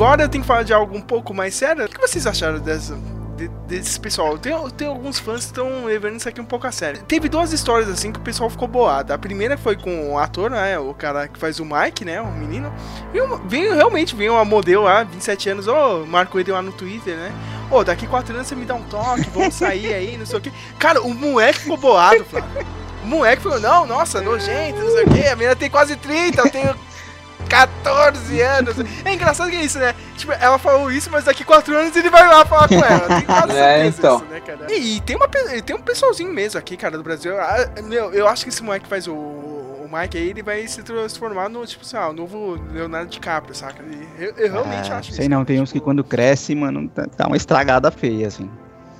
Agora 0.00 0.22
eu 0.22 0.30
tenho 0.30 0.42
que 0.42 0.48
falar 0.48 0.62
de 0.62 0.72
algo 0.72 0.96
um 0.96 1.00
pouco 1.02 1.34
mais 1.34 1.54
sério. 1.54 1.84
O 1.84 1.88
que 1.88 2.00
vocês 2.00 2.26
acharam 2.26 2.58
dessa, 2.58 2.98
de- 3.36 3.48
desse 3.68 4.00
pessoal? 4.00 4.38
Tem, 4.38 4.50
tem 4.70 4.88
alguns 4.88 5.18
fãs 5.18 5.40
que 5.40 5.46
estão 5.48 5.84
levando 5.84 6.16
isso 6.16 6.26
aqui 6.26 6.40
um 6.40 6.44
pouco 6.46 6.66
a 6.66 6.72
sério. 6.72 7.02
Teve 7.02 7.28
duas 7.28 7.52
histórias 7.52 7.86
assim 7.90 8.10
que 8.10 8.18
o 8.18 8.22
pessoal 8.22 8.48
ficou 8.48 8.66
boado. 8.66 9.12
A 9.12 9.18
primeira 9.18 9.58
foi 9.58 9.76
com 9.76 10.14
o 10.14 10.18
ator, 10.18 10.50
né? 10.50 10.78
O 10.78 10.94
cara 10.94 11.28
que 11.28 11.38
faz 11.38 11.60
o 11.60 11.66
Mike, 11.66 12.06
né? 12.06 12.18
O 12.18 12.32
menino. 12.32 12.72
Veio, 13.12 13.42
veio 13.44 13.74
realmente, 13.74 14.16
veio 14.16 14.32
uma 14.32 14.44
modelo 14.44 14.84
lá, 14.84 15.04
27 15.04 15.50
anos, 15.50 15.66
ô, 15.68 16.06
marcou 16.06 16.40
ele 16.40 16.50
lá 16.50 16.62
no 16.62 16.72
Twitter, 16.72 17.14
né? 17.14 17.30
Ô, 17.70 17.84
daqui 17.84 18.06
quatro 18.06 18.34
anos 18.34 18.46
você 18.46 18.54
me 18.54 18.64
dá 18.64 18.76
um 18.76 18.82
toque, 18.84 19.28
vamos 19.34 19.52
sair 19.54 19.92
aí, 19.92 20.16
não 20.16 20.24
sei 20.24 20.38
o 20.38 20.40
quê. 20.40 20.50
Cara, 20.78 21.02
o 21.02 21.12
moleque 21.12 21.58
ficou 21.58 21.76
boado, 21.76 22.24
Flávio. 22.24 22.66
O 23.04 23.06
moleque 23.06 23.42
falou, 23.42 23.60
não, 23.60 23.84
nossa, 23.84 24.22
nojento, 24.22 24.78
não 24.80 24.90
sei 24.92 25.04
o 25.04 25.10
quê. 25.10 25.26
A 25.28 25.36
menina 25.36 25.54
tem 25.54 25.68
quase 25.68 25.94
30, 25.94 26.40
eu 26.40 26.50
tenho 26.50 26.74
14 27.50 28.40
anos. 28.40 28.76
É 29.04 29.12
engraçado 29.12 29.50
que 29.50 29.56
é 29.56 29.62
isso, 29.64 29.78
né? 29.78 29.94
Tipo, 30.16 30.32
ela 30.32 30.58
falou 30.58 30.90
isso, 30.90 31.10
mas 31.10 31.24
daqui 31.24 31.44
4 31.44 31.76
anos 31.76 31.94
ele 31.96 32.08
vai 32.08 32.26
lá 32.26 32.46
falar 32.46 32.68
com 32.68 32.76
ela. 32.76 33.08
Tem 33.08 33.22
quase 33.26 33.52
É, 33.56 33.86
então. 33.86 34.16
isso, 34.16 34.24
né, 34.26 34.40
cara? 34.40 34.66
E, 34.72 34.96
e 34.96 35.00
tem, 35.00 35.16
uma, 35.16 35.28
tem 35.28 35.76
um 35.76 35.80
pessoalzinho 35.82 36.32
mesmo 36.32 36.58
aqui, 36.58 36.76
cara, 36.76 36.96
do 36.96 37.02
Brasil. 37.02 37.38
Ah, 37.38 37.68
meu, 37.82 38.12
eu 38.12 38.26
acho 38.28 38.44
que 38.44 38.50
esse 38.50 38.62
moleque 38.62 38.84
que 38.84 38.88
faz 38.90 39.06
o, 39.08 39.12
o 39.14 39.88
Mike 39.92 40.16
aí, 40.16 40.30
ele 40.30 40.42
vai 40.42 40.66
se 40.68 40.82
transformar 40.82 41.48
no, 41.48 41.66
tipo, 41.66 41.84
sei 41.84 41.98
lá, 41.98 42.08
o 42.08 42.12
novo 42.12 42.58
Leonardo 42.72 43.10
DiCaprio, 43.10 43.54
saca? 43.54 43.82
Eu, 44.18 44.32
eu 44.36 44.52
realmente 44.52 44.92
Ah, 44.92 44.98
acho 44.98 45.12
sei 45.12 45.24
isso. 45.26 45.30
não, 45.30 45.44
tem 45.44 45.60
uns 45.60 45.72
que 45.72 45.80
quando 45.80 46.04
cresce, 46.04 46.54
mano, 46.54 46.88
tá, 46.88 47.06
tá 47.06 47.26
uma 47.26 47.36
estragada 47.36 47.90
feia, 47.90 48.28
assim. 48.28 48.48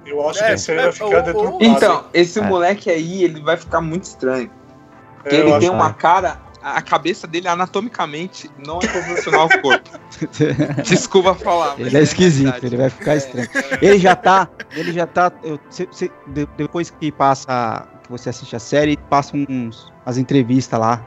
Eu 0.05 0.28
acho 0.28 0.42
É, 0.42 0.48
que 0.48 0.53
esse 0.55 0.72
aí 0.72 0.78
é, 0.78 0.82
vai 0.82 0.92
ficar 0.92 1.20
deturpado. 1.20 1.59
Então, 1.64 2.05
esse 2.12 2.40
É. 2.40 2.42
moleque 2.42 2.90
aí, 2.90 3.22
ele 3.22 3.40
vai 3.40 3.57
ficar 3.57 3.80
muito 3.80 4.05
estranho. 4.05 4.51
Porque 5.22 5.36
É, 5.36 5.40
eu 5.42 5.48
ele 5.48 5.59
tem 5.61 5.70
uma 5.70 5.84
vai. 5.84 5.94
cara. 5.94 6.38
A 6.62 6.82
cabeça 6.82 7.26
dele, 7.26 7.48
anatomicamente, 7.48 8.50
não 8.66 8.78
é 8.82 8.86
proporcional 8.86 9.42
ao 9.42 9.48
corpo. 9.62 9.90
Desculpa 10.84 11.34
falar. 11.34 11.74
mas 11.78 11.86
Ele 11.86 11.96
é 11.98 12.02
esquisito, 12.02 12.44
verdade. 12.44 12.66
ele 12.66 12.76
vai 12.76 12.90
ficar 12.90 13.16
estranho. 13.16 13.48
Ele 13.80 13.98
já 13.98 14.14
tá, 14.14 14.48
ele 14.72 14.92
já 14.92 15.06
tá, 15.06 15.32
eu, 15.42 15.58
cê- 15.70 15.88
cê- 15.90 16.11
de- 16.26 16.46
depois 16.56 16.90
que 16.90 17.11
passa, 17.11 17.88
que 18.02 18.11
você 18.11 18.28
assiste 18.28 18.54
a 18.54 18.58
série, 18.58 18.96
passa 19.08 19.36
uns, 19.36 19.90
as 20.04 20.18
entrevistas 20.18 20.78
lá 20.78 21.02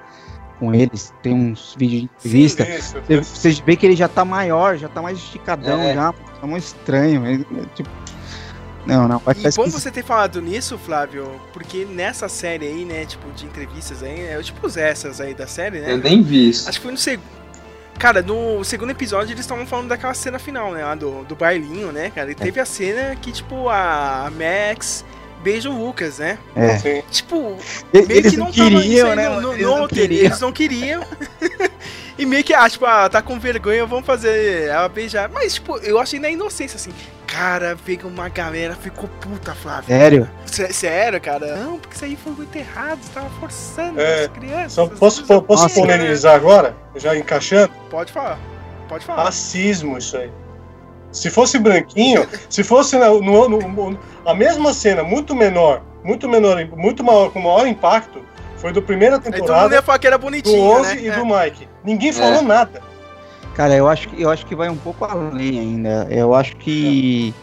com 0.60 0.74
eles, 0.74 1.14
tem 1.22 1.34
uns 1.34 1.76
vídeos 1.78 2.02
de 2.02 2.06
entrevista. 2.06 2.66
Você, 2.66 3.22
você 3.22 3.52
vê 3.66 3.76
que 3.76 3.86
ele 3.86 3.96
já 3.96 4.08
tá 4.08 4.24
maior, 4.26 4.78
já 4.78 4.88
tá 4.90 5.02
mais 5.02 5.18
esticadão, 5.18 5.82
É. 5.82 5.94
já. 5.94 6.14
Tá 6.42 6.48
muito 6.48 6.64
estranho. 6.64 7.26
ele- 7.28 7.48
é, 7.60 7.66
tipo. 7.76 7.90
Não, 8.86 9.08
não, 9.08 9.20
vai 9.20 9.36
E 9.38 9.52
bom 9.52 9.70
você 9.70 9.90
ter 9.90 10.04
falado 10.04 10.42
nisso, 10.42 10.78
Flávio, 10.78 11.40
porque 11.54 11.86
nessa 11.86 12.28
série 12.28 12.68
aí, 12.68 12.86
né, 12.86 13.06
tipo, 13.06 13.32
de 13.32 13.46
entrevistas 13.46 14.04
aí, 14.04 14.22
é 14.22 14.42
tipo 14.42 14.68
essas 14.78 15.22
aí 15.22 15.34
da 15.34 15.48
série, 15.48 15.80
né? 15.80 15.94
Eu 15.94 15.98
nem 15.98 16.22
vi 16.22 16.50
isso. 16.50 16.68
Acho 16.68 16.80
que 16.80 16.84
foi 16.84 16.92
no 16.92 16.98
segundo. 16.98 17.44
Cara, 17.98 18.22
no 18.22 18.64
segundo 18.64 18.90
episódio 18.90 19.34
eles 19.34 19.42
estavam 19.42 19.66
falando 19.66 19.88
daquela 19.88 20.14
cena 20.14 20.40
final, 20.40 20.72
né? 20.74 20.84
Lá 20.84 20.96
do, 20.96 21.24
do 21.24 21.36
bailinho, 21.36 21.92
né, 21.92 22.10
cara? 22.10 22.32
E 22.32 22.36
teve 22.36 22.60
a 22.60 22.66
cena 22.66 23.16
que, 23.16 23.32
tipo, 23.32 23.70
a 23.70 24.32
Max 24.32 25.06
beija 25.44 25.70
o 25.70 25.78
Lucas, 25.78 26.18
né? 26.18 26.38
É. 26.56 26.78
Sim. 26.80 27.04
Tipo, 27.12 27.58
Eles 27.94 28.08
meio 28.08 28.24
que 28.24 28.38
não 28.38 28.46
não 28.46 28.54
tava 28.54 28.70
isso 28.70 28.82
queriam, 28.82 29.10
aí 29.10 29.16
né? 29.16 29.30
no, 29.30 29.42
no, 29.42 29.54
Eles 29.54 29.68
no 29.68 29.78
não 29.78 29.88
queriam. 29.88 30.26
Eles 30.26 30.40
não 30.40 30.52
queriam. 30.52 31.04
e 32.18 32.26
meio 32.26 32.44
que, 32.44 32.54
ah, 32.54 32.70
tipo, 32.70 32.86
ah, 32.86 33.08
tá 33.10 33.22
com 33.22 33.40
vergonha, 33.40 33.86
vamos 33.86 34.06
fazer 34.06 34.70
ela 34.70 34.90
beijar. 34.90 35.30
Mas, 35.30 35.56
tipo, 35.56 35.78
eu 35.80 36.00
achei 36.00 36.20
na 36.20 36.30
inocência, 36.30 36.78
assim. 36.78 36.92
Cara, 37.34 37.76
veio 37.84 38.08
uma 38.08 38.30
galera, 38.30 38.76
ficou 38.76 39.10
puta, 39.20 39.56
Flávio. 39.56 39.88
Sério? 39.88 40.30
Sé- 40.46 40.72
Sério, 40.72 41.20
cara? 41.20 41.56
Não, 41.56 41.80
porque 41.80 41.96
isso 41.96 42.06
aí 42.06 42.16
foi 42.16 42.32
muito 42.34 42.56
errado, 42.56 43.00
você 43.02 43.12
tava 43.12 43.30
forçando 43.40 44.00
É, 44.00 44.26
as 44.26 44.28
crianças. 44.28 44.74
Só 44.74 44.86
posso, 44.88 45.26
po- 45.26 45.42
posso 45.42 45.64
Nossa. 45.64 45.80
polemizar 45.82 46.36
agora? 46.36 46.76
Já 46.96 47.18
encaixando? 47.18 47.74
Pode 47.90 48.12
falar. 48.14 48.38
Pode 48.88 49.04
falar. 49.04 49.24
Racismo 49.24 49.98
isso 49.98 50.16
aí. 50.16 50.30
Se 51.12 51.30
fosse 51.32 51.58
branquinho, 51.58 52.28
se 52.50 52.64
fosse 52.64 52.98
no, 52.98 53.20
no- 53.22 53.50
no- 53.50 54.00
a 54.26 54.34
mesma 54.36 54.72
cena, 54.74 55.04
muito 55.04 55.36
menor, 55.36 55.82
muito 56.04 56.30
menor, 56.30 56.64
muito 56.76 57.04
maior, 57.04 57.32
com 57.32 57.40
maior 57.40 57.66
impacto, 57.66 58.22
foi 58.58 58.72
do 58.72 58.82
primeira 58.82 59.16
Aí 59.16 59.22
todo 59.22 59.32
mundo 59.32 59.42
temporada 59.42 59.74
ia 59.76 59.82
falar 59.82 59.98
que 60.00 60.06
era 60.08 60.18
do 60.18 60.22
bonitinho, 60.22 60.62
11 60.62 60.96
né? 60.96 61.02
e 61.02 61.08
É. 61.10 61.16
do 61.16 61.26
Mike. 61.26 61.68
Ninguém 61.84 62.14
falou 62.14 62.44
nada. 62.44 62.82
Cara, 63.56 63.76
eu 63.76 63.88
acho 63.88 64.10
que 64.10 64.22
eu 64.22 64.30
acho 64.30 64.46
que 64.46 64.56
vai 64.56 64.70
um 64.70 64.76
pouco 64.78 65.06
além 65.06 65.60
ainda. 65.60 66.08
Eu 66.10 66.34
acho 66.34 66.56
que 66.58 67.34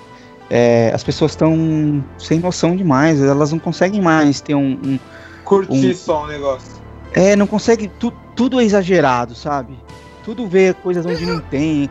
é, 0.50 0.90
as 0.92 1.04
pessoas 1.04 1.32
estão 1.32 2.04
sem 2.18 2.40
noção 2.40 2.74
demais. 2.74 3.22
Elas 3.22 3.52
não 3.52 3.58
conseguem 3.58 4.00
mais 4.00 4.40
ter 4.40 4.54
um, 4.54 4.72
um- 4.84 4.98
Curtir 5.44 5.90
Um- 5.90 5.94
só 5.94 6.24
o 6.24 6.26
negócio. 6.26 6.72
é, 7.12 7.34
não 7.36 7.46
consegue. 7.46 7.88
Tu, 7.98 8.12
tudo 8.36 8.60
é 8.60 8.64
exagerado, 8.64 9.34
sabe? 9.34 9.78
Tudo 10.24 10.46
vê 10.46 10.74
coisas 10.74 11.04
onde 11.06 11.24
não 11.24 11.40
tem. 11.40 11.88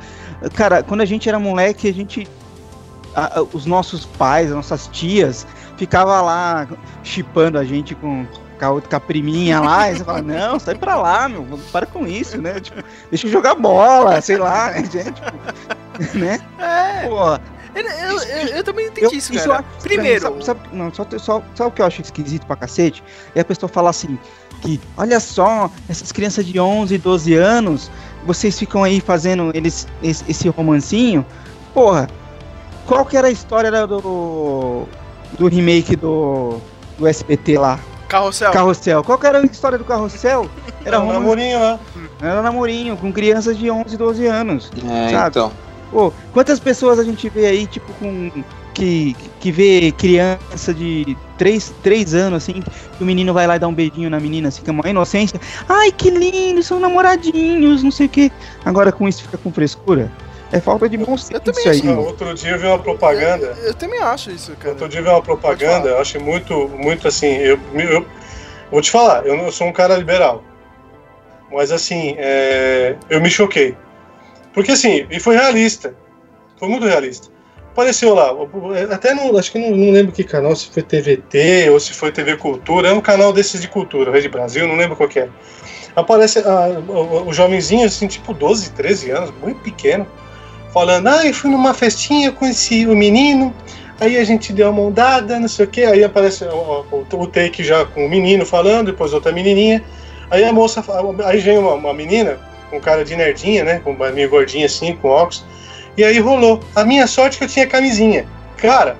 Cara, 0.54 0.84
quando 0.84 1.02
a 1.02 1.06
gente 1.06 1.28
era 1.28 1.40
moleque, 1.40 1.88
a 1.90 1.94
gente 1.94 2.28
a- 3.16 3.40
a- 3.40 3.44
os 3.54 3.66
nossos 3.66 4.06
pais, 4.06 4.50
as 4.50 4.56
nossas 4.56 4.88
tias, 4.88 5.46
ficava 5.78 6.22
lá 6.22 6.68
chipando 7.04 7.58
a 7.58 7.64
gente 7.64 7.96
com, 7.96 8.26
com, 8.60 8.66
a, 8.66 8.70
outra- 8.72 8.90
com 8.90 8.96
a 8.96 9.00
priminha 9.00 9.60
lá, 9.60 9.90
e 9.92 9.96
você 9.98 10.04
fala, 10.04 10.22
não, 10.22 10.60
sai 10.60 10.76
pra 10.76 10.96
lá, 10.96 11.30
meu, 11.30 11.46
para 11.72 11.86
com 11.86 12.06
isso, 12.06 12.40
né? 12.42 12.60
Tipo, 12.60 12.84
deixa 13.10 13.26
eu 13.28 13.32
jogar 13.32 13.56
bola, 13.56 14.20
sei 14.22 14.38
lá, 14.38 14.72
né, 14.72 14.84
gente? 14.92 15.14
Tipo, 16.00 16.18
né? 16.18 16.40
É, 16.60 17.08
Pô, 17.08 17.40
eu, 17.76 17.84
eu, 17.86 18.18
eu, 18.24 18.48
eu 18.58 18.64
também 18.64 18.86
não 18.88 18.94
eu, 18.98 19.08
entendi 19.08 19.18
isso, 19.18 19.34
cara. 19.34 19.60
acho 19.60 19.82
Primeiro, 19.82 20.22
Sabe, 20.22 20.46
sabe- 20.46 20.60
não, 20.74 20.94
só, 20.94 21.06
só, 21.18 21.42
sabe 21.56 21.70
o 21.70 21.72
que 21.72 21.82
eu 21.82 21.86
acho 21.86 22.02
esquisito 22.02 22.46
pra 22.46 22.56
cacete? 22.56 23.04
É 23.34 23.42
a 23.42 23.46
pessoa 23.46 23.70
falar 23.70 23.92
assim, 23.92 24.18
que 24.62 24.80
olha 24.98 25.20
só, 25.20 25.72
essas 25.88 26.12
crianças 26.12 26.46
de 26.46 26.60
11, 26.60 26.98
12 26.98 27.34
anos, 27.36 27.90
vocês 28.26 28.58
ficam 28.60 28.84
aí 28.84 29.00
fazendo 29.00 29.52
eles, 29.54 29.88
esse, 30.04 30.24
esse 30.30 30.50
romancinho. 30.50 31.26
Porra, 31.74 32.10
qual 32.86 33.06
que 33.06 33.16
era 33.16 33.28
a 33.28 33.32
história 33.32 33.72
do, 33.88 34.86
do 35.38 35.48
remake 35.48 35.96
do, 35.96 36.58
do 36.98 37.08
SBT 37.08 37.58
lá? 37.58 37.80
Carrossel. 38.10 38.52
Carrossel. 38.52 39.04
Qual 39.04 39.18
que 39.18 39.28
era 39.28 39.40
a 39.40 39.46
história 39.46 39.78
do 39.78 39.86
Carrossel? 39.86 40.50
Era 40.84 41.00
um 41.00 41.12
namorinho 41.12 41.60
lá. 41.60 41.80
era 42.22 42.42
namorinho 42.42 42.96
com 42.96 43.12
crianças 43.12 43.58
de 43.58 43.70
11, 43.70 43.98
12 43.98 44.26
anos. 44.26 44.72
É, 44.90 45.10
Sabe? 45.10 45.30
então. 45.30 45.52
Pô, 45.92 46.12
quantas 46.32 46.58
pessoas 46.60 46.98
a 46.98 47.04
gente 47.04 47.28
vê 47.30 47.46
aí, 47.46 47.68
tipo, 47.68 47.92
com. 47.94 48.32
Que, 48.74 49.14
que 49.42 49.52
vê 49.52 49.92
criança 49.92 50.74
de 50.74 51.18
3, 51.38 51.74
três 51.84 52.14
anos, 52.14 52.44
assim, 52.44 52.62
que 52.98 53.04
o 53.04 53.06
menino 53.06 53.34
vai 53.34 53.46
lá 53.46 53.58
e 53.58 53.60
dá 53.60 53.68
um 53.68 53.74
beijinho 53.74 54.10
na 54.10 54.22
menina, 54.22 54.48
assim, 54.48 54.64
com 54.64 54.72
uma 54.72 54.90
inocência. 54.90 55.40
Ai, 55.68 55.92
que 55.92 56.10
lindo, 56.10 56.64
são 56.64 56.80
namoradinhos, 56.80 57.84
não 57.84 57.92
sei 57.92 58.06
o 58.06 58.10
quê. 58.10 58.32
Agora 58.64 58.92
com 58.92 59.08
isso 59.08 59.24
fica 59.24 59.38
com 59.38 59.52
frescura. 59.52 60.10
É 60.52 60.60
falta 60.60 60.90
de 60.90 60.98
bom 60.98 61.16
senso 61.18 61.40
também 61.42 61.60
isso 61.62 61.70
aí. 61.70 61.80
acho. 61.80 62.00
Outro 62.00 62.34
dia 62.34 62.52
eu 62.52 62.60
vi 62.60 62.66
uma 62.68 62.80
propaganda. 62.80 63.56
Eu, 63.62 63.68
eu 63.68 63.74
também 63.74 64.00
acho 64.00 64.32
isso, 64.32 64.52
cara. 64.56 64.70
Outro 64.72 64.90
dia 64.90 65.00
eu 65.00 65.04
vi 65.04 65.10
uma 65.10 65.22
propaganda, 65.22 65.90
eu 65.90 66.00
achei 66.00 66.20
muito, 66.20 66.68
muito 66.70 67.08
assim. 67.08 67.28
Eu, 67.38 67.60
eu 67.76 68.06
vou 68.72 68.82
te 68.82 68.90
falar, 68.90 69.26
eu, 69.26 69.38
não- 69.38 69.52
sou 69.52 69.68
um 69.68 69.74
cara 69.74 69.96
liberal. 69.96 70.44
Mas 71.52 71.72
assim, 71.72 72.16
é, 72.18 72.96
eu 73.10 73.22
me 73.22 73.30
choquei. 73.30 73.76
Porque 74.54 74.72
assim, 74.72 75.06
e 75.10 75.20
foi 75.20 75.36
realista. 75.36 75.94
Foi 76.58 76.68
muito 76.68 76.86
realista. 76.86 77.28
Apareceu 77.72 78.14
lá, 78.14 78.32
até 78.94 79.14
não, 79.14 79.38
acho 79.38 79.52
que 79.52 79.60
não, 79.60 79.76
não 79.76 79.94
lembro 79.94 80.12
que 80.12 80.24
canal, 80.24 80.54
se 80.56 80.70
foi 80.70 80.84
TVT 80.84 81.70
ou 81.70 81.80
se 81.80 81.94
foi 81.94 82.12
TV 82.12 82.36
Cultura, 82.36 82.90
é 82.90 82.92
um 82.94 83.00
canal 83.00 83.32
desses 83.32 83.62
de 83.62 83.70
cultura, 83.70 84.12
Rede 84.12 84.28
Brasil, 84.28 84.68
não 84.68 84.76
lembro 84.76 84.98
qual 84.98 85.08
que 85.08 85.20
é. 85.20 85.30
Aparece 85.96 86.40
ah, 86.40 86.68
o, 86.90 87.30
o 87.30 87.34
jovenzinho, 87.34 87.86
assim, 87.86 88.08
tipo 88.08 88.34
12, 88.34 88.72
13 88.72 89.12
anos, 89.12 89.32
muito 89.42 89.62
pequeno, 89.62 90.06
falando, 90.74 91.08
ah, 91.08 91.26
eu 91.26 91.34
fui 91.34 91.50
numa 91.50 91.74
festinha, 91.74 92.32
conheci 92.32 92.86
o 92.86 92.96
menino, 92.96 93.54
aí 94.00 94.18
a 94.18 94.24
gente 94.24 94.54
deu 94.54 94.68
uma 94.68 94.82
mão 94.82 94.92
dada, 94.92 95.40
não 95.40 95.48
sei 95.48 95.66
o 95.66 95.68
que, 95.68 95.84
aí 95.84 96.04
aparece 96.04 96.46
o, 96.46 96.86
o, 96.92 97.06
o 97.12 97.28
take 97.28 97.64
já 97.64 97.86
com 97.86 98.06
o 98.06 98.10
menino 98.10 98.46
falando, 98.46 98.88
depois 98.88 99.14
outra 99.14 99.32
menininha, 99.32 99.84
aí 100.30 100.44
a 100.44 100.54
moça, 100.54 100.84
aí 101.26 101.40
vem 101.40 101.58
uma, 101.58 101.74
uma 101.74 101.94
menina, 101.94 102.38
com 102.70 102.80
cara 102.80 103.04
de 103.04 103.16
nerdinha, 103.16 103.64
né, 103.64 103.82
com 103.84 103.94
meio 103.94 104.30
gordinha 104.30 104.66
assim, 104.66 104.96
com 104.96 105.10
óculos, 105.10 105.44
e 105.98 106.04
aí 106.04 106.20
rolou. 106.20 106.62
A 106.76 106.86
minha 106.86 107.08
sorte 107.08 107.36
é 107.36 107.38
que 107.40 107.44
eu 107.44 107.50
tinha 107.50 107.68
camisinha. 107.68 108.26
Cara, 108.56 108.96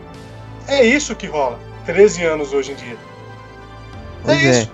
é 0.68 0.84
isso 0.84 1.16
que 1.16 1.28
rola. 1.28 1.60
13 1.86 2.26
anos 2.26 2.52
hoje 2.52 2.74
em 2.74 2.76
dia. 2.76 2.98
É 4.28 4.34
é. 4.34 4.36
isso. 4.36 4.72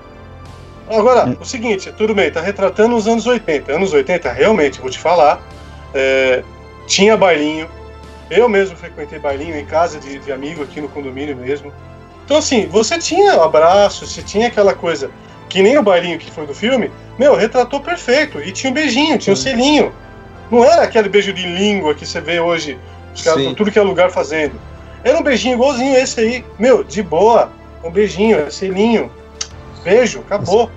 Agora, 0.89 1.37
o 1.39 1.45
seguinte, 1.45 1.91
tudo 1.97 2.13
bem, 2.13 2.31
tá 2.31 2.41
retratando 2.41 2.95
os 2.95 3.07
anos 3.07 3.25
80. 3.25 3.71
Anos 3.71 3.93
80, 3.93 4.31
realmente, 4.31 4.79
vou 4.79 4.89
te 4.89 4.99
falar, 4.99 5.41
é, 5.93 6.43
tinha 6.88 7.17
bailinho. 7.17 7.67
Eu 8.29 8.49
mesmo 8.49 8.75
frequentei 8.75 9.19
bailinho 9.19 9.57
em 9.57 9.65
casa 9.65 9.99
de, 9.99 10.19
de 10.19 10.31
amigo 10.31 10.63
aqui 10.63 10.81
no 10.81 10.89
condomínio 10.89 11.36
mesmo. 11.36 11.71
Então, 12.25 12.38
assim, 12.38 12.65
você 12.67 12.97
tinha 12.97 13.33
abraço, 13.41 14.07
você 14.07 14.21
tinha 14.21 14.47
aquela 14.47 14.73
coisa 14.73 15.11
que 15.47 15.61
nem 15.61 15.77
o 15.77 15.83
bailinho 15.83 16.17
que 16.17 16.31
foi 16.31 16.47
do 16.47 16.53
filme, 16.55 16.91
meu, 17.19 17.36
retratou 17.36 17.79
perfeito. 17.79 18.41
E 18.41 18.51
tinha 18.51 18.71
um 18.71 18.73
beijinho, 18.73 19.17
tinha 19.17 19.33
um 19.33 19.38
selinho. 19.38 19.93
Não 20.49 20.65
era 20.65 20.81
aquele 20.83 21.07
beijo 21.07 21.31
de 21.31 21.45
língua 21.45 21.93
que 21.93 22.05
você 22.05 22.19
vê 22.19 22.39
hoje, 22.39 22.77
os 23.13 23.21
caras 23.21 23.53
tudo 23.53 23.71
que 23.71 23.79
é 23.79 23.81
lugar 23.81 24.11
fazendo. 24.11 24.59
Era 25.03 25.19
um 25.19 25.23
beijinho 25.23 25.53
igualzinho 25.53 25.95
esse 25.95 26.19
aí. 26.19 26.45
Meu, 26.57 26.83
de 26.83 27.03
boa. 27.03 27.51
Um 27.83 27.91
beijinho, 27.91 28.39
é 28.39 28.49
selinho. 28.49 29.11
Beijo, 29.83 30.19
acabou. 30.21 30.71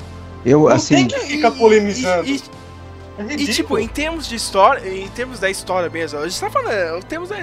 Eu, 0.44 0.60
Não 0.60 0.68
assim, 0.68 0.94
tem 0.94 1.06
que 1.06 1.18
ficar 1.20 1.50
polemizando. 1.52 2.28
E, 2.28 2.36
e- 2.36 2.42
É 3.18 3.34
e, 3.34 3.48
tipo, 3.48 3.78
em 3.78 3.88
termos 3.88 4.28
de 4.28 4.36
história, 4.36 4.88
em 4.88 5.08
termos 5.08 5.40
da 5.40 5.50
história 5.50 5.90
mesmo, 5.90 6.18
a 6.20 6.28
gente 6.28 6.40
tá 6.40 6.48
falando, 6.48 6.72
é, 6.72 6.98
em 6.98 7.02
termos 7.02 7.28
da, 7.28 7.36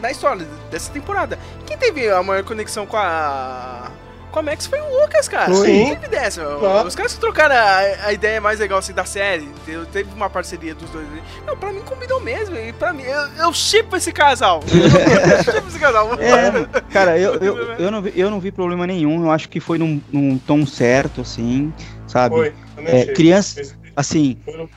da 0.00 0.10
história 0.10 0.46
dessa 0.70 0.90
temporada, 0.92 1.38
quem 1.64 1.76
teve 1.76 2.08
a 2.10 2.22
maior 2.22 2.44
conexão 2.44 2.86
com 2.86 2.96
a. 2.96 3.90
Com 4.32 4.40
a 4.40 4.42
Max 4.42 4.66
foi 4.66 4.78
o 4.78 5.00
Lucas, 5.00 5.28
cara. 5.28 5.50
Foi. 5.50 5.72
Não 5.72 5.94
teve 5.94 6.08
dessa. 6.08 6.44
Claro. 6.44 6.86
Os 6.86 6.94
caras 6.94 7.14
que 7.14 7.20
trocaram 7.20 7.54
a, 7.54 8.06
a 8.08 8.12
ideia 8.12 8.38
mais 8.38 8.58
legal 8.60 8.80
assim, 8.80 8.92
da 8.92 9.04
série, 9.06 9.48
teve 9.90 10.12
uma 10.14 10.28
parceria 10.28 10.74
dos 10.74 10.90
dois. 10.90 11.06
Não, 11.46 11.56
pra 11.56 11.72
mim 11.72 11.80
combinou 11.80 12.20
mesmo. 12.20 12.54
E 12.54 12.70
pra 12.74 12.92
mim, 12.92 13.04
eu, 13.04 13.28
eu 13.38 13.52
shippo 13.54 13.96
esse 13.96 14.12
casal. 14.12 14.60
Eu 14.68 15.42
shippo 15.54 15.68
esse 15.68 15.78
casal. 15.78 16.10
É, 16.20 16.82
cara, 16.92 17.18
eu, 17.18 17.34
eu, 17.36 17.56
eu, 17.80 17.90
não 17.90 18.02
vi, 18.02 18.12
eu 18.14 18.30
não 18.30 18.38
vi 18.38 18.52
problema 18.52 18.86
nenhum. 18.86 19.24
Eu 19.24 19.30
acho 19.30 19.48
que 19.48 19.58
foi 19.58 19.78
num, 19.78 20.02
num 20.12 20.36
tom 20.36 20.66
certo, 20.66 21.22
assim, 21.22 21.72
sabe? 22.06 22.34
Foi, 22.34 22.54
É, 22.84 23.06
criança, 23.06 23.62
assim, 23.96 24.36
felizes. 24.44 24.68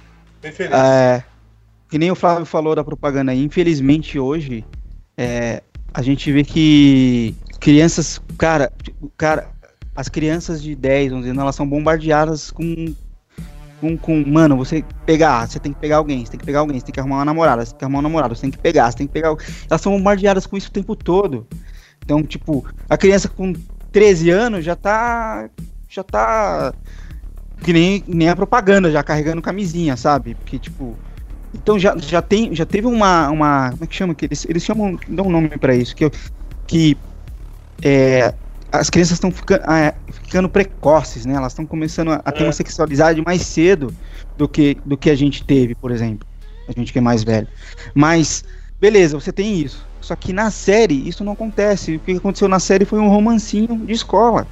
É, 0.76 1.24
que 1.90 1.98
nem 1.98 2.12
o 2.12 2.16
Flávio 2.16 2.46
falou 2.46 2.76
da 2.76 2.84
propaganda 2.84 3.34
infelizmente 3.34 4.18
hoje 4.18 4.66
é, 5.18 5.62
a 5.94 6.02
gente 6.02 6.32
vê 6.32 6.44
que 6.44 7.36
crianças, 7.60 8.22
cara, 8.38 8.72
cara, 9.18 9.50
as 9.96 10.08
crianças 10.08 10.64
de 10.64 10.76
10, 10.76 11.12
11 11.12 11.30
anos, 11.30 11.42
elas 11.42 11.56
são 11.56 11.68
bombardeadas 11.68 12.52
com, 12.52 12.96
com, 13.82 13.98
com, 13.98 14.24
mano, 14.26 14.56
você 14.56 14.84
pegar, 15.06 15.48
você 15.48 15.60
tem 15.60 15.74
que 15.74 15.80
pegar 15.80 15.98
alguém, 15.98 16.24
você 16.24 16.32
tem 16.32 16.40
que 16.40 16.46
pegar 16.46 16.60
alguém, 16.60 16.80
você 16.80 16.86
tem 16.86 16.94
que 16.94 17.00
arrumar 17.00 17.18
uma 17.18 17.26
namorada, 17.26 17.66
você 17.66 17.72
tem 17.72 17.80
que 17.80 17.86
arrumar 17.86 18.00
um 18.00 18.04
namorado, 18.04 18.36
você 18.36 18.42
tem 18.42 18.52
que 18.52 18.58
pegar, 18.58 18.90
você 18.90 18.98
tem 18.98 19.08
que 19.08 19.14
pegar, 19.14 19.36
elas 19.70 19.82
são 19.82 19.92
bombardeadas 19.92 20.48
com 20.48 20.56
isso 20.56 20.70
o 20.70 20.72
tempo 20.72 20.96
todo. 20.96 21.46
Então, 22.02 22.24
tipo, 22.24 22.66
a 22.90 22.98
criança 22.98 23.28
com 23.28 23.54
13 23.92 24.30
anos 24.30 24.64
já 24.64 24.76
tá, 24.76 25.50
já 25.90 26.04
tá 26.04 26.74
que 27.64 27.74
nem, 27.74 28.04
nem 28.08 28.30
a 28.30 28.36
propaganda, 28.36 28.92
já 28.92 29.04
carregando 29.04 29.42
camisinha, 29.42 29.96
sabe? 29.98 30.36
Porque, 30.36 30.58
tipo. 30.60 30.96
Então 31.54 31.80
já, 31.80 31.98
já, 31.98 32.22
tem, 32.22 32.54
já 32.56 32.66
teve 32.66 32.88
uma, 32.88 33.30
uma. 33.30 33.72
Como 33.72 33.84
é 33.84 33.88
que 33.88 33.96
chama? 33.96 34.14
Que 34.16 34.26
eles, 34.26 34.46
eles 34.48 34.64
chamam. 34.64 34.98
Dão 35.08 35.28
um 35.28 35.32
nome 35.32 35.50
pra 35.50 35.76
isso. 35.76 35.96
Que, 35.96 36.10
que 36.68 36.98
é, 37.82 38.34
as 38.72 38.90
crianças 38.90 39.14
estão 39.14 39.32
ficando, 39.32 39.64
ah, 39.66 39.94
ficando 40.12 40.50
precoces, 40.50 41.26
né? 41.26 41.34
Elas 41.36 41.54
estão 41.54 41.66
começando 41.66 42.12
a, 42.12 42.22
a 42.24 42.32
ter 42.32 42.44
É. 42.44 42.46
uma 42.46 42.54
sexualidade 42.54 43.22
mais 43.22 43.42
cedo 43.42 43.94
do 44.38 44.48
que, 44.48 44.78
do 44.86 44.98
que 44.98 45.10
a 45.10 45.16
gente 45.16 45.44
teve, 45.44 45.76
por 45.76 45.92
exemplo. 45.92 46.28
A 46.68 46.72
gente 46.72 46.94
que 46.94 47.00
é 47.00 47.02
mais 47.02 47.24
velho. 47.24 47.48
Mas, 47.96 48.44
beleza, 48.80 49.20
você 49.20 49.32
tem 49.32 49.60
isso. 49.60 49.88
Só 50.00 50.16
que 50.16 50.32
na 50.32 50.52
série, 50.52 51.08
isso 51.08 51.24
não 51.24 51.34
acontece. 51.34 51.96
O 51.96 52.00
que 52.00 52.12
aconteceu 52.18 52.48
na 52.48 52.60
série 52.60 52.86
foi 52.86 53.00
um 53.00 53.10
romancinho 53.10 53.86
de 53.86 53.94
escola. 53.94 54.48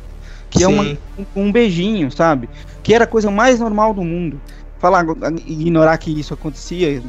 Que 0.49 0.63
é 0.63 0.67
uma, 0.67 0.83
Sim. 0.83 0.97
um, 1.35 1.43
um 1.43 1.51
beijinho, 1.51 2.11
sabe? 2.11 2.49
Que 2.83 2.93
era 2.93 3.03
a 3.03 3.07
coisa 3.07 3.29
mais 3.29 3.59
normal 3.59 3.93
do 3.93 4.03
mundo. 4.03 4.39
falar, 4.79 5.03
ignorar 5.45 5.97
que 5.97 6.11
isso 6.17 6.33
acontecia, 6.33 7.01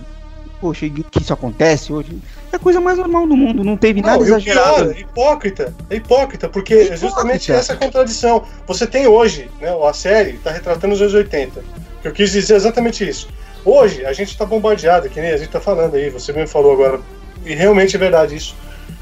poxa, 0.61 0.89
que 0.89 1.21
isso 1.21 1.33
acontece 1.33 1.93
hoje, 1.93 2.19
é 2.53 2.57
a 2.57 2.59
coisa 2.59 2.81
mais 2.81 2.97
normal 2.99 3.27
do 3.27 3.37
mundo, 3.37 3.63
não 3.63 3.77
teve 3.77 4.01
nada 4.01 4.17
Não, 4.17 4.23
e 4.27 4.31
o 4.31 4.37
exagerado. 4.37 4.75
pior, 4.87 4.97
é 4.97 5.01
hipócrita. 5.01 5.75
É 5.91 5.97
hipócrita, 5.97 6.49
porque 6.49 6.73
é 6.75 6.77
Hipócrita. 6.85 6.97
justamente 7.07 7.53
essa 7.53 7.77
contradição. 7.77 8.43
Você 8.67 8.87
tem 8.87 9.07
hoje, 9.07 9.49
né, 9.61 9.69
a 9.87 9.93
série 9.93 10.31
está 10.33 10.51
retratando 10.51 10.95
os 10.95 11.01
anos 11.01 11.15
80. 11.15 11.63
Que 12.03 12.09
eu 12.09 12.13
quis 12.13 12.33
dizer 12.33 12.55
exatamente 12.57 13.07
isso. 13.09 13.29
Hoje, 13.65 14.05
a 14.07 14.13
gente 14.15 14.31
está 14.31 14.47
bombardeado, 14.47 15.09
que 15.11 15.21
nem 15.21 15.31
a 15.31 15.37
gente 15.37 15.47
está 15.49 15.61
falando 15.61 15.95
aí, 15.95 16.09
você 16.11 16.33
mesmo 16.33 16.49
falou 16.49 16.73
agora, 16.73 17.01
e 17.45 17.55
realmente 17.55 17.97
é 17.97 17.99
verdade 17.99 18.35
isso. 18.35 18.57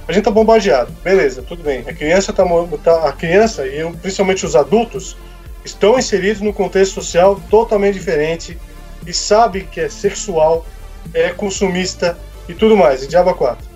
A 0.08 0.12
gente 0.12 0.24
tá 0.24 0.30
bombardeado, 0.30 0.92
beleza, 1.02 1.42
tudo 1.42 1.62
bem. 1.64 1.80
A 1.80 1.92
criança 1.92 2.32
tá, 2.32 2.44
tá- 2.84 3.08
a 3.08 3.12
criança 3.12 3.66
e 3.66 3.80
eu, 3.80 3.92
principalmente 3.92 4.46
os 4.46 4.54
adultos 4.54 5.16
estão 5.64 5.98
inseridos 5.98 6.40
num 6.40 6.52
contexto 6.52 6.94
social 6.94 7.40
totalmente 7.50 7.94
diferente 7.94 8.56
e 9.04 9.12
sabe 9.12 9.62
que 9.62 9.80
é 9.80 9.88
sexual, 9.88 10.64
é 11.12 11.30
consumista 11.30 12.16
e 12.48 12.54
tudo 12.54 12.76
mais, 12.76 13.02
e 13.02 13.08
diabo 13.08 13.34
4. 13.34 13.66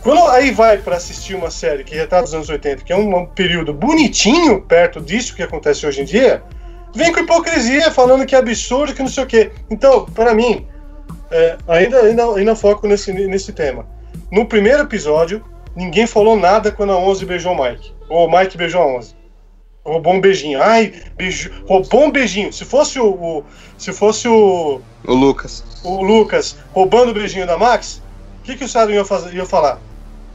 Quando 0.00 0.26
aí 0.28 0.50
vai 0.50 0.78
para 0.78 0.96
assistir 0.96 1.34
uma 1.34 1.50
série 1.50 1.84
que 1.84 1.94
retrata 1.94 2.24
os 2.24 2.34
anos 2.34 2.48
80, 2.48 2.84
que 2.84 2.92
é 2.92 2.96
um 2.96 3.26
período 3.26 3.72
bonitinho 3.72 4.60
perto 4.60 5.00
disso 5.00 5.34
que 5.34 5.42
acontece 5.42 5.86
hoje 5.86 6.02
em 6.02 6.04
dia, 6.04 6.42
vem 6.94 7.12
com 7.12 7.20
hipocrisia 7.20 7.90
falando 7.90 8.26
que 8.26 8.34
é 8.34 8.38
absurdo, 8.38 8.94
que 8.94 9.02
não 9.02 9.08
sei 9.08 9.24
o 9.24 9.26
quê. 9.26 9.50
Então, 9.70 10.04
para 10.04 10.34
mim, 10.34 10.66
é, 11.30 11.56
ainda, 11.66 12.00
ainda, 12.00 12.24
ainda 12.34 12.56
foco 12.56 12.86
nesse, 12.86 13.12
nesse 13.12 13.52
tema. 13.52 13.86
No 14.30 14.46
primeiro 14.46 14.82
episódio, 14.82 15.44
ninguém 15.76 16.06
falou 16.06 16.36
nada 16.36 16.72
quando 16.72 16.92
a 16.92 16.96
11 16.98 17.24
beijou 17.26 17.52
o 17.52 17.62
Mike. 17.62 17.92
Ou 18.08 18.26
o 18.26 18.38
Mike 18.38 18.56
beijou 18.56 18.80
a 18.82 18.86
11. 18.86 19.14
Roubou 19.84 20.14
um 20.14 20.20
beijinho. 20.20 20.60
Ai, 20.60 20.92
beijo, 21.16 21.52
roubou 21.68 22.04
um 22.06 22.10
beijinho. 22.10 22.52
Se 22.52 22.64
fosse 22.64 22.98
o, 22.98 23.06
o- 23.08 23.44
se 23.78 23.92
fosse 23.92 24.26
o, 24.26 24.80
O 25.06 25.14
Lucas. 25.14 25.62
o 25.84 26.02
Lucas 26.02 26.56
roubando 26.72 27.10
o 27.10 27.14
beijinho 27.14 27.46
da 27.46 27.56
Max, 27.56 28.02
o 28.40 28.42
que, 28.42 28.56
que 28.56 28.64
o 28.64 28.66
Estado 28.66 28.90
ia, 28.90 29.04
fazer, 29.04 29.32
ia 29.34 29.44
falar? 29.46 29.78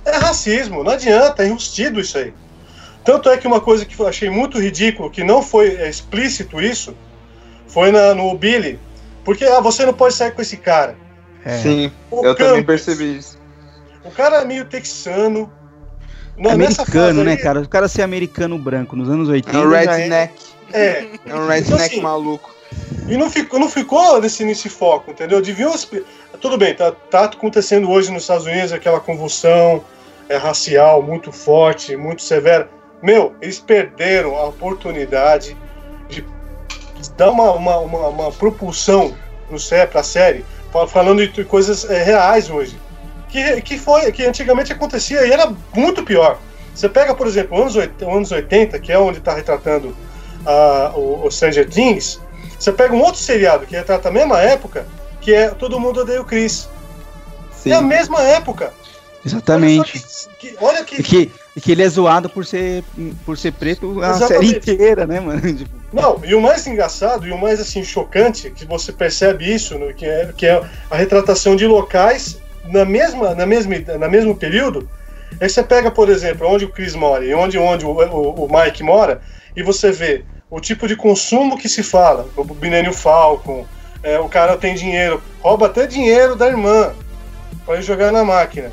É 0.05 0.15
racismo, 0.18 0.84
não 0.84 0.91
adianta, 0.93 1.43
é 1.43 1.47
enrustido 1.47 1.99
isso 1.99 2.18
aí. 2.18 2.34
Tanto 3.03 3.30
é 3.30 3.38
que 3.38 3.45
uma 3.47 3.59
coisa 3.59 3.85
que 3.85 3.99
eu 3.99 4.07
achei 4.07 4.30
muito 4.30 4.59
ridículo, 4.59 5.09
que 5.09 5.23
não 5.23 5.41
foi 5.41 5.76
é, 5.76 5.89
explícito 5.89 6.61
isso, 6.61 6.95
foi 7.68 7.91
na, 7.91 8.13
no 8.13 8.34
Billy. 8.38 8.80
Porque 9.26 9.43
ah, 9.43 9.59
você 9.59 9.85
não 9.85 9.93
pode 9.93 10.13
sair 10.13 10.31
com 10.31 10.41
esse 10.41 10.55
cara. 10.57 10.95
É. 11.43 11.57
Sim, 11.57 11.91
O 12.09 12.26
eu 12.26 12.35
também 12.35 12.63
Campos, 12.63 12.65
percebi 12.68 13.18
isso. 13.18 13.38
O 14.03 14.11
cara 14.11 14.38
é 14.38 14.45
meio 14.45 14.65
texano. 14.65 15.52
Não, 16.38 16.52
americano, 16.52 17.23
né, 17.23 17.32
aí, 17.32 17.38
cara? 17.38 17.60
O 17.61 17.68
cara 17.68 17.88
ser 17.88 18.02
americano 18.02 18.57
branco 18.57 18.95
nos 18.95 19.10
anos 19.10 19.30
80. 19.30 19.57
É 19.57 19.61
um 19.61 19.73
é- 19.76 19.86
redneck. 19.86 20.34
É, 20.73 21.06
É 21.26 21.36
um 21.36 21.48
redneck 21.48 21.82
assim, 21.84 22.02
maluco. 22.02 22.53
E 23.07 23.18
não 23.18 23.30
ficou, 23.30 23.60
não 23.60 23.68
ficou 23.69 24.22
nesse, 24.22 24.45
nesse 24.45 24.69
foco, 24.69 25.11
entendeu? 25.11 25.41
Deviam. 25.41 25.73
Tudo 26.40 26.57
bem, 26.57 26.73
tá, 26.73 26.91
tá 26.91 27.26
acontecendo 27.26 27.90
hoje 27.90 28.10
nos 28.11 28.23
Estados 28.23 28.45
Unidos 28.45 28.72
aquela 28.72 28.99
convulsão 28.99 29.84
é, 30.30 30.38
racial 30.38 31.03
muito 31.03 31.32
forte, 31.32 31.95
muito 31.98 32.22
severa. 32.23 32.69
Meu, 33.03 33.36
eles 33.41 33.60
perderam 33.60 34.36
a 34.38 34.45
oportunidade 34.45 35.56
de 36.07 36.26
dar 37.18 37.32
uma, 37.32 37.52
uma, 37.52 37.78
uma, 37.80 38.07
uma 38.07 38.32
propulsão 38.32 39.14
no 39.49 39.60
sé, 39.60 39.86
pra 39.86 40.02
série, 40.02 40.45
fa- 40.72 40.88
falando 40.88 41.28
de 41.28 41.44
coisas 41.44 41.88
é, 41.90 42.02
reais 42.02 42.49
hoje. 42.49 42.80
Que, 43.31 43.61
que 43.61 43.77
foi, 43.77 44.11
que 44.11 44.25
antigamente 44.25 44.73
acontecia 44.73 45.25
e 45.25 45.31
era 45.31 45.51
muito 45.73 46.03
pior. 46.03 46.37
Você 46.75 46.89
pega, 46.89 47.13
por 47.15 47.27
exemplo, 47.27 47.59
anos 47.61 47.75
80, 47.75 48.05
anos 48.05 48.31
80 48.31 48.79
que 48.79 48.91
é 48.91 48.99
onde 48.99 49.19
está 49.19 49.33
retratando 49.33 49.95
o, 50.95 51.25
o 51.25 51.31
Stranger 51.31 51.69
Things, 51.69 52.19
você 52.59 52.71
pega 52.71 52.93
um 52.93 53.01
outro 53.01 53.19
seriado 53.19 53.65
que 53.65 53.75
retrata 53.75 54.09
a 54.09 54.11
mesma 54.11 54.39
época, 54.41 54.85
que 55.19 55.33
é 55.33 55.49
Todo 55.49 55.79
Mundo 55.79 56.01
Odeia 56.01 56.21
o 56.21 56.25
Chris. 56.25 56.67
Sim. 57.55 57.71
É 57.71 57.75
a 57.75 57.81
mesma 57.81 58.21
época. 58.21 58.73
Exatamente. 59.25 59.79
Olha, 59.79 60.35
que, 60.39 60.47
que- 60.47 60.57
olha 60.59 60.83
que. 60.83 60.95
E 60.99 61.03
que, 61.03 61.31
que 61.61 61.71
ele 61.71 61.83
é 61.83 61.89
zoado 61.89 62.29
por 62.29 62.45
ser, 62.45 62.83
por 63.25 63.37
ser 63.37 63.53
preto 63.53 64.01
a 64.03 64.09
Exatamente. 64.11 64.45
série 64.65 64.73
inteira, 64.75 65.05
né, 65.05 65.19
mano? 65.19 65.41
Tipo, 65.53 65.69
Não, 65.93 66.19
e 66.25 66.33
o 66.33 66.41
mais 66.41 66.65
engraçado 66.65 67.27
e 67.27 67.31
o 67.31 67.37
mais 67.37 67.59
assim 67.59 67.83
chocante, 67.83 68.49
que 68.49 68.65
você 68.65 68.91
percebe 68.91 69.53
isso, 69.53 69.77
no, 69.77 69.93
que, 69.93 70.05
é, 70.05 70.33
que 70.35 70.47
é 70.47 70.61
a 70.89 70.95
retratação 70.95 71.55
de 71.55 71.67
locais 71.67 72.40
na 72.65 72.85
mesma, 72.85 73.33
na 73.35 73.45
mesma, 73.45 73.75
na 73.99 74.07
mesmo 74.07 74.35
período. 74.35 74.88
Aí 75.39 75.49
você 75.49 75.63
pega, 75.63 75.89
por 75.89 76.09
exemplo, 76.09 76.47
onde 76.47 76.65
o 76.65 76.69
Chris 76.69 76.93
mora 76.95 77.23
e 77.25 77.33
onde, 77.33 77.57
onde 77.57 77.85
o, 77.85 77.89
o, 77.89 78.45
o 78.45 78.49
Mike 78.51 78.83
mora, 78.83 79.21
e 79.55 79.63
você 79.63 79.91
vê 79.91 80.23
o 80.49 80.59
tipo 80.59 80.88
de 80.88 80.95
consumo 80.95 81.57
que 81.57 81.69
se 81.69 81.81
fala. 81.83 82.27
O 82.35 82.43
Millennium 82.55 82.93
Falcon, 82.93 83.65
é, 84.03 84.19
o 84.19 84.27
cara 84.27 84.57
tem 84.57 84.75
dinheiro, 84.75 85.21
rouba 85.41 85.67
até 85.67 85.88
dinheiro 85.88 86.35
da 86.35 86.47
irmã 86.47 86.91
para 87.65 87.77
ir 87.79 87.81
jogar 87.83 88.11
na 88.11 88.23
máquina. 88.23 88.71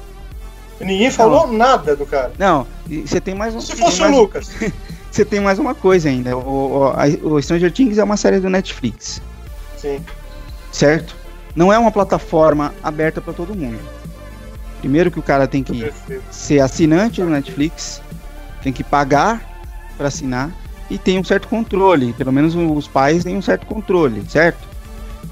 E 0.81 0.85
ninguém 0.85 1.11
falou 1.11 1.47
nada 1.47 1.97
do 1.97 2.05
cara. 2.07 2.33
Não, 2.39 2.67
você 2.87 3.21
tem 3.21 3.35
mais 3.35 3.55
um. 3.55 3.61
Se 3.61 3.75
fosse 3.77 3.99
o 3.99 4.03
mais- 4.03 4.15
Lucas. 4.17 4.51
Você 5.11 5.25
tem 5.25 5.41
mais 5.41 5.59
uma 5.59 5.75
coisa 5.75 6.11
ainda. 6.11 6.37
O, 6.37 6.81
o, 6.81 6.85
a- 6.85 7.07
o 7.27 7.41
Stranger 7.43 7.73
Things 7.73 7.97
é 7.97 8.05
uma 8.05 8.17
série 8.19 8.39
do 8.41 8.51
Netflix, 8.51 9.23
Sim. 9.77 10.05
certo? 10.71 11.17
Não 11.59 11.73
é 11.73 11.79
uma 11.79 11.91
plataforma 11.91 12.73
aberta 12.81 13.21
para 13.21 13.33
todo 13.33 13.53
mundo. 13.53 13.81
Primeiro 14.79 15.11
que 15.11 15.19
o 15.19 15.23
cara 15.25 15.45
tem 15.49 15.65
que 15.65 15.93
ser 16.31 16.61
assinante 16.61 17.21
do 17.21 17.29
Netflix, 17.29 18.01
tem 18.63 18.73
que 18.73 18.85
pagar 18.85 19.45
para 19.97 20.07
assinar 20.07 20.53
e 20.89 20.97
tem 20.97 21.19
um 21.19 21.25
certo 21.25 21.49
controle. 21.49 22.13
Pelo 22.13 22.33
menos 22.33 22.55
os 22.55 22.87
pais 22.87 23.25
têm 23.25 23.37
um 23.37 23.43
certo 23.43 23.67
controle, 23.67 24.23
certo? 24.29 24.69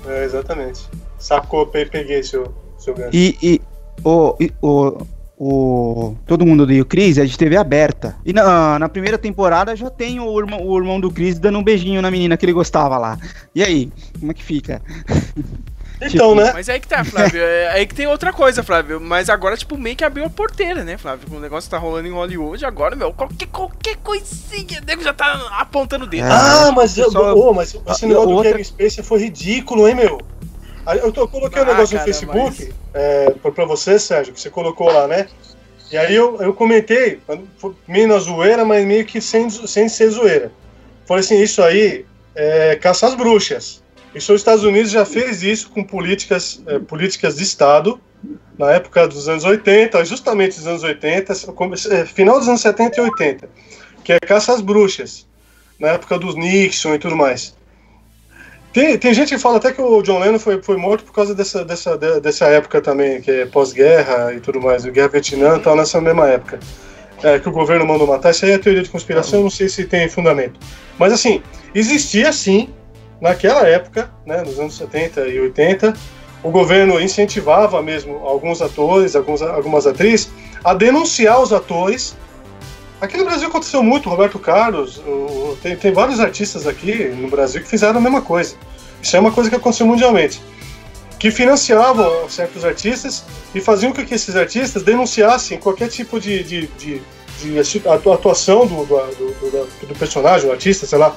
É, 0.04 0.24
exatamente. 0.24 0.88
Sacou, 1.16 1.64
pe- 1.68 1.86
peguei 1.86 2.24
seu, 2.24 2.52
seu 2.76 2.92
gancho. 2.92 3.10
E, 3.12 3.38
e 3.40 3.60
o, 4.02 4.34
e- 4.40 4.52
o, 4.60 5.06
o 5.38 6.16
todo 6.26 6.44
mundo 6.44 6.64
odeia 6.64 6.82
o 6.82 6.84
Chris 6.84 7.18
é 7.18 7.24
de 7.24 7.38
TV 7.38 7.56
aberta. 7.56 8.16
E 8.24 8.32
na, 8.32 8.80
na 8.80 8.88
primeira 8.88 9.16
temporada 9.16 9.76
já 9.76 9.90
tem 9.90 10.18
o 10.18 10.36
irmão, 10.40 10.60
o 10.60 10.76
irmão 10.76 10.98
do 10.98 11.08
Chris 11.08 11.38
dando 11.38 11.60
um 11.60 11.62
beijinho 11.62 12.02
na 12.02 12.10
menina 12.10 12.36
que 12.36 12.44
ele 12.44 12.52
gostava 12.52 12.98
lá. 12.98 13.16
E 13.54 13.62
aí, 13.62 13.92
como 14.18 14.32
é 14.32 14.34
que 14.34 14.42
fica? 14.42 14.82
Então, 15.97 16.09
tipo, 16.09 16.35
né? 16.35 16.51
Mas 16.52 16.68
aí 16.68 16.78
que 16.78 16.86
tá, 16.86 17.02
Flávio. 17.05 17.40
É 17.43 17.68
aí 17.70 17.86
que 17.86 17.94
tem 17.94 18.06
outra 18.06 18.32
coisa, 18.32 18.62
Flávio. 18.62 19.01
Mas 19.01 19.31
agora, 19.31 19.56
tipo, 19.56 19.78
meio 19.78 19.97
que 19.97 20.05
abriu 20.05 20.24
a 20.27 20.31
porteira, 20.31 20.85
né, 20.85 20.98
Flávio? 20.98 21.27
O 21.35 21.40
negócio 21.40 21.70
tá 21.70 21.78
rolando 21.78 22.06
em 22.06 22.12
Hollywood 22.12 22.64
agora, 22.66 22.94
meu. 22.94 23.12
Qualquer, 23.12 23.47
qualquer 23.47 23.97
coisinha, 23.97 24.81
o 24.82 24.85
nego 24.85 25.02
já 25.02 25.14
tá 25.14 25.32
apontando 25.59 26.05
o 26.05 26.06
dedo. 26.09 26.27
É. 26.27 26.31
Ah, 26.31 26.70
mas, 26.74 26.97
eu, 26.98 27.10
Só- 27.10 27.35
ô, 27.35 27.55
mas 27.55 27.68
esse 27.74 28.05
Ah, 28.05 28.09
negócio 28.09 28.28
do 28.28 28.35
outra- 28.35 28.51
Kevin 28.52 28.64
Spacey 28.64 29.02
foi 29.05 29.18
ridículo, 29.20 29.89
hein, 29.89 29.94
meu? 29.94 30.20
Aí 30.85 30.98
Eu, 30.98 31.10
tô, 31.10 31.23
eu 31.23 31.28
coloquei 31.28 31.60
um 31.60 31.64
Ah, 31.64 31.68
negócio 31.68 31.97
cara, 31.98 32.06
no 32.09 32.14
Facebook 32.14 32.64
mas- 32.66 32.74
é, 32.94 33.31
pra- 33.43 33.51
pra 33.51 33.64
você, 33.64 33.98
Sérgio, 33.98 34.32
que 34.35 34.40
você 34.40 34.51
colocou 34.51 34.93
lá, 34.93 35.09
né? 35.09 35.27
E 35.90 35.97
aí 35.97 36.14
eu, 36.14 36.36
eu 36.43 36.52
comentei, 36.52 37.20
meio 37.89 38.06
na 38.09 38.18
zoeira, 38.18 38.64
mas 38.64 38.85
meio 38.85 39.05
que 39.05 39.20
sem, 39.20 39.48
sem 39.51 39.89
ser 39.89 40.10
zoeira. 40.10 40.52
Falei 41.06 41.20
assim, 41.24 41.40
isso 41.40 41.62
aí 41.62 42.05
é 42.35 42.77
caça 42.77 43.06
às 43.06 43.14
bruxas. 43.14 43.82
Isso 44.16 44.32
os 44.32 44.40
Estados 44.40 44.64
Unidos 44.64 44.90
já 44.90 45.05
fez 45.05 45.43
isso 45.43 45.70
com 45.70 45.84
políticas, 45.84 46.62
é, 46.66 46.78
políticas 46.78 47.36
de 47.36 47.43
Estado, 47.43 48.01
na 48.59 48.72
época 48.72 49.06
dos 49.06 49.28
anos 49.28 49.44
80, 49.44 50.05
justamente 50.05 50.56
dos 50.56 50.66
anos 50.66 50.82
80, 50.82 51.34
come- 51.52 51.76
é, 51.90 52.05
final 52.06 52.38
dos 52.38 52.48
anos 52.48 52.60
70 52.62 52.98
e 52.98 53.05
80, 53.05 53.48
que 54.02 54.12
é 54.12 54.18
caça 54.20 54.52
às 54.55 54.60
bruxas, 54.60 55.26
na 55.78 55.88
época 55.88 56.18
dos 56.18 56.34
Nixon 56.34 56.94
e 56.94 56.98
tudo 56.98 57.14
mais. 57.14 57.55
Tem, 58.72 58.98
tem 58.98 59.14
gente 59.14 59.30
que 59.34 59.38
fala 59.38 59.56
até 59.56 59.72
que 59.72 59.80
o 59.80 60.02
John 60.02 60.18
Lennon 60.18 60.38
foi, 60.38 60.62
foi 60.62 60.76
morto 60.76 61.05
por 61.05 61.12
causa 61.12 61.34
dessa, 61.34 61.64
dessa, 61.64 61.97
de- 61.97 62.20
dessa 62.20 62.47
época 62.47 62.80
também, 62.80 63.20
que 63.20 63.30
é 63.30 63.47
pós-guerra 63.47 64.32
e 64.34 64.40
tudo 64.40 64.60
mais, 64.60 64.84
Guerra 64.84 65.09
Vietnã 65.09 65.56
e 65.56 65.60
tal, 65.60 65.76
nessa 65.76 66.01
mesma 66.01 66.28
época. 66.28 66.59
É, 67.22 67.38
que 67.38 67.48
o 67.48 67.52
governo 67.52 67.86
mandou 67.86 68.06
matar. 68.06 68.30
Isso 68.30 68.44
aí 68.44 68.51
é 68.51 68.59
teoria 68.59 68.82
de 68.82 68.90
conspiração, 68.90 69.43
não 69.43 69.48
sei 69.48 69.70
se 69.70 69.86
tem 69.86 70.06
fundamento. 70.06 70.60
Mas 70.98 71.14
assim, 71.14 71.43
existia 71.74 72.30
sim, 72.30 72.68
naquela 73.20 73.66
época, 73.66 74.10
né, 74.24 74.43
nos 74.43 74.59
anos 74.59 74.76
70 74.76 75.26
e 75.28 75.40
80, 75.40 75.94
o 76.43 76.51
governo 76.51 77.01
incentivava 77.01 77.82
mesmo 77.82 78.18
alguns 78.24 78.60
atores, 78.62 79.16
alguns, 79.16 79.43
algumas 79.43 79.86
atrizes, 79.86 80.30
a 80.62 80.74
denunciar 80.74 81.40
os 81.40 81.52
atores. 81.52 82.16
Aqui 83.01 83.16
no 83.16 83.24
Brasil 83.24 83.48
aconteceu 83.48 83.82
muito, 83.82 84.09
Roberto 84.09 84.38
Carlos, 84.38 84.98
o- 84.98 85.56
tem, 85.62 85.76
tem 85.76 85.93
vários 85.93 86.20
artistas 86.20 86.66
aqui 86.66 87.05
no 87.05 87.28
Brasil 87.28 87.60
que 87.62 87.68
fizeram 87.68 87.98
a 87.98 88.01
mesma 88.01 88.22
coisa. 88.22 88.55
Isso 89.02 89.16
é 89.16 89.20
uma 89.20 89.32
coisa 89.32 89.51
que 89.51 89.56
aconteceu 89.56 89.86
mundialmente. 89.86 90.40
Que 91.18 91.30
financiavam 91.30 92.28
certos 92.28 92.64
artistas 92.64 93.24
e 93.55 93.60
faziam 93.60 93.93
com 93.93 94.05
que 94.05 94.14
esses 94.14 94.36
artistas 94.36 94.82
denunciassem 94.82 95.59
qualquer 95.59 95.88
tipo 95.88 96.20
de, 96.20 96.43
de, 96.43 96.66
de, 96.78 97.02
de 97.43 97.59
atu- 97.88 98.12
atuação 98.12 98.66
do, 98.66 98.84
do, 98.84 98.97
do, 98.97 99.86
do- 99.88 99.94
personagem, 99.98 100.51
artista, 100.51 100.86
sei 100.86 100.98
lá, 100.98 101.14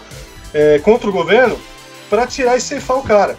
é, 0.54 0.80
contra 0.80 1.10
o 1.10 1.12
governo 1.14 1.58
para 2.10 2.26
tirar 2.28 2.58
e 2.58 2.62
ceifar 2.62 2.98
o 2.98 3.04
cara. 3.04 3.38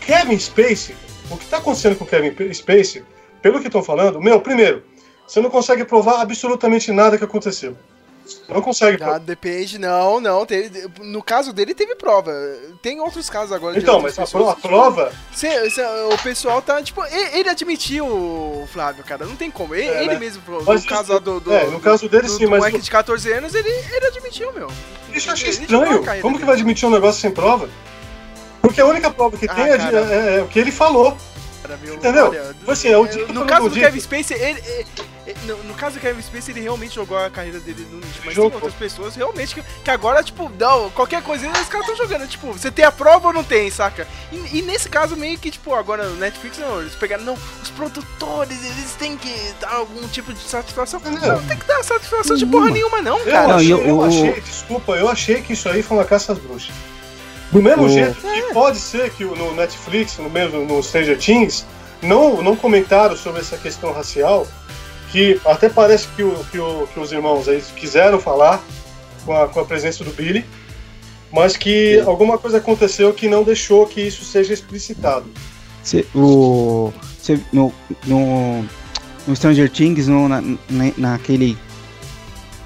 Kevin 0.00 0.38
Spacey, 0.38 0.94
o 1.30 1.36
que 1.36 1.44
está 1.44 1.56
acontecendo 1.58 1.96
com 1.96 2.04
o 2.04 2.06
Kevin 2.06 2.52
Spacey, 2.52 3.04
pelo 3.42 3.60
que 3.60 3.66
estão 3.66 3.82
falando, 3.82 4.20
meu, 4.20 4.40
primeiro, 4.40 4.82
você 5.26 5.40
não 5.40 5.50
consegue 5.50 5.84
provar 5.84 6.20
absolutamente 6.20 6.92
nada 6.92 7.18
que 7.18 7.24
aconteceu. 7.24 7.76
Não 8.48 8.60
consegue. 8.60 9.00
Ah, 9.04 9.18
depende, 9.18 9.78
não, 9.78 10.18
não. 10.20 10.44
Teve, 10.44 10.88
no 11.00 11.22
caso 11.22 11.52
dele 11.52 11.72
teve 11.76 11.94
prova. 11.94 12.32
Tem 12.82 13.00
outros 13.00 13.30
casos 13.30 13.52
agora 13.52 13.78
Então, 13.78 14.00
mas 14.00 14.18
a, 14.18 14.22
pessoas 14.22 14.48
a 14.48 14.56
prova. 14.56 15.12
cê- 15.32 15.70
cê- 15.70 15.84
o 16.12 16.18
pessoal 16.20 16.60
tá, 16.60 16.82
tipo, 16.82 17.04
e- 17.04 17.38
ele 17.38 17.48
admitiu, 17.48 18.66
Flávio, 18.72 19.04
cara, 19.04 19.24
não 19.26 19.36
tem 19.36 19.48
como. 19.48 19.76
Ele, 19.76 19.86
É, 19.88 19.98
ele 20.02 20.14
né? 20.14 20.18
mesmo. 20.18 20.42
Mas 20.66 20.82
no 20.82 20.88
caso 20.90 21.12
lá 21.12 21.18
do, 21.20 21.38
do, 21.38 21.52
é, 21.54 21.66
no 21.68 21.78
caso 21.78 22.08
dele 22.08 22.26
do, 22.26 22.32
sim, 22.32 22.44
do 22.46 22.50
mas 22.50 22.58
moleque 22.58 22.78
o- 22.78 22.82
de 22.82 22.90
14 22.90 23.32
anos, 23.32 23.54
ele, 23.54 23.68
ele 23.68 24.06
admitiu, 24.06 24.52
meu. 24.52 24.68
Isso 25.14 25.28
eu 25.28 25.32
achei 25.32 25.48
Ele 25.50 25.60
estranho. 25.62 26.04
Como 26.20 26.36
que 26.36 26.44
vai 26.44 26.56
admitir 26.56 26.84
um 26.86 26.90
negócio 26.90 27.20
sem 27.20 27.30
prova? 27.30 27.68
Porque 28.66 28.80
a 28.80 28.86
única 28.86 29.10
prova 29.10 29.36
que 29.36 29.46
Ah, 29.48 29.54
tem 29.54 29.64
é, 29.64 29.76
de- 29.78 29.94
é- 29.96 30.36
é 30.38 30.42
o 30.42 30.46
que 30.46 30.58
ele 30.58 30.72
falou. 30.72 31.16
Entendeu? 31.92 32.28
olha, 32.28 32.54
Tipo 32.54 32.70
assim, 32.70 32.88
é 32.88 32.96
o 32.96 33.06
dito 33.08 33.26
no 33.26 33.40
pelo 33.40 33.46
caso 33.46 33.68
do 33.68 33.74
dito. 33.74 33.84
Kevin 33.84 33.98
Spacey, 34.00 34.36
ele, 34.40 34.60
ele- 34.68 34.86
ele- 35.26 35.38
no, 35.46 35.56
no 35.64 35.74
caso 35.74 35.96
do 35.96 36.00
Kevin 36.00 36.22
Spacey, 36.22 36.52
ele 36.54 36.60
realmente 36.60 36.94
jogou 36.94 37.18
a 37.18 37.28
carreira 37.28 37.58
dele 37.58 37.84
no 37.90 37.98
lixo. 37.98 38.20
Mas 38.24 38.34
Jogou. 38.34 38.50
tem 38.52 38.56
outras 38.60 38.74
pessoas 38.74 39.16
realmente 39.16 39.52
que, 39.52 39.62
que 39.82 39.90
agora, 39.90 40.22
tipo, 40.22 40.48
não, 40.60 40.90
qualquer 40.90 41.22
coisa, 41.24 41.48
os 41.48 41.68
caras 41.68 41.88
estão 41.88 41.96
jogando. 41.96 42.28
Tipo, 42.28 42.52
você 42.52 42.70
tem 42.70 42.84
a 42.84 42.92
prova 42.92 43.28
ou 43.28 43.34
não 43.34 43.42
tem, 43.42 43.68
saca? 43.68 44.06
E, 44.30 44.58
e 44.58 44.62
nesse 44.62 44.88
caso, 44.88 45.16
meio 45.16 45.36
que, 45.38 45.50
tipo, 45.50 45.74
agora 45.74 46.08
no 46.08 46.14
Netflix, 46.16 46.56
não, 46.58 46.80
eles 46.80 46.94
pegaram, 46.94 47.24
não, 47.24 47.34
os 47.34 47.70
produtores, 47.70 48.64
eles 48.64 48.92
têm 48.96 49.16
que 49.16 49.34
dar 49.60 49.72
algum 49.74 50.06
tipo 50.06 50.32
de 50.32 50.40
satisfação. 50.40 51.00
Entendeu? 51.00 51.32
Não 51.32 51.46
tem 51.48 51.58
que 51.58 51.66
dar 51.66 51.82
satisfação 51.82 52.36
de 52.36 52.46
porra 52.46 52.70
nenhuma, 52.70 53.02
não, 53.02 53.18
Eu, 53.18 53.24
cara. 53.24 53.48
Não, 53.48 53.56
achei, 53.56 53.72
eu, 53.72 53.78
o- 53.78 53.96
o- 53.98 54.04
achei, 54.04 54.40
desculpa, 54.40 54.92
eu 54.92 55.08
achei 55.08 55.42
que 55.42 55.52
isso 55.54 55.68
aí 55.68 55.82
foi 55.82 55.96
uma 55.96 56.04
caça 56.04 56.32
às 56.32 56.38
bruxas. 56.38 56.70
Do 57.56 57.62
mesmo 57.62 57.84
O- 57.84 57.88
jeito 57.88 58.16
que 58.20 58.52
pode 58.52 58.78
ser 58.78 59.10
que 59.12 59.24
o- 59.24 59.34
no 59.34 59.54
Netflix, 59.54 60.18
no 60.18 60.28
mesmo 60.28 60.62
no 60.66 60.82
Stranger 60.82 61.16
Things, 61.18 61.64
não, 62.02 62.42
não 62.42 62.54
comentaram 62.54 63.16
sobre 63.16 63.40
essa 63.40 63.56
questão 63.56 63.92
racial, 63.94 64.46
que 65.10 65.40
até 65.44 65.70
parece 65.70 66.06
que, 66.08 66.22
o, 66.22 66.32
que, 66.50 66.58
o- 66.58 66.86
que 66.92 67.00
os 67.00 67.12
irmãos 67.12 67.48
aí 67.48 67.62
quiseram 67.74 68.20
falar 68.20 68.62
com 69.24 69.34
a, 69.34 69.48
com 69.48 69.60
a 69.60 69.64
presença 69.64 70.04
do 70.04 70.10
Billy, 70.10 70.44
mas 71.32 71.56
que 71.56 71.98
alguma 72.00 72.36
coisa 72.36 72.58
aconteceu 72.58 73.14
que 73.14 73.26
não 73.26 73.42
deixou 73.42 73.86
que 73.86 74.02
isso 74.02 74.22
seja 74.22 74.52
explicitado. 74.52 75.24
Cê- 75.82 76.04
o, 76.14 76.92
cê- 77.22 77.40
no, 77.50 77.72
no, 78.06 78.66
no 79.26 79.34
Stranger 79.34 79.70
Things, 79.70 80.08
no, 80.08 80.28
na, 80.28 80.42
na- 80.42 80.92
naquele. 80.98 81.56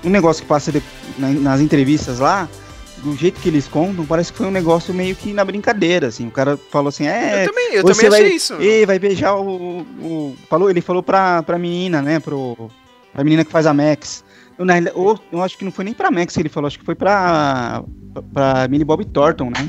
Um 0.02 0.10
negócio 0.10 0.42
que 0.42 0.48
passa 0.48 0.72
de- 0.72 0.82
na- 1.16 1.28
nas 1.30 1.60
entrevistas 1.60 2.18
lá, 2.18 2.48
do 3.02 3.16
jeito 3.16 3.40
que 3.40 3.48
eles 3.48 3.66
contam, 3.68 4.04
parece 4.06 4.30
que 4.32 4.38
foi 4.38 4.46
um 4.46 4.50
negócio 4.50 4.92
meio 4.94 5.14
que 5.16 5.32
na 5.32 5.44
brincadeira, 5.44 6.06
assim. 6.08 6.26
O 6.26 6.30
cara 6.30 6.56
falou 6.70 6.88
assim, 6.88 7.06
é. 7.06 7.44
eu 7.44 7.48
também, 7.48 7.74
eu 7.74 7.82
você 7.82 7.94
também 7.94 8.10
vai, 8.10 8.20
achei 8.22 8.36
isso. 8.36 8.54
E 8.60 8.84
vai 8.86 8.98
beijar 8.98 9.34
o, 9.36 9.80
o- 9.80 10.36
falou, 10.48 10.68
ele 10.70 10.80
falou 10.80 11.02
pra, 11.02 11.42
pra 11.42 11.58
menina, 11.58 12.02
né, 12.02 12.20
pro 12.20 12.70
pra 13.12 13.24
menina 13.24 13.44
que 13.44 13.50
faz 13.50 13.66
a 13.66 13.74
Max. 13.74 14.22
Eu, 14.58 14.64
na 14.64 14.74
ou, 14.94 15.18
eu 15.32 15.42
acho 15.42 15.56
que 15.56 15.64
não 15.64 15.72
foi 15.72 15.84
nem 15.84 15.94
pra 15.94 16.10
Max 16.10 16.34
que 16.34 16.40
ele 16.40 16.48
falou, 16.50 16.66
acho 16.68 16.78
que 16.78 16.84
foi 16.84 16.94
pra 16.94 17.82
pra 18.34 18.66
Millie 18.68 18.84
Bob 18.84 19.04
Thornton, 19.06 19.46
né? 19.50 19.68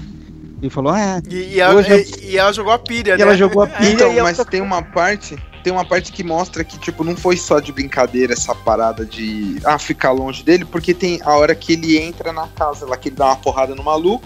Ele 0.61 0.69
falou, 0.69 0.91
ah, 0.93 1.21
E, 1.29 1.55
e 1.55 1.59
ela, 1.59 1.73
Hoje 1.75 1.89
eu- 1.91 1.99
e, 2.21 2.31
e 2.33 2.37
ela 2.37 2.51
jogou 2.53 2.71
a 2.73 2.77
pilha, 2.79 3.13
e 3.13 3.17
né? 3.17 3.23
ela 3.23 3.35
jogou 3.35 3.63
a 3.63 3.67
pilha 3.79 3.93
Então, 3.93 4.13
e 4.13 4.21
mas 4.21 4.37
tem 4.45 4.61
uma 4.61 4.81
parte, 4.83 5.35
tem 5.63 5.71
uma 5.71 5.85
parte 5.85 6.11
que 6.11 6.23
mostra 6.23 6.63
que, 6.63 6.77
tipo, 6.79 7.03
não 7.03 7.15
foi 7.15 7.37
só 7.37 7.59
de 7.59 7.71
brincadeira 7.71 8.33
essa 8.33 8.53
parada 8.55 9.05
de 9.05 9.57
ah, 9.63 9.77
ficar 9.79 10.11
longe 10.11 10.43
dele, 10.43 10.65
porque 10.65 10.93
tem 10.93 11.19
a 11.23 11.35
hora 11.35 11.53
que 11.55 11.73
ele 11.73 11.97
entra 11.97 12.31
na 12.33 12.47
casa 12.47 12.85
lá, 12.85 12.97
que 12.97 13.09
ele 13.09 13.15
dá 13.15 13.27
uma 13.27 13.35
porrada 13.35 13.75
no 13.75 13.83
maluco 13.83 14.23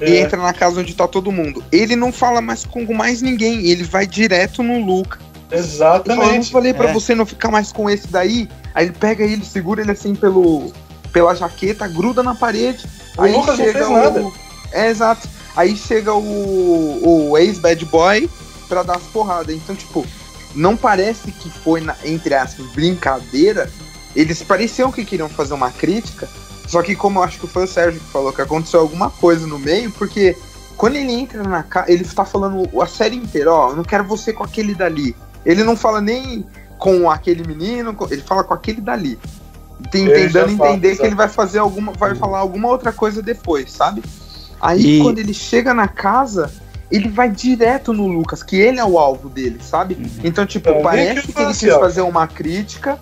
e 0.00 0.04
É, 0.04 0.20
entra 0.20 0.40
na 0.40 0.52
casa 0.52 0.80
onde 0.80 0.94
tá 0.94 1.06
todo 1.08 1.30
mundo. 1.32 1.62
Ele 1.72 1.96
não 1.96 2.12
fala 2.12 2.40
mais 2.40 2.64
com 2.64 2.84
mais 2.94 3.20
ninguém, 3.20 3.66
ele 3.66 3.84
vai 3.84 4.06
direto 4.06 4.62
no 4.62 4.84
Luca. 4.84 5.18
Fala, 5.18 5.32
eu 5.50 5.56
não 5.56 5.58
exatamente. 5.58 6.52
falei 6.52 6.74
pra 6.74 6.90
É. 6.90 6.92
você 6.92 7.14
não 7.14 7.24
ficar 7.26 7.50
mais 7.50 7.72
com 7.72 7.88
esse 7.88 8.06
daí. 8.08 8.48
Aí 8.74 8.86
ele 8.86 8.94
pega 8.98 9.24
ele, 9.24 9.44
segura 9.44 9.80
ele 9.80 9.90
assim 9.90 10.14
pelo, 10.14 10.72
pela 11.12 11.34
jaqueta, 11.34 11.88
gruda 11.88 12.22
na 12.22 12.34
parede. 12.34 12.86
O 13.16 13.22
aí 13.22 13.32
Lucas 13.32 13.58
não 13.58 13.64
chega 13.64 13.78
fez 13.78 13.86
o... 13.88 13.92
nada. 13.92 14.32
É, 14.72 14.88
exato. 14.90 15.26
Aí 15.56 15.74
chega 15.76 16.12
o, 16.14 17.30
o 17.30 17.38
ex-bad 17.38 17.84
boy 17.86 18.28
pra 18.68 18.82
dar 18.82 18.96
as 18.96 19.02
porradas. 19.04 19.56
Então, 19.56 19.74
tipo, 19.74 20.06
não 20.54 20.76
parece 20.76 21.30
que 21.32 21.50
foi, 21.50 21.80
na- 21.80 21.96
entre 22.04 22.34
aspas, 22.34 22.66
brincadeira. 22.72 23.70
Eles 24.16 24.42
pareciam 24.42 24.90
que 24.90 25.04
queriam 25.04 25.28
fazer 25.28 25.54
uma 25.54 25.70
crítica. 25.70 26.28
Só 26.66 26.82
que, 26.82 26.94
como 26.94 27.18
eu 27.18 27.22
acho 27.22 27.38
que 27.40 27.46
foi 27.46 27.64
o 27.64 27.68
Sérgio 27.68 28.00
que 28.00 28.06
falou, 28.12 28.32
que 28.32 28.42
aconteceu 28.42 28.80
alguma 28.80 29.10
coisa 29.10 29.46
no 29.46 29.58
meio, 29.58 29.90
porque 29.92 30.36
quando 30.76 30.96
ele 30.96 31.12
entra 31.12 31.42
na 31.42 31.62
casa, 31.62 31.90
ele 31.90 32.04
tá 32.04 32.24
falando 32.24 32.68
a 32.80 32.86
série 32.86 33.16
inteira, 33.16 33.52
ó, 33.52 33.70
eu 33.70 33.76
não 33.76 33.84
quero 33.84 34.04
você 34.04 34.32
com 34.32 34.44
aquele 34.44 34.74
dali. 34.74 35.14
Ele 35.46 35.64
não 35.64 35.76
fala 35.76 36.00
nem 36.00 36.44
com 36.78 37.10
aquele 37.10 37.46
menino, 37.46 37.94
com- 37.94 38.06
ele 38.10 38.22
fala 38.22 38.44
com 38.44 38.52
aquele 38.54 38.80
dali. 38.80 39.18
Tentando 39.90 40.56
fala, 40.56 40.70
entender 40.70 40.96
que 40.96 41.06
ele 41.06 41.14
vai 41.14 41.28
fazer 41.28 41.58
alguma. 41.58 41.92
vai 41.92 42.14
falar 42.14 42.38
alguma 42.38 42.68
outra 42.68 42.92
coisa 42.92 43.22
depois, 43.22 43.70
sabe? 43.70 44.02
Aí 44.60 44.98
E- 44.98 45.02
quando 45.02 45.18
ele 45.18 45.32
chega 45.32 45.72
na 45.72 45.86
casa, 45.86 46.50
ele 46.90 47.08
vai 47.08 47.30
direto 47.30 47.92
no 47.92 48.06
Lucas, 48.06 48.42
que 48.42 48.56
ele 48.56 48.78
é 48.80 48.84
o 48.84 48.98
alvo 48.98 49.28
dele, 49.28 49.58
sabe? 49.62 49.96
Então, 50.24 50.46
tipo, 50.46 50.70
Então, 50.70 50.82
parece 50.82 51.20
que 51.22 51.32
que 51.32 51.38
ele 51.40 51.46
quis 51.48 51.60
facial. 51.60 51.80
fazer 51.80 52.00
uma 52.02 52.26
crítica. 52.26 52.98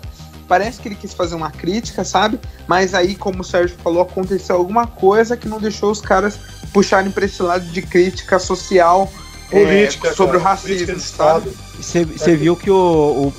Parece 0.47 0.79
que 0.79 0.87
ele 0.87 0.95
quis 0.95 1.13
fazer 1.13 1.35
uma 1.35 1.51
crítica, 1.51 2.05
sabe? 2.05 2.39
Mas 2.67 2.93
aí, 2.93 3.15
como 3.15 3.41
o 3.41 3.43
Sérgio 3.43 3.75
falou, 3.83 4.01
aconteceu 4.01 4.55
alguma 4.55 4.87
coisa 4.87 5.35
que 5.35 5.47
não 5.47 5.59
deixou 5.59 5.91
os 5.91 5.99
caras 5.99 6.39
puxarem 6.71 7.11
pra 7.11 7.25
esse 7.25 7.41
lado 7.43 7.65
de 7.65 7.81
crítica 7.81 8.39
social 8.39 9.11
é, 9.51 9.59
Política, 9.63 10.13
sobre 10.13 10.37
cara, 10.37 10.39
o 10.39 10.53
racismo, 10.55 10.99
sabe? 10.99 11.49
Estado. 11.79 12.13
Você 12.17 12.35
viu 12.35 12.55
que 12.55 12.71
o, 12.71 12.75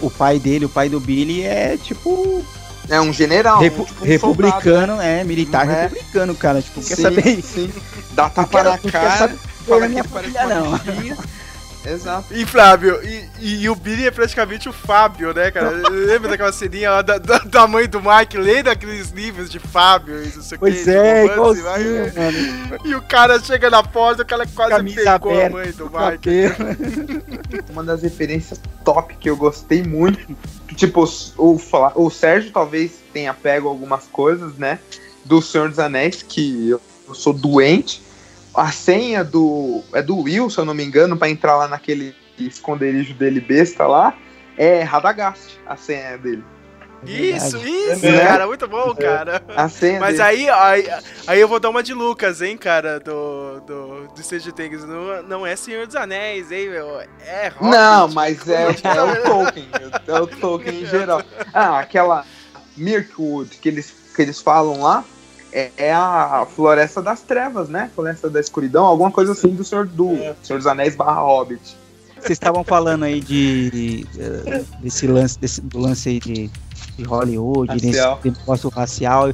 o, 0.01 0.07
o 0.07 0.11
pai 0.11 0.39
dele, 0.39 0.65
o 0.67 0.69
pai 0.69 0.89
do 0.89 1.01
Billy, 1.01 1.43
é 1.43 1.77
tipo 1.77 2.43
É 2.89 3.01
um 3.01 3.13
general, 3.13 3.59
repu- 3.61 3.85
tipo 3.85 4.05
um 4.05 4.07
republicano, 4.09 5.01
é 5.01 5.25
militar 5.25 5.69
É. 5.69 5.83
republicano, 5.83 6.35
cara. 6.35 6.61
Tipo, 6.63 6.83
soldado. 6.83 7.15
quer 7.17 7.23
saber? 7.23 7.43
Sim, 7.43 7.43
sim. 7.43 7.73
Dá 8.13 8.29
tapa 8.31 8.63
na 8.63 8.79
cara, 8.79 9.19
saber 9.19 9.39
fala 9.69 9.89
que 9.89 10.03
família, 10.09 10.47
uma. 10.63 10.81
Exato. 11.87 12.35
E 12.35 12.45
Flávio, 12.45 12.99
e, 13.03 13.25
e- 13.39 13.63
e 13.63 13.71
o 13.71 13.75
Billy 13.75 14.07
é 14.09 14.11
praticamente 14.11 14.69
o 14.69 14.73
Fábio, 14.73 15.33
né, 15.33 15.51
cara? 15.51 15.71
Lembra 15.89 16.29
daquela 16.31 16.53
ceninha 16.53 16.91
lá 16.91 17.03
da, 17.03 17.17
da, 17.19 17.39
da 17.39 17.67
mãe 17.69 17.89
do 17.89 18.03
Mike, 18.03 18.37
lendo 18.37 18.69
aqueles 18.69 19.11
livros 19.11 19.49
de 19.49 19.59
Fábio 19.61 20.23
e 20.23 20.27
não 20.37 20.43
sei 20.43 20.57
o 20.57 20.59
Pois 20.59 20.85
que. 20.85 20.91
é, 20.91 21.23
romance, 21.35 21.61
igualzinho, 21.61 22.13
mano. 22.15 22.79
E 22.85 22.95
o 22.95 23.01
cara 23.03 23.39
chega 23.41 23.71
na 23.71 23.83
porta, 23.83 24.23
o 24.23 24.27
cara 24.27 24.45
quase 24.55 24.71
Camisa 24.73 24.97
pegou 24.97 25.31
a 25.33 25.35
aberta, 25.47 25.57
mãe 25.57 25.71
do 25.73 25.87
o 25.87 25.91
Mike. 26.11 26.31
Uma 27.71 27.85
das 27.85 28.03
referências 28.03 28.61
top 28.85 29.15
que 29.19 29.31
eu 29.31 29.37
gostei 29.37 29.83
muito. 29.83 30.19
que, 30.67 30.75
Tipo, 30.75 31.09
o, 31.39 31.59
Fla- 31.59 31.93
o 31.95 32.11
Sérgio 32.11 32.51
talvez 32.51 32.91
tenha 33.13 33.33
pego 33.33 33.69
algumas 33.69 34.05
coisas, 34.09 34.55
né? 34.59 34.79
Do 35.25 35.41
Senhor 35.41 35.69
dos 35.69 35.79
Anéis, 35.79 36.23
que 36.27 36.69
eu, 36.71 36.81
eu 37.09 37.15
sou 37.15 37.33
doente. 37.33 38.03
A 38.59 38.73
senha 38.73 39.23
do. 39.23 39.83
É 39.93 40.03
do 40.03 40.19
Will, 40.19 40.51
se 40.51 40.59
eu 40.59 40.65
não 40.65 40.75
me 40.75 40.85
engano, 40.85 41.17
pra 41.17 41.29
entrar 41.31 41.57
lá 41.57 41.69
naquele 41.69 42.15
esconderijo 42.39 43.15
dele 43.15 43.41
besta 43.41 43.87
lá. 43.87 44.15
É 44.57 44.83
Radagast, 44.83 45.59
a 45.67 45.77
senha 45.77 46.19
dele. 46.19 46.43
Isso, 47.07 47.57
Verdade. 47.61 47.93
isso, 47.93 48.07
É 48.07 48.27
cara, 48.27 48.47
muito 48.49 48.67
bom, 48.67 48.93
cara. 48.97 49.41
A 49.57 49.69
senha 49.69 50.01
Mas 50.01 50.17
dele. 50.17 50.23
aí, 50.23 50.51
aí, 50.51 50.89
aí 51.29 51.41
eu 51.41 51.47
vou 51.47 51.61
dar 51.61 51.71
uma 51.71 51.81
de 51.81 51.95
Lucas, 51.95 52.43
hein, 52.43 52.57
cara, 52.57 52.99
do, 52.99 53.61
do, 53.61 54.09
do 54.09 54.23
Stranger 54.23 54.53
Things. 54.53 54.85
Não, 54.85 55.23
não 55.23 55.47
é 55.47 55.55
Senhor 55.55 55.87
dos 55.87 55.95
Anéis, 55.95 56.51
hein, 56.51 56.69
meu? 56.69 57.01
É 57.25 57.53
Hobbit. 57.57 57.71
Não, 57.71 58.09
mas 58.09 58.49
é, 58.49 58.65
é 58.65 58.69
o 59.03 59.23
Tolkien. 59.23 59.69
É 60.09 60.21
o 60.21 60.27
Tolkien 60.27 60.83
em 60.83 60.87
geral. 60.87 61.23
Ah, 61.55 61.79
aquela 61.79 62.25
Mirkwood 62.77 63.57
que 63.59 63.69
eles, 63.69 63.95
que 64.17 64.23
eles 64.23 64.41
falam 64.41 64.81
lá 64.81 65.05
é, 65.53 65.71
é 65.77 65.93
a 65.95 66.47
Floresta 66.55 67.01
das 67.03 67.21
Trevas, 67.21 67.69
né? 67.69 67.91
Floresta 67.95 68.29
da 68.31 68.41
Escuridão, 68.41 68.85
alguma 68.85 69.11
coisa 69.11 69.33
assim 69.33 69.49
do 69.49 69.65
Senhor, 69.65 69.87
do 69.87 70.15
É. 70.17 70.35
Senhor 70.43 70.59
dos 70.59 70.67
Anéis 70.67 70.95
barra 70.97 71.21
Hobbit. 71.21 71.77
Vocês 72.17 72.31
estavam 72.33 72.65
falando 72.65 73.05
aí 73.05 73.21
de, 73.21 74.05
eh, 74.19 74.65
desse 74.81 75.07
lance, 75.07 75.39
desse 75.39 75.61
do 75.61 75.79
lance 75.79 76.09
aí 76.09 76.19
de, 76.19 76.51
de 76.97 77.05
Hollywood, 77.05 77.71
Racial. 77.73 78.19
desse 78.23 78.39
negócio 78.41 78.69
racial. 78.71 79.27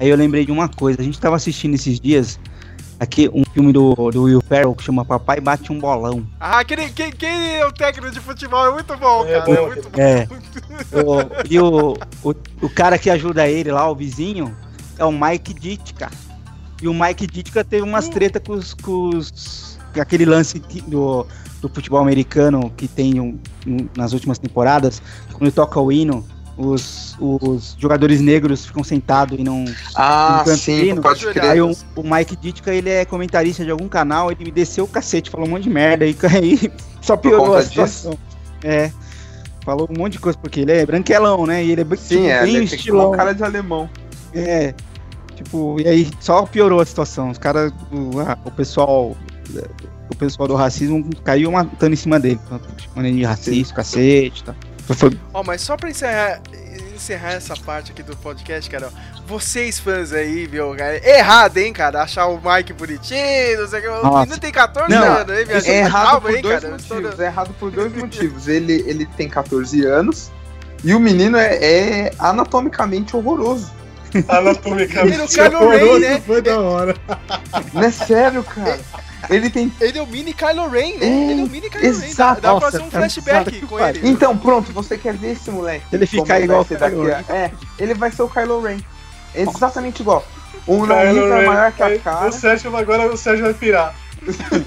Aí 0.00 0.08
eu 0.08 0.16
lembrei 0.16 0.44
de 0.44 0.50
uma 0.50 0.68
coisa. 0.68 1.00
A 1.00 1.04
gente 1.04 1.20
tava 1.20 1.36
assistindo 1.36 1.74
esses 1.74 2.00
dias 2.00 2.40
aqui 2.98 3.30
um 3.32 3.44
filme 3.54 3.72
do, 3.72 3.94
do 4.10 4.24
Will 4.24 4.40
Ferrell 4.48 4.74
que 4.74 4.82
chama 4.82 5.04
Papai 5.04 5.40
Bate 5.40 5.72
um 5.72 5.78
Bolão. 5.78 6.26
Ah, 6.40 6.58
aquele, 6.58 6.88
quem, 6.90 7.12
quem 7.12 7.56
é 7.58 7.64
o 7.64 7.70
técnico 7.72 8.10
de 8.12 8.18
futebol? 8.18 8.66
É 8.66 8.72
muito 8.72 8.96
bom, 8.96 9.24
É, 9.24 9.38
cara. 9.40 9.50
É, 9.52 9.66
muito 9.66 9.90
bom. 9.90 10.00
É. 10.00 10.28
O- 11.00 11.46
e 11.48 11.60
o, 11.60 11.92
o, 12.24 12.34
o 12.62 12.70
cara 12.70 12.98
que 12.98 13.08
ajuda 13.08 13.46
ele 13.48 13.70
lá, 13.70 13.88
o 13.88 13.94
vizinho, 13.94 14.52
é 15.02 15.04
o 15.06 15.12
Mike 15.12 15.52
Ditka. 15.54 16.10
E 16.80 16.88
o 16.88 16.94
Mike 16.94 17.26
Ditka 17.26 17.62
teve 17.62 17.82
umas 17.82 18.08
treta 18.08 18.40
com 18.40 18.52
os. 18.54 18.74
Com 18.74 19.10
os 19.10 19.78
aquele 20.00 20.24
lance 20.24 20.58
do, 20.86 21.26
do 21.60 21.68
futebol 21.68 22.00
americano 22.00 22.72
que 22.76 22.88
tem 22.88 23.20
um- 23.20 23.38
um- 23.66 23.88
nas 23.94 24.14
últimas 24.14 24.38
temporadas, 24.38 25.02
quando 25.34 25.52
toca 25.52 25.78
o 25.78 25.92
hino, 25.92 26.26
os, 26.56 27.14
os 27.20 27.76
jogadores 27.78 28.20
negros 28.20 28.64
ficam 28.64 28.82
sentados 28.82 29.38
e 29.38 29.44
não. 29.44 29.64
Ah, 29.94 30.42
sim, 30.56 30.86
hino, 30.90 31.02
pode 31.02 31.26
Aí 31.26 31.32
crer. 31.34 31.50
Aí 31.50 31.60
o, 31.60 31.76
o 31.94 32.02
Mike 32.02 32.36
Ditka, 32.36 32.72
ele 32.72 32.88
é 32.88 33.04
comentarista 33.04 33.64
de 33.64 33.70
algum 33.70 33.86
canal, 33.86 34.30
ele 34.32 34.44
me 34.44 34.50
desceu 34.50 34.84
o 34.84 34.88
cacete, 34.88 35.28
falou 35.28 35.46
um 35.46 35.50
monte 35.50 35.64
de 35.64 35.70
merda 35.70 36.04
aí, 36.06 36.16
aí 36.34 36.72
só 37.02 37.14
piorou 37.16 37.54
a 37.56 37.62
situação. 37.62 38.18
É. 38.64 38.90
Falou 39.64 39.88
um 39.94 39.98
monte 39.98 40.14
de 40.14 40.18
coisa, 40.20 40.38
porque 40.38 40.60
ele 40.60 40.72
é 40.72 40.86
branquelão, 40.86 41.46
né? 41.46 41.62
E 41.62 41.70
ele 41.70 41.82
é 41.82 41.96
Sim, 41.96 42.16
tipo, 42.16 42.26
é, 42.28 42.42
bem 42.44 42.56
ele 42.56 42.64
estilão. 42.64 43.12
um 43.12 43.16
cara 43.16 43.32
de 43.34 43.44
alemão. 43.44 43.88
É. 44.34 44.74
Tipo, 45.42 45.80
e 45.80 45.88
aí 45.88 46.10
só 46.20 46.44
piorou 46.46 46.80
a 46.80 46.86
situação. 46.86 47.30
Os 47.30 47.38
caras, 47.38 47.72
o, 47.90 48.20
o 48.44 48.50
pessoal. 48.50 49.16
O 50.10 50.16
pessoal 50.16 50.46
do 50.46 50.54
racismo 50.54 51.08
caiu 51.24 51.50
matando 51.50 51.94
em 51.94 51.96
cima 51.96 52.20
dele. 52.20 52.38
Chamando 52.78 53.06
ele 53.06 53.18
de 53.18 53.24
racista, 53.24 53.74
cacete 53.74 54.42
e 54.42 54.44
tal. 54.44 54.54
Foi, 54.94 55.18
Ó, 55.32 55.42
mas 55.42 55.62
só 55.62 55.76
pra 55.76 55.88
encerrar, 55.88 56.40
encerrar 56.94 57.32
essa 57.32 57.56
parte 57.56 57.92
aqui 57.92 58.02
do 58.02 58.16
podcast, 58.16 58.68
cara, 58.68 58.90
vocês 59.26 59.78
fãs 59.78 60.12
aí, 60.12 60.46
viu, 60.46 60.74
cara, 60.76 60.96
errado, 61.08 61.56
hein, 61.58 61.72
cara, 61.72 62.02
achar 62.02 62.26
o 62.26 62.40
Mike 62.42 62.72
bonitinho, 62.72 63.60
não 63.60 63.68
sei 63.68 63.78
o 63.78 63.82
que, 63.82 63.88
o 63.88 64.18
menino 64.18 64.38
tem 64.38 64.52
14 64.52 64.90
Não, 64.90 65.02
anos, 65.02 65.38
hein, 65.38 65.46
É 65.64 65.78
errado 65.78 66.06
calma 66.06 66.20
por 66.20 66.42
dois 66.42 66.60
cara, 66.60 66.72
motivos. 66.72 67.20
É 67.20 67.24
errado 67.24 67.54
por 67.58 67.70
dois 67.70 67.94
motivos. 67.94 68.48
Ele, 68.48 68.84
ele 68.86 69.06
tem 69.06 69.28
14 69.28 69.84
anos 69.86 70.30
e 70.84 70.94
o 70.94 71.00
menino 71.00 71.36
é, 71.36 71.54
é 71.54 72.12
anatomicamente 72.18 73.16
horroroso. 73.16 73.70
Anatomicamente. 74.28 75.14
Ele 75.14 75.22
é 75.22 75.24
o 75.24 75.28
Kylo 75.28 75.68
Ren, 75.68 75.98
né? 75.98 76.20
Foi 76.20 76.42
da 76.42 76.60
hora. 76.60 76.96
Não 77.72 77.82
é 77.82 77.90
sério, 77.90 78.44
cara. 78.44 78.80
Ele 79.30 79.48
tem. 79.50 79.72
Ele 79.80 79.98
é 79.98 80.02
o 80.02 80.06
mini 80.06 80.32
Kylo 80.32 80.68
Ren, 80.68 80.98
né? 80.98 81.06
É, 81.06 81.30
Ele 81.30 81.40
é 81.40 81.44
o 81.44 81.48
mini 81.48 81.70
Kylo 81.70 81.84
Ren. 81.84 82.00
Dá, 82.00 82.06
exato. 82.06 82.40
dá 82.40 82.50
pra 82.52 82.60
fazer 82.60 82.82
um 82.82 82.90
tá 82.90 82.98
flashback 82.98 83.60
com 83.66 83.78
ele. 83.78 84.00
Então, 84.08 84.36
pronto, 84.36 84.72
você 84.72 84.98
quer 84.98 85.14
ver 85.14 85.32
esse 85.32 85.50
moleque? 85.50 85.84
Ele 85.92 86.06
ficar 86.06 86.24
vai 86.24 86.42
igual 86.42 86.64
Kylo 86.64 87.08
daqui 87.08 87.32
É, 87.32 87.50
ele 87.78 87.94
vai 87.94 88.10
ser 88.10 88.22
o 88.22 88.28
Kylo 88.28 88.60
Ren. 88.60 88.78
Exatamente 89.34 90.00
igual. 90.00 90.26
O 90.66 90.82
Kylo 90.82 90.86
nariz 90.86 91.16
é 91.16 91.38
Ren. 91.40 91.46
maior 91.46 91.72
que 91.72 91.82
a 91.82 91.86
Aí, 91.86 91.98
cara. 91.98 92.28
O 92.28 92.32
Sérgio, 92.32 92.76
agora 92.76 93.12
o 93.12 93.16
Sérgio 93.16 93.44
vai 93.44 93.54
pirar. 93.54 93.94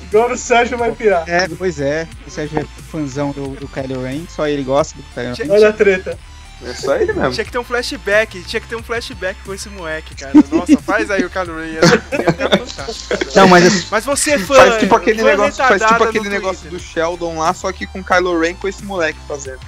Agora 0.09 0.33
o 0.33 0.37
Sérgio 0.37 0.77
vai 0.77 0.91
pirar. 0.91 1.23
É, 1.27 1.47
pois 1.47 1.79
é. 1.79 2.07
O 2.27 2.29
Sérgio 2.29 2.59
é 2.59 2.63
fãzão 2.91 3.31
do, 3.31 3.49
do 3.55 3.67
Kylo 3.67 4.03
Ren, 4.03 4.25
só 4.27 4.47
ele 4.47 4.63
gosta 4.63 4.95
do 4.97 5.03
Kylo 5.13 5.33
Ren. 5.35 5.53
Olha 5.53 5.69
a 5.69 5.73
treta. 5.73 6.17
É 6.63 6.73
só 6.73 6.95
ele 6.95 7.13
mesmo. 7.13 7.31
Tinha 7.31 7.45
que 7.45 7.51
ter 7.51 7.57
um 7.57 7.63
flashback, 7.63 8.41
tinha 8.43 8.59
que 8.59 8.67
ter 8.67 8.75
um 8.75 8.83
flashback 8.83 9.39
com 9.43 9.53
esse 9.53 9.69
moleque, 9.69 10.15
cara. 10.15 10.33
Nossa, 10.51 10.77
faz 10.81 11.11
aí 11.11 11.23
o 11.23 11.29
Kylo 11.29 11.57
Ren, 11.57 11.81
fantástico. 11.81 13.35
Não, 13.35 13.47
mas 13.47 13.65
assim, 13.65 13.87
Mas 13.91 14.05
você 14.05 14.31
é 14.31 14.39
fã, 14.39 14.55
Faz 14.55 14.77
tipo 14.77 14.95
aquele 14.95 15.21
fã 15.21 15.27
negócio, 15.27 15.65
faz 15.65 15.81
tipo 15.81 16.03
aquele 16.03 16.29
negócio 16.29 16.69
do 16.69 16.79
Sheldon 16.79 17.39
lá, 17.39 17.53
só 17.53 17.71
que 17.71 17.85
com 17.85 18.03
Kylo 18.03 18.39
Ren 18.39 18.55
com 18.55 18.67
esse 18.67 18.83
moleque 18.83 19.19
fazendo. 19.27 19.59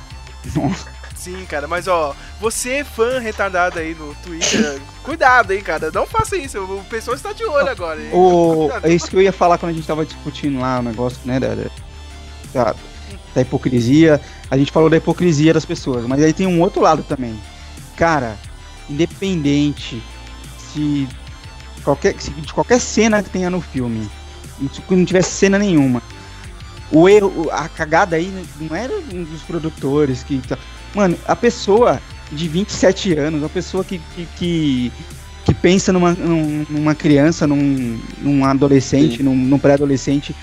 Sim, 1.16 1.46
cara, 1.46 1.68
mas 1.68 1.88
ó, 1.88 2.16
você 2.40 2.76
é 2.76 2.84
fã 2.84 3.20
retardado 3.20 3.80
aí 3.80 3.94
no 3.94 4.16
Twitter, 4.16 4.80
cuidado, 5.04 5.52
hein, 5.52 5.62
cara. 5.62 5.92
Não 5.92 6.06
faça 6.06 6.38
isso, 6.38 6.58
o 6.64 6.84
pessoal 6.86 7.16
está 7.16 7.34
de 7.34 7.44
olho 7.44 7.70
agora, 7.70 8.00
hein. 8.00 8.10
o, 8.14 8.68
Cuidado. 8.70 8.88
é 8.88 8.94
isso 8.94 9.10
que 9.10 9.16
eu 9.16 9.22
ia 9.22 9.34
falar 9.34 9.58
quando 9.58 9.72
a 9.72 9.76
gente 9.76 9.86
tava 9.88 10.06
discutindo 10.06 10.60
lá 10.60 10.80
o 10.80 10.84
negócio, 10.84 11.20
né, 11.26 11.40
da, 11.40 11.56
da, 12.54 12.76
da 13.38 13.42
hipocrisia. 13.42 14.20
A 14.50 14.58
gente 14.58 14.72
falou 14.72 14.90
da 14.90 14.98
hipocrisia 14.98 15.54
das 15.54 15.64
pessoas, 15.66 16.06
mas 16.08 16.22
aí 16.22 16.34
tem 16.34 16.48
um 16.48 16.60
outro 16.60 16.82
lado 16.82 17.04
também. 17.04 17.36
Cara, 17.96 18.36
independente 18.90 20.02
se 20.74 21.08
qualquer, 21.84 22.16
se 22.20 22.32
de 22.32 22.52
qualquer 22.54 22.80
cena 22.80 23.22
que 23.22 23.30
tenha 23.30 23.50
no 23.50 23.62
filme, 23.62 24.10
se 24.74 24.82
não 24.90 25.06
tivesse 25.06 25.32
cena 25.32 25.60
nenhuma, 25.60 26.02
o 26.92 27.08
erro, 27.08 27.50
a 27.52 27.68
cagada 27.70 28.16
aí 28.16 28.32
não 28.60 28.76
era 28.76 28.94
um 29.14 29.24
dos 29.24 29.42
produtores 29.44 30.24
que. 30.24 30.40
tá- 30.40 30.58
Mano, 30.96 31.18
a 31.28 31.36
pessoa 31.36 32.02
de 32.32 32.48
27 32.48 33.14
anos, 33.14 33.44
a 33.44 33.50
pessoa 33.50 33.84
que, 33.84 34.02
que, 34.16 34.28
que, 34.38 34.92
que 35.46 35.54
pensa 35.54 35.94
numa, 35.94 36.14
num- 36.14 36.66
numa 36.70 36.96
criança, 36.96 37.46
num, 37.46 38.00
num 38.20 38.44
adolescente, 38.46 39.18
Sim. 39.18 39.24
num, 39.24 39.36
num 39.36 39.60
pré-adolescente, 39.60 40.36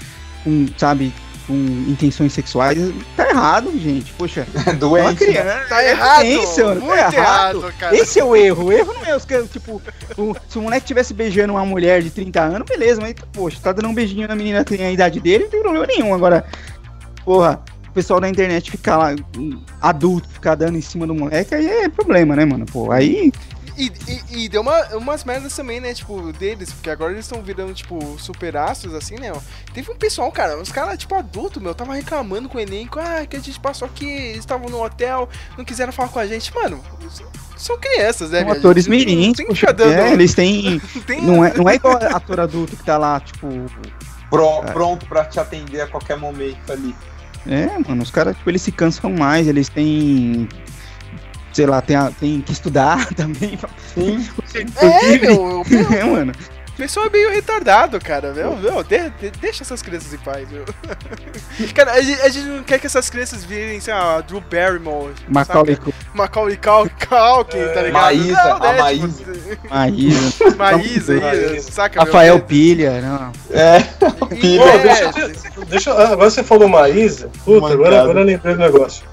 com, 0.45 0.67
sabe, 0.77 1.13
com 1.47 1.55
intenções 1.89 2.33
sexuais, 2.33 2.79
tá 3.17 3.29
errado, 3.29 3.71
gente. 3.79 4.13
Poxa, 4.15 4.47
é 4.67 4.85
uma 4.85 5.11
né? 5.11 5.15
criança. 5.15 5.67
Tá 5.69 5.83
é 5.83 5.91
errado, 5.91 6.23
doença, 6.25 6.63
tá 6.63 6.75
muito 6.75 6.93
errado. 6.95 7.15
errado, 7.15 7.75
cara. 7.79 7.97
Esse 7.97 8.19
é 8.21 8.25
o 8.25 8.35
erro. 8.35 8.65
O 8.67 8.73
erro 8.73 8.93
não 8.95 9.05
é 9.05 9.17
os 9.17 9.25
caras, 9.25 9.51
tipo, 9.51 9.81
o- 10.17 10.37
se 10.49 10.59
o 10.59 10.63
moleque 10.63 10.87
tivesse 10.87 11.13
beijando 11.13 11.53
uma 11.53 11.65
mulher 11.65 12.03
de 12.03 12.11
30 12.11 12.41
anos, 12.41 12.67
beleza, 12.69 13.01
mas, 13.01 13.15
poxa, 13.33 13.59
tá 13.63 13.73
dando 13.73 13.89
um 13.89 13.95
beijinho 13.95 14.27
na 14.27 14.35
menina 14.35 14.65
que 14.65 14.77
tem 14.77 14.87
a 14.87 14.93
idade 14.93 15.21
dele, 15.21 15.45
não 15.45 15.51
tem 15.51 15.61
problema 15.63 15.87
nenhum. 15.87 16.15
Agora, 16.15 16.45
porra, 17.25 17.61
o 17.89 17.93
pessoal 17.93 18.21
da 18.21 18.29
internet 18.29 18.71
ficar 18.71 18.97
lá, 18.97 19.15
um 19.39 19.61
adulto, 19.81 20.29
ficar 20.29 20.55
dando 20.55 20.77
em 20.79 20.81
cima 20.81 21.07
do 21.07 21.15
moleque, 21.15 21.55
aí 21.55 21.67
é 21.67 21.89
problema, 21.89 22.35
né, 22.35 22.45
mano? 22.45 22.67
Pô, 22.67 22.91
aí. 22.91 23.33
E, 23.77 23.91
e, 24.31 24.45
e 24.45 24.49
deu 24.49 24.61
uma, 24.63 24.81
umas 24.97 25.25
merdas 25.25 25.55
também, 25.57 25.81
né, 25.81 25.93
tipo, 25.93 26.33
deles, 26.33 26.71
porque 26.73 26.89
agora 26.89 27.13
eles 27.13 27.25
estão 27.25 27.43
virando, 27.43 27.75
tipo, 27.75 28.17
super 28.19 28.57
astros, 28.57 28.95
assim, 28.95 29.17
né. 29.17 29.33
Teve 29.73 29.91
um 29.91 29.97
pessoal, 29.97 30.31
cara, 30.31 30.57
os 30.61 30.71
caras, 30.71 30.97
tipo, 30.97 31.15
adulto, 31.15 31.61
meu, 31.61 31.75
tava 31.75 31.93
reclamando 31.95 32.49
com 32.49 32.57
o 32.57 32.61
elenco, 32.61 33.01
ah, 33.01 33.27
que 33.27 33.37
a 33.37 33.41
gente 33.41 33.59
passou 33.59 33.87
aqui, 33.87 34.09
eles 34.09 34.39
estavam 34.39 34.69
no 34.69 34.81
hotel, 34.83 35.29
não 35.59 35.65
quiseram 35.65 35.93
falar 35.93 36.09
com 36.09 36.21
a 36.21 36.27
gente. 36.27 36.55
Mano, 36.55 36.81
são 37.57 37.77
crianças, 37.79 38.31
né, 38.31 38.43
São 38.43 38.53
atores 38.53 38.87
que 38.87 39.45
poxa, 39.47 39.73
dando- 39.73 39.93
é, 39.93 40.13
eles 40.13 40.35
têm. 40.35 40.81
não 40.95 41.03
tem- 41.03 41.23
Não 41.23 41.45
é, 41.45 41.55
não 41.55 41.69
é 41.69 41.75
igual 41.75 41.97
ator 42.15 42.39
adulto 42.41 42.77
que 42.77 42.85
tá 42.85 42.97
lá, 42.97 43.19
tipo. 43.21 43.49
Pro- 44.31 44.63
pronto 44.73 45.07
pra 45.07 45.25
te 45.25 45.39
atender 45.41 45.81
a 45.81 45.87
qualquer 45.87 46.17
momento 46.17 46.73
ali. 46.73 46.95
É, 47.47 47.67
mano, 47.87 48.03
os 48.03 48.11
caras, 48.11 48.37
tipo, 48.37 48.51
eles 48.51 48.63
se 48.63 48.73
cansam 48.73 49.11
mais, 49.13 49.47
eles 49.47 49.69
têm. 49.69 50.49
Sei 51.55 51.65
lá, 51.67 51.81
tem, 51.81 51.97
a- 51.97 52.11
tem 52.21 52.41
que 52.41 52.53
estudar 52.53 53.07
também. 53.15 53.59
Sim. 53.95 54.29
É, 54.81 55.19
meu, 55.19 55.61
o 55.61 55.65
É, 55.95 56.05
mano. 56.05 56.33
pessoal 56.77 57.07
é 57.07 57.11
meio 57.11 57.31
retardado, 57.31 57.99
cara, 58.01 58.33
meu, 58.33 58.57
meu, 58.57 58.83
de- 58.85 59.11
de- 59.11 59.31
deixa 59.41 59.63
essas 59.65 59.81
crianças 59.83 60.13
em 60.13 60.19
paz, 60.19 60.49
viu. 60.49 60.65
cara, 61.75 61.93
a 61.93 62.01
gente, 62.01 62.21
a 62.21 62.29
gente 62.29 62.47
não 62.47 62.63
quer 62.65 62.79
que 62.81 62.87
essas 62.87 63.09
crianças 63.11 63.45
virem, 63.45 63.79
sei 63.81 63.95
lá, 63.95 64.21
Drew 64.21 64.41
Barrymore, 64.41 65.13
Macaulay 65.29 65.77
saca? 65.77 65.91
Macaulay 66.15 66.57
Cal- 66.57 66.89
Culkin, 66.89 67.59
tá 67.75 67.83
ligado? 67.83 67.93
Maísa, 67.93 68.45
Não, 68.45 68.59
né, 68.59 68.69
a 68.69 68.83
Maísa. 68.83 69.33
tipo, 69.33 69.69
Maísa. 69.71 70.57
Maísa 70.57 71.13
aí, 71.15 71.21
Maísa. 71.21 71.73
saca? 71.73 71.97
meu? 71.97 72.13
Rafael 72.13 72.41
Pilha, 72.41 73.01
não. 73.01 73.33
É. 73.51 73.79
E- 74.33 74.37
Pilha. 74.37 74.63
Pô, 74.63 74.69
é, 74.69 74.79
deixa, 74.79 75.13
deixa, 75.69 75.93
ah, 75.93 76.13
agora 76.13 76.31
você 76.31 76.43
falou 76.45 76.69
Maísa. 76.69 77.29
Puta, 77.45 77.73
agora, 77.73 78.03
agora 78.03 78.21
eu 78.21 78.25
lembrei 78.25 78.55
do 78.55 78.61
negócio. 78.61 79.05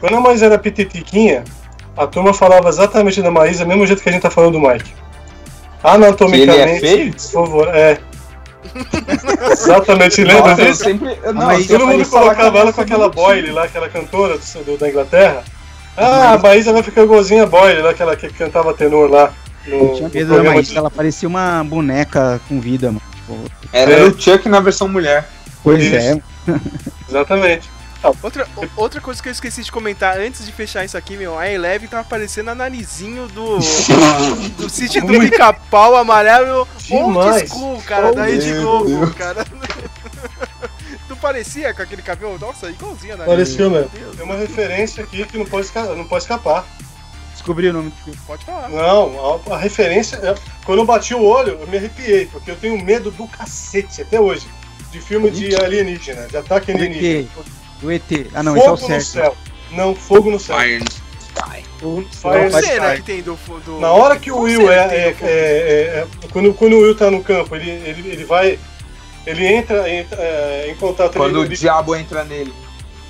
Quando 0.00 0.16
a 0.16 0.20
Maísa 0.20 0.46
era 0.46 0.58
pititiquinha, 0.58 1.44
a 1.96 2.06
turma 2.06 2.32
falava 2.34 2.68
exatamente 2.68 3.22
da 3.22 3.30
Maísa, 3.30 3.64
do 3.64 3.68
mesmo 3.68 3.86
jeito 3.86 4.02
que 4.02 4.08
a 4.08 4.12
gente 4.12 4.22
tá 4.22 4.30
falando 4.30 4.52
do 4.52 4.60
Mike. 4.60 4.92
Anatomicamente. 5.82 6.80
Que 6.80 6.86
ele 6.86 6.92
é 6.94 6.96
feio? 6.96 7.10
desfavor- 7.12 7.68
É. 7.68 7.98
exatamente, 9.52 10.22
lembra 10.24 10.50
Nossa, 10.50 10.62
eu 10.62 10.66
disso? 10.72 10.84
sempre. 10.84 11.16
Não, 11.32 11.64
Todo 11.64 11.86
mundo 11.86 12.06
colocava 12.08 12.50
que 12.50 12.58
ela 12.58 12.72
com 12.72 12.80
aquela 12.80 13.08
Boyle 13.08 13.50
lá, 13.52 13.64
aquela 13.64 13.88
cantora 13.88 14.36
do, 14.38 14.64
do- 14.64 14.76
da 14.78 14.88
Inglaterra. 14.88 15.44
Ah, 15.96 16.32
a 16.32 16.38
Maísa 16.38 16.72
vai 16.72 16.82
ficar 16.82 17.04
igualzinha 17.04 17.44
a 17.44 17.46
Boyle, 17.46 17.80
lá, 17.80 17.90
aquela 17.90 18.16
que 18.16 18.28
cantava 18.28 18.74
tenor 18.74 19.10
lá. 19.10 19.32
No, 19.66 19.76
Eu 19.76 19.94
tinha 19.94 20.08
medo 20.12 20.36
da 20.36 20.42
Maísa, 20.42 20.72
de- 20.72 20.78
ela 20.78 20.90
parecia 20.90 21.28
uma 21.28 21.64
boneca 21.64 22.40
com 22.48 22.60
vida, 22.60 22.88
mano. 22.88 23.02
Tipo, 23.14 23.38
Era 23.72 23.92
É. 23.92 24.02
o 24.04 24.20
Chuck 24.20 24.48
na 24.48 24.60
versão 24.60 24.88
mulher. 24.88 25.26
Pois 25.62 25.82
Isso. 25.82 25.96
é. 25.96 26.20
Exatamente. 27.08 27.68
Outra, 28.22 28.46
outra 28.76 29.00
coisa 29.00 29.22
que 29.22 29.28
eu 29.28 29.32
esqueci 29.32 29.62
de 29.62 29.70
comentar 29.72 30.18
antes 30.18 30.44
de 30.44 30.52
fechar 30.52 30.84
isso 30.84 30.96
aqui, 30.96 31.16
meu, 31.16 31.38
a 31.38 31.48
Eleven 31.50 31.88
tava 31.88 32.04
parecendo 32.04 32.50
a 32.50 32.54
narizinho 32.54 33.26
do, 33.28 33.58
do 34.58 34.68
sítio 34.70 35.00
do 35.06 35.18
pica-pau 35.20 35.96
amarelo 35.96 36.66
old 36.90 37.48
school, 37.48 37.82
cara, 37.82 38.08
Oh, 38.10 38.14
da 38.14 38.26
Globo, 38.60 38.84
Deus. 38.88 39.14
cara. 39.14 39.44
Tu 41.08 41.16
parecia 41.16 41.72
com 41.72 41.82
aquele 41.82 42.02
cabelo? 42.02 42.38
Nossa, 42.38 42.68
igualzinho 42.68 43.14
a 43.14 43.16
nariz. 43.18 43.32
Parecia 43.34 43.70
Deus, 43.88 44.16
Tem 44.16 44.24
uma 44.24 44.34
referência 44.34 45.04
aqui 45.04 45.24
que 45.24 45.38
não 45.38 45.46
pode, 45.46 45.66
esca- 45.66 45.94
não 45.94 46.04
pode 46.04 46.24
escapar. 46.24 46.66
Descobri 47.32 47.68
o 47.68 47.72
nome 47.72 47.90
do 47.90 47.96
filme. 48.04 48.18
Pode 48.26 48.44
falar. 48.44 48.68
Não, 48.68 49.40
a, 49.48 49.54
a 49.54 49.58
referência. 49.58 50.16
é- 50.16 50.34
Quando 50.64 50.80
eu 50.80 50.84
bati 50.84 51.14
o 51.14 51.22
olho, 51.22 51.58
eu 51.60 51.66
me 51.68 51.76
arrepiei, 51.76 52.26
porque 52.26 52.50
eu 52.50 52.56
tenho 52.56 52.82
medo 52.82 53.10
do 53.12 53.26
cacete 53.28 54.02
até 54.02 54.20
hoje. 54.20 54.48
De 54.90 55.00
filme 55.00 55.30
de 55.30 55.54
alienígena, 55.54 56.26
de 56.26 56.36
ataque 56.36 56.72
Do 56.72 56.78
alienígena. 56.78 57.20
ET. 57.20 57.46
Do 57.80 57.90
ET. 57.92 58.02
Ah, 58.34 58.42
não, 58.42 58.56
esse 58.56 58.66
é 58.66 58.70
o 58.70 58.76
fogo 58.76 58.88
no 58.92 59.00
certo. 59.00 59.04
céu. 59.06 59.36
Não, 59.72 59.94
fogo 59.94 60.30
no 60.30 60.40
céu. 60.40 60.56
O- 61.82 62.00
Fire 62.10 62.50
Fire 62.50 62.66
cena 62.66 62.86
Fire. 62.88 62.96
que 62.96 63.02
tem 63.02 63.22
do... 63.22 63.38
do 63.66 63.78
Na 63.80 63.90
hora 63.92 64.18
que 64.18 64.32
o 64.32 64.38
Will 64.40 64.70
é. 64.72 65.08
é- 65.08 65.12
fogo? 65.12 65.26
é- 65.26 65.30
é- 65.30 65.98
é- 66.00 66.06
quando, 66.32 66.54
quando 66.54 66.72
o 66.72 66.80
Will 66.80 66.96
tá 66.96 67.10
no 67.10 67.22
campo, 67.22 67.54
ele, 67.54 67.70
ele, 67.70 68.08
ele 68.08 68.24
vai. 68.24 68.58
Ele 69.26 69.44
entra, 69.46 69.90
entra, 69.90 70.16
é, 70.22 70.70
em 70.70 70.74
contato 70.76 71.16
Quando 71.16 71.34
o 71.36 71.38
ele, 71.40 71.48
ele- 71.48 71.56
diabo 71.56 71.94
entra 71.94 72.24
nele. 72.24 72.54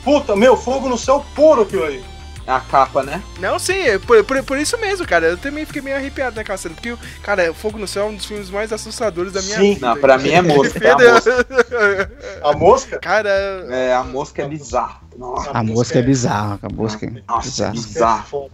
Puta, 0.02 0.34
meu, 0.34 0.56
fogo 0.56 0.88
no 0.88 0.96
céu 0.98 1.24
puro 1.34 1.62
aquilo 1.62 1.84
aí. 1.84 2.02
É 2.46 2.52
a 2.52 2.60
capa, 2.60 3.02
né? 3.02 3.20
Não, 3.40 3.58
sim, 3.58 3.72
é 3.80 3.98
por, 3.98 4.22
por, 4.24 4.40
por 4.44 4.56
isso 4.58 4.78
mesmo, 4.78 5.04
cara. 5.06 5.26
Eu 5.26 5.36
também 5.38 5.64
fiquei 5.66 5.82
meio 5.82 5.96
arrepiado 5.96 6.36
naquela 6.36 6.56
cena. 6.56 6.74
Porque, 6.76 6.96
cara, 7.20 7.52
Fogo 7.52 7.76
no 7.76 7.88
Céu 7.88 8.04
é 8.04 8.08
um 8.10 8.14
dos 8.14 8.24
filmes 8.24 8.48
mais 8.50 8.72
assustadores 8.72 9.32
da 9.32 9.42
minha 9.42 9.56
Sim. 9.56 9.74
vida. 9.74 9.88
Não, 9.88 9.96
pra 10.00 10.16
mim 10.16 10.30
é 10.30 10.40
mosca. 10.42 10.78
É 10.84 10.90
a 10.92 10.96
mosca. 11.12 12.10
A 12.44 12.52
mosca? 12.52 12.98
Cara, 13.00 13.28
É, 13.70 13.92
a 13.94 14.04
mosca 14.04 14.42
é 14.42 14.48
bizarra. 14.48 15.00
Nossa, 15.18 15.50
A 15.50 15.62
mosca 15.64 15.98
é 15.98 16.02
bizarra, 16.02 16.58
a 16.62 16.68
mosca 16.72 17.06
é 17.06 17.22
nossa, 17.26 17.48
bizarra. 17.70 17.72
bizarro. 17.72 18.50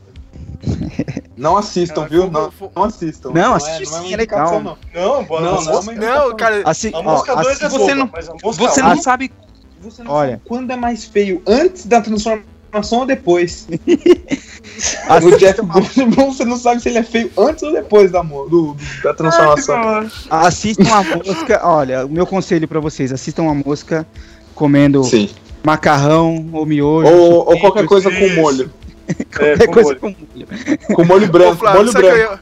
Não 1.36 1.56
assistam, 1.56 1.94
Cara, 2.02 2.08
viu? 2.08 2.30
Não, 2.30 2.52
não 2.74 2.84
assistam. 2.84 3.30
Não, 3.32 3.52
é- 3.52 3.56
assiste 3.56 3.90
não 3.90 3.98
é 3.98 4.02
sim, 4.02 4.14
é 4.14 4.16
legal. 4.16 4.60
não. 4.60 4.78
Não, 4.94 5.24
boa, 5.24 5.40
Não, 5.40 5.54
não, 5.56 5.64
mosca. 5.64 5.82
mas- 5.92 5.98
não, 5.98 6.36
cara. 6.36 6.62
Assim, 6.64 6.90
A 6.94 6.98
ó, 6.98 7.02
mosca 7.02 7.34
2 7.34 7.46
é 7.60 7.66
assim, 7.66 7.78
você 7.78 7.84
boa, 7.84 7.94
não- 7.96 8.10
mas 8.12 8.28
a 8.28 8.32
mosca 8.32 8.62
Você 8.68 8.82
não 8.82 9.02
sabe. 9.02 9.32
Você 9.80 10.04
não 10.04 10.12
Olha. 10.12 10.30
sabe 10.32 10.42
quando 10.46 10.70
é 10.70 10.76
mais 10.76 11.04
feio, 11.04 11.42
antes 11.46 11.84
da 11.86 12.00
transformação 12.00 12.51
ou 12.72 13.06
depois. 13.06 13.66
O 15.22 15.38
Jeff 15.38 15.60
Goldblum, 15.60 16.32
você 16.32 16.44
não 16.44 16.56
sabe 16.56 16.80
se 16.80 16.88
ele 16.88 16.98
é 16.98 17.02
feio 17.02 17.30
antes 17.36 17.62
ou 17.62 17.72
depois 17.72 18.10
da, 18.10 18.22
do, 18.22 18.74
da 19.02 19.12
transformação. 19.12 20.10
Assistam 20.30 20.90
a 20.90 21.04
mosca. 21.04 21.60
Olha, 21.62 22.06
o 22.06 22.08
meu 22.08 22.26
conselho 22.26 22.66
pra 22.66 22.80
vocês: 22.80 23.12
assistam 23.12 23.48
a 23.48 23.54
mosca 23.54 24.06
comendo 24.54 25.04
Sim. 25.04 25.28
macarrão 25.62 26.48
ou 26.52 26.66
miojo. 26.66 27.06
Ou, 27.06 27.50
ou 27.50 27.60
qualquer 27.60 27.84
coisa 27.84 28.10
com 28.10 28.28
molho. 28.30 28.72
É, 29.08 29.24
qualquer 29.24 29.66
com 29.66 29.72
coisa 29.72 29.88
molho. 29.90 30.00
com 30.00 30.08
molho. 30.08 30.78
Com 30.94 31.04
molho 31.04 31.26
Ô, 31.26 31.30
branco. 31.30 31.56
Flávio, 31.56 31.80
molho 31.80 31.92
branco. 31.92 32.38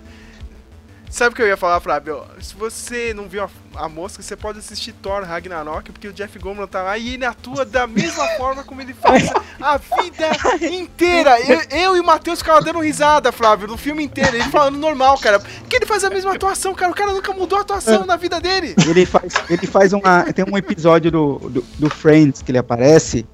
Sabe 1.10 1.32
o 1.32 1.36
que 1.36 1.42
eu 1.42 1.48
ia 1.48 1.56
falar, 1.56 1.80
Flávio? 1.80 2.22
Se 2.40 2.54
você 2.54 3.12
não 3.12 3.28
viu 3.28 3.42
a, 3.42 3.50
a 3.74 3.88
mosca, 3.88 4.22
você 4.22 4.36
pode 4.36 4.60
assistir 4.60 4.92
Thor 4.92 5.24
Ragnarok, 5.24 5.90
porque 5.90 6.06
o 6.06 6.12
Jeff 6.12 6.38
Goldblum 6.38 6.68
tá 6.68 6.82
lá 6.82 6.96
e 6.96 7.14
ele 7.14 7.24
atua 7.24 7.64
da 7.64 7.84
mesma 7.84 8.24
forma 8.38 8.62
como 8.62 8.80
ele 8.80 8.94
faz 8.94 9.28
a 9.60 9.76
vida 9.76 10.30
inteira. 10.70 11.40
Eu, 11.40 11.60
eu 11.70 11.96
e 11.96 12.00
o 12.00 12.04
Matheus 12.04 12.38
ficavam 12.38 12.62
dando 12.62 12.78
risada, 12.78 13.32
Flávio, 13.32 13.66
no 13.66 13.76
filme 13.76 14.04
inteiro. 14.04 14.36
Ele 14.36 14.44
falando 14.44 14.78
normal, 14.78 15.18
cara. 15.18 15.40
Porque 15.40 15.76
ele 15.76 15.86
faz 15.86 16.04
a 16.04 16.10
mesma 16.10 16.32
atuação, 16.32 16.72
cara. 16.74 16.92
O 16.92 16.94
cara 16.94 17.12
nunca 17.12 17.32
mudou 17.32 17.58
a 17.58 17.62
atuação 17.62 18.06
na 18.06 18.14
vida 18.14 18.40
dele. 18.40 18.76
Ele 18.86 19.04
faz, 19.04 19.34
ele 19.50 19.66
faz 19.66 19.92
uma. 19.92 20.32
Tem 20.32 20.44
um 20.44 20.56
episódio 20.56 21.10
do, 21.10 21.38
do, 21.38 21.64
do 21.76 21.90
Friends 21.90 22.40
que 22.40 22.52
ele 22.52 22.58
aparece. 22.58 23.26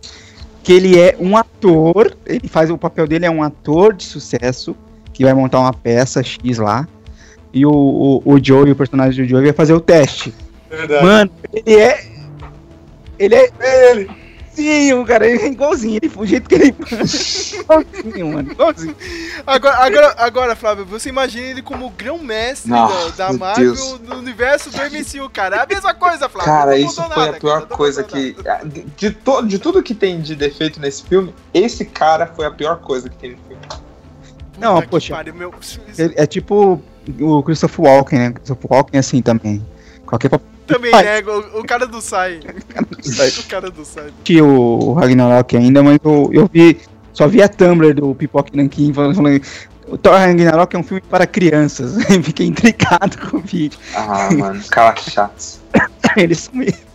Que 0.63 0.73
ele 0.73 0.99
é 0.99 1.15
um 1.21 1.37
ator. 1.37 2.17
Ele 2.25 2.49
faz 2.49 2.71
o 2.71 2.79
papel 2.79 3.07
dele 3.07 3.27
é 3.27 3.31
um 3.31 3.43
ator 3.43 3.93
de 3.93 4.05
sucesso. 4.05 4.75
Que 5.13 5.25
vai 5.25 5.35
montar 5.35 5.61
uma 5.61 5.75
peça 5.75 6.23
X 6.23 6.57
lá. 6.57 6.89
E 7.53 7.65
o, 7.65 7.71
o, 7.71 8.23
o 8.35 8.45
Joey, 8.45 8.73
o 8.73 8.77
personagem 8.77 9.25
do 9.25 9.29
Joey, 9.29 9.45
vai 9.45 9.53
fazer 9.53 9.73
o 9.75 9.81
teste. 9.81 10.35
Verdade. 10.71 11.05
Mano, 11.05 11.31
ele 11.53 11.75
é. 11.77 12.07
Ele 13.19 13.35
é 13.35 13.51
É 13.61 13.91
ele. 13.93 14.11
igualzinho, 14.59 15.05
cara. 15.07 15.27
Ele 15.27 15.43
é 15.43 15.47
igualzinho. 15.47 15.99
Ele, 16.03 16.13
o 16.15 16.27
jeito 16.27 16.49
que 16.49 16.55
ele. 16.55 16.75
igualzinho, 17.61 18.33
mano. 18.33 18.53
Igualzinho. 18.53 18.97
Agora, 19.47 19.77
agora, 19.77 20.15
agora, 20.19 20.57
Flávio, 20.57 20.85
você 20.85 21.09
imagina 21.09 21.47
ele 21.47 21.63
como 21.63 21.89
grão-mestre 21.91 22.71
Nossa, 22.71 23.11
da, 23.13 23.27
da 23.27 23.31
meu 23.31 23.39
Marvel 23.39 23.65
Deus. 23.75 24.01
no 24.01 24.17
universo 24.17 24.69
do 24.71 24.77
MCU, 24.77 25.31
cara. 25.31 25.57
É 25.57 25.61
a 25.63 25.67
mesma 25.67 25.95
coisa, 25.95 26.29
Flávio. 26.29 26.53
Cara, 26.53 26.71
não 26.73 26.77
isso 26.79 26.97
foi 27.03 27.09
nada, 27.09 27.31
a 27.37 27.41
pior 27.41 27.63
cara, 27.63 27.77
coisa 27.77 28.03
que. 28.03 28.37
nada. 28.45 28.69
De, 28.69 28.83
de, 28.83 29.11
to- 29.13 29.43
de 29.47 29.59
tudo 29.59 29.83
que 29.83 29.95
tem 29.95 30.21
de 30.21 30.35
defeito 30.35 30.79
nesse 30.81 31.05
filme, 31.05 31.35
esse 31.55 31.85
cara 31.87 32.27
foi 32.27 32.45
a 32.45 32.51
pior 32.51 32.77
coisa 32.81 33.09
que 33.09 33.17
tem 33.17 33.31
no 33.31 33.39
filme. 33.49 33.63
Não, 34.59 34.77
Puta 34.77 34.89
poxa. 34.89 35.15
pariu, 35.15 35.35
meu. 35.35 35.55
Ele- 35.97 36.15
É 36.17 36.27
tipo 36.27 36.83
o 37.21 37.43
Christopher 37.43 37.85
Walken, 37.85 38.19
né? 38.19 38.31
Christopher 38.33 38.71
Walken 38.71 38.97
é 38.97 39.01
assim 39.01 39.23
também. 39.23 39.65
Qualquer 40.05 40.29
papel. 40.29 40.47
Também, 40.67 40.91
Pai. 40.91 41.05
né? 41.05 41.21
O, 41.21 41.61
o 41.61 41.65
cara 41.65 41.87
do 41.87 42.01
sai. 42.01 42.39
o 42.39 43.49
cara 43.49 43.71
do 43.71 43.85
sai. 43.85 44.09
assisti 44.09 44.41
o 44.41 44.93
Ragnarok 44.95 45.57
ainda, 45.57 45.83
mas 45.83 45.99
eu, 46.05 46.31
eu 46.33 46.51
vi. 46.53 46.81
Só 47.13 47.27
vi 47.27 47.41
a 47.43 47.49
Tumblr 47.49 47.95
do 47.95 48.15
Pipoque 48.15 48.57
Nankin 48.57 48.93
falando. 48.93 49.15
falando 49.15 49.41
o 49.89 49.97
Thor 49.97 50.15
Ragnarok 50.15 50.75
é 50.75 50.79
um 50.79 50.83
filme 50.83 51.01
para 51.01 51.27
crianças. 51.27 52.03
Fiquei 52.23 52.47
intrigado 52.47 53.17
com 53.31 53.37
o 53.37 53.41
vídeo. 53.41 53.79
Ah, 53.95 54.29
mano, 54.33 54.63
cara 54.69 54.97
chato. 54.97 55.61
Eles 56.17 56.41
são 56.41 56.55
mesmo. 56.55 56.87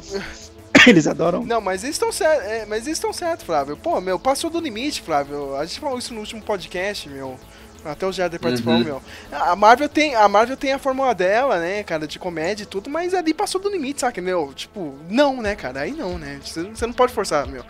Eles 0.88 1.08
adoram. 1.08 1.44
Não, 1.44 1.62
mas 1.62 1.84
eles 1.84 1.96
estão 1.96 2.12
certos, 2.12 2.48
é, 2.48 2.66
mas 2.66 2.88
eles 2.88 2.98
estão 2.98 3.14
certos, 3.14 3.46
Flávio. 3.46 3.78
Pô, 3.78 4.02
meu, 4.02 4.18
passou 4.18 4.50
do 4.50 4.60
limite, 4.60 5.02
Flávio. 5.02 5.56
A 5.56 5.66
gente 5.66 5.80
falou 5.80 6.00
isso 6.00 6.12
no 6.12 6.22
último 6.22 6.42
podcast, 6.42 7.08
meu. 7.08 7.38
Até 7.84 8.06
o 8.06 8.12
Jader 8.12 8.40
participou, 8.40 8.74
Uhum. 8.76 8.84
meu. 8.84 9.02
A 9.32 9.56
Marvel 9.56 9.90
tem 9.90 10.14
a 10.16 10.28
Marvel 10.28 10.56
tem 10.56 10.72
a 10.74 10.78
fórmula 10.80 11.16
dela, 11.16 11.60
né, 11.60 11.82
cara, 11.84 12.06
de 12.08 12.20
comédia 12.20 12.64
e 12.64 12.66
tudo, 12.68 12.90
mas 12.90 13.14
ali 13.14 13.34
passou 13.34 13.60
do 13.60 13.70
limite, 13.70 14.02
saca, 14.02 14.22
meu? 14.22 14.52
Tipo, 14.54 14.96
não, 15.10 15.42
né, 15.42 15.56
cara? 15.56 15.82
Aí 15.82 15.92
não, 15.92 16.18
né? 16.18 16.40
Você 16.44 16.86
não 16.86 16.94
pode 16.94 17.12
forçar, 17.14 17.48
meu. 17.48 17.64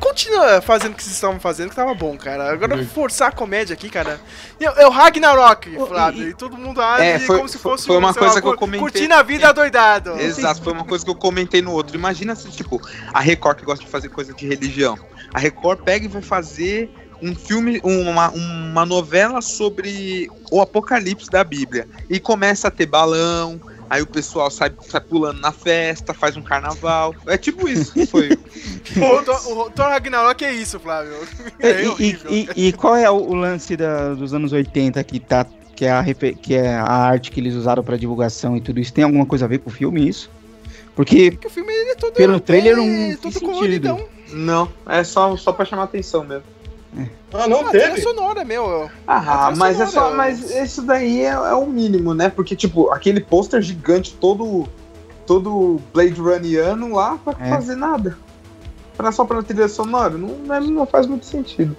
Continua 0.00 0.60
fazendo 0.62 0.92
o 0.92 0.94
que 0.94 1.02
vocês 1.02 1.14
estavam 1.14 1.38
fazendo, 1.40 1.70
que 1.70 1.76
tava 1.76 1.94
bom, 1.94 2.16
cara. 2.16 2.50
Agora 2.52 2.76
Uhum. 2.76 2.86
forçar 2.86 3.28
a 3.28 3.32
comédia 3.32 3.74
aqui, 3.74 3.88
cara. 3.90 4.20
É, 4.60 4.64
é 4.82 4.86
o 4.86 4.90
Ragnarok, 4.90 5.70
Flávio. 5.86 6.26
e- 6.26 6.30
E, 6.30 6.34
todo 6.34 6.56
mundo 6.56 6.80
age 6.80 7.02
É, 7.04 7.18
foi- 7.18 7.36
como 7.36 7.48
se 7.48 7.58
foi- 7.58 7.72
fosse 7.72 7.86
foi 7.86 7.96
uma 7.96 8.14
coisa 8.14 8.34
lá, 8.34 8.40
que 8.40 8.46
eu 8.48 8.56
comentei. 8.56 8.80
Curtindo 8.80 9.14
a 9.14 9.22
vida 9.22 9.52
doidado. 9.52 10.18
Exato, 10.20 10.62
foi 10.62 10.72
uma 10.72 10.84
coisa 10.84 11.04
que 11.04 11.10
eu 11.10 11.14
comentei 11.14 11.60
no 11.62 11.72
outro. 11.72 11.96
Imagina 11.96 12.34
se, 12.34 12.48
tipo, 12.50 12.80
a 13.12 13.20
Record 13.20 13.58
que 13.58 13.64
gosta 13.64 13.84
de 13.84 13.90
fazer 13.90 14.08
coisa 14.08 14.32
de 14.32 14.46
religião. 14.46 14.98
A 15.32 15.38
Record 15.38 15.80
pega 15.82 16.04
e 16.04 16.08
vai 16.08 16.22
fazer 16.22 16.90
um 17.22 17.34
filme, 17.34 17.80
uma, 17.82 18.30
uma 18.30 18.86
novela 18.86 19.40
sobre 19.42 20.28
o 20.50 20.60
apocalipse 20.60 21.28
da 21.30 21.42
Bíblia. 21.44 21.86
E 22.08 22.18
começa 22.20 22.68
a 22.68 22.70
ter 22.70 22.86
balão, 22.86 23.60
aí 23.90 24.00
o 24.02 24.06
pessoal 24.06 24.50
sai, 24.50 24.70
sai 24.88 25.00
pulando 25.00 25.40
na 25.40 25.50
festa, 25.52 26.14
faz 26.14 26.36
um 26.36 26.42
carnaval. 26.42 27.14
É 27.26 27.36
tipo 27.36 27.68
isso 27.68 27.92
que 27.92 28.06
foi. 28.06 28.30
O 28.96 29.22
Thor, 29.22 29.58
o 29.66 29.70
Thor 29.70 29.86
Ragnarok 29.88 30.42
é 30.44 30.52
isso, 30.52 30.80
Flávio. 30.80 31.12
É 31.60 31.82
E, 31.82 31.84
e- 31.84 31.88
horrível. 31.88 32.30
e- 32.32 32.48
e 32.68 32.72
qual 32.72 32.96
é 32.96 33.10
o, 33.10 33.34
lance 33.34 33.76
da- 33.76 34.14
dos 34.14 34.32
anos 34.32 34.52
80 34.52 35.02
que 35.04 35.20
tá. 35.20 35.46
Que 35.76 35.84
é, 35.84 35.92
a, 35.92 36.02
que 36.42 36.54
é 36.56 36.74
a 36.74 36.82
arte 36.90 37.30
que 37.30 37.38
eles 37.38 37.54
usaram 37.54 37.84
pra 37.84 37.96
divulgação 37.96 38.56
e 38.56 38.60
tudo 38.60 38.80
isso. 38.80 38.92
Tem 38.92 39.04
alguma 39.04 39.24
coisa 39.24 39.44
a 39.44 39.48
ver 39.48 39.58
com 39.58 39.70
o 39.70 39.72
filme, 39.72 40.08
isso? 40.08 40.28
Porque 40.96 41.30
Porque 41.30 41.46
o 41.46 41.50
filme 41.50 41.72
ele 41.72 41.90
é 41.90 41.94
todo. 41.94 42.14
Pelo 42.14 42.40
trailer 42.40 42.76
não 42.76 42.82
é, 42.82 42.86
tem 43.08 43.16
todo 43.18 43.32
sentido. 43.32 43.48
coloridão. 43.52 44.08
Não, 44.32 44.68
é 44.88 45.04
só, 45.04 45.36
só 45.36 45.52
pra 45.52 45.64
chamar 45.64 45.84
atenção 45.84 46.24
mesmo. 46.24 46.42
Ah, 47.32 47.46
não 47.46 47.66
Ah, 47.66 47.70
teve? 47.70 48.00
sonora, 48.00 48.44
meu. 48.44 48.90
Ah, 49.06 49.52
mas 49.56 49.78
é 49.78 49.84
só. 49.86 49.92
sonora. 49.92 50.14
Mas 50.16 50.50
isso 50.50 50.82
daí 50.82 51.20
é, 51.22 51.28
é 51.30 51.54
o 51.54 51.66
mínimo, 51.66 52.14
né? 52.14 52.28
Porque, 52.30 52.56
tipo, 52.56 52.90
aquele 52.90 53.20
pôster 53.20 53.60
gigante, 53.62 54.14
todo. 54.14 54.66
Todo 55.26 55.78
Blade 55.92 56.14
Runniano 56.18 56.94
lá 56.94 57.18
pra 57.22 57.36
É. 57.38 57.50
fazer 57.50 57.76
nada. 57.76 58.16
Pra 58.96 59.12
só 59.12 59.24
pra 59.26 59.42
trilha 59.42 59.68
sonora. 59.68 60.16
Não, 60.16 60.28
não, 60.38 60.60
não 60.62 60.86
faz 60.86 61.06
muito 61.06 61.26
sentido. 61.26 61.76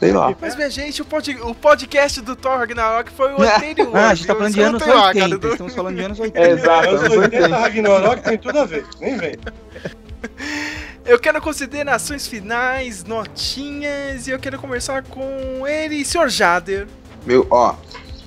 Sei 0.00 0.10
lá. 0.10 0.34
Mas, 0.40 0.56
minha 0.56 0.70
gente, 0.70 1.00
o, 1.02 1.04
pod, 1.04 1.30
o 1.42 1.54
podcast 1.54 2.20
do 2.22 2.34
Thor 2.34 2.56
Ragnarok 2.58 3.12
foi 3.12 3.32
o 3.34 3.36
anterior. 3.44 3.94
Ah, 3.94 4.08
a 4.08 4.14
gente 4.14 4.26
tá 4.26 4.34
falando 4.34 4.54
de 4.54 4.60
anos 4.62 4.82
tem 4.82 4.92
lá, 4.92 5.06
80. 5.08 5.20
cara, 5.26 5.38
do- 5.38 5.48
Estamos 5.52 5.74
falando 5.74 5.96
de 5.96 6.02
anos 6.02 6.18
É, 6.20 6.22
80. 6.22 6.48
exato, 6.48 6.88
Anos 6.88 7.00
anos 7.02 7.16
80 7.18 7.36
80. 7.44 7.56
Ragnarok 7.58 8.22
tem 8.22 8.38
tudo 8.38 8.58
a 8.58 8.64
ver. 8.64 8.86
Nem 9.00 9.16
vem. 9.18 9.34
Eu 11.04 11.18
quero 11.18 11.40
considerações 11.42 12.26
finais, 12.26 13.04
notinhas, 13.04 14.26
e 14.26 14.30
eu 14.30 14.38
quero 14.38 14.58
conversar 14.58 15.02
com 15.02 15.66
ele, 15.66 16.04
Sr. 16.04 16.28
Jader. 16.28 16.86
Meu, 17.26 17.46
ó. 17.50 17.74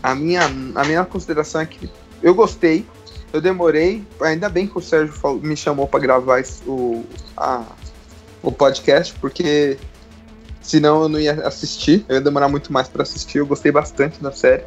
A 0.04 0.14
minha, 0.14 0.44
a 0.44 0.84
minha 0.84 1.04
consideração 1.06 1.62
é 1.62 1.66
que 1.66 1.90
eu 2.22 2.36
gostei. 2.36 2.86
Eu 3.34 3.42
demorei. 3.42 4.06
Ainda 4.22 4.50
bem 4.50 4.68
que 4.68 4.78
o 4.78 4.82
Sérgio 4.82 5.14
falou- 5.14 5.40
me 5.42 5.56
chamou 5.58 5.88
pra 5.88 6.00
gravar 6.00 6.44
o, 6.68 7.04
a- 7.36 7.64
o 8.44 8.52
podcast, 8.52 9.14
porque 9.20 9.78
senão 10.62 11.04
eu 11.04 11.10
não 11.10 11.20
ia 11.20 11.34
assistir. 11.48 12.06
Eu 12.08 12.16
ia 12.16 12.22
demorar 12.22 12.50
muito 12.50 12.72
mais 12.72 12.88
pra 12.88 13.04
assistir. 13.04 13.40
Eu 13.40 13.48
gostei 13.48 13.72
bastante 13.72 14.22
da 14.22 14.32
série. 14.32 14.64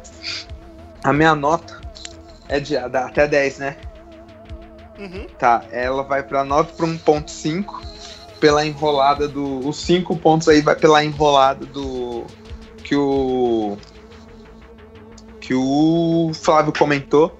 A 1.03 1.13
minha 1.13 1.33
nota 1.35 1.79
é 2.47 2.59
de 2.59 2.75
até 2.75 3.27
10, 3.27 3.59
né? 3.59 3.77
Uhum. 4.99 5.27
Tá, 5.37 5.63
ela 5.71 6.03
vai 6.03 6.21
pra 6.23 6.43
9 6.43 6.73
pra 6.73 6.85
1.5 6.85 7.81
pela 8.39 8.65
enrolada 8.65 9.27
do. 9.27 9.67
Os 9.67 9.77
5 9.77 10.15
pontos 10.17 10.47
aí 10.47 10.61
vai 10.61 10.75
pela 10.75 11.03
enrolada 11.03 11.65
do. 11.65 12.23
Que 12.83 12.95
o. 12.95 13.77
Que 15.39 15.53
o 15.53 16.31
Flávio 16.33 16.73
comentou 16.77 17.37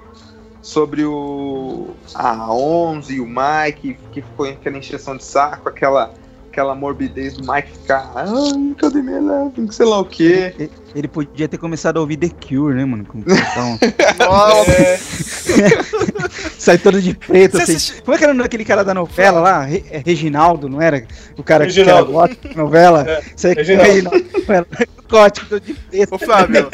sobre 0.62 1.04
o. 1.04 1.88
A 2.14 2.52
11 2.52 3.14
e 3.14 3.22
o 3.22 3.28
Mike, 3.28 3.98
que 4.12 4.22
ficou 4.22 4.48
aquela 4.48 4.78
encheção 4.78 5.18
de 5.18 5.24
saco, 5.24 5.70
aquela. 5.70 6.14
Aquela 6.52 6.74
morbidez 6.74 7.36
do 7.36 7.54
Mike 7.54 7.72
ficar. 7.72 8.12
Ai, 8.16 8.76
cadê 8.76 9.04
minha 9.04 9.18
Eleven? 9.18 9.72
Sei 9.72 9.86
lá 9.86 10.00
o 10.00 10.06
quê. 10.06 10.72
Ele- 10.96 11.08
podia 11.08 11.48
ter 11.48 11.58
começado 11.58 11.98
a 11.98 12.00
ouvir 12.02 12.18
The 12.18 12.30
Cure, 12.30 12.74
né, 12.76 12.86
mano? 12.86 13.06
Com- 13.06 13.20
Então, 13.20 13.80
Nossa, 14.20 14.72
É, 14.72 15.00
sai 16.58 16.78
todo 16.78 17.02
de 17.02 17.14
preto, 17.14 17.58
Você 17.58 17.64
assim. 17.64 17.76
assistiu- 17.76 18.04
Como 18.04 18.16
é 18.16 18.18
que 18.18 18.24
era 18.24 18.32
o 18.34 18.36
nome 18.36 18.44
daquele 18.44 18.66
cara 18.66 18.84
da 18.84 18.94
novela 18.94 19.40
lá? 19.40 19.64
Re- 19.64 19.84
é 19.92 20.02
Reginaldo, 20.06 20.68
não 20.70 20.82
era? 20.82 21.06
O 21.38 21.44
cara 21.44 21.64
Reginaldo. 21.66 22.06
que 22.06 22.12
era 22.12 22.12
gótico 22.12 22.48
da 22.50 22.56
novela? 22.56 23.06
É, 23.08 23.22
Reginaldo. 23.54 23.92
Reginaldo. 23.92 24.70
Gótico, 25.10 25.46
todo 25.48 25.62
de 25.62 25.74
preto. 25.74 26.16
Ô 26.16 26.20
Flávio, 26.20 26.70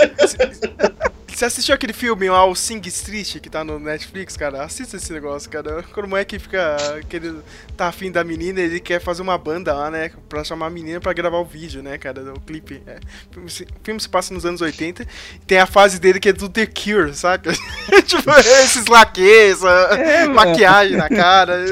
você 1.38 1.46
assistiu 1.46 1.76
aquele 1.76 1.94
filme 1.94 2.30
lá, 2.30 2.46
o 2.46 2.56
Sing 2.56 2.82
Street, 2.88 3.40
que 3.40 3.50
tá 3.50 3.64
no 3.64 3.78
Netflix, 3.80 4.38
cara? 4.38 4.64
Assista 4.64 4.98
esse 4.98 5.12
negócio, 5.12 5.50
cara. 5.50 5.84
Quando 5.94 6.06
o 6.06 6.10
moleque 6.10 6.40
fica. 6.40 6.78
Que 7.10 7.18
ele 7.18 7.40
tá 7.76 7.88
afim 7.88 8.12
da 8.12 8.24
menina, 8.24 8.60
ele 8.62 8.80
quer 8.80 9.00
fazer 9.02 9.22
uma 9.22 9.38
banda 9.38 9.74
lá, 9.74 9.92
né? 9.92 10.12
Pra 10.30 10.44
chamar 10.44 10.68
a 10.68 10.70
menina 10.70 11.00
pra 11.00 11.14
gravar 11.14 11.38
o 11.38 11.46
vídeo, 11.46 11.84
né, 11.84 11.98
cara? 11.98 12.34
O 12.34 12.40
clipe. 12.40 12.82
É. 12.88 13.00
O 13.38 13.48
filme 13.84 14.00
se- 14.00 14.10
passa 14.10 14.34
nos 14.34 14.46
anos 14.46 14.62
80. 14.62 15.04
e 15.04 15.40
Tem 15.46 15.58
a 15.60 15.66
fase 15.66 16.00
dele 16.00 16.20
que 16.20 16.30
é 16.30 16.34
do 16.34 16.48
The 16.48 16.66
Cure, 16.66 17.14
saca? 17.14 17.52
tipo, 18.06 18.30
esses 18.64 18.86
laques, 18.88 19.62
mano. 19.62 20.34
maquiagem 20.34 20.98
na 20.98 21.10
cara. 21.10 21.66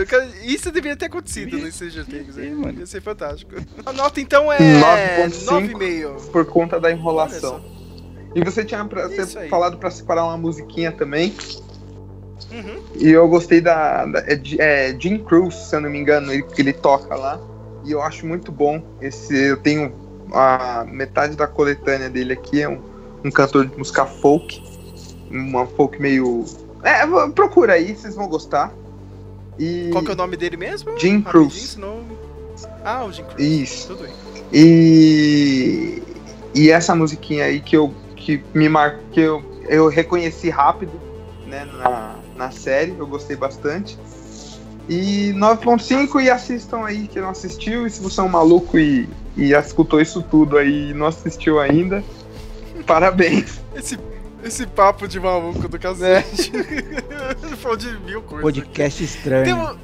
Isso 0.44 0.72
deveria 0.72 0.98
ter 0.98 1.06
acontecido 1.06 1.57
no 1.57 1.72
Stranger 1.72 2.06
Things. 2.06 2.35
Sim, 2.35 2.41
hein? 2.44 2.56
mano. 2.56 2.80
Ia 2.80 2.85
ser 2.85 3.02
fantástico. 3.02 3.52
A 3.85 3.94
nota 3.94 4.19
então 4.19 4.52
é 4.52 4.57
9.5. 4.57 5.45
9,5. 5.45 6.31
Por 6.31 6.45
conta 6.45 6.80
da 6.80 6.90
Olha 6.90 6.95
enrolação. 6.95 7.82
E 8.35 8.43
você 8.43 8.64
tinha 8.64 8.84
pra, 8.85 9.07
Isso 9.07 9.15
você 9.15 9.47
falado 9.47 9.77
pra 9.77 9.91
separar 9.91 10.26
uma 10.26 10.38
musiquinha 10.38 10.91
também. 10.91 11.34
Uhum. 12.51 12.81
E 12.95 13.10
eu 13.10 13.27
gostei 13.27 13.61
da. 13.61 14.05
da 14.05 14.19
é, 14.19 14.41
é 14.60 14.99
Jim 14.99 15.19
Cruz, 15.19 15.55
se 15.55 15.76
eu 15.76 15.81
não 15.81 15.89
me 15.89 15.99
engano, 15.99 16.31
ele, 16.31 16.43
que 16.43 16.61
ele 16.61 16.73
toca 16.73 17.15
lá. 17.15 17.39
E 17.85 17.91
eu 17.91 18.01
acho 18.01 18.26
muito 18.26 18.51
bom. 18.51 18.81
Esse, 19.01 19.35
eu 19.35 19.57
tenho 19.57 19.93
a 20.31 20.85
metade 20.88 21.35
da 21.35 21.47
coletânea 21.47 22.10
dele 22.10 22.34
aqui 22.34 22.61
é 22.61 22.69
um, 22.69 22.81
um 23.23 23.31
cantor 23.31 23.68
de 23.68 23.77
música 23.77 24.05
folk. 24.05 24.64
Uma 25.30 25.65
folk 25.65 25.99
meio. 26.01 26.45
É, 26.84 27.05
procura 27.31 27.73
aí, 27.73 27.95
vocês 27.95 28.15
vão 28.15 28.27
gostar. 28.27 28.73
E. 29.57 29.89
Qual 29.91 30.03
que 30.03 30.11
é 30.11 30.14
o 30.14 30.18
nome 30.18 30.38
dele 30.38 30.57
mesmo? 30.57 30.97
Jim 30.97 31.22
Cruz. 31.22 31.77
Ah, 32.84 33.05
o 33.05 33.11
Jim 33.11 33.23
Cruz. 33.23 33.43
Isso. 33.43 33.88
Tudo 33.88 34.03
bem. 34.03 34.14
E. 34.51 36.03
E 36.55 36.69
essa 36.69 36.95
musiquinha 36.95 37.45
aí 37.45 37.60
que 37.60 37.76
eu. 37.76 37.93
Que 38.24 38.44
me 38.54 38.70
marcou. 38.70 39.04
que 39.12 39.20
eu, 39.20 39.44
eu 39.68 39.88
reconheci 39.88 40.50
rápido, 40.50 40.91
né, 41.45 41.66
na, 41.66 42.16
na 42.36 42.52
série, 42.52 42.95
eu 42.98 43.06
gostei 43.06 43.36
bastante. 43.36 43.98
E 44.90 45.32
9.5 45.36 46.22
e 46.22 46.30
assistam 46.30 46.84
aí 46.86 47.08
que 47.08 47.20
não 47.20 47.30
assistiu, 47.30 47.88
e 47.88 47.90
se 47.90 48.02
você 48.02 48.20
é 48.20 48.24
um 48.24 48.30
maluco 48.30 48.78
e, 48.78 49.08
e 49.38 49.54
escutou 49.54 50.02
isso 50.02 50.22
tudo 50.22 50.58
aí 50.58 50.90
e 50.90 50.94
não 50.94 51.06
assistiu 51.08 51.60
ainda, 51.60 52.04
parabéns. 52.86 53.62
Esse, 53.74 53.98
esse 54.44 54.66
papo 54.66 55.08
de 55.08 55.20
maluco 55.20 55.68
do 55.68 55.80
cacete. 55.80 56.52
Ele 56.54 57.56
falou 57.56 57.78
de 57.78 57.98
mil 58.00 58.22
coisas. 58.22 58.44
Podcast 58.44 59.04
estranho. 59.04 59.78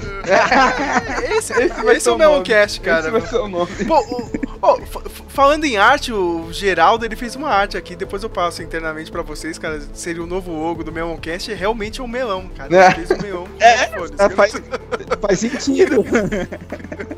Esse, 1.36 1.52
Esse 1.54 1.82
vai 1.82 1.96
esse 1.96 2.04
ser 2.04 2.10
é 2.10 2.12
o 2.12 2.14
o 2.14 2.18
meu 2.18 2.30
nome. 2.32 2.44
cast, 2.44 2.80
cara. 2.80 3.00
Esse 3.02 3.10
vai 3.10 3.20
ser 3.22 3.36
o 3.36 3.48
nome. 3.48 3.70
Pô, 3.86 3.98
o- 3.98 4.30
ó, 4.62 4.76
fa- 4.80 5.00
fa- 5.00 5.24
falando 5.28 5.64
em 5.64 5.76
arte, 5.76 6.12
o 6.12 6.48
Geraldo 6.52 7.04
ele 7.04 7.16
fez 7.16 7.34
uma 7.36 7.48
arte 7.48 7.76
aqui, 7.76 7.96
depois 7.96 8.22
eu 8.22 8.30
passo 8.30 8.62
internamente 8.62 9.10
pra 9.10 9.22
vocês, 9.22 9.58
cara. 9.58 9.80
Seria 9.94 10.22
o 10.22 10.26
novo 10.26 10.52
logo 10.52 10.84
do 10.84 10.92
Meloncast, 10.92 11.50
é 11.50 11.54
realmente 11.54 12.02
um 12.02 12.06
melão, 12.06 12.48
cara. 12.56 12.74
É. 12.76 12.86
Ele 12.86 13.06
fez 13.06 13.10
um 13.10 13.22
melão. 13.22 13.48
É. 13.60 13.74
Ah, 14.18 14.30
faz, 14.30 14.52
faz 15.20 15.38
sentido. 15.38 16.04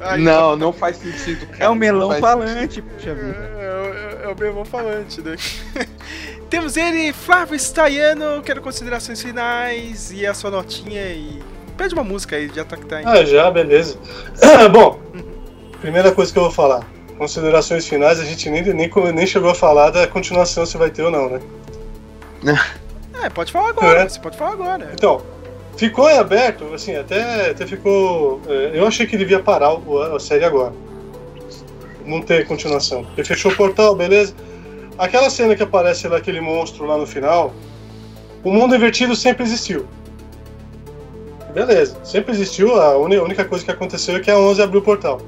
Aí, 0.01 0.21
Não, 0.23 0.57
não 0.57 0.73
faz 0.73 0.97
sentido. 0.97 1.47
cara. 1.47 1.65
É 1.65 1.69
um 1.69 1.75
melão 1.75 2.13
falante, 2.21 2.81
puxa 2.83 3.15
vida. 3.15 3.37
É, 3.59 4.23
é- 4.23 4.25
é 4.25 4.29
o 4.29 4.37
melão 4.39 4.65
falante, 4.65 5.21
né? 5.21 5.37
Temos 6.49 6.77
ele, 6.77 7.13
Flávio 7.13 7.59
Staiano, 7.59 8.43
quero 8.43 8.61
considerações 8.61 9.21
finais 9.23 10.13
e 10.13 10.27
a 10.27 10.35
sua 10.35 10.51
notinha 10.51 11.03
e. 11.13 11.43
Pede 11.83 11.95
uma 11.95 12.05
música 12.05 12.37
aí, 12.37 12.49
já 12.55 12.65
tá 12.65 12.77
que 12.77 12.87
tá 12.87 12.99
aí. 12.99 13.05
Ah, 13.05 13.25
já, 13.25 13.51
beleza. 13.51 13.99
Bom, 14.71 15.01
primeira 15.81 16.13
coisa 16.13 16.33
que 16.33 16.39
eu 16.39 16.45
vou 16.45 16.53
falar. 16.53 16.87
Considerações 17.19 17.89
finais, 17.89 18.21
a 18.21 18.25
gente 18.25 18.49
nem, 18.49 18.63
nem, 18.63 18.89
nem 19.13 19.27
chegou 19.27 19.51
a 19.51 19.55
falar 19.55 19.91
da 19.91 20.07
continuação 20.07 20.65
se 20.65 20.77
vai 20.77 20.91
ter 20.91 21.03
ou 21.03 21.11
não, 21.11 21.29
né? 21.29 21.41
É, 23.21 23.29
pode 23.29 23.51
falar 23.53 23.71
agora, 23.71 24.01
É. 24.01 24.09
você 24.09 24.19
pode 24.21 24.37
falar 24.37 24.53
agora. 24.53 24.91
Então, 24.95 25.23
ficou 25.77 26.09
em 26.09 26.19
aberto, 26.19 26.73
assim, 26.73 26.95
até, 26.97 27.51
até 27.51 27.67
ficou. 27.67 28.41
é, 28.49 28.71
Eu 28.75 28.87
achei 28.87 29.05
que 29.07 29.17
devia 29.17 29.41
parar 29.41 29.77
a 30.15 30.21
série 30.21 30.45
agora. 30.45 30.73
Não 32.07 32.21
ter 32.23 32.47
continuação. 32.47 33.05
Porque 33.05 33.25
fechou 33.25 33.51
o 33.51 33.57
portal, 33.57 33.95
beleza? 33.97 34.35
Aquela 34.99 35.29
cena 35.31 35.55
que 35.57 35.63
aparece 35.65 36.07
lá, 36.07 36.17
aquele 36.19 36.41
monstro 36.41 36.85
lá 36.87 36.97
no 36.97 37.07
final, 37.07 37.53
o 38.45 38.53
mundo 38.53 38.75
invertido 38.75 39.15
sempre 39.17 39.43
existiu. 39.45 39.87
Beleza, 41.55 41.97
sempre 42.03 42.33
existiu, 42.33 42.81
a 42.81 42.97
única 42.97 43.45
coisa 43.45 43.65
que 43.65 43.71
aconteceu 43.71 44.17
é 44.17 44.21
que 44.21 44.31
a 44.31 44.39
11 44.39 44.63
abriu 44.63 44.81
o 44.81 44.85
portal. 44.85 45.21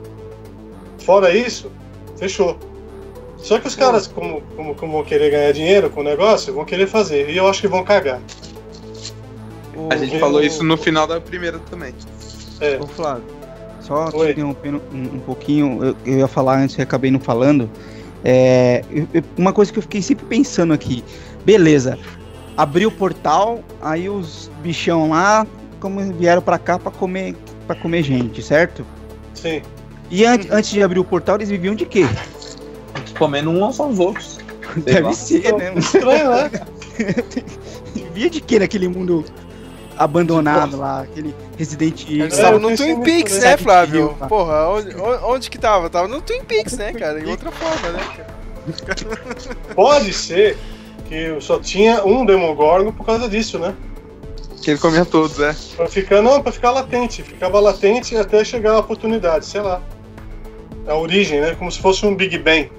Fora 0.99 1.35
isso, 1.35 1.71
fechou. 2.17 2.57
Só 3.37 3.59
que 3.59 3.67
os 3.69 3.75
caras, 3.77 4.07
como, 4.07 4.41
como, 4.57 4.75
como 4.75 4.93
vão 4.95 5.05
querer 5.05 5.31
ganhar 5.31 5.53
dinheiro 5.53 5.91
com 5.91 6.01
o 6.01 6.05
negócio, 6.05 6.55
vão 6.55 6.65
querer 6.65 6.87
fazer. 6.87 7.29
E 7.29 7.37
eu 7.37 7.47
acho 7.47 7.61
que 7.61 7.69
vão 7.69 7.85
cagar. 7.85 8.21
A 9.91 9.97
gente 9.97 10.15
Eu- 10.15 10.21
falou 10.21 10.43
isso 10.43 10.65
no 10.65 10.77
final 10.79 11.07
da 11.07 11.21
primeira 11.21 11.59
também. 11.71 11.95
É. 12.61 12.79
Ô 12.81 12.87
Flávio, 12.87 13.25
só 13.81 14.11
te 14.11 14.17
Oi. 14.17 14.31
interrompendo 14.31 14.81
um, 14.93 15.17
um 15.17 15.21
pouquinho, 15.21 15.85
eu, 15.85 15.97
eu 16.07 16.19
ia 16.21 16.29
falar 16.29 16.59
antes 16.59 16.79
e 16.79 16.83
acabei 16.83 17.11
não 17.11 17.21
falando. 17.21 17.69
É, 18.25 18.83
eu- 18.91 19.23
uma 19.37 19.53
coisa 19.53 19.71
que 19.71 19.79
eu 19.79 19.83
fiquei 19.83 20.01
sempre 20.01 20.25
pensando 20.25 20.73
aqui, 20.73 21.05
beleza, 21.45 21.99
abriu 22.57 22.89
o 22.89 22.93
portal, 22.93 23.61
aí 23.83 24.09
os 24.09 24.51
bichão 24.63 25.11
lá 25.11 25.47
como 25.85 26.01
vieram 26.15 26.41
pra 26.41 26.59
cá 26.59 26.79
pra 26.79 26.91
comer, 26.91 27.37
pra 27.67 27.77
comer 27.77 28.03
gente, 28.03 28.43
certo? 28.43 28.87
Sim. 29.35 29.61
E 30.11 30.25
an- 30.25 30.39
antes 30.51 30.71
de 30.71 30.83
abrir 30.83 30.99
o 30.99 31.05
portal, 31.05 31.35
eles 31.37 31.51
viviam 31.51 31.75
de 31.75 31.85
quê? 31.85 32.07
Comendo 33.19 33.51
uns 33.51 33.79
aos 33.79 33.99
outros. 33.99 34.39
Deve 34.77 35.01
lá. 35.03 35.13
ser, 35.13 35.53
né? 35.55 35.75
Estranho, 35.77 36.31
né? 36.31 36.51
Vivia 37.95 38.31
de 38.31 38.41
quê 38.41 38.59
naquele 38.59 38.89
mundo 38.89 39.27
abandonado 39.99 40.79
lá, 40.79 41.03
aquele 41.03 41.35
Resident 41.59 42.03
Evil. 42.05 42.25
Eles 42.25 42.35
estavam 42.35 42.55
eu 42.63 42.71
no 42.71 42.77
Twin 42.77 43.03
Peaks, 43.03 43.39
né, 43.41 43.57
Flávio? 43.59 44.17
Porra, 44.27 44.71
onde, 44.71 44.97
onde 44.97 45.51
que 45.51 45.59
tava? 45.59 45.91
Tava 45.91 46.09
no 46.09 46.23
Twin 46.23 46.45
Peaks, 46.45 46.79
né, 46.79 46.95
cara? 46.95 47.21
Em 47.21 47.29
outra 47.31 47.51
forma, 47.53 47.91
né? 47.91 48.03
cara? 48.17 49.55
Pode 49.75 50.15
ser 50.15 50.57
que 51.11 51.37
só 51.41 51.59
tinha 51.61 52.03
um 52.07 52.25
Demogorgon 52.25 52.91
por 52.91 53.05
causa 53.05 53.29
disso, 53.29 53.59
né? 53.59 53.75
Que 54.65 54.71
ele 54.71 54.79
comia 54.81 55.05
todos, 55.05 55.39
é. 55.41 55.55
Pra 55.77 55.87
ficar, 55.87 56.23
não, 56.23 56.43
pra 56.43 56.51
ficar 56.51 56.71
latente. 56.71 57.23
Ficava 57.23 57.61
latente 57.61 58.17
até 58.17 58.43
chegar 58.45 58.73
a 58.73 58.79
oportunidade, 58.79 59.45
sei 59.47 59.61
lá. 59.61 59.83
A 60.87 60.95
origem, 60.97 61.41
né? 61.41 61.55
Como 61.59 61.71
se 61.71 61.79
fosse 61.81 62.05
um 62.07 62.15
Big 62.15 62.39
Bang. 62.39 62.71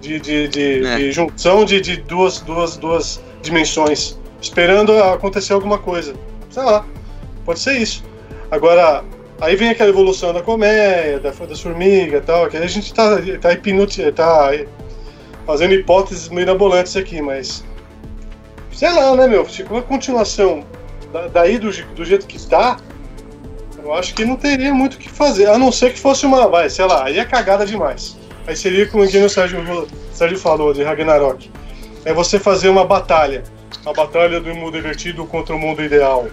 De, 0.00 0.18
de, 0.18 0.48
de, 0.48 0.84
É. 0.86 0.96
de 0.96 1.12
junção 1.12 1.64
de, 1.64 1.80
de 1.80 1.96
duas, 1.96 2.40
duas, 2.40 2.76
duas 2.76 3.20
dimensões. 3.40 4.18
Esperando 4.40 4.92
acontecer 5.02 5.52
alguma 5.52 5.78
coisa. 5.78 6.14
Sei 6.50 6.62
lá. 6.62 6.84
Pode 7.44 7.60
ser 7.60 7.76
isso. 7.76 8.04
Agora, 8.50 9.04
aí 9.40 9.56
vem 9.56 9.70
aquela 9.70 9.90
evolução 9.90 10.32
da 10.32 10.42
colmeia, 10.42 11.18
da, 11.20 11.30
das 11.30 11.60
formigas 11.60 12.22
e 12.22 12.24
tal. 12.26 12.48
Que 12.48 12.56
aí 12.56 12.62
a 12.64 12.68
gente 12.68 12.92
tá, 12.94 13.18
tá, 13.40 13.52
hipnoti, 13.52 14.10
tá 14.12 14.50
fazendo 15.46 15.74
hipóteses 15.74 16.28
mirabolantes 16.28 16.96
aqui, 16.96 17.20
mas. 17.20 17.64
Sei 18.72 18.90
lá, 18.92 19.14
né, 19.16 19.26
meu? 19.28 19.48
Se 19.48 19.62
com 19.64 19.76
a 19.76 19.82
continuação 19.82 20.60
da- 20.60 20.71
daí 21.32 21.58
do, 21.58 21.70
do 21.94 22.04
jeito 22.04 22.26
que 22.26 22.36
está, 22.36 22.78
eu 23.82 23.92
acho 23.94 24.14
que 24.14 24.24
não 24.24 24.36
teria 24.36 24.72
muito 24.72 24.94
o 24.94 24.98
que 24.98 25.08
fazer. 25.08 25.46
A 25.48 25.58
não 25.58 25.72
ser 25.72 25.92
que 25.92 25.98
fosse 25.98 26.24
uma, 26.24 26.48
vai, 26.48 26.70
sei 26.70 26.84
lá, 26.84 27.04
aí 27.04 27.18
é 27.18 27.24
cagada 27.24 27.66
demais. 27.66 28.16
Aí 28.46 28.56
seria 28.56 28.86
como 28.86 29.04
o 29.04 29.28
Sérgio, 29.28 29.60
o 29.60 29.88
Sérgio 30.12 30.38
falou 30.38 30.72
de 30.72 30.82
Ragnarok. 30.82 31.50
É 32.04 32.12
você 32.12 32.38
fazer 32.38 32.68
uma 32.68 32.84
batalha. 32.84 33.44
A 33.84 33.92
batalha 33.92 34.40
do 34.40 34.54
mundo 34.54 34.78
invertido 34.78 35.24
contra 35.26 35.54
o 35.54 35.58
mundo 35.58 35.82
ideal. 35.82 36.26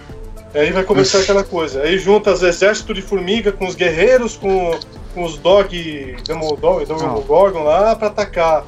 Aí 0.54 0.72
vai 0.72 0.82
começar 0.82 1.20
aquela 1.20 1.44
coisa. 1.44 1.82
Aí 1.82 1.98
junta 1.98 2.32
os 2.32 2.42
exércitos 2.42 2.94
de 2.94 3.02
formiga 3.02 3.52
com 3.52 3.66
os 3.66 3.74
guerreiros, 3.74 4.36
com, 4.36 4.78
com 5.14 5.22
os 5.24 5.36
dog, 5.38 6.16
Demogorgon 6.26 7.62
lá 7.62 7.94
pra 7.94 8.08
atacar. 8.08 8.64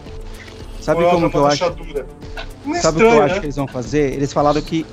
Sabe 0.80 1.04
como 1.04 1.30
que 1.30 1.36
eu 1.36 1.46
acho? 1.46 1.64
é 1.64 2.80
Sabe 2.80 2.96
o 3.04 3.08
que 3.08 3.16
eu 3.16 3.22
acho 3.22 3.34
né? 3.34 3.40
que 3.40 3.46
eles 3.46 3.56
vão 3.56 3.68
fazer? 3.68 4.12
Eles 4.12 4.32
falaram 4.32 4.60
que 4.60 4.86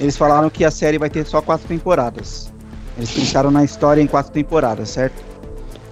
eles 0.00 0.16
falaram 0.16 0.48
que 0.48 0.64
a 0.64 0.70
série 0.70 0.98
vai 0.98 1.10
ter 1.10 1.26
só 1.26 1.40
quatro 1.40 1.66
temporadas. 1.66 2.52
Eles 2.96 3.10
pensaram 3.10 3.50
na 3.50 3.64
história 3.64 4.00
em 4.00 4.06
quatro 4.06 4.32
temporadas, 4.32 4.90
certo? 4.90 5.22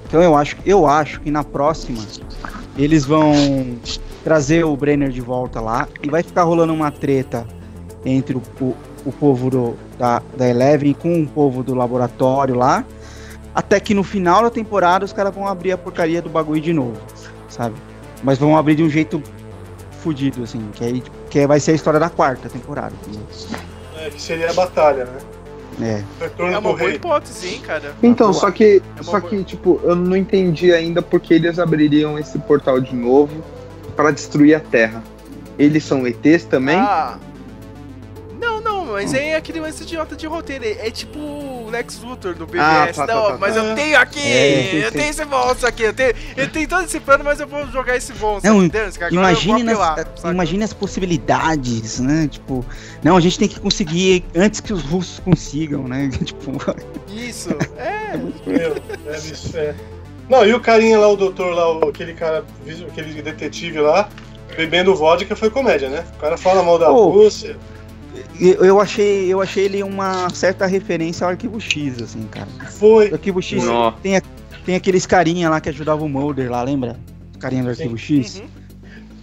Então 0.06 0.22
eu 0.22 0.36
acho, 0.36 0.56
eu 0.64 0.86
acho 0.86 1.20
que 1.20 1.30
na 1.30 1.42
próxima 1.42 2.00
eles 2.76 3.04
vão 3.04 3.32
trazer 4.22 4.64
o 4.64 4.76
Brenner 4.76 5.10
de 5.10 5.20
volta 5.20 5.60
lá 5.60 5.88
e 6.02 6.08
vai 6.08 6.22
ficar 6.22 6.44
rolando 6.44 6.72
uma 6.72 6.90
treta 6.90 7.46
entre 8.04 8.36
o, 8.36 8.42
o, 8.60 8.76
o 9.04 9.12
povo 9.12 9.50
do, 9.50 9.76
da, 9.98 10.22
da 10.36 10.48
Eleven 10.48 10.92
com 10.94 11.22
o 11.22 11.26
povo 11.26 11.62
do 11.62 11.74
laboratório 11.74 12.54
lá. 12.54 12.84
Até 13.54 13.80
que 13.80 13.94
no 13.94 14.04
final 14.04 14.42
da 14.42 14.50
temporada 14.50 15.04
os 15.04 15.12
caras 15.12 15.34
vão 15.34 15.46
abrir 15.46 15.72
a 15.72 15.78
porcaria 15.78 16.20
do 16.20 16.28
bagulho 16.28 16.60
de 16.60 16.72
novo, 16.72 17.00
sabe? 17.48 17.74
Mas 18.22 18.38
vão 18.38 18.56
abrir 18.56 18.74
de 18.74 18.82
um 18.82 18.90
jeito 18.90 19.22
fudido, 20.02 20.42
assim, 20.42 20.60
que 20.74 20.84
aí 20.84 21.02
que 21.30 21.46
vai 21.46 21.58
ser 21.58 21.72
a 21.72 21.74
história 21.74 21.98
da 21.98 22.10
quarta 22.10 22.48
temporada. 22.48 22.92
entendeu? 23.02 23.26
É, 24.06 24.10
que 24.10 24.20
seria 24.22 24.50
a 24.50 24.52
batalha, 24.52 25.04
né? 25.06 25.18
É. 26.20 26.24
É 26.24 26.28
do 26.28 26.42
uma 26.44 26.60
boa 26.60 26.76
rei. 26.78 26.94
hipótese, 26.94 27.48
hein, 27.48 27.60
cara? 27.60 27.94
Então, 28.02 28.32
só 28.32 28.50
que, 28.50 28.82
É 28.98 29.02
só 29.02 29.18
boa- 29.20 29.22
que, 29.30 29.44
tipo, 29.44 29.80
eu 29.84 29.94
não 29.94 30.16
entendi 30.16 30.72
ainda 30.72 31.02
porque 31.02 31.34
eles 31.34 31.58
abririam 31.58 32.18
esse 32.18 32.38
portal 32.38 32.80
de 32.80 32.94
novo 32.94 33.44
pra 33.94 34.10
destruir 34.10 34.54
a 34.54 34.60
Terra. 34.60 35.02
Eles 35.58 35.84
são 35.84 36.06
ETs 36.06 36.44
também? 36.44 36.76
Ah. 36.76 37.18
Mas 38.96 39.12
é 39.14 39.36
aquele 39.36 39.60
lance 39.60 39.82
idiota 39.82 40.16
de 40.16 40.26
roteiro. 40.26 40.64
É, 40.64 40.88
é 40.88 40.90
tipo 40.90 41.18
o 41.18 41.68
Lex 41.70 42.00
Luthor 42.02 42.34
do 42.34 42.46
BBS. 42.46 42.62
Ah, 42.64 42.92
tá, 42.94 43.06
tá, 43.06 43.14
não, 43.14 43.26
tá, 43.32 43.38
mas 43.38 43.54
tá. 43.54 43.60
eu 43.62 43.74
tenho 43.74 43.98
aqui, 43.98 44.20
É, 44.20 44.86
eu 44.86 44.92
tenho 44.92 45.10
esse 45.10 45.24
monstro 45.24 45.68
aqui, 45.68 45.82
eu 45.82 45.92
tenho, 45.92 46.14
eu 46.36 46.50
tenho 46.50 46.68
todo 46.68 46.84
esse 46.84 46.98
plano, 47.00 47.22
mas 47.24 47.40
eu 47.40 47.46
vou 47.46 47.66
jogar 47.68 47.96
esse 47.96 48.12
monstro. 48.14 48.52
Não, 48.52 48.64
Imagine, 49.10 49.62
nas- 49.62 49.78
apelar, 49.78 50.32
imagine 50.32 50.64
as 50.64 50.72
possibilidades, 50.72 52.00
né? 52.00 52.28
Tipo, 52.30 52.64
não, 53.02 53.16
a 53.16 53.20
gente 53.20 53.38
tem 53.38 53.48
que 53.48 53.60
conseguir 53.60 54.24
antes 54.34 54.60
que 54.60 54.72
os 54.72 54.82
russos 54.82 55.18
consigam, 55.20 55.86
né? 55.86 56.10
tipo, 56.24 56.52
Isso, 57.08 57.50
é. 57.78 58.16
Meu, 58.46 58.74
deve 59.04 59.36
ser. 59.36 59.74
Não, 60.28 60.44
e 60.44 60.52
o 60.52 60.60
carinha 60.60 60.98
lá, 60.98 61.08
o 61.08 61.16
doutor 61.16 61.54
lá, 61.54 61.88
aquele 61.88 62.12
cara, 62.14 62.44
aquele 62.88 63.22
detetive 63.22 63.78
lá, 63.80 64.08
bebendo 64.56 64.94
vodka 64.94 65.36
foi 65.36 65.50
comédia, 65.50 65.88
né? 65.88 66.04
O 66.16 66.20
cara 66.20 66.36
fala 66.36 66.62
mal 66.62 66.78
da 66.78 66.90
Ô. 66.90 67.10
Rússia. 67.10 67.56
Eu, 68.40 68.80
achei, 68.80 69.32
eu 69.32 69.40
achei 69.40 69.64
ele 69.64 69.82
uma 69.82 70.28
certa 70.30 70.66
referência 70.66 71.24
ao 71.24 71.30
Arquivo 71.30 71.60
X, 71.60 72.00
assim, 72.02 72.22
cara. 72.30 72.46
Foi. 72.70 73.10
O 73.10 73.14
Arquivo 73.14 73.40
X 73.42 73.62
tem, 74.02 74.16
a- 74.16 74.22
tem 74.64 74.74
aqueles 74.74 75.06
carinha 75.06 75.48
lá 75.50 75.60
que 75.60 75.68
ajudavam 75.68 76.06
o 76.06 76.08
Mulder 76.08 76.50
lá, 76.50 76.62
lembra? 76.62 76.96
carinha 77.38 77.62
do 77.62 77.70
Arquivo 77.70 77.96
X. 77.98 78.38
Uhum. 78.40 78.46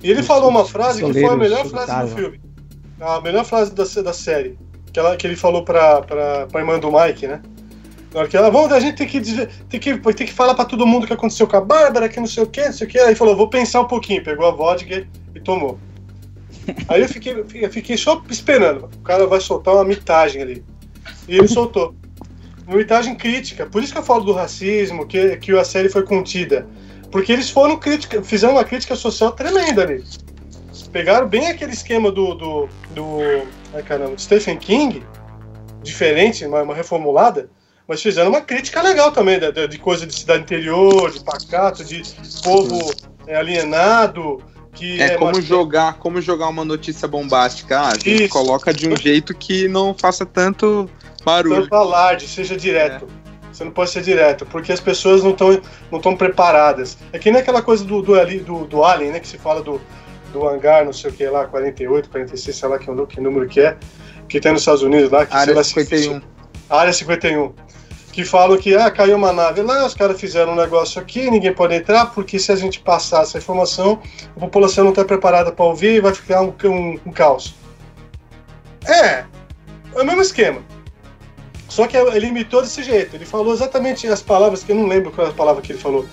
E 0.04 0.12
ele 0.12 0.22
falou 0.22 0.50
uma 0.50 0.66
frase 0.66 1.04
que 1.04 1.12
foi 1.14 1.26
a 1.26 1.36
melhor 1.36 1.66
frase 1.66 2.02
do 2.06 2.16
filme. 2.16 2.40
A 3.00 3.20
melhor 3.22 3.44
frase 3.46 3.74
da, 3.74 3.84
da 4.02 4.14
série. 4.14 4.58
Que, 4.92 5.00
ela, 5.00 5.16
que 5.18 5.26
ele 5.26 5.36
falou 5.36 5.64
pra, 5.64 6.02
pra, 6.02 6.46
pra 6.48 6.62
irmã 6.62 6.78
do 6.80 6.92
Mike, 6.92 7.26
né? 7.26 7.42
Na 8.14 8.20
hora 8.20 8.30
que 8.30 8.38
ela, 8.38 8.52
vamos, 8.52 8.72
a 8.72 8.80
gente 8.80 8.96
tem 8.98 9.08
que, 9.08 9.20
dizer- 9.20 9.50
tem 9.68 9.80
que, 9.80 9.98
tem 10.14 10.28
que 10.28 10.32
falar 10.34 10.54
pra 10.54 10.66
todo 10.66 10.86
mundo 10.86 11.06
o 11.06 11.08
que 11.08 11.14
aconteceu 11.14 11.48
com 11.48 11.58
a 11.58 11.62
Bárbara, 11.62 12.08
que 12.08 12.20
não 12.20 12.28
sei 12.28 12.44
o 12.44 12.48
que, 12.48 12.64
não 12.66 12.72
sei 12.74 12.86
o 12.86 12.90
que. 12.90 13.00
Aí 13.00 13.16
falou, 13.16 13.36
vou 13.36 13.50
pensar 13.50 13.82
um 13.82 13.88
pouquinho. 13.88 14.24
Pegou 14.24 14.46
a 14.46 14.52
vodka 14.52 15.08
e 15.34 15.40
tomou. 15.40 15.80
Aí 16.88 17.02
eu 17.02 17.10
fiquei, 17.10 17.34
eu 17.56 17.70
fiquei 17.72 17.98
só 17.98 18.22
esperando. 18.30 18.90
O 18.98 19.02
cara 19.02 19.26
vai 19.28 19.40
soltar 19.40 19.74
uma 19.74 19.84
mitagem 19.84 20.42
ali. 20.42 20.64
E 21.28 21.38
ele 21.38 21.48
soltou. 21.48 21.96
Uma 22.68 22.78
mitagem 22.78 23.16
crítica. 23.16 23.66
Por 23.66 23.84
isso 23.84 23.92
que 23.92 24.00
eu 24.00 24.04
falo 24.04 24.24
do 24.24 24.32
racismo, 24.34 25.06
que, 25.06 25.38
que 25.38 25.52
a 25.58 25.64
série 25.66 25.90
foi 25.90 26.04
contida. 26.04 26.68
Porque 27.12 27.32
eles 27.32 27.50
foram 27.50 27.78
crítica, 27.78 28.24
fizeram 28.24 28.54
uma 28.56 28.64
crítica 28.64 28.96
social 28.96 29.32
tremenda 29.32 29.84
ali. 29.84 30.04
Pegaram 30.92 31.28
bem 31.28 31.48
aquele 31.48 31.74
esquema 31.74 32.12
do. 32.12 32.34
do, 32.36 32.70
do 32.92 33.18
ai 33.74 33.82
caramba, 33.84 34.18
Stephen 34.18 34.58
King, 34.58 35.04
diferente, 35.82 36.46
uma, 36.46 36.62
uma 36.62 36.74
reformulada, 36.76 37.50
mas 37.88 38.02
fizeram 38.02 38.30
uma 38.30 38.42
crítica 38.42 38.82
legal 38.82 39.12
também, 39.12 39.40
da- 39.40 39.50
de, 39.52 39.78
coisa 39.80 40.06
de 40.06 40.14
cidade 40.14 40.44
interior, 40.44 41.12
de 41.12 41.20
pacato, 41.24 41.84
de 41.84 42.02
povo 42.44 42.92
é, 43.28 43.36
alienado. 43.36 44.42
Que 44.74 45.00
É 45.02 45.16
como 45.18 45.32
mais- 45.34 45.46
jogar, 45.46 45.94
como 46.00 46.20
jogar 46.22 46.48
uma 46.50 46.66
notícia 46.66 47.08
bombástica. 47.08 47.80
Ah, 47.80 47.88
a 47.90 47.94
gente 47.94 48.24
Isso. 48.24 48.30
coloca 48.30 48.74
de 48.74 48.90
um 48.90 48.98
jeito 48.98 49.34
que 49.34 49.68
não 49.68 49.94
faça 49.94 50.26
tanto 50.26 50.90
barulho. 51.24 51.62
tanto 51.64 51.76
alarde, 51.76 52.28
seja 52.28 52.58
direto. 52.58 53.08
Você 53.52 53.64
não 53.64 53.72
pode 53.72 53.92
ser 53.92 54.02
direto, 54.02 54.48
porque 54.48 54.72
as 54.72 54.80
pessoas 54.80 55.24
não 55.24 55.30
estão 55.30 55.62
não 55.92 56.00
tão 56.00 56.18
preparadas. 56.18 56.98
É 57.12 57.20
que 57.20 57.30
nem 57.32 57.40
aquela 57.40 57.62
coisa 57.62 57.86
do, 57.86 58.02
do, 58.02 58.14
do, 58.44 58.66
do 58.66 58.84
Alien, 58.84 59.12
né? 59.12 59.20
Que 59.20 59.28
se 59.28 59.38
fala 59.38 59.62
do, 59.62 59.80
do 60.32 60.48
hangar, 60.48 60.84
não 60.84 60.92
sei 60.92 61.12
o 61.12 61.14
que 61.14 61.24
lá, 61.28 61.46
48, 61.46 62.10
46, 62.10 62.56
sei 62.58 62.68
lá 62.68 62.80
que, 62.80 62.88
que 63.06 63.22
número 63.22 63.48
que 63.48 63.60
é, 63.62 63.78
que 64.28 64.40
tem 64.40 64.52
nos 64.52 64.62
Estados 64.62 64.82
Unidos 64.82 65.12
lá, 65.12 65.24
que 65.28 65.36
Área 65.36 65.54
lá, 65.54 65.64
se- 65.64 65.70
51. 65.86 66.20
Área 66.68 66.92
51. 66.92 67.54
Que 68.14 68.24
falam 68.24 68.58
que 68.60 68.76
ah, 68.76 68.92
caiu 68.92 69.18
uma 69.18 69.34
nave 69.34 69.64
lá, 69.64 69.86
os 69.86 69.96
caras 69.96 70.22
fizeram 70.22 70.54
um 70.54 70.56
negócio 70.56 71.02
aqui, 71.02 71.32
ninguém 71.32 71.52
pode 71.52 71.74
entrar, 71.74 72.06
porque 72.14 72.38
se 72.38 72.52
a 72.52 72.56
gente 72.56 72.80
passar 72.80 73.24
essa 73.24 73.40
informação, 73.40 74.00
a 74.38 74.40
população 74.40 74.84
não 74.84 74.92
está 74.92 75.04
preparada 75.04 75.52
para 75.52 75.66
ouvir 75.66 75.96
e 75.96 76.00
vai 76.00 76.14
ficar 76.14 76.44
um, 76.44 76.54
um, 76.66 77.00
um 77.08 77.12
caos. 77.12 77.56
É, 78.86 79.26
é 79.96 80.02
o 80.02 80.06
mesmo 80.06 80.22
esquema. 80.22 80.62
Só 81.68 81.88
que 81.88 81.98
ele 81.98 82.28
imitou 82.28 82.62
desse 82.62 82.84
jeito. 82.84 83.16
Ele 83.16 83.26
falou 83.26 83.52
exatamente 83.52 84.06
as 84.08 84.22
palavras, 84.22 84.64
que 84.64 84.72
eu 84.72 84.76
não 84.76 84.86
lembro 84.86 85.12
qual 85.12 85.26
é 85.26 85.30
a 85.32 85.34
palavra 85.34 85.60
que 85.60 85.72
ele 85.72 85.80
falou. 85.80 86.06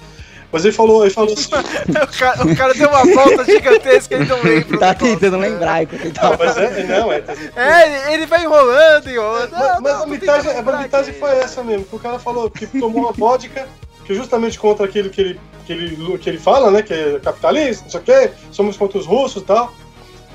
Mas 0.52 0.64
ele 0.64 0.74
falou, 0.74 1.04
ele 1.04 1.14
falou 1.14 1.32
assim. 1.32 1.48
o, 1.54 2.18
cara, 2.18 2.44
o 2.46 2.56
cara 2.56 2.74
deu 2.74 2.88
uma 2.88 3.04
volta 3.04 3.44
gigantesca 3.44 4.16
e 4.16 4.24
não 4.26 4.42
lembra. 4.42 4.78
Tá 4.78 4.94
tentando 4.94 5.36
lembrar 5.38 5.82
Não, 5.82 6.36
mas 6.38 6.56
é, 6.56 6.82
não, 6.84 7.12
é. 7.12 7.22
É, 7.54 7.86
ele- 7.86 8.14
ele 8.14 8.26
vai 8.26 8.42
enrolando, 8.42 9.08
enrolando. 9.08 9.50
Mas, 9.52 9.60
Não, 9.60 9.80
mas 9.80 9.92
não, 9.94 10.02
a 10.02 10.06
mitagem, 10.06 10.50
a 10.50 10.62
mitagem 10.82 11.14
foi 11.14 11.30
essa 11.38 11.62
mesmo, 11.62 11.84
que 11.84 11.94
o 11.94 11.98
cara 12.00 12.18
falou 12.18 12.50
que 12.50 12.66
tomou 12.66 13.02
uma 13.04 13.12
vodka, 13.12 13.68
que 14.04 14.12
justamente 14.12 14.58
contra 14.58 14.86
aquilo 14.86 15.08
que 15.08 15.20
ele, 15.20 15.40
que 15.64 15.72
ele, 15.72 16.18
que 16.18 16.28
ele 16.28 16.38
fala, 16.38 16.70
né? 16.70 16.82
Que 16.82 16.94
é 16.94 17.20
capitalista, 17.20 17.84
não 17.84 17.90
sei 17.90 18.00
o 18.00 18.02
quê, 18.02 18.30
somos 18.50 18.76
contra 18.76 18.98
os 18.98 19.06
russos 19.06 19.42
e 19.42 19.46
tal. 19.46 19.72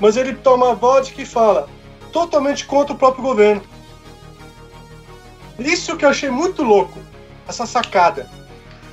Mas 0.00 0.16
ele 0.16 0.32
toma 0.34 0.70
a 0.70 0.74
vodka 0.74 1.20
e 1.20 1.26
fala 1.26 1.68
totalmente 2.10 2.64
contra 2.64 2.94
o 2.94 2.98
próprio 2.98 3.22
governo. 3.22 3.62
Isso 5.58 5.96
que 5.96 6.04
eu 6.04 6.08
achei 6.08 6.30
muito 6.30 6.62
louco, 6.62 6.98
essa 7.48 7.66
sacada. 7.66 8.28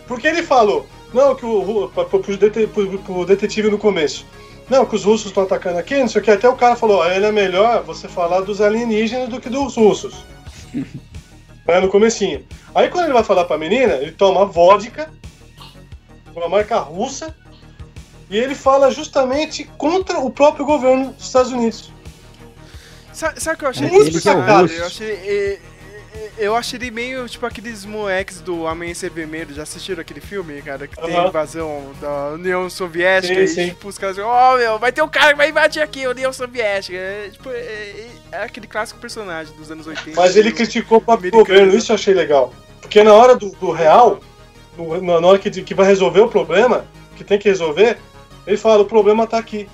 Porque 0.08 0.28
ele 0.28 0.44
falou, 0.44 0.86
não, 1.14 1.36
que 1.36 1.46
o 1.46 1.90
pro, 1.90 2.20
pro 2.20 2.38
dete- 2.38 2.68
pro- 2.68 3.00
pro 3.00 3.26
detetive 3.26 3.70
no 3.70 3.78
começo. 3.78 4.26
Não, 4.70 4.86
que 4.86 4.96
os 4.96 5.04
russos 5.04 5.28
estão 5.28 5.44
atacando 5.44 5.78
aqui, 5.78 5.98
não 5.98 6.08
sei 6.08 6.22
o 6.22 6.24
que. 6.24 6.32
Até 6.32 6.48
o 6.48 6.56
cara 6.56 6.76
falou, 6.76 6.98
ó, 7.00 7.06
ele 7.10 7.26
é 7.26 7.32
melhor 7.32 7.84
você 7.84 8.08
falar 8.08 8.42
dos 8.42 8.62
alienígenas 8.62 9.30
do 9.30 9.40
que 9.40 9.50
dos 9.50 9.76
russos. 9.76 10.16
Né, 11.66 11.80
no 11.80 11.88
comecinho. 11.88 12.46
Aí 12.76 12.90
quando 12.90 13.06
ele 13.06 13.14
vai 13.14 13.24
falar 13.24 13.46
pra 13.46 13.58
menina, 13.58 13.94
ele 13.94 14.12
toma 14.12 14.46
vodka, 14.46 15.10
uma 16.36 16.50
marca 16.50 16.78
russa, 16.80 17.34
e 18.30 18.38
ele 18.38 18.54
fala 18.54 18.92
justamente 18.92 19.64
contra 19.78 20.20
o 20.20 20.30
próprio 20.30 20.66
governo 20.66 21.14
dos 21.14 21.26
Estados 21.26 21.54
Unidos. 21.54 21.90
Sabe, 23.14 23.42
sabe 23.42 23.56
o 23.56 23.60
que 23.60 23.66
eu 23.66 23.70
achei 23.70 23.90
Muito 23.90 24.20
que 24.20 24.28
é. 24.28 24.34
Eu 24.34 24.86
achei. 24.86 25.62
Eu 26.38 26.56
achei 26.56 26.78
ele 26.78 26.92
meio 26.92 27.28
tipo 27.28 27.46
aqueles 27.46 27.86
moleques 27.86 28.42
do 28.42 28.68
Amanhecer 28.68 29.12
Vermelho. 29.12 29.54
Já 29.54 29.64
assistiram 29.64 30.02
aquele 30.02 30.20
filme, 30.22 30.62
cara? 30.62 30.88
Que 30.88 30.96
tem 30.96 31.28
invasão 31.28 31.92
da 32.02 32.32
União 32.32 32.70
Soviética 32.70 33.34
Sim, 33.36 33.42
e 33.42 33.48
sim. 33.48 33.70
tipo, 33.70 33.88
os 33.88 33.98
caras 33.98 34.16
dizem, 34.16 34.30
ó 34.30 34.58
meu, 34.58 34.80
vai 34.80 34.92
ter 34.92 35.02
um 35.02 35.08
cara 35.08 35.32
que 35.32 35.38
vai 35.38 35.50
invadir 35.50 35.82
aqui 35.82 36.06
a 36.06 36.10
União 36.10 36.32
Soviética. 36.34 36.98
É, 36.98 37.30
tipo, 37.32 37.50
é, 37.50 38.08
é 38.32 38.38
aquele 38.44 38.68
clássico 38.68 39.00
personagem 39.00 39.56
dos 39.56 39.72
anos 39.72 39.88
80. 39.88 40.20
Mas 40.20 40.36
ele 40.36 40.52
criticou 40.52 40.98
o 40.98 41.02
próprio 41.02 41.32
governo, 41.32 41.76
isso 41.76 41.92
eu 41.92 41.96
achei 41.96 42.14
legal. 42.14 42.54
Porque 42.82 43.04
na 43.04 43.14
hora 43.14 43.36
do, 43.36 43.50
do 43.52 43.72
real, 43.72 44.20
no- 44.78 45.02
na 45.22 45.28
hora 45.28 45.40
que, 45.40 45.50
que 45.50 45.74
vai 45.74 45.86
resolver 45.86 46.22
o 46.22 46.28
problema, 46.28 46.86
que 47.16 47.24
tem 47.24 47.38
que 47.40 47.48
resolver, 47.48 47.98
ele 48.46 48.58
fala, 48.58 48.82
o 48.82 48.86
problema 48.86 49.26
tá 49.28 49.38
aqui. 49.38 49.70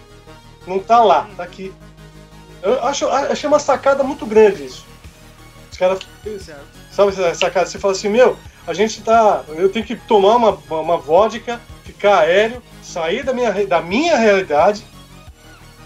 Não 0.67 0.79
tá 0.79 1.03
lá, 1.03 1.27
tá 1.35 1.43
aqui. 1.43 1.73
Eu 2.61 2.83
acho, 2.83 3.07
achei 3.07 3.47
uma 3.47 3.59
sacada 3.59 4.03
muito 4.03 4.25
grande 4.25 4.65
isso. 4.65 4.85
Caras. 5.79 5.99
Sabe 6.91 7.11
essa 7.11 7.33
sacada? 7.33 7.65
Você 7.65 7.79
fala 7.79 7.93
assim, 7.93 8.09
meu, 8.09 8.37
a 8.67 8.73
gente 8.73 9.01
tá. 9.01 9.45
Eu 9.47 9.69
tenho 9.69 9.85
que 9.85 9.95
tomar 9.95 10.35
uma, 10.35 10.59
uma, 10.69 10.97
vodka, 10.97 11.57
ficar 11.85 12.19
aéreo, 12.19 12.61
sair 12.83 13.23
da 13.23 13.33
minha, 13.33 13.65
da 13.65 13.81
minha 13.81 14.17
realidade 14.17 14.83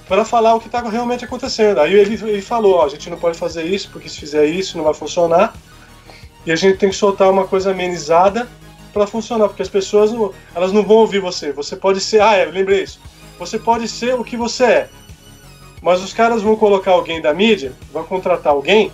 para 0.08 0.26
falar 0.26 0.56
o 0.56 0.60
que 0.60 0.68
tá 0.68 0.82
realmente 0.82 1.24
acontecendo. 1.24 1.80
Aí 1.80 1.94
ele, 1.94 2.16
ele 2.16 2.42
falou, 2.42 2.78
ó, 2.78 2.86
a 2.86 2.90
gente 2.90 3.08
não 3.08 3.18
pode 3.18 3.38
fazer 3.38 3.66
isso, 3.66 3.92
porque 3.92 4.10
se 4.10 4.20
fizer 4.20 4.46
isso 4.48 4.78
não 4.78 4.84
vai 4.84 4.96
funcionar. 4.96 5.54
E 6.44 6.52
a 6.52 6.56
gente 6.56 6.80
tem 6.80 6.90
que 6.90 6.96
soltar 6.96 7.30
uma 7.30 7.46
coisa 7.46 7.70
amenizada 7.70 8.50
para 8.92 9.06
funcionar, 9.06 9.48
porque 9.48 9.62
as 9.62 9.70
pessoas 9.70 10.12
não, 10.12 10.34
elas 10.56 10.72
não 10.72 10.82
vão 10.82 10.98
ouvir 10.98 11.20
você. 11.20 11.52
Você 11.52 11.76
pode 11.76 12.02
ser. 12.02 12.20
Ah, 12.20 12.34
é, 12.34 12.46
lembrei 12.46 12.82
isso. 12.82 13.00
Você 13.38 13.60
pode 13.60 13.88
ser 13.88 14.16
o 14.16 14.24
que 14.24 14.36
você 14.36 14.64
é. 14.64 14.90
Mas 15.84 16.02
os 16.02 16.14
caras 16.14 16.42
vão 16.42 16.56
colocar 16.56 16.92
alguém 16.92 17.22
da 17.22 17.32
mídia, 17.32 17.74
vão 17.92 18.04
contratar 18.04 18.54
alguém 18.54 18.92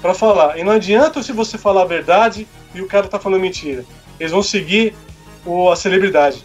para 0.00 0.14
falar. 0.14 0.58
E 0.58 0.64
não 0.64 0.72
adianta 0.72 1.22
se 1.22 1.32
você 1.32 1.58
falar 1.58 1.82
a 1.82 1.86
verdade 1.86 2.46
e 2.74 2.80
o 2.80 2.86
cara 2.86 3.08
tá 3.08 3.18
falando 3.18 3.40
mentira. 3.40 3.84
Eles 4.18 4.32
vão 4.32 4.42
seguir 4.42 4.94
o, 5.44 5.70
a 5.70 5.76
celebridade. 5.76 6.44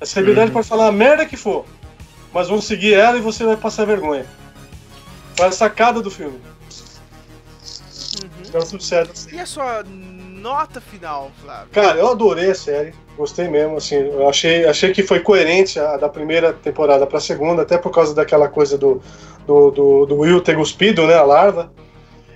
A 0.00 0.06
celebridade 0.06 0.50
pode 0.50 0.66
falar 0.66 0.86
a 0.86 0.92
merda 0.92 1.26
que 1.26 1.36
for, 1.36 1.64
mas 2.32 2.48
vão 2.48 2.60
seguir 2.60 2.94
ela 2.94 3.18
e 3.18 3.20
você 3.20 3.44
vai 3.44 3.56
passar 3.56 3.84
vergonha. 3.84 4.24
Foi 5.36 5.46
a 5.46 5.52
sacada 5.52 6.00
do 6.00 6.10
filme. 6.10 6.40
Uhum. 8.22 8.50
Deu 8.50 8.64
tudo 8.66 8.82
certo. 8.82 9.12
assim. 9.12 9.36
E 9.36 9.40
a 9.40 9.46
sua 9.46 9.84
nota 9.84 10.80
final, 10.80 11.30
Flávio? 11.42 11.68
Cara, 11.72 11.98
eu 11.98 12.08
adorei 12.08 12.50
a 12.50 12.54
série, 12.54 12.94
gostei 13.16 13.46
mesmo, 13.48 13.76
assim, 13.76 13.96
eu 13.96 14.28
achei, 14.28 14.66
achei 14.66 14.92
que 14.92 15.02
foi 15.02 15.20
coerente 15.20 15.78
a 15.78 15.96
da 15.96 16.08
primeira 16.08 16.52
temporada 16.52 17.06
pra 17.06 17.20
segunda, 17.20 17.62
até 17.62 17.76
por 17.76 17.90
causa 17.90 18.14
daquela 18.14 18.48
coisa 18.48 18.78
do, 18.78 19.02
do, 19.46 19.70
do, 19.70 20.06
do 20.06 20.16
Will 20.16 20.40
ter 20.40 20.56
cuspido, 20.56 21.06
né, 21.06 21.14
a 21.14 21.22
larva. 21.22 21.70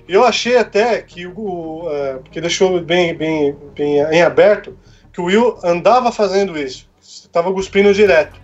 Eu 0.08 0.24
achei 0.24 0.56
até 0.58 1.00
que 1.02 1.26
o. 1.26 1.86
é, 1.90 2.18
que 2.30 2.40
deixou 2.40 2.80
bem, 2.80 3.14
bem, 3.14 3.56
bem 3.74 3.98
em 4.12 4.22
aberto 4.22 4.76
que 5.12 5.20
o 5.20 5.24
Will 5.24 5.56
andava 5.64 6.10
fazendo 6.12 6.58
isso, 6.58 6.88
estava 7.00 7.52
cuspindo 7.52 7.92
direto. 7.94 8.38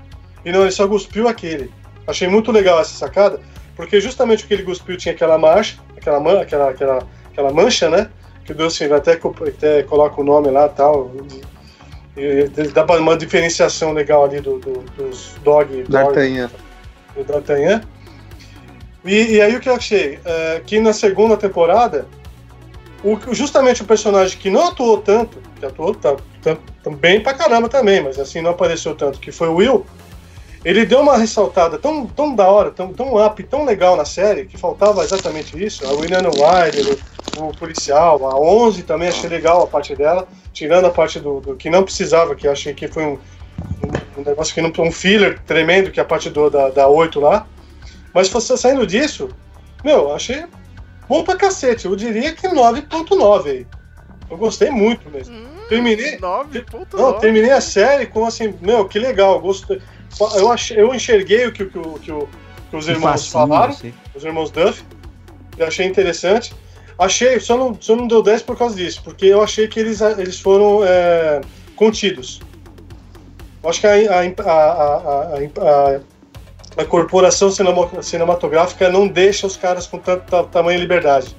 E 0.44 0.52
não, 0.52 0.62
ele 0.62 0.70
só 0.70 0.86
cuspiu 0.88 1.28
aquele. 1.28 1.70
Achei 2.06 2.26
muito 2.28 2.50
legal 2.50 2.80
essa 2.80 2.94
sacada, 2.94 3.40
porque 3.76 4.00
justamente 4.00 4.44
o 4.44 4.46
que 4.48 4.54
ele 4.54 4.62
cuspiu 4.62 4.96
tinha 4.96 5.12
aquela 5.14 5.36
marcha, 5.36 5.76
aquela, 5.96 6.18
man, 6.20 6.40
aquela, 6.40 6.70
aquela, 6.70 7.06
aquela 7.30 7.52
mancha, 7.52 7.90
né? 7.90 8.08
que 8.44 8.52
o 8.52 8.54
Deus 8.54 8.74
Silva 8.74 8.96
até, 8.96 9.12
até 9.48 9.82
coloca 9.82 10.20
o 10.20 10.24
nome 10.24 10.50
lá 10.50 10.68
tal. 10.68 11.12
E, 12.16 12.48
e 12.56 12.68
dá 12.68 12.84
uma 12.84 13.16
diferenciação 13.16 13.92
legal 13.92 14.24
ali 14.24 14.40
do, 14.40 14.58
do- 14.58 14.80
dos 14.96 15.34
dog 15.44 15.84
D'Artagnan. 15.84 16.50
do 17.14 17.24
D'Artagnan. 17.24 17.82
E, 19.04 19.34
e 19.34 19.40
aí 19.40 19.56
o 19.56 19.60
que 19.60 19.68
eu 19.68 19.74
achei? 19.74 20.18
É, 20.24 20.62
que 20.64 20.78
na 20.80 20.92
segunda 20.92 21.36
temporada, 21.36 22.06
o, 23.02 23.18
justamente 23.32 23.82
o 23.82 23.86
personagem 23.86 24.38
que 24.38 24.50
não 24.50 24.68
atuou 24.68 24.98
tanto, 24.98 25.38
que 25.58 25.64
atuou 25.64 25.94
tá, 25.94 26.16
tá, 26.42 26.56
bem 26.90 27.20
pra 27.20 27.34
caramba 27.34 27.68
também, 27.68 28.02
mas 28.02 28.18
assim 28.18 28.40
não 28.40 28.50
apareceu 28.50 28.94
tanto, 28.94 29.18
que 29.18 29.32
foi 29.32 29.48
o 29.48 29.56
Will, 29.56 29.86
ele 30.62 30.84
deu 30.84 31.00
uma 31.00 31.16
ressaltada 31.16 31.78
tão, 31.78 32.06
tão 32.06 32.34
da 32.34 32.46
hora, 32.46 32.70
tão, 32.70 32.92
tão 32.92 33.16
up, 33.24 33.42
tão 33.44 33.64
legal 33.64 33.96
na 33.96 34.04
série, 34.04 34.44
que 34.44 34.58
faltava 34.58 35.02
exatamente 35.02 35.62
isso. 35.62 35.86
A 35.86 35.92
Winona 35.94 36.28
Ryder, 36.28 36.98
o, 37.38 37.44
o 37.44 37.56
policial, 37.56 38.28
a 38.28 38.38
11 38.38 38.82
também 38.82 39.08
achei 39.08 39.30
legal 39.30 39.62
a 39.62 39.66
parte 39.66 39.96
dela, 39.96 40.28
tirando 40.52 40.84
a 40.84 40.90
parte 40.90 41.18
do, 41.18 41.40
do 41.40 41.56
que 41.56 41.70
não 41.70 41.82
precisava, 41.82 42.34
que 42.34 42.46
achei 42.46 42.74
que 42.74 42.88
foi 42.88 43.04
um, 43.04 43.12
um, 43.12 44.20
um 44.20 44.24
negócio 44.24 44.52
que 44.52 44.60
não 44.60 44.70
um 44.84 44.92
filler 44.92 45.40
tremendo, 45.46 45.90
que 45.90 45.98
é 45.98 46.02
a 46.02 46.06
parte 46.06 46.28
do, 46.28 46.50
da, 46.50 46.68
da 46.68 46.86
8 46.86 47.18
lá. 47.18 47.46
Mas 48.14 48.28
você 48.28 48.56
saindo 48.56 48.86
disso, 48.86 49.28
meu, 49.84 50.12
achei 50.12 50.44
bom 51.08 51.22
pra 51.24 51.36
cacete. 51.36 51.86
Eu 51.86 51.94
diria 51.96 52.32
que 52.32 52.46
9.9 52.48 53.46
aí. 53.46 53.66
Eu 54.30 54.36
gostei 54.36 54.70
muito 54.70 55.08
mesmo. 55.10 55.34
Hum, 55.34 55.46
terminei. 55.68 56.16
9.9. 56.18 56.86
Não, 56.94 57.18
terminei 57.18 57.50
a 57.50 57.60
série 57.60 58.06
com 58.06 58.24
assim, 58.26 58.54
meu, 58.60 58.86
que 58.86 58.98
legal, 58.98 59.40
gostei. 59.40 59.80
Eu, 60.36 60.50
achei, 60.50 60.80
eu 60.80 60.94
enxerguei 60.94 61.46
o 61.46 61.52
que, 61.52 61.64
que, 61.66 61.78
o- 61.78 61.94
que, 61.94 62.12
que 62.70 62.76
os 62.76 62.84
Que 62.86 62.90
irmãos 62.92 63.10
facinho, 63.12 63.32
falaram, 63.32 63.72
você. 63.72 63.92
os 64.14 64.24
irmãos 64.24 64.50
Duff. 64.50 64.84
Eu 65.58 65.66
achei 65.66 65.86
interessante. 65.86 66.52
Achei, 66.98 67.38
só 67.40 67.56
não, 67.56 67.76
só 67.80 67.96
não 67.96 68.06
deu 68.06 68.22
10 68.22 68.42
por 68.42 68.56
causa 68.58 68.76
disso, 68.76 69.00
porque 69.02 69.26
eu 69.26 69.42
achei 69.42 69.66
que 69.68 69.80
eles, 69.80 70.00
eles 70.00 70.38
foram 70.38 70.80
é, 70.84 71.40
contidos. 71.74 72.40
Eu 73.62 73.70
acho 73.70 73.80
que 73.80 73.86
a, 73.86 73.94
a, 73.94 74.20
a, 74.20 75.36
a, 75.96 76.00
a- 76.76 76.84
corporação 76.84 77.50
cinema- 77.50 78.02
cinematográfica 78.02 78.88
não 78.88 79.08
deixa 79.08 79.46
os 79.46 79.56
caras 79.56 79.86
com 79.86 79.98
tanto 79.98 80.24
ta- 80.30 80.44
tamanho 80.44 80.78
de 80.78 80.82
liberdade. 80.82 81.36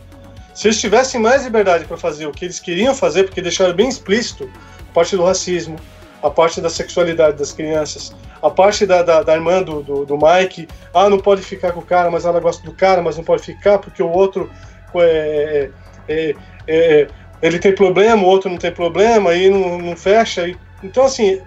Se 0.54 0.68
eles 0.68 0.80
tivessem 0.80 1.20
mais 1.20 1.44
liberdade 1.44 1.86
para 1.86 1.98
fazer 1.98 2.28
o 2.28 2.32
que 2.32 2.46
eles 2.46 2.60
queriam 2.60 2.94
fazer, 2.94 3.24
porque 3.24 3.42
deixaram 3.42 3.74
bem 3.74 3.88
explícito 3.88 4.50
a 4.90 4.94
parte 4.94 5.16
do 5.16 5.24
racismo, 5.24 5.78
a 6.22 6.30
parte 6.30 6.60
da 6.62 6.70
sexualidade 6.70 7.38
das 7.38 7.52
crianças, 7.52 8.14
a 8.42 8.50
parte 8.50 8.86
da, 8.86 9.02
da, 9.02 9.24
da 9.24 9.34
irmã 9.34 9.64
do, 9.64 9.82
do, 9.82 10.06
do 10.06 10.18
Mike, 10.18 10.68
ah, 10.94 11.10
não 11.10 11.20
pode 11.20 11.42
ficar 11.42 11.72
com 11.72 11.80
o 11.80 11.86
cara, 11.86 12.12
mas 12.12 12.26
ela 12.26 12.40
gosta 12.40 12.64
do 12.64 12.74
cara, 12.74 13.02
mas 13.02 13.16
não 13.18 13.24
pode 13.24 13.44
ficar 13.44 13.80
porque 13.80 14.04
o 14.04 14.10
outro 14.10 14.52
é, 14.96 15.70
é, 16.08 16.26
é, 16.28 16.36
é, 16.68 17.08
ele 17.42 17.58
tem 17.58 17.74
problema, 17.74 18.22
o 18.22 18.26
outro 18.26 18.50
não 18.50 18.58
tem 18.58 18.72
problema, 18.72 19.32
aí 19.32 19.50
não, 19.50 19.78
não 19.78 19.96
fecha. 19.96 20.48
E, 20.48 20.56
então, 20.84 21.06
assim, 21.06 21.42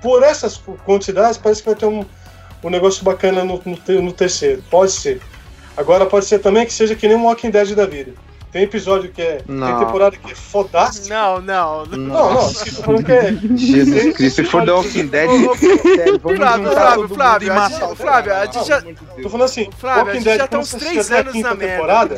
por 0.00 0.22
essas 0.22 0.56
quantidades, 0.84 1.36
parece 1.36 1.62
que 1.62 1.68
vai 1.68 1.78
ter 1.78 1.86
um, 1.86 2.04
um 2.66 2.70
negócio 2.70 3.04
bacana 3.04 3.44
no, 3.44 3.60
no, 3.64 4.02
no 4.02 4.12
terceiro. 4.12 4.62
Pode 4.70 4.92
ser. 4.92 5.20
Agora, 5.76 6.06
pode 6.06 6.24
ser 6.26 6.38
também 6.40 6.66
que 6.66 6.72
seja 6.72 6.94
que 6.94 7.06
nem 7.06 7.16
um 7.16 7.24
Walking 7.24 7.50
Dead 7.50 7.74
da 7.74 7.86
vida. 7.86 8.12
Tem 8.50 8.62
episódio 8.62 9.10
que 9.12 9.20
é. 9.20 9.36
Tem 9.36 9.54
Não. 9.54 9.78
temporada 9.84 10.16
que 10.16 10.32
é 10.32 10.34
fodástica. 10.34 11.14
Não, 11.14 11.40
não. 11.42 11.84
Não, 11.84 12.32
não, 12.34 12.48
falando 12.82 13.04
que 13.04 13.12
é. 13.12 13.32
Jesus 13.54 14.16
Cristo, 14.16 14.42
se 14.42 14.44
for 14.44 14.64
The 14.64 14.72
Walking 14.72 15.06
Dead, 15.08 15.28
Flávio, 16.36 17.08
Flávio, 17.08 17.08
Flávio, 17.08 17.96
Flávio, 17.96 18.30
cara. 18.30 18.40
a 18.40 18.46
gente 18.46 18.66
já- 18.66 18.80
Tô 18.80 19.28
falando 19.28 19.44
assim, 19.44 19.68
Flávio, 19.78 20.00
a 20.02 20.04
Walking 20.06 20.12
gente 20.14 20.24
Dead, 20.24 20.38
já 20.38 20.46
tá 20.46 20.58
uns 20.58 20.68
você 20.70 20.78
3 20.78 20.98
assiste 20.98 21.12
até 21.12 21.16
a 21.18 21.20
anos 21.20 21.32
quinta 21.34 21.48
na 21.48 21.54
merda. 21.54 21.74
temporada, 21.74 22.14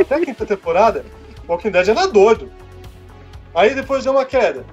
até 0.00 0.14
a 0.14 0.20
quinta 0.20 0.46
temporada, 0.46 1.04
Walking 1.48 1.70
Dead 1.70 1.88
era 1.88 2.06
doido. 2.08 2.50
Aí 3.54 3.74
depois 3.74 4.02
deu 4.04 4.12
uma 4.12 4.24
queda. 4.24 4.64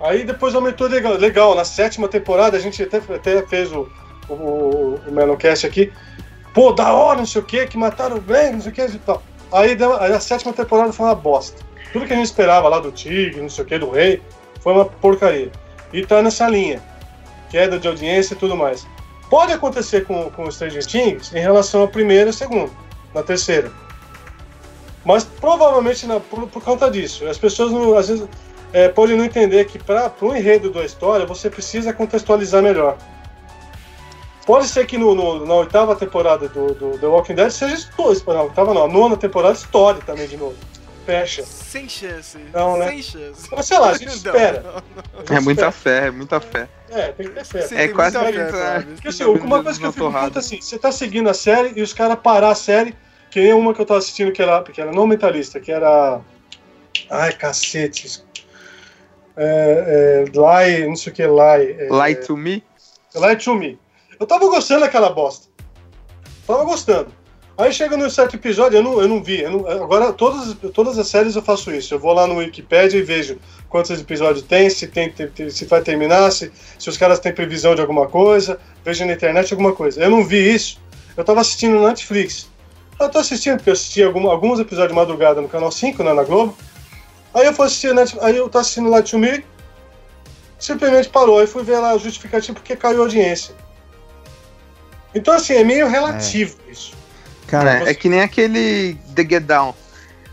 Aí 0.00 0.24
depois 0.24 0.54
aumentou 0.54 0.86
legal. 0.88 1.14
legal. 1.14 1.54
Na 1.54 1.64
sétima 1.64 2.06
temporada, 2.06 2.56
a 2.56 2.60
gente 2.60 2.82
até, 2.82 2.98
até 2.98 3.42
fez 3.46 3.72
o, 3.72 3.88
o, 4.28 5.00
o, 5.06 5.12
Melocast 5.12 5.66
aqui. 5.66 5.92
Pô, 6.54 6.72
da 6.72 6.92
hora, 6.92 7.18
não 7.18 7.26
sei 7.26 7.40
o 7.40 7.44
que, 7.44 7.66
que 7.66 7.76
mataram 7.78 8.16
o 8.16 8.20
Glenn, 8.20 8.52
não 8.54 8.60
sei 8.60 8.72
o 8.72 8.74
que 8.74 8.82
e 8.82 8.98
tal. 8.98 9.22
Aí, 9.52 9.74
deu- 9.74 9.96
aí 10.00 10.12
a 10.12 10.20
sétima 10.20 10.52
temporada 10.52 10.92
foi 10.92 11.06
uma 11.06 11.14
bosta. 11.14 11.62
Tudo 11.92 12.06
que 12.06 12.12
a 12.12 12.16
gente 12.16 12.26
esperava 12.26 12.68
lá 12.68 12.80
do 12.80 12.90
Tigre, 12.92 13.40
não 13.40 13.48
sei 13.48 13.64
o 13.64 13.66
que, 13.66 13.78
do 13.78 13.90
Rei, 13.90 14.22
foi 14.60 14.72
uma 14.72 14.84
porcaria. 14.84 15.50
E 15.92 16.04
tá 16.04 16.20
nessa 16.22 16.48
linha. 16.48 16.82
Queda 17.50 17.78
de 17.78 17.88
audiência 17.88 18.34
e 18.34 18.36
tudo 18.36 18.56
mais. 18.56 18.86
Pode 19.30 19.52
acontecer 19.52 20.04
com, 20.04 20.30
com 20.30 20.44
o 20.44 20.52
Stranger 20.52 20.84
Things 20.86 21.32
em 21.34 21.40
relação 21.40 21.82
à 21.82 21.88
primeira 21.88 22.30
e 22.30 22.32
segunda, 22.32 22.70
na 23.14 23.22
terceira. 23.22 23.70
Mas 25.04 25.24
provavelmente 25.24 26.06
na- 26.06 26.20
por, 26.20 26.46
por 26.48 26.62
conta 26.62 26.90
disso. 26.90 27.26
As 27.26 27.38
pessoas 27.38 27.70
não, 27.72 27.96
às 27.96 28.08
vezes 28.08 28.26
é, 28.72 28.88
podem 28.88 29.16
não 29.16 29.24
entender 29.24 29.64
que 29.66 29.78
para 29.78 30.12
o 30.20 30.34
enredo 30.36 30.70
da 30.70 30.84
história 30.84 31.24
você 31.24 31.48
precisa 31.48 31.92
contextualizar 31.92 32.62
melhor. 32.62 32.98
Pode 34.48 34.66
ser 34.66 34.86
que 34.86 34.96
no, 34.96 35.14
no- 35.14 35.44
na 35.44 35.54
oitava 35.56 35.94
temporada 35.94 36.48
do, 36.48 36.72
do 36.72 36.98
The 36.98 37.06
Walking 37.06 37.34
Dead 37.34 37.50
seja 37.50 37.74
estoure. 37.74 38.18
Não, 38.26 38.44
oitava 38.44 38.72
não, 38.72 38.84
a 38.84 38.88
nona 38.88 39.14
temporada 39.14 39.52
estoure 39.54 40.00
também 40.00 40.26
de 40.26 40.38
novo. 40.38 40.56
Fecha. 41.04 41.42
Sem 41.42 41.86
chance. 41.86 42.38
Não, 42.50 42.78
né? 42.78 42.88
Sem 42.88 43.02
chance. 43.02 43.46
Mas 43.54 43.66
sei 43.66 43.78
lá, 43.78 43.90
a 43.90 43.92
gente 43.92 44.06
Não, 44.08 44.14
espera. 44.14 44.62
não. 44.62 44.76
A 45.12 45.18
gente 45.20 45.34
É 45.34 45.40
muita 45.40 45.68
espera. 45.68 45.72
fé, 46.00 46.06
é 46.06 46.10
muita 46.10 46.40
fé. 46.40 46.66
É, 46.88 47.12
tem 47.12 47.28
que 47.28 47.34
ter 47.34 47.44
fé. 47.44 47.60
Você 47.60 47.74
É 47.74 47.78
tem 47.88 47.94
quase 47.94 48.18
que 48.18 48.24
fé, 48.32 48.48
Flávio. 48.50 48.94
Porque 48.94 49.08
assim, 49.08 49.24
uma 49.24 49.62
coisa 49.62 49.78
que 49.78 49.84
eu 49.86 49.92
fico 49.92 50.10
puto 50.10 50.38
assim, 50.38 50.60
você 50.62 50.78
tá 50.78 50.90
seguindo 50.90 51.28
a 51.28 51.34
série 51.34 51.74
e 51.76 51.82
os 51.82 51.92
caras 51.92 52.18
parar 52.18 52.48
a 52.48 52.54
série, 52.54 52.96
que 53.30 53.40
nem 53.42 53.52
uma 53.52 53.74
que 53.74 53.82
eu 53.82 53.84
tava 53.84 53.98
assistindo 53.98 54.32
que 54.32 54.40
era, 54.40 54.62
que 54.62 54.80
era 54.80 54.92
não 54.92 55.06
mentalista, 55.06 55.60
que 55.60 55.70
era. 55.70 56.22
Ai, 57.10 57.34
cacete. 57.34 58.24
É, 59.36 60.24
é, 60.24 60.24
lie, 60.24 60.86
não 60.88 60.96
sei 60.96 61.12
o 61.12 61.14
que, 61.14 61.22
lie. 61.26 61.76
É, 61.78 61.88
Lie 61.90 62.14
to 62.16 62.34
me? 62.34 62.64
Lie 63.14 63.36
to 63.36 63.54
me. 63.54 63.78
Eu 64.18 64.26
tava 64.26 64.46
gostando 64.48 64.80
daquela 64.80 65.10
bosta. 65.10 65.46
Tava 66.46 66.64
gostando. 66.64 67.08
Aí 67.56 67.72
chega 67.72 67.96
no 67.96 68.08
certo 68.08 68.36
episódio, 68.36 68.78
eu 68.78 68.82
não, 68.82 69.00
eu 69.00 69.08
não 69.08 69.22
vi. 69.22 69.40
eu 69.42 69.50
não- 69.50 69.66
agora, 69.68 70.12
todas, 70.12 70.54
todas 70.72 70.96
as 70.96 71.08
séries 71.08 71.34
eu 71.34 71.42
faço 71.42 71.72
isso. 71.72 71.92
Eu 71.92 71.98
vou 71.98 72.12
lá 72.12 72.24
no 72.26 72.36
Wikipedia 72.36 72.98
e 73.00 73.02
vejo 73.02 73.38
quantos 73.68 73.90
episódios 74.00 74.44
tem, 74.44 74.70
se, 74.70 74.86
tem, 74.86 75.12
se 75.50 75.64
vai 75.64 75.82
terminar, 75.82 76.30
se, 76.30 76.52
se 76.78 76.88
os 76.88 76.96
caras 76.96 77.18
têm 77.18 77.32
previsão 77.34 77.74
de 77.74 77.80
alguma 77.80 78.06
coisa, 78.06 78.60
vejo 78.84 79.04
na 79.04 79.12
internet 79.12 79.52
alguma 79.52 79.72
coisa. 79.72 80.00
Eu 80.02 80.10
não 80.10 80.24
vi 80.24 80.54
isso. 80.54 80.80
Eu 81.16 81.24
tava 81.24 81.40
assistindo 81.40 81.74
no 81.74 81.86
Netflix. 81.88 82.48
Eu 83.00 83.08
tô 83.08 83.18
assistindo, 83.18 83.56
porque 83.56 83.70
eu 83.70 83.74
assisti 83.74 84.02
algum- 84.04 84.30
alguns 84.30 84.60
episódios 84.60 84.92
de 84.92 84.96
madrugada 84.96 85.40
no 85.40 85.48
canal 85.48 85.70
5, 85.72 86.02
né, 86.04 86.12
na 86.12 86.22
Globo. 86.22 86.56
Aí 87.34 87.44
eu 87.46 87.52
fui 87.52 87.66
assistir, 87.66 87.92
Net- 87.92 88.16
aí 88.20 88.36
eu 88.36 88.48
tô 88.48 88.58
assistindo 88.58 88.88
lá 88.88 89.02
to 89.02 89.18
Me, 89.18 89.44
simplesmente 90.58 91.08
parou. 91.08 91.38
Aí 91.40 91.46
fui 91.48 91.62
ver 91.64 91.78
lá 91.78 91.90
a 91.90 91.98
justificativa 91.98 92.54
porque 92.54 92.76
caiu 92.76 92.98
a 93.00 93.02
audiência. 93.02 93.54
Então, 95.14 95.34
assim, 95.34 95.54
é 95.54 95.64
meio 95.64 95.88
relativo 95.88 96.56
isso. 96.70 96.92
Cara, 97.46 97.84
É, 97.86 97.90
é 97.90 97.94
que 97.94 98.08
nem 98.08 98.20
aquele 98.20 98.94
The 99.14 99.22
Get 99.22 99.42
Down. 99.44 99.74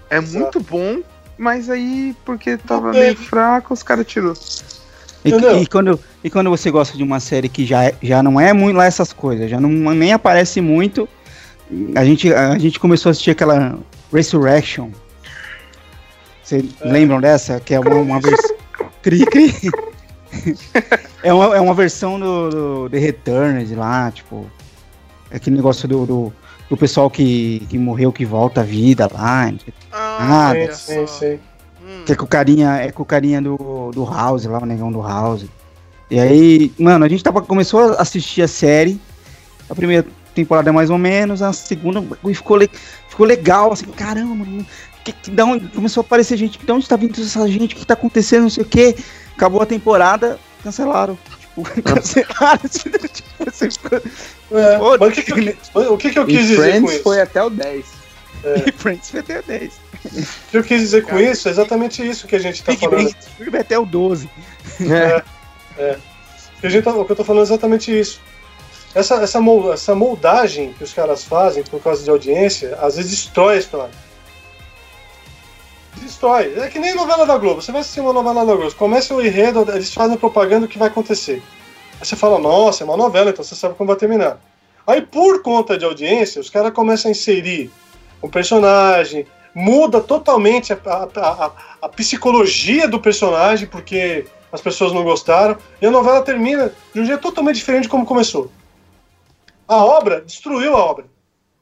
É 0.10 0.18
Exato. 0.18 0.38
muito 0.40 0.60
bom, 0.60 1.02
mas 1.38 1.70
aí, 1.70 2.16
porque 2.26 2.58
tava 2.58 2.92
meio 2.92 3.16
fraco, 3.16 3.74
os 3.74 3.82
caras 3.82 4.06
tirou. 4.06 4.34
e, 5.24 5.32
e 5.62 5.66
quando, 5.68 6.00
e 6.24 6.30
quando 6.30 6.50
você 6.50 6.70
gosta 6.70 6.98
de 6.98 7.04
uma 7.04 7.20
série 7.20 7.50
que 7.50 7.66
já, 7.66 7.86
é- 7.86 7.96
já 8.02 8.22
não 8.22 8.40
é 8.40 8.54
muito 8.54 8.76
lá 8.78 8.86
essas 8.86 9.12
coisas, 9.14 9.50
já 9.50 9.60
não, 9.60 9.70
nem 9.70 10.14
aparece 10.14 10.62
muito, 10.62 11.08
a 11.96 12.06
gente, 12.06 12.32
a 12.34 12.58
gente 12.60 12.80
começou 12.80 13.10
a 13.10 13.12
assistir 13.12 13.32
aquela 13.32 13.80
Resurrection. 14.14 14.92
Vocês 16.44 16.64
lembram 16.82 17.20
dessa? 17.20 17.60
Que 17.60 17.74
é 17.74 17.80
uma, 17.80 17.96
uma 17.96 18.20
versão. 18.20 18.56
Cri, 19.02 19.26
cri. 19.26 19.54
é, 21.24 21.34
uma, 21.34 21.56
é 21.58 21.60
uma 21.60 21.74
versão 21.74 22.20
do, 22.20 22.50
do 22.50 22.90
The 22.90 23.00
Returned 23.00 23.74
lá, 23.76 24.12
tipo. 24.12 24.50
Aquele 25.36 25.56
negócio 25.56 25.88
do, 25.88 26.06
do, 26.06 26.34
do 26.70 26.78
pessoal 26.78 27.10
que, 27.10 27.66
que 27.70 27.78
morreu, 27.78 28.12
que 28.12 28.26
volta 28.26 28.62
à 28.62 28.64
vida 28.64 29.10
lá. 29.14 29.52
Ah, 29.92 30.52
Ah, 30.52 30.54
Sim, 30.74 31.06
só. 31.08 31.20
sim. 31.20 31.40
Hum. 31.84 32.04
Que 32.06 32.14
é 32.14 32.16
com 32.16 32.26
o 32.26 32.28
carinha, 32.28 32.78
é 32.78 32.92
com 32.92 33.04
o 33.04 33.06
carinha 33.06 33.42
do, 33.42 33.92
do 33.94 34.04
House, 34.06 34.46
lá, 34.46 34.60
o 34.60 34.66
negão 34.66 34.92
do 34.92 35.02
House. 35.02 35.46
E 36.10 36.20
aí, 36.20 36.72
mano, 36.80 37.06
a 37.06 37.08
gente 37.10 37.24
tava, 37.24 37.42
começou 37.42 37.94
a 37.94 38.02
assistir 38.02 38.42
a 38.42 38.48
série. 38.48 39.00
A 39.70 39.76
primeira 39.76 40.06
temporada 40.34 40.70
é 40.70 40.72
mais 40.72 40.90
ou 40.90 40.98
menos, 40.98 41.42
a 41.42 41.52
segunda 41.54 42.04
e 42.24 42.34
ficou, 42.34 42.58
le- 42.58 42.70
ficou 43.10 43.26
legal, 43.26 43.72
assim, 43.72 43.86
caramba, 43.86 44.36
mano. 44.36 44.66
Que, 45.04 45.12
que, 45.12 45.32
da 45.32 45.46
onde, 45.46 45.68
começou 45.68 46.02
a 46.02 46.06
aparecer 46.06 46.36
gente, 46.38 46.58
de 46.58 46.72
onde 46.72 46.88
tá 46.88 46.96
vindo 46.96 47.20
essa 47.22 47.48
gente, 47.48 47.76
o 47.76 47.78
que 47.78 47.86
tá 47.86 47.94
acontecendo, 47.94 48.44
não 48.44 48.50
sei 48.50 48.64
o 48.64 48.68
que. 48.68 48.96
Acabou 49.36 49.62
a 49.62 49.66
temporada, 49.66 50.40
cancelaram. 50.64 51.18
Cancelaram. 51.84 52.70
tipo, 52.70 52.98
você 53.46 53.70
ficou- 53.72 54.02
É, 54.52 54.78
Pô, 54.78 54.98
mas 55.00 55.10
o 55.10 55.12
que, 55.12 55.24
que 55.24 55.32
eu, 55.76 55.94
o 55.94 55.98
que, 55.98 56.10
que 56.12 56.20
eu 56.20 56.26
quis 56.26 56.36
E 56.36 56.48
dizer 56.48 56.56
com 56.56 56.62
Friends 56.64 56.94
isso? 56.94 57.04
foi 57.04 57.22
até 57.22 57.44
o 57.44 57.50
10. 57.50 57.86
E 58.68 58.72
Friends 58.74 59.10
foi 59.10 59.20
até 59.22 59.42
10. 59.42 59.74
O 60.06 60.52
que 60.52 60.58
eu 60.58 60.64
quis 60.64 60.82
dizer 60.82 61.04
com 61.06 61.20
isso 61.20 61.48
é 61.48 61.52
exatamente 61.52 62.08
isso 62.08 62.28
que 62.28 62.36
a 62.36 62.40
gente 62.40 62.62
tá 62.64 62.72
Big 62.72 62.82
falando. 62.86 63.04
Bang 63.40 63.52
foi 63.52 63.60
até 63.60 63.80
o 63.80 63.86
12. 63.86 64.30
É. 65.78 65.98
Que 66.62 66.68
a 66.68 66.70
gente 66.70 66.84
tá- 66.84 66.92
o 66.94 67.04
que 67.06 67.12
eu 67.12 67.16
tô 67.16 67.24
falando 67.24 67.42
é 67.44 67.48
exatamente 67.48 67.98
isso. 67.98 68.22
Essa, 68.94 69.16
essa, 69.16 69.42
mol- 69.42 69.74
essa 69.74 69.94
moldagem 69.96 70.74
que 70.74 70.84
os 70.84 70.94
caras 70.94 71.24
fazem 71.24 71.64
por 71.64 71.82
causa 71.82 72.04
de 72.04 72.10
audiência, 72.10 72.78
às 72.82 72.96
vezes 72.96 73.12
destrói 73.12 73.56
a 73.56 73.60
história. 73.60 73.92
Destrói. 76.02 76.54
É 76.60 76.68
que 76.70 76.80
nem 76.80 76.94
novela 76.94 77.26
da 77.26 77.38
Globo. 77.38 77.62
Você 77.62 77.72
vai 77.72 77.82
assistir 77.82 78.02
uma 78.02 78.14
novela 78.14 78.46
da 78.46 78.56
Globo, 78.56 78.74
começa 78.76 79.14
o 79.14 79.22
enredo, 79.26 79.66
eles 79.72 79.94
fazem 79.94 80.18
propaganda 80.18 80.66
do 80.66 80.70
que 80.70 80.78
vai 80.78 80.88
acontecer. 80.88 81.42
Aí 82.00 82.06
você 82.06 82.16
fala, 82.16 82.38
nossa, 82.40 82.84
é 82.84 82.86
uma 82.86 82.98
novela, 82.98 83.30
então 83.30 83.44
você 83.44 83.56
sabe 83.56 83.76
como 83.76 83.88
vai 83.88 83.96
terminar. 83.96 84.40
Aí, 84.86 85.02
por 85.02 85.42
conta 85.42 85.78
de 85.78 85.86
audiência, 85.86 86.40
os 86.40 86.50
caras 86.50 86.72
começam 86.74 87.10
a 87.10 87.12
inserir 87.12 87.72
um 88.22 88.30
personagem, 88.30 89.26
muda 89.54 90.02
totalmente 90.02 90.74
a, 90.74 90.78
a- 90.86 91.10
a- 91.46 91.52
a 91.82 91.90
psicologia 91.90 92.88
do 92.88 93.00
personagem, 93.00 93.68
porque 93.68 94.26
as 94.52 94.62
pessoas 94.62 94.92
não 94.94 95.04
gostaram, 95.04 95.58
e 95.82 95.86
a 95.88 95.92
novela 95.92 96.22
termina 96.22 96.72
de 96.94 97.00
um 97.02 97.06
jeito 97.06 97.22
totalmente 97.22 97.56
diferente 97.56 97.84
de 97.84 97.90
como 97.90 98.06
começou. 98.06 98.52
A 99.68 99.84
obra 99.84 100.22
destruiu 100.22 100.76
a 100.76 100.84
obra. 100.86 101.06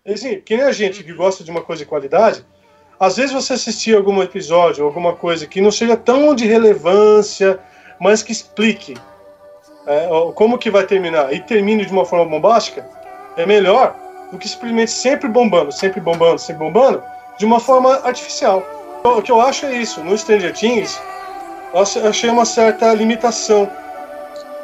Assim, 0.06 0.42
que 0.42 0.58
nem 0.58 0.66
a 0.66 0.72
gente 0.74 1.02
que 1.04 1.14
gosta 1.14 1.44
de 1.44 1.52
uma 1.52 1.62
coisa 1.62 1.84
de 1.84 1.90
qualidade, 1.90 2.46
às 3.04 3.18
vezes 3.18 3.34
você 3.34 3.52
assistir 3.52 3.98
algum 3.98 4.24
episódio, 4.24 4.86
alguma 4.86 5.12
coisa 5.12 5.46
que 5.46 5.60
não 5.60 5.72
seja 5.72 5.98
tão 5.98 6.34
de 6.34 6.48
relevância, 6.48 7.60
mas 8.00 8.24
que 8.24 8.32
explique 8.32 8.96
é, 9.86 10.08
como 10.36 10.58
que 10.58 10.72
vai 10.72 10.86
terminar 10.86 11.34
e 11.34 11.42
termine 11.42 11.86
de 11.86 11.92
uma 11.92 12.06
forma 12.06 12.26
bombástica, 12.26 12.88
é 13.36 13.46
melhor 13.46 13.94
do 14.32 14.38
que 14.38 14.48
simplesmente 14.48 14.90
sempre 14.90 15.28
bombando, 15.28 15.70
sempre 15.70 16.00
bombando, 16.00 16.40
sempre 16.40 16.64
bombando, 16.64 17.04
de 17.38 17.46
uma 17.46 17.60
forma 17.60 17.94
artificial. 18.06 18.64
O 19.04 19.22
que 19.22 19.34
eu 19.34 19.42
acho 19.42 19.66
é 19.66 19.76
isso. 19.76 20.02
No 20.02 20.18
Stranger 20.18 20.54
Things, 20.54 20.98
eu 21.74 22.10
achei 22.10 22.30
uma 22.30 22.46
certa 22.46 22.94
limitação. 22.94 23.70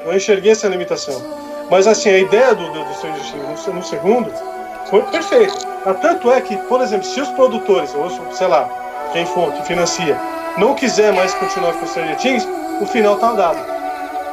Eu 0.06 0.16
enxerguei 0.16 0.54
essa 0.54 0.70
limitação. 0.70 1.22
Mas 1.70 1.88
assim, 1.88 2.10
a 2.10 2.18
ideia 2.18 2.56
do, 2.56 2.72
do, 2.72 2.86
do 2.86 2.94
Stranger 2.94 3.22
Things 3.22 3.68
no, 3.68 3.74
no 3.74 3.84
segundo 3.84 4.32
foi 4.90 5.02
perfeita. 5.04 5.69
Ah, 5.86 5.94
Tanto 5.94 6.32
é 6.32 6.42
que, 6.42 6.58
por 6.58 6.82
exemplo, 6.82 7.06
se 7.06 7.22
os 7.22 7.30
produtores, 7.30 7.94
ou 7.96 8.10
sei 8.34 8.48
lá, 8.48 8.68
quem 9.14 9.26
for, 9.26 9.52
que 9.54 9.64
financia, 9.64 10.18
não 10.58 10.76
quiser 10.76 11.14
mais 11.14 11.34
continuar 11.36 11.74
com 11.74 11.86
o 11.86 11.88
Stranger 11.88 12.18
Things, 12.18 12.48
o 12.82 12.86
final 12.86 13.18
tá 13.18 13.32
dado. 13.34 13.60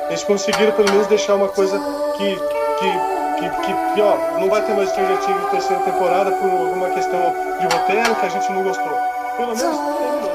Eles 0.08 0.24
conseguiram 0.24 0.72
pelo 0.72 0.90
menos 0.90 1.06
deixar 1.06 1.34
uma 1.34 1.48
coisa 1.48 1.78
que, 2.16 2.36
que, 2.36 2.90
que, 3.38 3.94
que, 3.94 4.00
ó, 4.00 4.38
não 4.40 4.48
vai 4.48 4.62
ter 4.62 4.74
mais 4.74 4.90
Stranger 4.90 5.18
Things 5.18 5.50
terceira 5.50 5.82
temporada 5.82 6.32
por 6.32 6.50
alguma 6.50 6.90
questão 6.90 7.20
de 7.60 7.76
roteiro 7.76 8.14
que 8.16 8.26
a 8.26 8.28
gente 8.28 8.52
não 8.52 8.62
gostou. 8.62 8.98
Pelo 9.36 9.56
menos 9.56 10.25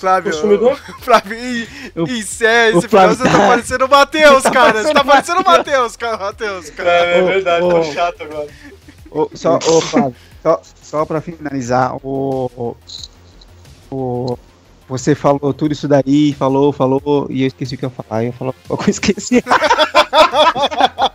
Flávio, 0.00 0.32
Consumidor? 0.32 0.76
Flávio, 1.00 1.38
e, 1.38 1.68
O- 1.94 2.04
e 2.08 2.22
sério, 2.22 2.78
esse 2.78 2.88
Flávio 2.88 3.16
você 3.16 3.24
tá 3.24 3.30
tá- 3.30 3.46
parecendo 3.48 3.84
o 3.84 3.88
Matheus, 3.88 4.42
tá 4.42 4.50
cara. 4.50 4.82
Você 4.82 4.92
tá 4.94 5.04
parecendo 5.04 5.40
o 5.40 5.44
Matheus, 5.44 5.96
cara. 5.96 6.16
Matheus, 6.16 6.70
cara. 6.70 6.90
É, 6.90 7.18
é 7.18 7.22
verdade, 7.22 7.64
ô. 7.64 7.70
tô 7.70 7.82
chato 7.84 8.22
agora. 8.22 8.48
Ô, 9.10 9.28
só, 9.34 9.56
ô, 9.56 9.80
Flávio, 9.80 10.14
só, 10.42 10.60
só 10.82 11.04
pra 11.04 11.20
finalizar, 11.20 11.94
o, 12.02 12.50
o, 12.56 13.94
o- 13.94 14.38
você 14.88 15.14
falou 15.14 15.52
tudo 15.54 15.70
isso 15.72 15.86
daí, 15.86 16.32
falou, 16.36 16.72
falou, 16.72 17.26
e 17.30 17.42
eu 17.42 17.46
esqueci 17.46 17.76
o 17.76 17.78
que 17.78 17.84
eu 17.84 17.90
ia 17.96 18.02
falar. 18.02 18.24
Eu 18.24 18.32
falo, 18.32 18.54
eu 18.68 18.78
esqueci. 18.88 19.40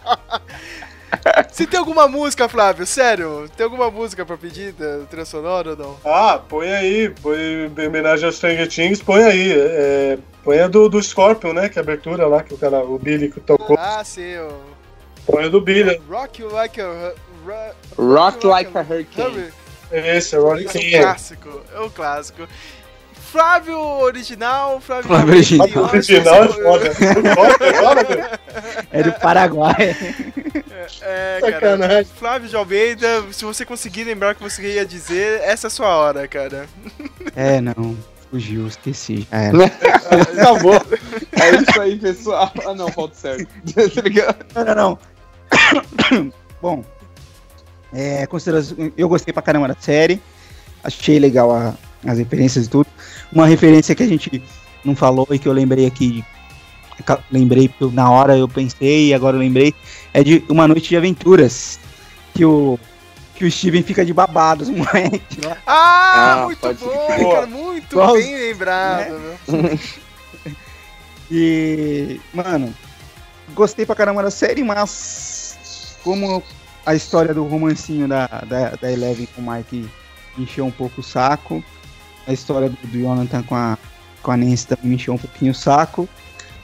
Se 1.52 1.66
tem 1.68 1.80
alguma 1.80 2.08
música, 2.08 2.48
Flávio, 2.48 2.86
sério, 2.86 3.50
tem 3.56 3.64
alguma 3.64 3.90
música 3.92 4.26
pra 4.26 4.38
pedir 4.38 4.72
da 4.74 5.00
trilha 5.10 5.26
sonora 5.26 5.72
ou 5.72 5.78
não? 5.78 5.98
Ah, 6.06 6.40
põe 6.50 6.70
aí, 6.74 7.10
põe 7.22 7.38
em 7.78 7.88
homenagem 7.88 8.26
aos 8.26 8.36
Stranger 8.36 8.68
Things, 8.68 9.02
põe 9.02 9.24
aí. 9.24 9.52
É, 9.54 10.18
põe 10.44 10.60
a 10.60 10.68
do, 10.68 10.88
do 10.88 11.02
Scorpion, 11.02 11.54
né? 11.54 11.70
Que 11.70 11.80
é 11.80 11.82
a 11.82 11.84
abertura 11.84 12.28
lá 12.28 12.44
que 12.44 12.54
o 12.54 12.58
cara, 12.58 12.80
o 12.80 12.98
Billy 13.00 13.30
que 13.32 13.40
tocou. 13.40 13.78
Ah, 13.80 14.04
sim, 14.04 14.38
o 14.38 14.76
Põe 15.26 15.46
a 15.46 15.50
do 15.50 15.60
Billy. 15.60 16.00
Rock 16.10 16.42
You 16.42 16.52
Like 16.52 16.80
a... 16.80 17.14
Ru- 17.46 17.76
Rock 18.14 18.46
Like 18.46 18.78
a 18.78 18.82
Hurricane. 18.82 19.48
Esse, 19.92 20.36
é 20.36 20.40
o 20.40 20.56
Esse 20.56 20.94
é 20.96 21.00
um 21.00 21.04
clássico, 21.04 21.62
é 21.74 21.80
um 21.80 21.90
clássico. 21.90 22.48
Flávio 23.32 23.78
original, 23.78 24.80
Flávio, 24.80 25.08
Flávio 25.08 25.34
original. 25.34 25.68
Original 25.92 26.44
é 26.46 26.48
foda. 26.48 28.40
É 28.92 29.04
do 29.04 29.12
Paraguai. 29.14 29.96
É, 31.02 31.38
cara. 31.40 31.54
Sacanagem. 31.54 32.06
Flávio 32.18 32.50
de 32.50 32.56
Almeida, 32.56 33.24
se 33.32 33.46
você 33.46 33.66
conseguir 33.66 34.04
lembrar 34.04 34.34
o 34.34 34.36
que 34.36 34.44
você 34.44 34.74
ia 34.76 34.86
dizer, 34.86 35.42
essa 35.42 35.68
é 35.68 35.70
a 35.70 35.72
sua 35.72 35.88
hora, 35.96 36.28
cara. 36.28 36.68
É, 37.36 37.60
não. 37.60 37.98
Fugiu, 38.32 38.68
esqueci. 38.68 39.28
Já 39.32 39.38
era. 39.38 39.66
Acabou. 39.66 40.82
É 41.42 41.56
isso 41.62 41.82
aí, 41.82 42.00
pessoal. 42.00 42.52
Ah, 42.66 42.74
não, 42.74 42.88
falta 42.90 43.14
certo. 43.16 43.46
tá 43.74 44.02
ligado? 44.02 44.46
Não, 44.56 44.66
não, 44.66 44.76
não. 46.12 46.34
Bom, 46.62 46.84
é, 47.94 48.28
eu 48.98 49.10
gostei 49.10 49.34
pra 49.34 49.42
caramba 49.44 49.68
da 49.68 49.76
série. 49.80 50.22
Achei 50.84 51.20
legal 51.20 51.52
a- 51.52 51.74
as 52.06 52.18
referências 52.18 52.66
e 52.66 52.70
tudo. 52.70 52.88
Uma 53.32 53.46
referência 53.48 53.94
que 53.96 54.04
a 54.04 54.08
gente 54.08 54.42
não 54.84 54.96
falou 54.96 55.28
e 55.32 55.38
que 55.40 55.48
eu 55.48 55.54
lembrei 55.54 55.86
aqui. 55.86 56.24
Lembrei 57.32 57.70
na 57.92 58.10
hora 58.10 58.38
eu 58.38 58.48
pensei 58.48 59.08
e 59.08 59.14
agora 59.14 59.36
eu 59.36 59.40
lembrei. 59.42 59.74
É 60.18 60.24
de 60.24 60.44
Uma 60.48 60.66
Noite 60.68 60.88
de 60.90 60.96
Aventuras. 60.98 61.78
Que 62.34 62.46
o, 62.46 62.80
que 63.36 63.44
o 63.46 63.52
Steven 63.52 63.84
fica 63.84 64.06
de 64.06 64.14
babados, 64.14 64.70
moleque. 64.72 65.42
lá. 65.46 65.58
Ah, 65.68 66.34
Ah, 66.42 66.46
muito 66.46 66.62
bom, 66.74 67.08
crer. 67.08 67.30
cara, 67.32 67.46
muito 67.48 67.92
Igual- 67.96 68.14
bem 68.14 68.36
lembrado, 68.36 69.14
né? 69.48 69.80
E, 71.32 72.22
mano, 72.34 72.74
gostei 73.56 73.84
pra 73.86 73.96
caramba 73.96 74.22
da 74.22 74.30
série, 74.30 74.64
mas 74.64 75.98
como 76.04 76.44
a 76.86 76.94
história 76.94 77.34
do 77.34 77.44
romancinho 77.46 78.08
da, 78.08 78.28
da, 78.28 78.70
da 78.80 78.92
Eleven 78.92 79.28
com 79.36 79.42
o 79.42 79.52
Mike 79.52 79.90
encheu 80.38 80.66
um 80.68 80.72
pouco 80.72 81.02
o 81.02 81.04
saco, 81.04 81.64
a 82.28 82.32
história 82.34 82.70
do, 82.70 82.76
do 82.88 83.00
Jonathan 83.00 83.42
com 83.42 83.56
a, 83.56 83.76
com 84.22 84.32
a 84.32 84.38
Nancy 84.38 84.68
também 84.68 84.86
me 84.90 84.96
encheu 84.96 85.16
um 85.16 85.18
pouquinho 85.18 85.52
o 85.52 85.56
saco, 85.56 86.08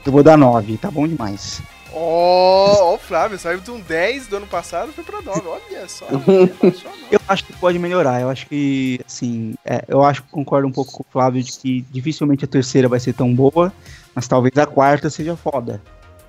eu 0.06 0.11
vou 0.11 0.22
dar 0.22 0.38
9, 0.38 0.78
tá 0.78 0.91
bom 0.91 1.07
demais. 1.07 1.60
Ó, 1.93 2.91
ó, 2.91 2.95
o 2.95 2.97
Flávio 2.97 3.38
saiu 3.38 3.59
de 3.59 3.69
um 3.69 3.80
10 3.80 4.27
do 4.27 4.38
ano 4.38 4.47
passado 4.47 4.91
foi 4.93 5.03
pra 5.03 5.22
9. 5.22 5.41
Olha 5.47 5.88
só. 5.89 6.05
sensacional. 6.61 6.97
Eu 7.11 7.19
acho 7.27 7.43
que 7.45 7.53
pode 7.53 7.77
melhorar, 7.77 8.22
eu 8.22 8.30
acho 8.30 8.47
que, 8.47 8.99
assim, 9.05 9.53
é, 9.65 9.84
eu 9.88 10.03
acho 10.03 10.23
que 10.23 10.30
concordo 10.30 10.68
um 10.68 10.72
pouco 10.72 10.91
com 10.91 11.03
o 11.03 11.05
Flávio 11.11 11.43
de 11.43 11.51
que 11.51 11.81
dificilmente 11.91 12.45
a 12.45 12.47
terceira 12.47 12.88
vai 12.88 12.99
ser 12.99 13.13
tão 13.13 13.34
boa, 13.34 13.73
mas 14.15 14.27
talvez 14.27 14.57
a 14.57 14.65
quarta 14.65 15.09
seja 15.09 15.35
foda. 15.35 15.81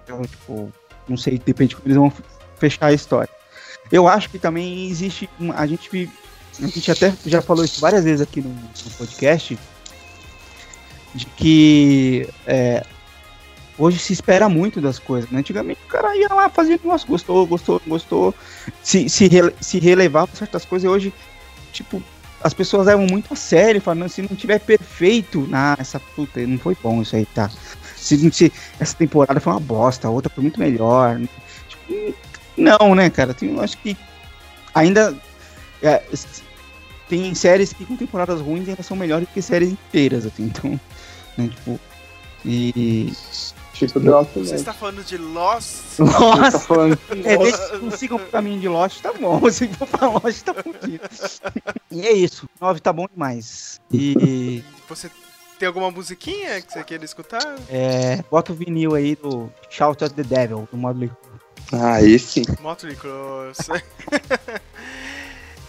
Então, 0.05 0.21
tipo, 0.23 0.73
não 1.09 1.17
sei, 1.17 1.39
depende 1.39 1.71
de 1.71 1.77
como 1.77 1.87
eles 1.89 1.97
vão 1.97 2.13
fechar 2.59 2.87
a 2.87 2.93
história. 2.93 3.31
Eu 3.91 4.09
acho 4.09 4.31
que 4.31 4.39
também 4.39 4.89
existe, 4.89 5.29
uma- 5.39 5.55
a 5.55 5.67
gente, 5.67 6.11
a 6.61 6.67
gente 6.67 6.91
até 6.91 7.13
já 7.27 7.41
falou 7.43 7.65
isso 7.65 7.81
várias 7.81 8.05
vezes 8.05 8.21
aqui 8.21 8.41
no, 8.41 8.49
no 8.49 8.91
podcast, 8.99 9.59
de 11.15 11.27
que 11.27 12.29
é, 12.47 12.85
hoje 13.83 13.99
se 13.99 14.13
espera 14.13 14.49
muito 14.49 14.81
das 14.81 14.99
coisas, 14.99 15.31
né? 15.31 15.41
Antigamente 15.41 15.81
o 15.85 15.89
cara 15.89 16.17
ia 16.17 16.29
lá, 16.33 16.49
fazia 16.49 16.77
negócio, 16.77 17.09
gostou, 17.09 17.47
gostou, 17.47 17.83
gostou, 17.87 18.35
se, 18.83 19.09
se, 19.09 19.29
rele- 19.29 19.55
se 19.61 19.79
relevava 19.79 20.35
certas 20.35 20.65
coisas, 20.65 20.85
e 20.85 20.89
hoje, 20.89 21.13
tipo, 21.73 22.03
as 22.43 22.55
pessoas 22.55 22.87
levam 22.87 23.07
muito 23.07 23.33
a 23.33 23.37
sério, 23.37 23.81
falando, 23.81 24.09
se 24.09 24.23
não 24.23 24.37
tiver 24.37 24.59
perfeito, 24.61 25.49
ah, 25.53 25.77
essa 25.79 26.01
puta, 26.01 26.45
não 26.47 26.59
foi 26.59 26.77
bom 26.83 27.03
isso 27.03 27.17
aí, 27.17 27.27
tá? 27.27 27.51
Se, 27.97 28.31
se 28.33 28.53
essa 28.81 28.97
temporada 28.97 29.41
foi 29.41 29.53
uma 29.53 29.61
bosta, 29.61 30.09
a 30.09 30.11
outra 30.11 30.33
foi 30.33 30.43
muito 30.43 30.59
melhor. 30.59 31.21
Tipo, 31.69 32.15
não, 32.57 32.95
né, 32.95 33.11
cara? 33.11 33.33
Tem, 33.33 33.59
acho 33.61 33.79
que 33.79 33.97
ainda 34.75 35.17
é, 35.81 36.03
tem 37.09 37.35
séries 37.35 37.73
que 37.73 37.85
com 37.85 37.97
temporadas 37.97 38.41
ruins 38.41 38.69
ainda 38.69 38.83
são 38.83 38.97
melhores 38.97 39.29
que 39.33 39.41
séries 39.41 39.71
inteiras, 39.71 40.27
assim, 40.27 40.45
então, 40.45 40.81
né, 41.37 41.49
tipo, 41.49 41.79
e... 42.45 43.13
Tipo, 43.87 44.01
The 44.01 44.11
Walking 44.11 44.45
Você 44.45 44.55
está 44.55 44.73
falando 44.73 45.05
de 45.05 45.17
Lost? 45.17 45.83
Tá 45.97 46.05
Nossa! 46.05 46.59
falando. 46.61 46.99
É, 47.25 47.37
desde 47.37 47.71
que 47.71 47.77
não 47.79 47.91
sigam 47.91 48.17
o 48.17 48.27
caminho 48.27 48.61
de 48.61 48.69
Lost, 48.69 49.01
tá 49.01 49.13
bom. 49.13 49.41
Se 49.51 49.69
for 49.69 49.87
pra 49.87 50.09
Lost, 50.09 50.43
tá 50.43 50.55
fudido. 50.55 51.05
E 51.91 52.07
é 52.07 52.13
isso. 52.13 52.49
9 52.61 52.81
tá 52.81 52.93
bom 52.93 53.07
demais. 53.13 53.81
E 53.93 54.63
Você 54.89 55.11
tem 55.59 55.67
alguma 55.67 55.91
musiquinha 55.91 56.61
que 56.61 56.73
você 56.73 56.85
queira 56.85 57.05
escutar? 57.05 57.57
é, 57.69 58.23
bota 58.31 58.53
o 58.53 58.55
vinil 58.55 58.95
aí 58.95 59.17
do 59.17 59.51
Shout 59.71 60.05
at 60.05 60.13
the 60.13 60.23
Devil, 60.23 60.69
do 60.71 60.77
Modley 60.77 61.09
Crue. 61.09 61.81
Ah, 61.81 62.03
esse. 62.03 62.43
Motley 62.61 62.95
Crue. 62.97 63.53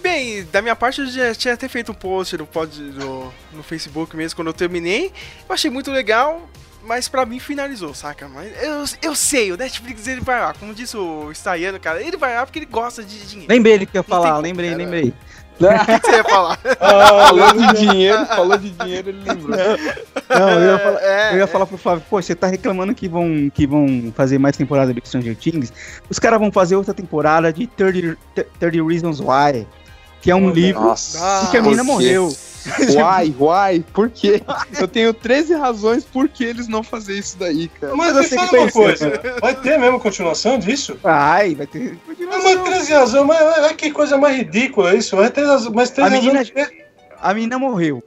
Bem, 0.01 0.43
da 0.51 0.61
minha 0.61 0.75
parte 0.75 0.99
eu 0.99 1.07
já 1.07 1.33
tinha 1.33 1.53
até 1.53 1.67
feito 1.69 1.91
um 1.91 1.95
post 1.95 2.35
no, 2.37 2.45
pod, 2.45 2.77
no, 2.81 3.31
no 3.53 3.63
Facebook 3.63 4.15
mesmo 4.17 4.35
quando 4.35 4.49
eu 4.49 4.53
terminei. 4.53 5.13
Eu 5.47 5.53
achei 5.53 5.71
muito 5.71 5.89
legal, 5.91 6.41
mas 6.85 7.07
pra 7.07 7.25
mim 7.25 7.39
finalizou, 7.39 7.93
saca? 7.93 8.27
Mas 8.27 8.51
eu, 8.61 9.09
eu 9.09 9.15
sei, 9.15 9.51
o 9.51 9.57
Netflix 9.57 10.07
ele 10.07 10.21
vai 10.21 10.39
lá, 10.39 10.53
como 10.53 10.73
disse 10.73 10.97
o 10.97 11.31
Staiano, 11.33 11.79
cara, 11.79 12.01
ele 12.01 12.17
vai 12.17 12.35
lá 12.35 12.45
porque 12.45 12.59
ele 12.59 12.65
gosta 12.65 13.03
de 13.03 13.25
dinheiro. 13.25 13.51
Lembrei 13.51 13.79
do 13.79 13.85
que 13.85 13.97
eu 13.97 13.99
ia 13.99 14.03
falar, 14.03 14.31
como, 14.31 14.41
lembrei, 14.41 14.69
cara. 14.71 14.83
lembrei. 14.83 15.13
O 15.53 15.85
que 15.85 15.99
que 15.99 16.07
você 16.07 16.15
ia 16.17 16.23
falar? 16.23 16.59
Ah, 16.81 17.27
Falou 17.27 17.53
de 17.53 17.79
dinheiro, 17.79 18.25
falou 18.25 18.57
de 18.57 18.69
dinheiro, 18.71 19.09
ele 19.09 19.21
lembrou. 19.23 19.55
Não, 19.55 20.49
eu 20.49 20.71
ia 20.71 20.79
falar. 20.79 20.99
É, 21.01 21.33
Eu 21.33 21.37
ia 21.37 21.43
é. 21.43 21.47
falar 21.47 21.65
pro 21.67 21.77
Flávio, 21.77 22.03
pô, 22.09 22.19
você 22.21 22.33
tá 22.33 22.47
reclamando 22.47 22.93
que 22.95 23.07
vão, 23.07 23.51
que 23.53 23.67
vão 23.67 24.11
fazer 24.15 24.39
mais 24.39 24.57
temporada 24.57 24.91
do 24.91 25.01
Stranger 25.05 25.35
Things? 25.35 25.71
Os 26.09 26.17
caras 26.17 26.39
vão 26.39 26.51
fazer 26.51 26.75
outra 26.75 26.93
temporada 26.93 27.53
de 27.53 27.67
30, 27.67 28.17
30 28.59 28.83
Reasons 28.87 29.19
Why, 29.19 29.67
que 30.23 30.31
é 30.31 30.35
um 30.35 30.49
livro 30.49 30.81
Nossa. 30.81 31.19
Ah, 31.21 31.43
em 31.47 31.51
que 31.51 31.57
a 31.57 31.61
quê? 31.61 31.83
morreu. 31.83 32.33
Why, 32.63 33.35
why? 33.37 33.81
Por 33.93 34.09
quê? 34.09 34.41
Eu 34.79 34.87
tenho 34.87 35.13
13 35.13 35.53
razões 35.53 36.05
por 36.05 36.29
que 36.29 36.45
eles 36.45 36.65
não 36.69 36.81
fazem 36.81 37.17
isso 37.19 37.37
daí, 37.37 37.67
cara. 37.67 37.93
Mas 37.93 38.15
eu 38.15 38.21
me 38.21 38.27
sei 38.29 38.37
fala 38.37 38.49
que 38.51 38.55
uma 38.57 38.71
coisa, 38.71 39.21
vai 39.41 39.53
ter 39.53 39.77
mesmo 39.77 39.99
continuação 39.99 40.57
disso? 40.57 40.97
Ai, 41.03 41.55
vai 41.55 41.67
ter 41.67 41.97
continuação. 42.05 42.41
Mas 42.55 42.63
13 42.69 42.93
razões, 42.93 43.25
mas, 43.27 43.39
mas 43.61 43.71
que 43.73 43.91
coisa 43.91 44.17
mais 44.17 44.37
ridícula 44.37 44.95
isso. 44.95 45.13
Vai 45.17 45.29
ter 45.29 45.43
as- 45.43 45.67
mais 45.67 45.89
13 45.89 46.07
A 46.07 46.11
menina- 46.21 46.39
razões. 46.39 46.69
A 47.21 47.33
menina 47.33 47.59
morreu. 47.59 48.01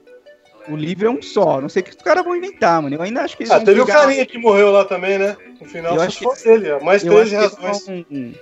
o 0.70 0.74
livro 0.74 1.06
é 1.06 1.10
um 1.10 1.20
só. 1.20 1.60
Não 1.60 1.68
sei 1.68 1.82
o 1.82 1.84
que 1.84 1.90
os 1.90 1.96
caras 1.96 2.24
vão 2.24 2.34
inventar, 2.34 2.80
mano. 2.80 2.96
Eu 2.96 3.02
ainda 3.02 3.20
acho 3.20 3.36
que 3.36 3.42
eles 3.42 3.52
Ah, 3.52 3.56
vão 3.56 3.64
teve 3.66 3.80
o 3.82 3.86
carinha 3.86 4.24
que 4.24 4.38
morreu 4.38 4.70
lá 4.70 4.86
também, 4.86 5.18
né? 5.18 5.36
No 5.60 5.68
final, 5.68 5.92
Eu 5.92 5.98
só 6.00 6.06
acho 6.06 6.16
se 6.18 6.24
fosse 6.24 6.48
ele, 6.48 6.72
ó. 6.72 6.80
Mais 6.80 7.04
Eu 7.04 7.12
13 7.12 7.36
acho 7.36 7.56
que 7.56 7.62
razões. 7.66 7.84
vão, 8.10 8.34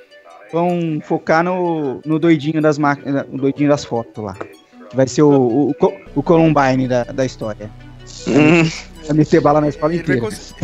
vão 0.53 1.01
focar 1.05 1.43
no, 1.45 2.01
no 2.05 2.19
doidinho 2.19 2.61
das 2.63 2.79
máquinas, 2.79 3.25
o 3.33 3.37
doidinho 3.37 3.69
das 3.69 3.85
fotos 3.85 4.23
lá. 4.25 4.35
Que 4.91 4.97
vai 4.97 5.07
ser 5.09 5.23
o, 5.23 5.31
o, 5.31 5.71
o 5.71 5.93
o 6.17 6.23
Columbine 6.23 6.87
da, 6.87 7.05
da 7.05 7.25
história. 7.25 7.71
Hum, 8.29 8.69
Vai 9.07 9.17
meter 9.17 9.41
bala 9.41 9.61
na 9.61 9.69
escola 9.69 9.93
Ele 9.93 10.03
vai, 10.03 10.17
inteira. 10.17 10.35
cons- 10.35 10.55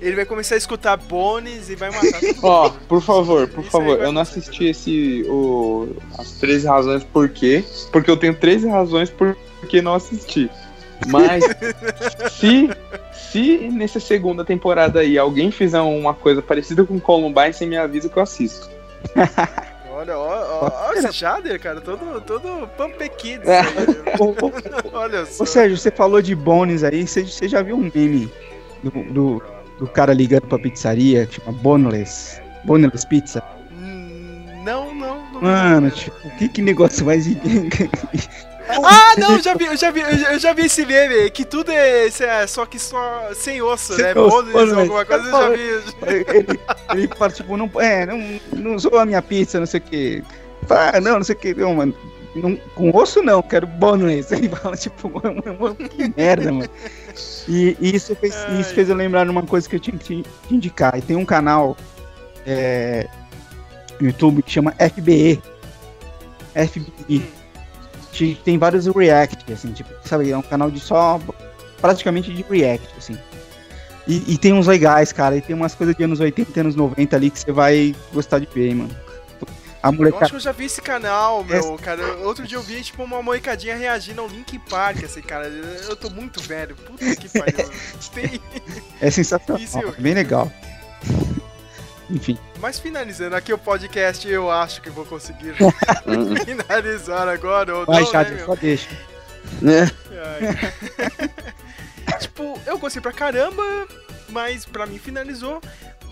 ele 0.00 0.16
vai 0.16 0.24
começar 0.24 0.54
a 0.56 0.58
escutar 0.58 0.96
Bones 0.96 1.68
e 1.70 1.74
vai 1.76 1.90
matar. 1.90 2.20
Ó, 2.42 2.70
por 2.88 3.00
favor, 3.00 3.48
por 3.48 3.62
Isso 3.62 3.70
favor, 3.70 3.96
vai 3.98 4.06
eu 4.06 4.12
não 4.12 4.20
assisti 4.22 4.66
esse. 4.66 5.24
O, 5.28 5.88
as 6.18 6.32
13 6.32 6.66
razões 6.66 7.04
por 7.04 7.28
quê. 7.28 7.64
Porque 7.90 8.10
eu 8.10 8.16
tenho 8.16 8.34
13 8.34 8.68
razões 8.68 9.10
por 9.10 9.36
que 9.68 9.80
não 9.82 9.94
assisti. 9.94 10.50
Mas 11.08 11.42
se, 12.32 12.70
se 13.12 13.58
nessa 13.72 13.98
segunda 13.98 14.44
temporada 14.44 15.00
aí 15.00 15.16
alguém 15.18 15.50
fizer 15.50 15.80
uma 15.80 16.14
coisa 16.14 16.40
parecida 16.42 16.84
com 16.84 17.00
Columbine, 17.00 17.52
você 17.52 17.66
me 17.66 17.76
avisa 17.76 18.08
que 18.08 18.16
eu 18.16 18.22
assisto. 18.22 18.68
Olha, 19.90 20.18
ó 20.18 20.92
esse 20.94 21.12
Jader, 21.12 21.60
cara, 21.60 21.80
todo, 21.80 22.20
todo 22.22 22.66
Pump 22.76 23.08
Kids. 23.18 23.46
É. 23.48 23.62
Ô, 24.18 24.34
Olha 24.92 25.26
só. 25.26 25.44
Ô 25.44 25.46
Sérgio, 25.46 25.76
você 25.76 25.90
falou 25.90 26.20
de 26.22 26.34
Bones 26.34 26.82
aí, 26.82 27.06
você, 27.06 27.22
você 27.22 27.48
já 27.48 27.62
viu 27.62 27.76
um 27.76 27.90
meme 27.94 28.30
do, 28.82 28.90
do, 29.12 29.42
do 29.78 29.86
cara 29.86 30.12
ligando 30.12 30.46
pra 30.46 30.58
pizzaria, 30.58 31.26
que 31.26 31.40
chama 31.40 31.52
Boneless? 31.58 32.40
Boneless 32.64 33.06
Pizza? 33.06 33.42
Hum, 33.72 34.62
Não, 34.64 34.94
não, 34.94 35.32
não. 35.32 35.40
Mano, 35.42 35.90
tipo, 35.90 36.30
que, 36.38 36.48
que 36.48 36.62
negócio 36.62 37.04
mais. 37.06 37.26
Ah, 38.84 39.14
não, 39.18 39.32
eu 39.36 39.42
já 39.42 39.54
vi, 39.54 39.64
eu 39.66 39.76
já 39.76 39.90
vi, 39.90 40.00
eu 40.00 40.38
já- 40.38 40.52
vi 40.52 40.66
esse 40.66 40.84
meme, 40.86 41.30
que 41.30 41.44
tudo 41.44 41.70
é, 41.70 42.06
é 42.06 42.46
só 42.46 42.64
que 42.66 42.78
só 42.78 43.28
sem 43.34 43.60
osso, 43.62 43.94
Sem 43.94 44.04
né? 44.04 44.14
Bones, 44.14 44.72
alguma 44.72 45.04
coisa, 45.04 45.24
eu 45.24 45.30
já 45.30 45.48
vi. 45.50 45.60
ele, 46.36 46.60
ele 46.94 47.08
fala, 47.16 47.30
tipo, 47.32 47.56
não, 47.56 47.70
é, 47.80 48.06
não, 48.06 48.40
não 48.56 48.74
usou 48.74 48.98
a 48.98 49.04
minha 49.06 49.20
pizza, 49.22 49.58
não 49.58 49.66
sei 49.66 49.80
o 49.80 49.82
que. 49.82 50.24
Fala, 50.66 50.92
ah, 50.94 51.00
não, 51.00 51.16
não 51.16 51.24
sei 51.24 51.34
o 51.34 51.38
que, 51.38 51.54
não, 51.54 51.74
mano. 51.74 51.94
Não, 52.34 52.56
com 52.74 52.96
osso 52.96 53.22
não, 53.22 53.42
quero 53.42 53.66
boneless. 53.66 54.32
Ele 54.34 54.48
fala, 54.48 54.74
tipo, 54.76 55.10
mano, 55.10 55.74
que 55.76 56.12
merda, 56.16 56.50
mano. 56.50 56.70
E, 57.46 57.76
e 57.78 57.94
isso, 57.94 58.14
fez, 58.16 58.34
Ai. 58.48 58.60
isso 58.60 58.72
fez 58.74 58.88
eu 58.88 58.96
lembrar 58.96 59.24
de 59.24 59.30
uma 59.30 59.42
coisa 59.42 59.68
que 59.68 59.76
eu 59.76 59.80
tinha 59.80 59.98
que 59.98 60.24
indicar. 60.50 60.96
E 60.96 61.02
tem 61.02 61.14
um 61.16 61.26
canal 61.26 61.76
é, 62.46 63.06
no 64.00 64.06
YouTube 64.06 64.42
que 64.42 64.50
chama 64.50 64.72
FBE. 64.78 65.42
FBI. 66.54 67.18
Que 67.18 67.41
tem 68.44 68.58
vários 68.58 68.86
react, 68.86 69.52
assim, 69.52 69.72
tipo, 69.72 69.90
sabe, 70.04 70.30
é 70.30 70.36
um 70.36 70.42
canal 70.42 70.70
de 70.70 70.78
só 70.80 71.20
praticamente 71.80 72.32
de 72.32 72.42
react, 72.42 72.88
assim. 72.96 73.18
E, 74.06 74.34
e 74.34 74.38
tem 74.38 74.52
uns 74.52 74.66
legais, 74.66 75.12
cara, 75.12 75.36
e 75.36 75.40
tem 75.40 75.54
umas 75.54 75.74
coisas 75.74 75.94
de 75.96 76.02
anos 76.02 76.20
80 76.20 76.50
e 76.54 76.60
anos 76.60 76.74
90 76.74 77.16
ali 77.16 77.30
que 77.30 77.38
você 77.38 77.52
vai 77.52 77.94
gostar 78.12 78.38
de 78.38 78.48
ver, 78.52 78.74
mano. 78.74 78.94
A 79.82 79.88
Eu 79.88 79.90
acho 79.90 79.98
molecada. 79.98 80.30
que 80.30 80.36
eu 80.36 80.40
já 80.40 80.52
vi 80.52 80.64
esse 80.66 80.80
canal, 80.80 81.42
meu, 81.42 81.76
cara. 81.76 82.18
Outro 82.18 82.46
dia 82.46 82.56
eu 82.56 82.62
vi, 82.62 82.80
tipo, 82.82 83.02
uma 83.02 83.20
moicadinha 83.20 83.76
reagindo 83.76 84.20
ao 84.20 84.28
Link 84.28 84.56
Park, 84.70 85.02
assim, 85.02 85.20
cara. 85.20 85.46
Eu 85.48 85.96
tô 85.96 86.08
muito 86.08 86.40
velho. 86.40 86.76
Puta 86.76 87.16
que 87.16 87.28
pariu. 87.28 87.68
Tem... 88.14 88.40
É 89.00 89.10
sensacional, 89.10 89.60
Isso 89.60 89.78
é 89.78 90.00
bem 90.00 90.14
legal. 90.14 90.52
Enfim, 92.12 92.38
Mas 92.60 92.78
finalizando 92.78 93.34
aqui 93.34 93.54
o 93.54 93.58
podcast, 93.58 94.28
eu 94.28 94.50
acho 94.50 94.82
que 94.82 94.90
vou 94.90 95.06
conseguir 95.06 95.54
finalizar 96.44 97.26
agora, 97.26 97.74
ou 97.74 97.86
vai, 97.86 98.02
não, 98.02 98.12
Jade, 98.12 98.32
né, 98.32 98.44
só 98.44 98.54
deixa. 98.54 98.88
né? 99.60 99.90
Tipo, 102.20 102.60
eu 102.66 102.78
gostei 102.78 103.00
pra 103.00 103.12
caramba, 103.12 103.62
mas 104.28 104.64
pra 104.66 104.86
mim 104.86 104.98
finalizou. 104.98 105.60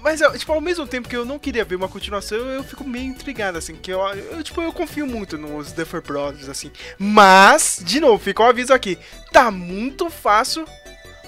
Mas, 0.02 0.20
eu, 0.22 0.36
tipo, 0.36 0.52
ao 0.52 0.60
mesmo 0.60 0.86
tempo 0.86 1.08
que 1.08 1.16
eu 1.16 1.26
não 1.26 1.38
queria 1.38 1.64
ver 1.64 1.74
uma 1.74 1.88
continuação, 1.88 2.38
eu, 2.38 2.64
fico 2.64 2.84
meio 2.84 3.04
intrigado, 3.04 3.58
assim, 3.58 3.74
que 3.74 3.92
eu, 3.92 4.00
eu, 4.00 4.42
tipo, 4.42 4.62
eu 4.62 4.72
confio 4.72 5.06
muito 5.06 5.36
nos 5.36 5.72
Duffer 5.72 6.00
Brothers, 6.00 6.48
assim. 6.48 6.70
Mas, 6.98 7.82
de 7.84 8.00
novo, 8.00 8.22
fica 8.22 8.42
o 8.42 8.46
aviso 8.46 8.72
aqui, 8.72 8.98
tá 9.30 9.50
muito 9.50 10.08
fácil 10.08 10.64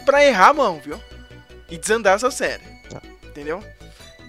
pra 0.06 0.24
errar 0.24 0.48
a 0.48 0.54
mão, 0.54 0.80
viu? 0.82 0.98
E 1.70 1.76
desandar 1.76 2.16
essa 2.16 2.30
série, 2.30 2.62
entendeu? 3.24 3.62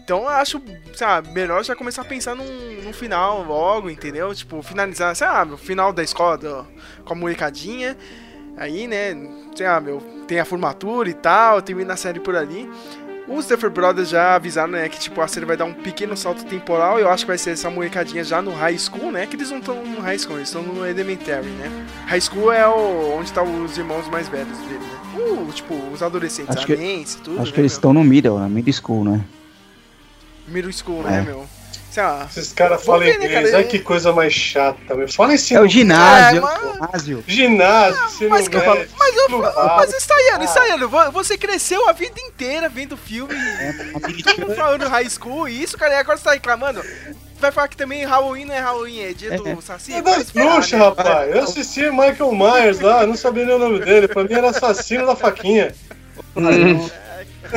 Então 0.03 0.23
eu 0.23 0.29
acho, 0.29 0.61
sabe, 0.95 1.29
melhor 1.31 1.63
já 1.63 1.75
começar 1.75 2.01
a 2.01 2.05
pensar 2.05 2.35
num, 2.35 2.43
num 2.83 2.91
final 2.93 3.43
logo, 3.43 3.89
entendeu? 3.89 4.33
Tipo, 4.35 4.61
finalizar, 4.61 5.15
sabe, 5.15 5.53
o 5.53 5.57
final 5.57 5.93
da 5.93 6.03
escola 6.03 6.37
do- 6.37 6.67
com 7.05 7.13
a 7.13 7.15
molecadinha. 7.15 7.97
Aí, 8.57 8.85
né, 8.85 9.15
sei 9.55 9.65
lá, 9.65 9.79
meu, 9.79 9.99
tem 10.27 10.39
a 10.39 10.45
formatura 10.45 11.09
e 11.09 11.13
tal, 11.13 11.61
termina 11.61 11.93
a 11.93 11.97
série 11.97 12.19
por 12.19 12.35
ali. 12.35 12.69
Os 13.27 13.47
Duffer 13.47 13.69
Brothers 13.69 14.09
já 14.09 14.35
avisaram, 14.35 14.73
né, 14.73 14.89
que 14.89 14.99
tipo, 14.99 15.21
a 15.21 15.27
série 15.29 15.45
vai 15.45 15.55
dar 15.55 15.63
um 15.63 15.73
pequeno 15.73 16.15
salto 16.17 16.43
temporal. 16.43 16.99
Eu 16.99 17.09
acho 17.09 17.23
que 17.23 17.29
vai 17.29 17.37
ser 17.37 17.51
essa 17.51 17.69
molecadinha 17.69 18.21
já 18.25 18.41
no 18.41 18.51
high 18.53 18.77
school, 18.77 19.09
né? 19.11 19.25
Que 19.25 19.37
eles 19.37 19.49
não 19.49 19.59
estão 19.59 19.81
no 19.85 20.01
high 20.01 20.19
school, 20.19 20.35
eles 20.35 20.49
estão 20.49 20.61
no 20.61 20.85
elementary, 20.85 21.47
né? 21.47 21.71
High 22.07 22.19
school 22.19 22.51
é 22.51 22.67
o, 22.67 23.15
onde 23.15 23.27
estão 23.27 23.63
os 23.63 23.77
irmãos 23.77 24.09
mais 24.09 24.27
velhos 24.27 24.57
dele, 24.57 24.79
né? 24.79 24.99
Uh, 25.17 25.49
tipo, 25.53 25.73
os 25.93 26.03
adolescentes, 26.03 26.55
Acho 26.57 26.67
que- 26.67 26.75
tudo, 27.23 27.39
Acho 27.39 27.45
né, 27.45 27.51
que 27.53 27.61
eles 27.61 27.71
meu? 27.71 27.77
estão 27.77 27.93
no 27.93 28.03
middle, 28.03 28.37
na 28.37 28.49
middle 28.49 28.73
school, 28.73 29.05
né? 29.05 29.21
Middle 30.47 30.73
school, 30.73 31.03
né, 31.03 31.19
É. 31.19 31.21
meu? 31.21 31.47
Sei 31.91 32.01
lá. 32.01 32.27
Esses 32.27 32.51
caras 32.53 32.83
falam 32.83 33.01
né, 33.01 33.13
inglês, 33.13 33.31
cara? 33.51 33.57
olha 33.57 33.63
que 33.67 33.77
coisa 33.77 34.11
mais 34.11 34.33
chata, 34.33 34.95
meu. 34.95 35.07
Fala 35.07 35.35
esse 35.35 35.53
É 35.53 35.61
o 35.61 35.67
ginásio, 35.67 36.37
É, 36.37 36.37
é, 36.37 36.41
mas- 36.41 36.63
o 36.63 36.73
ginásio. 36.73 37.23
ginásio, 37.27 38.05
ensino 38.07 38.29
Mas, 38.31 38.47
que 38.47 38.57
eu 38.57 38.61
falo- 38.61 38.79
médio, 38.79 38.95
mas 38.97 39.15
eu 39.15 39.29
Mas. 39.77 39.93
Estaiano, 39.93 40.41
Ah. 40.41 40.45
Estaiano, 40.45 40.89
vo- 40.89 41.11
você 41.11 41.37
cresceu 41.37 41.87
a 41.87 41.91
vida 41.91 42.19
inteira 42.19 42.67
vendo 42.67 42.97
filme 42.97 43.33
É, 43.35 43.91
uma 43.95 43.99
Todo 44.01 44.55
falando 44.55 44.87
high 44.89 45.07
school 45.07 45.47
e 45.47 45.61
isso, 45.63 45.77
cara, 45.77 45.93
e 45.93 45.97
agora 45.97 46.17
você 46.17 46.23
tá 46.23 46.31
reclamando. 46.33 46.81
Vai 47.39 47.51
falar 47.51 47.67
que 47.67 47.77
também 47.77 48.03
Halloween 48.05 48.45
não 48.45 48.55
é 48.55 48.59
Halloween, 48.59 49.01
é 49.01 49.13
dia 49.13 49.37
do 49.37 49.47
É. 49.49 49.57
Saci? 49.61 49.93
É 49.93 50.01
das 50.01 50.31
bruxas, 50.31 50.71
né? 50.71 50.77
rapaz. 50.79 51.35
Eu 51.35 51.43
assisti 51.43 51.81
Michael 51.91 52.31
Myers 52.31 52.79
lá, 52.79 53.05
não 53.05 53.15
sabia 53.15 53.45
nem 53.45 53.53
o 53.55 53.59
nome 53.59 53.79
dele. 53.79 54.07
Pra 54.07 54.23
mim 54.23 54.33
era 54.33 54.49
assassino 54.49 55.05
da 55.05 55.15
faquinha. 55.15 55.75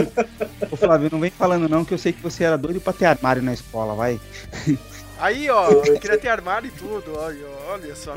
Flávio, 0.05 0.71
Ô 0.71 0.77
Flávio, 0.77 1.09
não 1.13 1.21
vem 1.21 1.31
falando 1.31 1.69
não 1.69 1.85
que 1.85 1.95
eu 1.95 1.99
sei 1.99 2.13
que 2.13 2.23
você 2.23 2.45
era 2.45 2.57
doido 2.57 2.81
pra 2.81 2.93
ter 2.93 3.07
armário 3.07 3.43
na 3.43 3.53
escola, 3.53 3.95
vai. 3.95 4.21
Aí, 5.19 5.49
ó, 5.49 5.69
queria 5.99 6.19
ter 6.19 6.29
armário 6.29 6.69
e 6.69 6.71
tudo, 6.71 7.19
olha, 7.19 7.47
olha 7.69 7.97
só. 7.97 8.15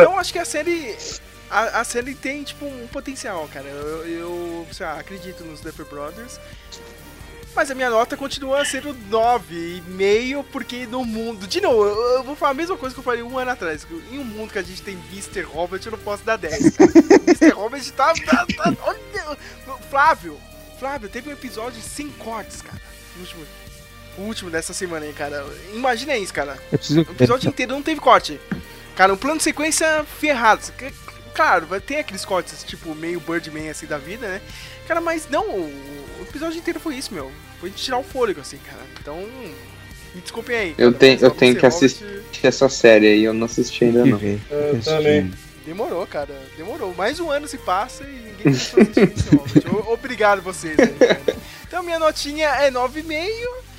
Então 0.00 0.18
acho 0.18 0.32
que 0.32 0.38
a 0.38 0.44
série. 0.44 0.96
A, 1.48 1.80
a 1.80 1.84
série 1.84 2.14
tem, 2.14 2.42
tipo, 2.42 2.64
um 2.64 2.86
potencial, 2.88 3.48
cara. 3.52 3.66
Eu, 3.66 4.06
eu 4.06 4.66
sei 4.72 4.86
lá, 4.86 4.98
acredito 4.98 5.44
nos 5.44 5.60
Duffer 5.60 5.86
Brothers. 5.86 6.40
Mas 7.54 7.70
a 7.70 7.74
minha 7.74 7.90
nota 7.90 8.16
continua 8.16 8.64
sendo 8.64 8.94
9,5, 9.10 10.44
porque 10.50 10.86
no 10.86 11.04
mundo. 11.04 11.46
De 11.46 11.60
novo, 11.60 11.84
eu, 11.84 11.96
eu 12.16 12.24
vou 12.24 12.34
falar 12.34 12.52
a 12.52 12.54
mesma 12.54 12.76
coisa 12.78 12.94
que 12.94 13.00
eu 13.00 13.04
falei 13.04 13.22
um 13.22 13.38
ano 13.38 13.50
atrás. 13.50 13.86
Em 14.10 14.18
um 14.18 14.24
mundo 14.24 14.52
que 14.52 14.58
a 14.58 14.62
gente 14.62 14.82
tem 14.82 14.98
Mr. 15.10 15.42
Robert, 15.42 15.80
eu 15.84 15.92
não 15.92 15.98
posso 15.98 16.24
dar 16.24 16.38
10. 16.38 16.76
Cara. 16.76 16.90
Mr. 17.28 17.50
Robert 17.50 17.90
tá. 17.92 18.14
tá, 18.14 18.46
tá 18.46 18.74
olha, 18.86 19.38
Flávio, 19.90 20.40
Flávio, 20.82 21.08
teve 21.08 21.28
um 21.30 21.32
episódio 21.32 21.80
sem 21.80 22.08
cortes, 22.08 22.60
cara. 22.60 22.80
O 23.16 23.20
último, 23.20 23.44
o 24.18 24.22
último 24.22 24.50
dessa 24.50 24.74
semana 24.74 25.06
aí, 25.06 25.12
cara. 25.12 25.46
Imagina 25.72 26.16
isso, 26.16 26.34
cara. 26.34 26.58
Eu 26.72 26.76
preciso 26.76 26.98
O 27.02 27.12
episódio 27.12 27.48
inteiro 27.48 27.70
não 27.72 27.80
teve 27.80 28.00
corte. 28.00 28.40
Cara, 28.96 29.14
um 29.14 29.16
plano 29.16 29.36
de 29.36 29.44
sequência 29.44 30.04
ferrado. 30.18 30.60
Claro, 31.36 31.66
vai 31.66 31.80
ter 31.80 31.98
aqueles 31.98 32.24
cortes, 32.24 32.64
tipo, 32.64 32.96
meio 32.96 33.20
Birdman 33.20 33.70
assim 33.70 33.86
da 33.86 33.96
vida, 33.96 34.26
né? 34.26 34.40
Cara, 34.88 35.00
mas 35.00 35.28
não, 35.30 35.46
o 35.50 36.26
episódio 36.28 36.58
inteiro 36.58 36.80
foi 36.80 36.96
isso, 36.96 37.14
meu. 37.14 37.30
Foi 37.60 37.70
de 37.70 37.76
tirar 37.76 37.98
o 37.98 38.02
fôlego, 38.02 38.40
assim, 38.40 38.58
cara. 38.68 38.82
Então, 39.00 39.18
me 40.12 40.20
desculpem 40.20 40.56
aí. 40.56 40.74
Eu 40.76 40.92
tenho- 40.92 41.20
eu 41.20 41.30
tenho 41.30 41.54
que 41.54 41.64
assistir 41.64 42.04
essa 42.42 42.68
série 42.68 43.06
aí, 43.06 43.22
eu 43.22 43.32
não 43.32 43.44
assisti 43.44 43.84
ainda 43.84 44.04
não. 44.04 44.18
Eu 44.20 44.40
Assistindo. 44.72 44.84
também. 44.84 45.32
Demorou, 45.64 46.04
cara. 46.08 46.34
Demorou. 46.56 46.92
Mais 46.92 47.20
um 47.20 47.30
ano 47.30 47.46
se 47.46 47.56
passa 47.56 48.02
e 48.02 48.31
Obrigado 49.92 50.42
vocês 50.42 50.78
aí. 50.78 50.94
Então, 51.66 51.82
minha 51.82 51.98
notinha 51.98 52.48
é 52.48 52.70
9,5. 52.70 53.72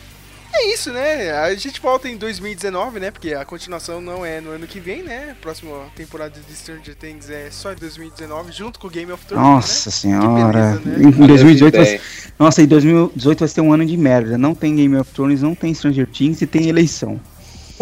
É 0.55 0.71
isso, 0.71 0.91
né? 0.91 1.31
A 1.31 1.53
gente 1.55 1.81
volta 1.81 2.07
em 2.07 2.15
2019, 2.15 2.99
né? 2.99 3.09
Porque 3.09 3.33
a 3.33 3.43
continuação 3.43 3.99
não 3.99 4.23
é 4.23 4.39
no 4.39 4.51
ano 4.51 4.67
que 4.67 4.79
vem, 4.79 5.01
né? 5.01 5.31
A 5.31 5.35
próxima 5.41 5.87
temporada 5.95 6.39
de 6.39 6.55
Stranger 6.55 6.95
Things 6.95 7.27
é 7.29 7.49
só 7.49 7.73
em 7.73 7.75
2019, 7.75 8.51
junto 8.51 8.79
com 8.79 8.85
o 8.85 8.89
Game 8.89 9.11
of 9.11 9.25
Thrones. 9.25 9.43
Nossa 9.43 9.89
senhora. 9.89 10.79
Que 10.79 10.89
beleza, 10.89 11.09
né? 11.09 11.23
Em 11.23 11.27
2018 11.27 11.75
vai, 11.75 11.85
Ideia. 11.85 12.01
nossa, 12.37 12.61
em 12.61 12.67
2018 12.67 13.39
vai 13.39 13.47
ser 13.47 13.61
um 13.61 13.73
ano 13.73 13.83
de 13.83 13.97
merda. 13.97 14.37
Não 14.37 14.53
tem 14.53 14.75
Game 14.75 14.95
of 14.95 15.11
Thrones, 15.11 15.41
não 15.41 15.55
tem 15.55 15.73
Stranger 15.73 16.05
Things 16.05 16.39
e 16.43 16.45
tem 16.45 16.69
eleição. 16.69 17.19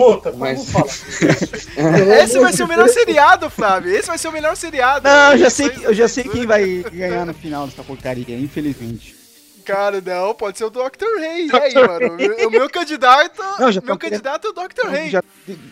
Puta, 0.02 0.32
Mas-? 0.34 0.72
Esse 2.24 2.40
vai 2.40 2.54
ser 2.54 2.64
o 2.64 2.68
melhor 2.68 2.90
seriado, 2.90 3.50
Flávio. 3.50 3.94
Esse 3.96 4.08
vai 4.08 4.18
ser 4.18 4.28
o 4.28 4.32
melhor 4.32 4.56
seriado. 4.56 5.08
Não, 5.08 5.32
eu 5.34 5.38
já 5.38 5.50
sei, 5.50 5.70
que- 5.70 5.84
eu 5.84 5.94
já 5.94 6.08
sei 6.08 6.24
quem 6.24 6.46
vai 6.46 6.84
ganhar 6.92 7.26
no 7.26 7.34
final 7.34 7.68
dessa 7.68 7.84
porcaria, 7.84 8.38
infelizmente. 8.38 9.16
Cara, 9.64 10.02
não, 10.02 10.34
pode 10.34 10.58
ser 10.58 10.66
o 10.66 10.70
Dr. 10.72 11.20
Rey. 11.20 11.48
E 11.48 11.56
aí, 11.56 11.74
mano? 11.76 12.16
O 12.48 12.50
meu- 12.50 12.70
candidato. 12.70 13.42
Não, 13.60 13.72
já 13.72 13.80
meu 13.82 13.98
candidato 13.98 14.48
é 14.48 14.50
o 14.50 14.54
Dr. 14.54 14.88
Rey. 14.90 15.10
Já- 15.12 15.24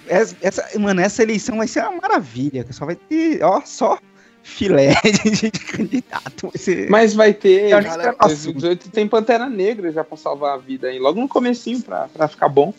essa, 0.07 0.79
mano, 0.79 1.01
essa 1.01 1.23
eleição 1.23 1.57
vai 1.57 1.67
ser 1.67 1.81
uma 1.81 1.99
maravilha. 2.01 2.63
que 2.63 2.71
Só 2.71 2.85
vai 2.85 2.95
ter, 2.95 3.43
ó, 3.43 3.61
só 3.65 3.97
filé 4.43 4.93
de, 5.23 5.31
de 5.31 5.51
candidato. 5.51 6.49
Você... 6.53 6.85
Mas 6.89 7.15
vai 7.15 7.33
ter. 7.33 7.69
Cara, 7.71 8.13
não- 8.19 8.27
2018 8.27 8.89
tem 8.91 9.07
Pantera 9.07 9.49
Negra 9.49 9.91
já 9.91 10.03
pra 10.03 10.15
salvar 10.15 10.53
a 10.53 10.57
vida 10.57 10.87
aí. 10.87 10.99
Logo 10.99 11.19
no 11.19 11.27
comecinho 11.27 11.81
pra, 11.81 12.07
pra 12.13 12.27
ficar 12.27 12.47
bom. 12.47 12.71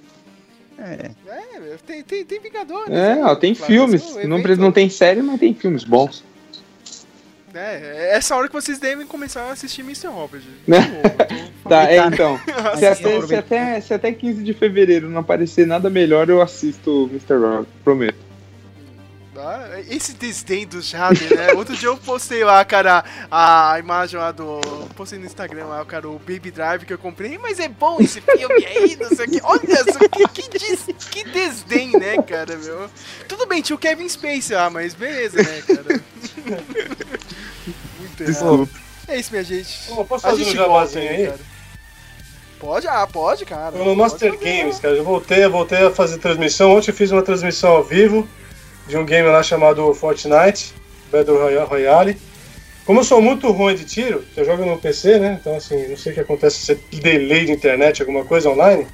É, 0.81 1.11
É, 1.27 1.77
tem, 1.87 2.03
tem, 2.03 2.25
tem 2.25 2.41
Vingadores. 2.41 2.91
É, 2.91 3.17
né? 3.17 3.25
ó, 3.25 3.35
tem 3.37 3.55
Claro, 3.55 3.73
filmes. 3.73 4.17
é 4.17 4.27
Não, 4.27 4.39
não 4.39 4.73
tem 4.73 4.89
série, 4.89 5.23
mas 5.23 5.39
tem 5.39 5.55
filmes 5.55 5.85
bons. 5.85 6.25
É, 7.53 8.09
é 8.13 8.17
essa 8.17 8.37
hora 8.37 8.47
que 8.47 8.55
vocês 8.55 8.79
devem 8.79 9.07
começar 9.07 9.43
a 9.43 9.53
assistir 9.53 9.83
Mr. 9.83 10.07
Robert. 10.07 10.43
Né? 10.67 10.79
Novo, 10.81 11.51
Tá, 11.69 11.91
é, 11.91 11.99
então. 11.99 12.39
Se 12.79 12.87
até, 12.87 13.21
se, 13.27 13.35
até, 13.35 13.81
se 13.81 13.95
até 13.95 14.13
15 14.13 14.43
de 14.43 14.55
fevereiro 14.55 15.09
não 15.09 15.21
aparecer 15.21 15.67
nada 15.67 15.91
melhor, 15.91 16.29
eu 16.29 16.41
assisto 16.41 17.09
Mr. 17.13 17.35
Rock, 17.37 17.69
prometo. 17.85 18.30
Ah, 19.43 19.81
Esse 19.89 20.13
desdém 20.13 20.67
do 20.67 20.81
Jader, 20.83 21.35
né? 21.37 21.53
Outro 21.57 21.77
dia 21.77 21.89
eu 21.89 21.97
postei 21.97 22.45
lá, 22.45 22.65
cara, 22.65 23.05
a 23.31 23.77
imagem 23.79 24.19
lá 24.19 24.31
do. 24.33 24.61
Postei 24.97 25.19
no 25.19 25.27
Instagram 25.27 25.67
lá, 25.67 25.85
cara, 25.85 26.09
o 26.09 26.19
Baby 26.19 26.51
Drive 26.51 26.85
que 26.85 26.93
eu 26.93 26.99
comprei, 26.99 27.39
mas 27.39 27.59
é 27.59 27.69
bom 27.69 27.99
esse 28.01 28.21
filme 28.21 28.67
aí, 28.67 28.97
não 28.97 29.09
sei 29.09 29.27
o 29.27 29.31
que. 29.31 29.41
Olha 29.43 29.85
só, 29.93 29.99
que, 30.09 30.29
que, 30.29 30.59
des- 30.59 30.87
que 31.11 31.25
desdém, 31.25 31.93
né, 31.99 32.21
cara, 32.23 32.57
meu? 32.57 32.89
Tudo 33.29 33.47
bem, 33.47 33.63
tinha 33.63 33.77
o 33.77 33.79
Kevin 33.79 34.09
Space 34.09 34.53
lá, 34.53 34.69
mas 34.69 34.95
beleza, 34.95 35.43
né, 35.43 35.63
cara? 35.67 36.01
Muito 37.99 38.23
errado. 38.23 38.69
É 39.09 39.19
isso, 39.19 39.31
minha 39.33 39.45
gente. 39.45 39.79
Posso 40.09 40.15
A 40.27 40.31
fazer 40.31 40.45
gente 40.45 40.55
um 40.55 40.63
jabazinho 40.63 40.69
gosta, 40.69 40.99
aí? 41.01 41.27
cara. 41.27 41.51
Pode, 42.59 42.89
ah, 42.89 43.07
pode, 43.07 43.45
cara. 43.47 43.71
No 43.79 43.97
Master 43.97 44.33
Pode. 44.35 44.45
Games, 44.45 44.79
cara. 44.79 44.95
Eu 44.95 45.03
voltei, 45.05 45.47
voltei 45.49 45.79
a 45.87 45.91
fazer 45.91 46.19
transmissão. 46.19 46.77
Ontem 46.77 46.91
eu 46.91 46.95
fiz 46.95 47.11
uma 47.11 47.23
transmissão 47.23 47.71
ao 47.71 47.83
vivo 47.83 48.29
de 48.91 48.97
um 48.99 49.05
game 49.05 49.29
lá 49.29 49.43
chamado 49.43 49.95
Fortnite, 49.95 50.75
Battle 51.11 51.39
Roya- 51.39 51.65
Royale. 51.65 52.17
Como 52.85 53.01
eu 53.01 53.05
sou 53.05 53.23
muito 53.23 53.51
ruim 53.53 53.75
de 53.77 53.85
tiro, 53.85 54.25
eu 54.37 54.45
jogo 54.45 54.65
no 54.65 54.77
PC, 54.79 55.19
né? 55.19 55.39
Então, 55.41 55.57
assim, 55.57 55.87
não 55.89 55.97
sei 55.97 56.13
o 56.13 56.15
que 56.17 56.21
acontece 56.21 56.59
se 56.59 56.73
é 56.73 56.79
delay 56.99 57.45
de 57.47 57.53
internet, 57.53 58.03
alguma 58.03 58.25
coisa 58.25 58.51
online. 58.51 58.87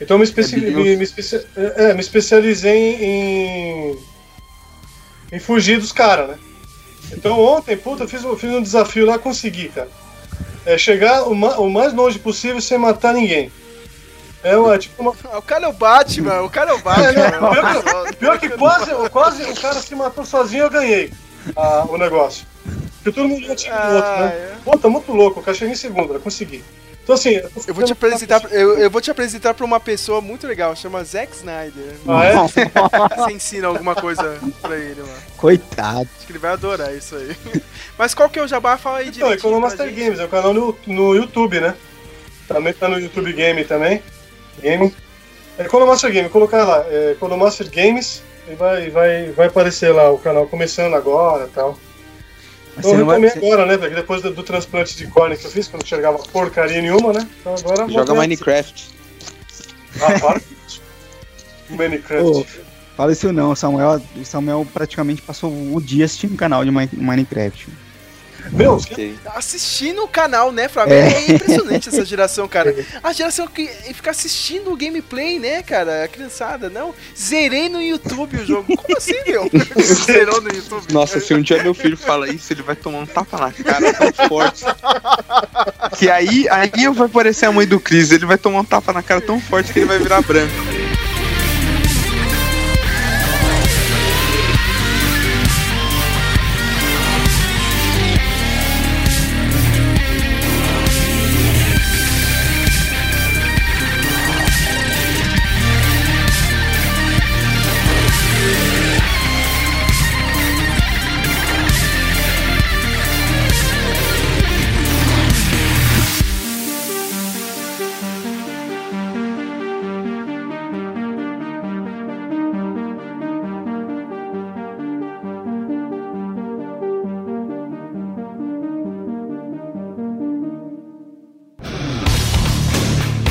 Então, 0.00 0.14
eu 0.16 0.18
me, 0.18 0.24
especi 0.24 0.56
É 0.56 0.70
me, 0.70 0.96
me 0.96 1.04
especia- 1.04 1.44
é, 1.56 1.94
me 1.94 2.00
especializei 2.00 2.94
em, 3.00 3.98
em 5.32 5.38
fugir 5.38 5.78
dos 5.78 5.92
caras, 5.92 6.28
né? 6.30 6.38
Então, 7.12 7.38
ontem, 7.40 7.76
puta, 7.76 8.04
eu 8.04 8.08
fiz, 8.08 8.24
um- 8.24 8.36
fiz 8.36 8.50
um 8.50 8.62
desafio 8.62 9.06
lá, 9.06 9.18
consegui, 9.18 9.68
cara. 9.68 9.88
É 10.66 10.76
chegar 10.76 11.22
o, 11.28 11.34
ma- 11.34 11.56
o 11.58 11.70
mais 11.70 11.94
longe 11.94 12.18
possível 12.18 12.60
sem 12.60 12.78
matar 12.78 13.14
ninguém. 13.14 13.50
É 14.42 14.56
uma, 14.56 14.78
tipo 14.78 15.02
uma, 15.02 15.14
Ah, 15.32 15.38
O 15.38 15.42
cara 15.42 15.64
é 15.66 15.68
o 15.68 15.72
Batman, 15.72 16.42
o 16.42 16.50
cara 16.50 16.70
é 16.70 16.74
o 16.74 16.78
Batman. 16.78 17.08
É, 17.08 17.12
né? 17.12 17.38
Pior 17.38 18.08
que- 18.08 18.16
Pior 18.16 18.38
que 18.38 18.48
quase, 18.50 18.90
quase 19.10 19.42
o 19.44 19.54
cara 19.54 19.74
se 19.74 19.94
matou 19.94 20.24
sozinho 20.24 20.64
eu 20.64 20.70
ganhei 20.70 21.12
ah, 21.56 21.84
o 21.88 21.96
negócio. 21.98 22.46
Porque 23.02 23.12
todo 23.12 23.28
mundo 23.28 23.44
já 23.46 23.54
tinha 23.56 23.74
o 23.74 23.94
outro, 23.96 24.10
Ah, 24.10 24.18
né? 24.20 24.26
é. 24.34 24.54
Pô, 24.64 24.76
tá 24.78 24.88
muito 24.88 25.12
louco, 25.12 25.40
o 25.40 25.42
cara 25.42 25.56
chegou 25.56 25.72
em 25.72 25.76
segundo, 25.76 26.18
consegui. 26.20 26.62
Então 27.02 27.14
assim. 27.14 27.36
Eu, 27.36 27.50
Eu 27.66 27.74
vou 27.74 27.84
te 27.84 27.92
apresentar, 27.92 28.42
eu, 28.52 28.78
eu 28.78 28.90
vou 28.90 29.00
te 29.00 29.10
apresentar 29.10 29.54
pra 29.54 29.64
uma 29.64 29.80
pessoa 29.80 30.20
muito 30.20 30.46
legal, 30.46 30.76
chama 30.76 31.02
Zack 31.02 31.34
Snyder. 31.34 31.94
Ah, 32.06 32.24
é? 32.24 32.34
Você 33.16 33.32
ensina 33.32 33.66
alguma 33.68 33.94
coisa 33.94 34.38
pra 34.60 34.76
ele, 34.76 35.00
mano. 35.00 35.14
coitado. 35.38 36.08
Acho 36.16 36.26
que 36.26 36.32
ele 36.32 36.38
vai 36.38 36.52
adorar 36.52 36.94
isso 36.94 37.16
aí. 37.16 37.34
Mas 37.96 38.12
qual 38.14 38.28
que 38.28 38.38
é 38.38 38.42
o 38.42 38.46
jabá? 38.48 38.76
Fala 38.76 38.98
aí 38.98 39.08
Então, 39.08 39.28
é 39.28 39.30
gente. 39.32 39.40
Games, 40.04 40.20
é 40.20 40.24
o 40.24 40.28
canal 40.28 40.52
no, 40.52 40.78
no 40.86 41.14
YouTube, 41.14 41.60
né? 41.60 41.74
Também 42.46 42.72
tá 42.74 42.88
no 42.88 42.98
YouTube 43.00 43.32
Game 43.32 43.64
também. 43.64 44.02
Game. 44.60 44.94
É 45.58 45.62
Economaster 45.64 46.12
Game, 46.12 46.28
colocar 46.28 46.64
lá, 46.64 46.84
é 46.88 47.12
Economaster 47.12 47.68
Games, 47.70 48.22
e 48.48 48.54
vai, 48.54 48.90
vai, 48.90 49.30
vai 49.32 49.46
aparecer 49.48 49.92
lá 49.92 50.10
o 50.10 50.18
canal 50.18 50.46
começando 50.46 50.94
agora 50.94 51.46
e 51.46 51.48
tal. 51.50 51.78
Então 52.78 52.92
eu 52.92 52.98
não 52.98 53.06
vai. 53.06 53.18
retomei 53.20 53.30
você- 53.42 53.52
agora, 53.52 53.66
né? 53.66 53.76
Porque 53.76 53.94
depois 53.96 54.22
do, 54.22 54.30
do 54.32 54.42
transplante 54.44 54.96
de 54.96 55.06
córnea 55.08 55.36
que 55.36 55.44
eu 55.44 55.50
fiz, 55.50 55.66
que 55.66 55.74
eu 55.74 55.78
não 55.78 55.84
enxergava 55.84 56.18
porcaria 56.18 56.80
nenhuma, 56.80 57.12
né? 57.12 57.28
Então 57.40 57.54
agora. 57.56 57.88
Joga. 57.88 58.14
Minecraft. 58.14 58.88
Ah, 60.00 60.18
para. 60.20 60.40
Minecraft. 61.70 62.24
Ô, 62.24 62.46
Fala 62.96 63.12
isso 63.12 63.32
não, 63.32 63.52
o 63.52 63.56
Samuel, 63.56 64.00
o 64.16 64.24
Samuel 64.24 64.66
praticamente 64.74 65.22
passou 65.22 65.52
o 65.52 65.80
dia 65.80 66.04
assistindo 66.04 66.34
o 66.34 66.36
canal 66.36 66.64
de 66.64 66.70
Mi- 66.70 66.88
Minecraft. 66.92 67.68
Meu, 68.50 68.74
Ok. 68.74 69.16
Assistindo 69.34 70.02
o 70.02 70.08
canal, 70.08 70.52
né, 70.52 70.68
Flávio? 70.68 70.94
É. 70.94 71.12
É. 71.12 71.32
impressionante 71.32 71.88
essa 71.88 72.04
geração, 72.04 72.48
cara. 72.48 72.74
A 73.02 73.12
geração 73.12 73.46
que 73.46 73.66
fica 73.94 74.10
assistindo 74.10 74.72
o 74.72 74.76
gameplay, 74.76 75.38
né, 75.38 75.62
cara? 75.62 76.04
A 76.04 76.08
criançada, 76.08 76.68
não. 76.70 76.94
Zerei 77.16 77.68
no 77.68 77.80
YouTube 77.82 78.36
o 78.36 78.46
jogo. 78.46 78.76
Como 78.76 78.96
assim, 78.96 79.14
meu? 79.26 79.50
Zerou 80.06 80.40
no 80.40 80.48
YouTube. 80.50 80.92
Nossa, 80.92 81.20
se 81.20 81.34
um 81.34 81.42
dia 81.42 81.62
meu 81.62 81.74
filho 81.74 81.96
fala 81.96 82.28
isso, 82.28 82.52
ele 82.52 82.62
vai 82.62 82.76
tomar 82.76 82.98
um 82.98 83.06
tapa 83.06 83.38
na 83.38 83.52
cara 83.52 83.92
tão 83.92 84.28
forte. 84.28 84.64
Que 85.98 86.10
aí, 86.10 86.48
aí 86.48 86.70
eu 86.82 86.92
vai 86.92 87.08
parecer 87.08 87.46
a 87.46 87.52
mãe 87.52 87.66
do 87.66 87.80
Chris, 87.80 88.10
ele 88.10 88.26
vai 88.26 88.38
tomar 88.38 88.60
um 88.60 88.64
tapa 88.64 88.92
na 88.92 89.02
cara 89.02 89.20
tão 89.20 89.40
forte 89.40 89.72
que 89.72 89.80
ele 89.80 89.86
vai 89.86 89.98
virar 89.98 90.22
branco. 90.22 90.52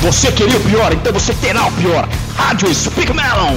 Você 0.08 0.32
queria 0.32 0.56
o 0.56 0.60
pior, 0.60 0.90
então 0.94 1.12
você 1.12 1.34
terá 1.34 1.66
o 1.66 1.72
pior. 1.72 2.08
Rádio 2.34 2.74
Speak 2.74 3.12
Melon. 3.12 3.54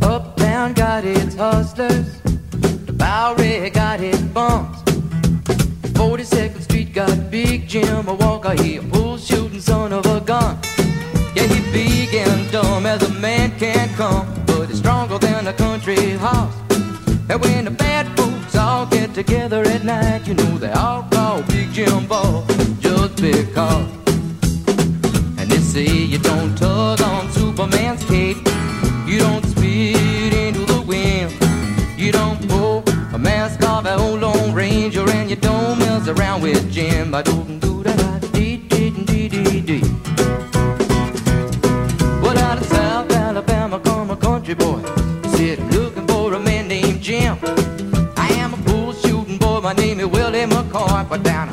Uptown 0.00 0.72
got 0.72 1.04
its 1.04 1.34
hustlers, 1.34 2.06
the 2.86 2.92
Bowery 2.92 3.68
got 3.68 4.02
its 4.02 4.22
bums. 4.32 4.82
42nd 5.92 6.62
Street 6.62 6.94
got 6.94 7.30
Big 7.30 7.66
Jim, 7.68 8.06
walker, 8.06 8.54
he 8.62 8.76
a 8.76 8.82
bull 8.82 9.18
shooting 9.18 9.60
son 9.60 9.92
of 9.92 10.06
a 10.06 10.18
gun. 10.20 10.58
Yeah, 11.36 11.46
he 11.46 11.60
big 11.72 12.14
and 12.14 12.50
dumb 12.50 12.86
as 12.86 13.02
a 13.02 13.10
man 13.20 13.52
can 13.58 13.90
come, 13.96 14.26
And 17.28 17.40
when 17.40 17.64
the 17.64 17.70
bad 17.70 18.06
folks 18.18 18.54
all 18.54 18.84
get 18.86 19.14
together 19.14 19.62
at 19.62 19.82
night, 19.82 20.28
you 20.28 20.34
know 20.34 20.58
they 20.58 20.70
all 20.72 21.02
call 21.04 21.42
Big 21.44 21.72
Jim 21.72 22.06
Ball 22.06 22.44
just 22.80 23.16
because. 23.16 23.88
And 25.38 25.50
they 25.50 25.58
say 25.58 25.86
you 25.86 26.18
don't 26.18 26.54
tug 26.56 27.00
on 27.00 27.30
Superman's 27.32 28.04
cape. 28.04 28.36
You 29.06 29.18
don't 29.20 29.44
spit 29.46 30.34
into 30.34 30.66
the 30.66 30.82
wind. 30.86 31.32
You 31.98 32.12
don't 32.12 32.46
pull 32.46 32.84
a 33.14 33.18
mask 33.18 33.62
off 33.62 33.86
an 33.86 33.98
old 33.98 34.20
Lone 34.20 34.52
Ranger, 34.52 35.08
and 35.08 35.30
you 35.30 35.36
don't 35.36 35.78
mess 35.78 36.06
around 36.08 36.42
with 36.42 36.70
Jim. 36.70 37.14
I 37.14 37.22
don't 37.22 37.58
do 37.58 37.73
My 49.64 49.72
name 49.72 49.98
is 49.98 50.06
Willie 50.08 50.44
McCoy. 50.44 51.08
But 51.08 51.22
down 51.22 51.48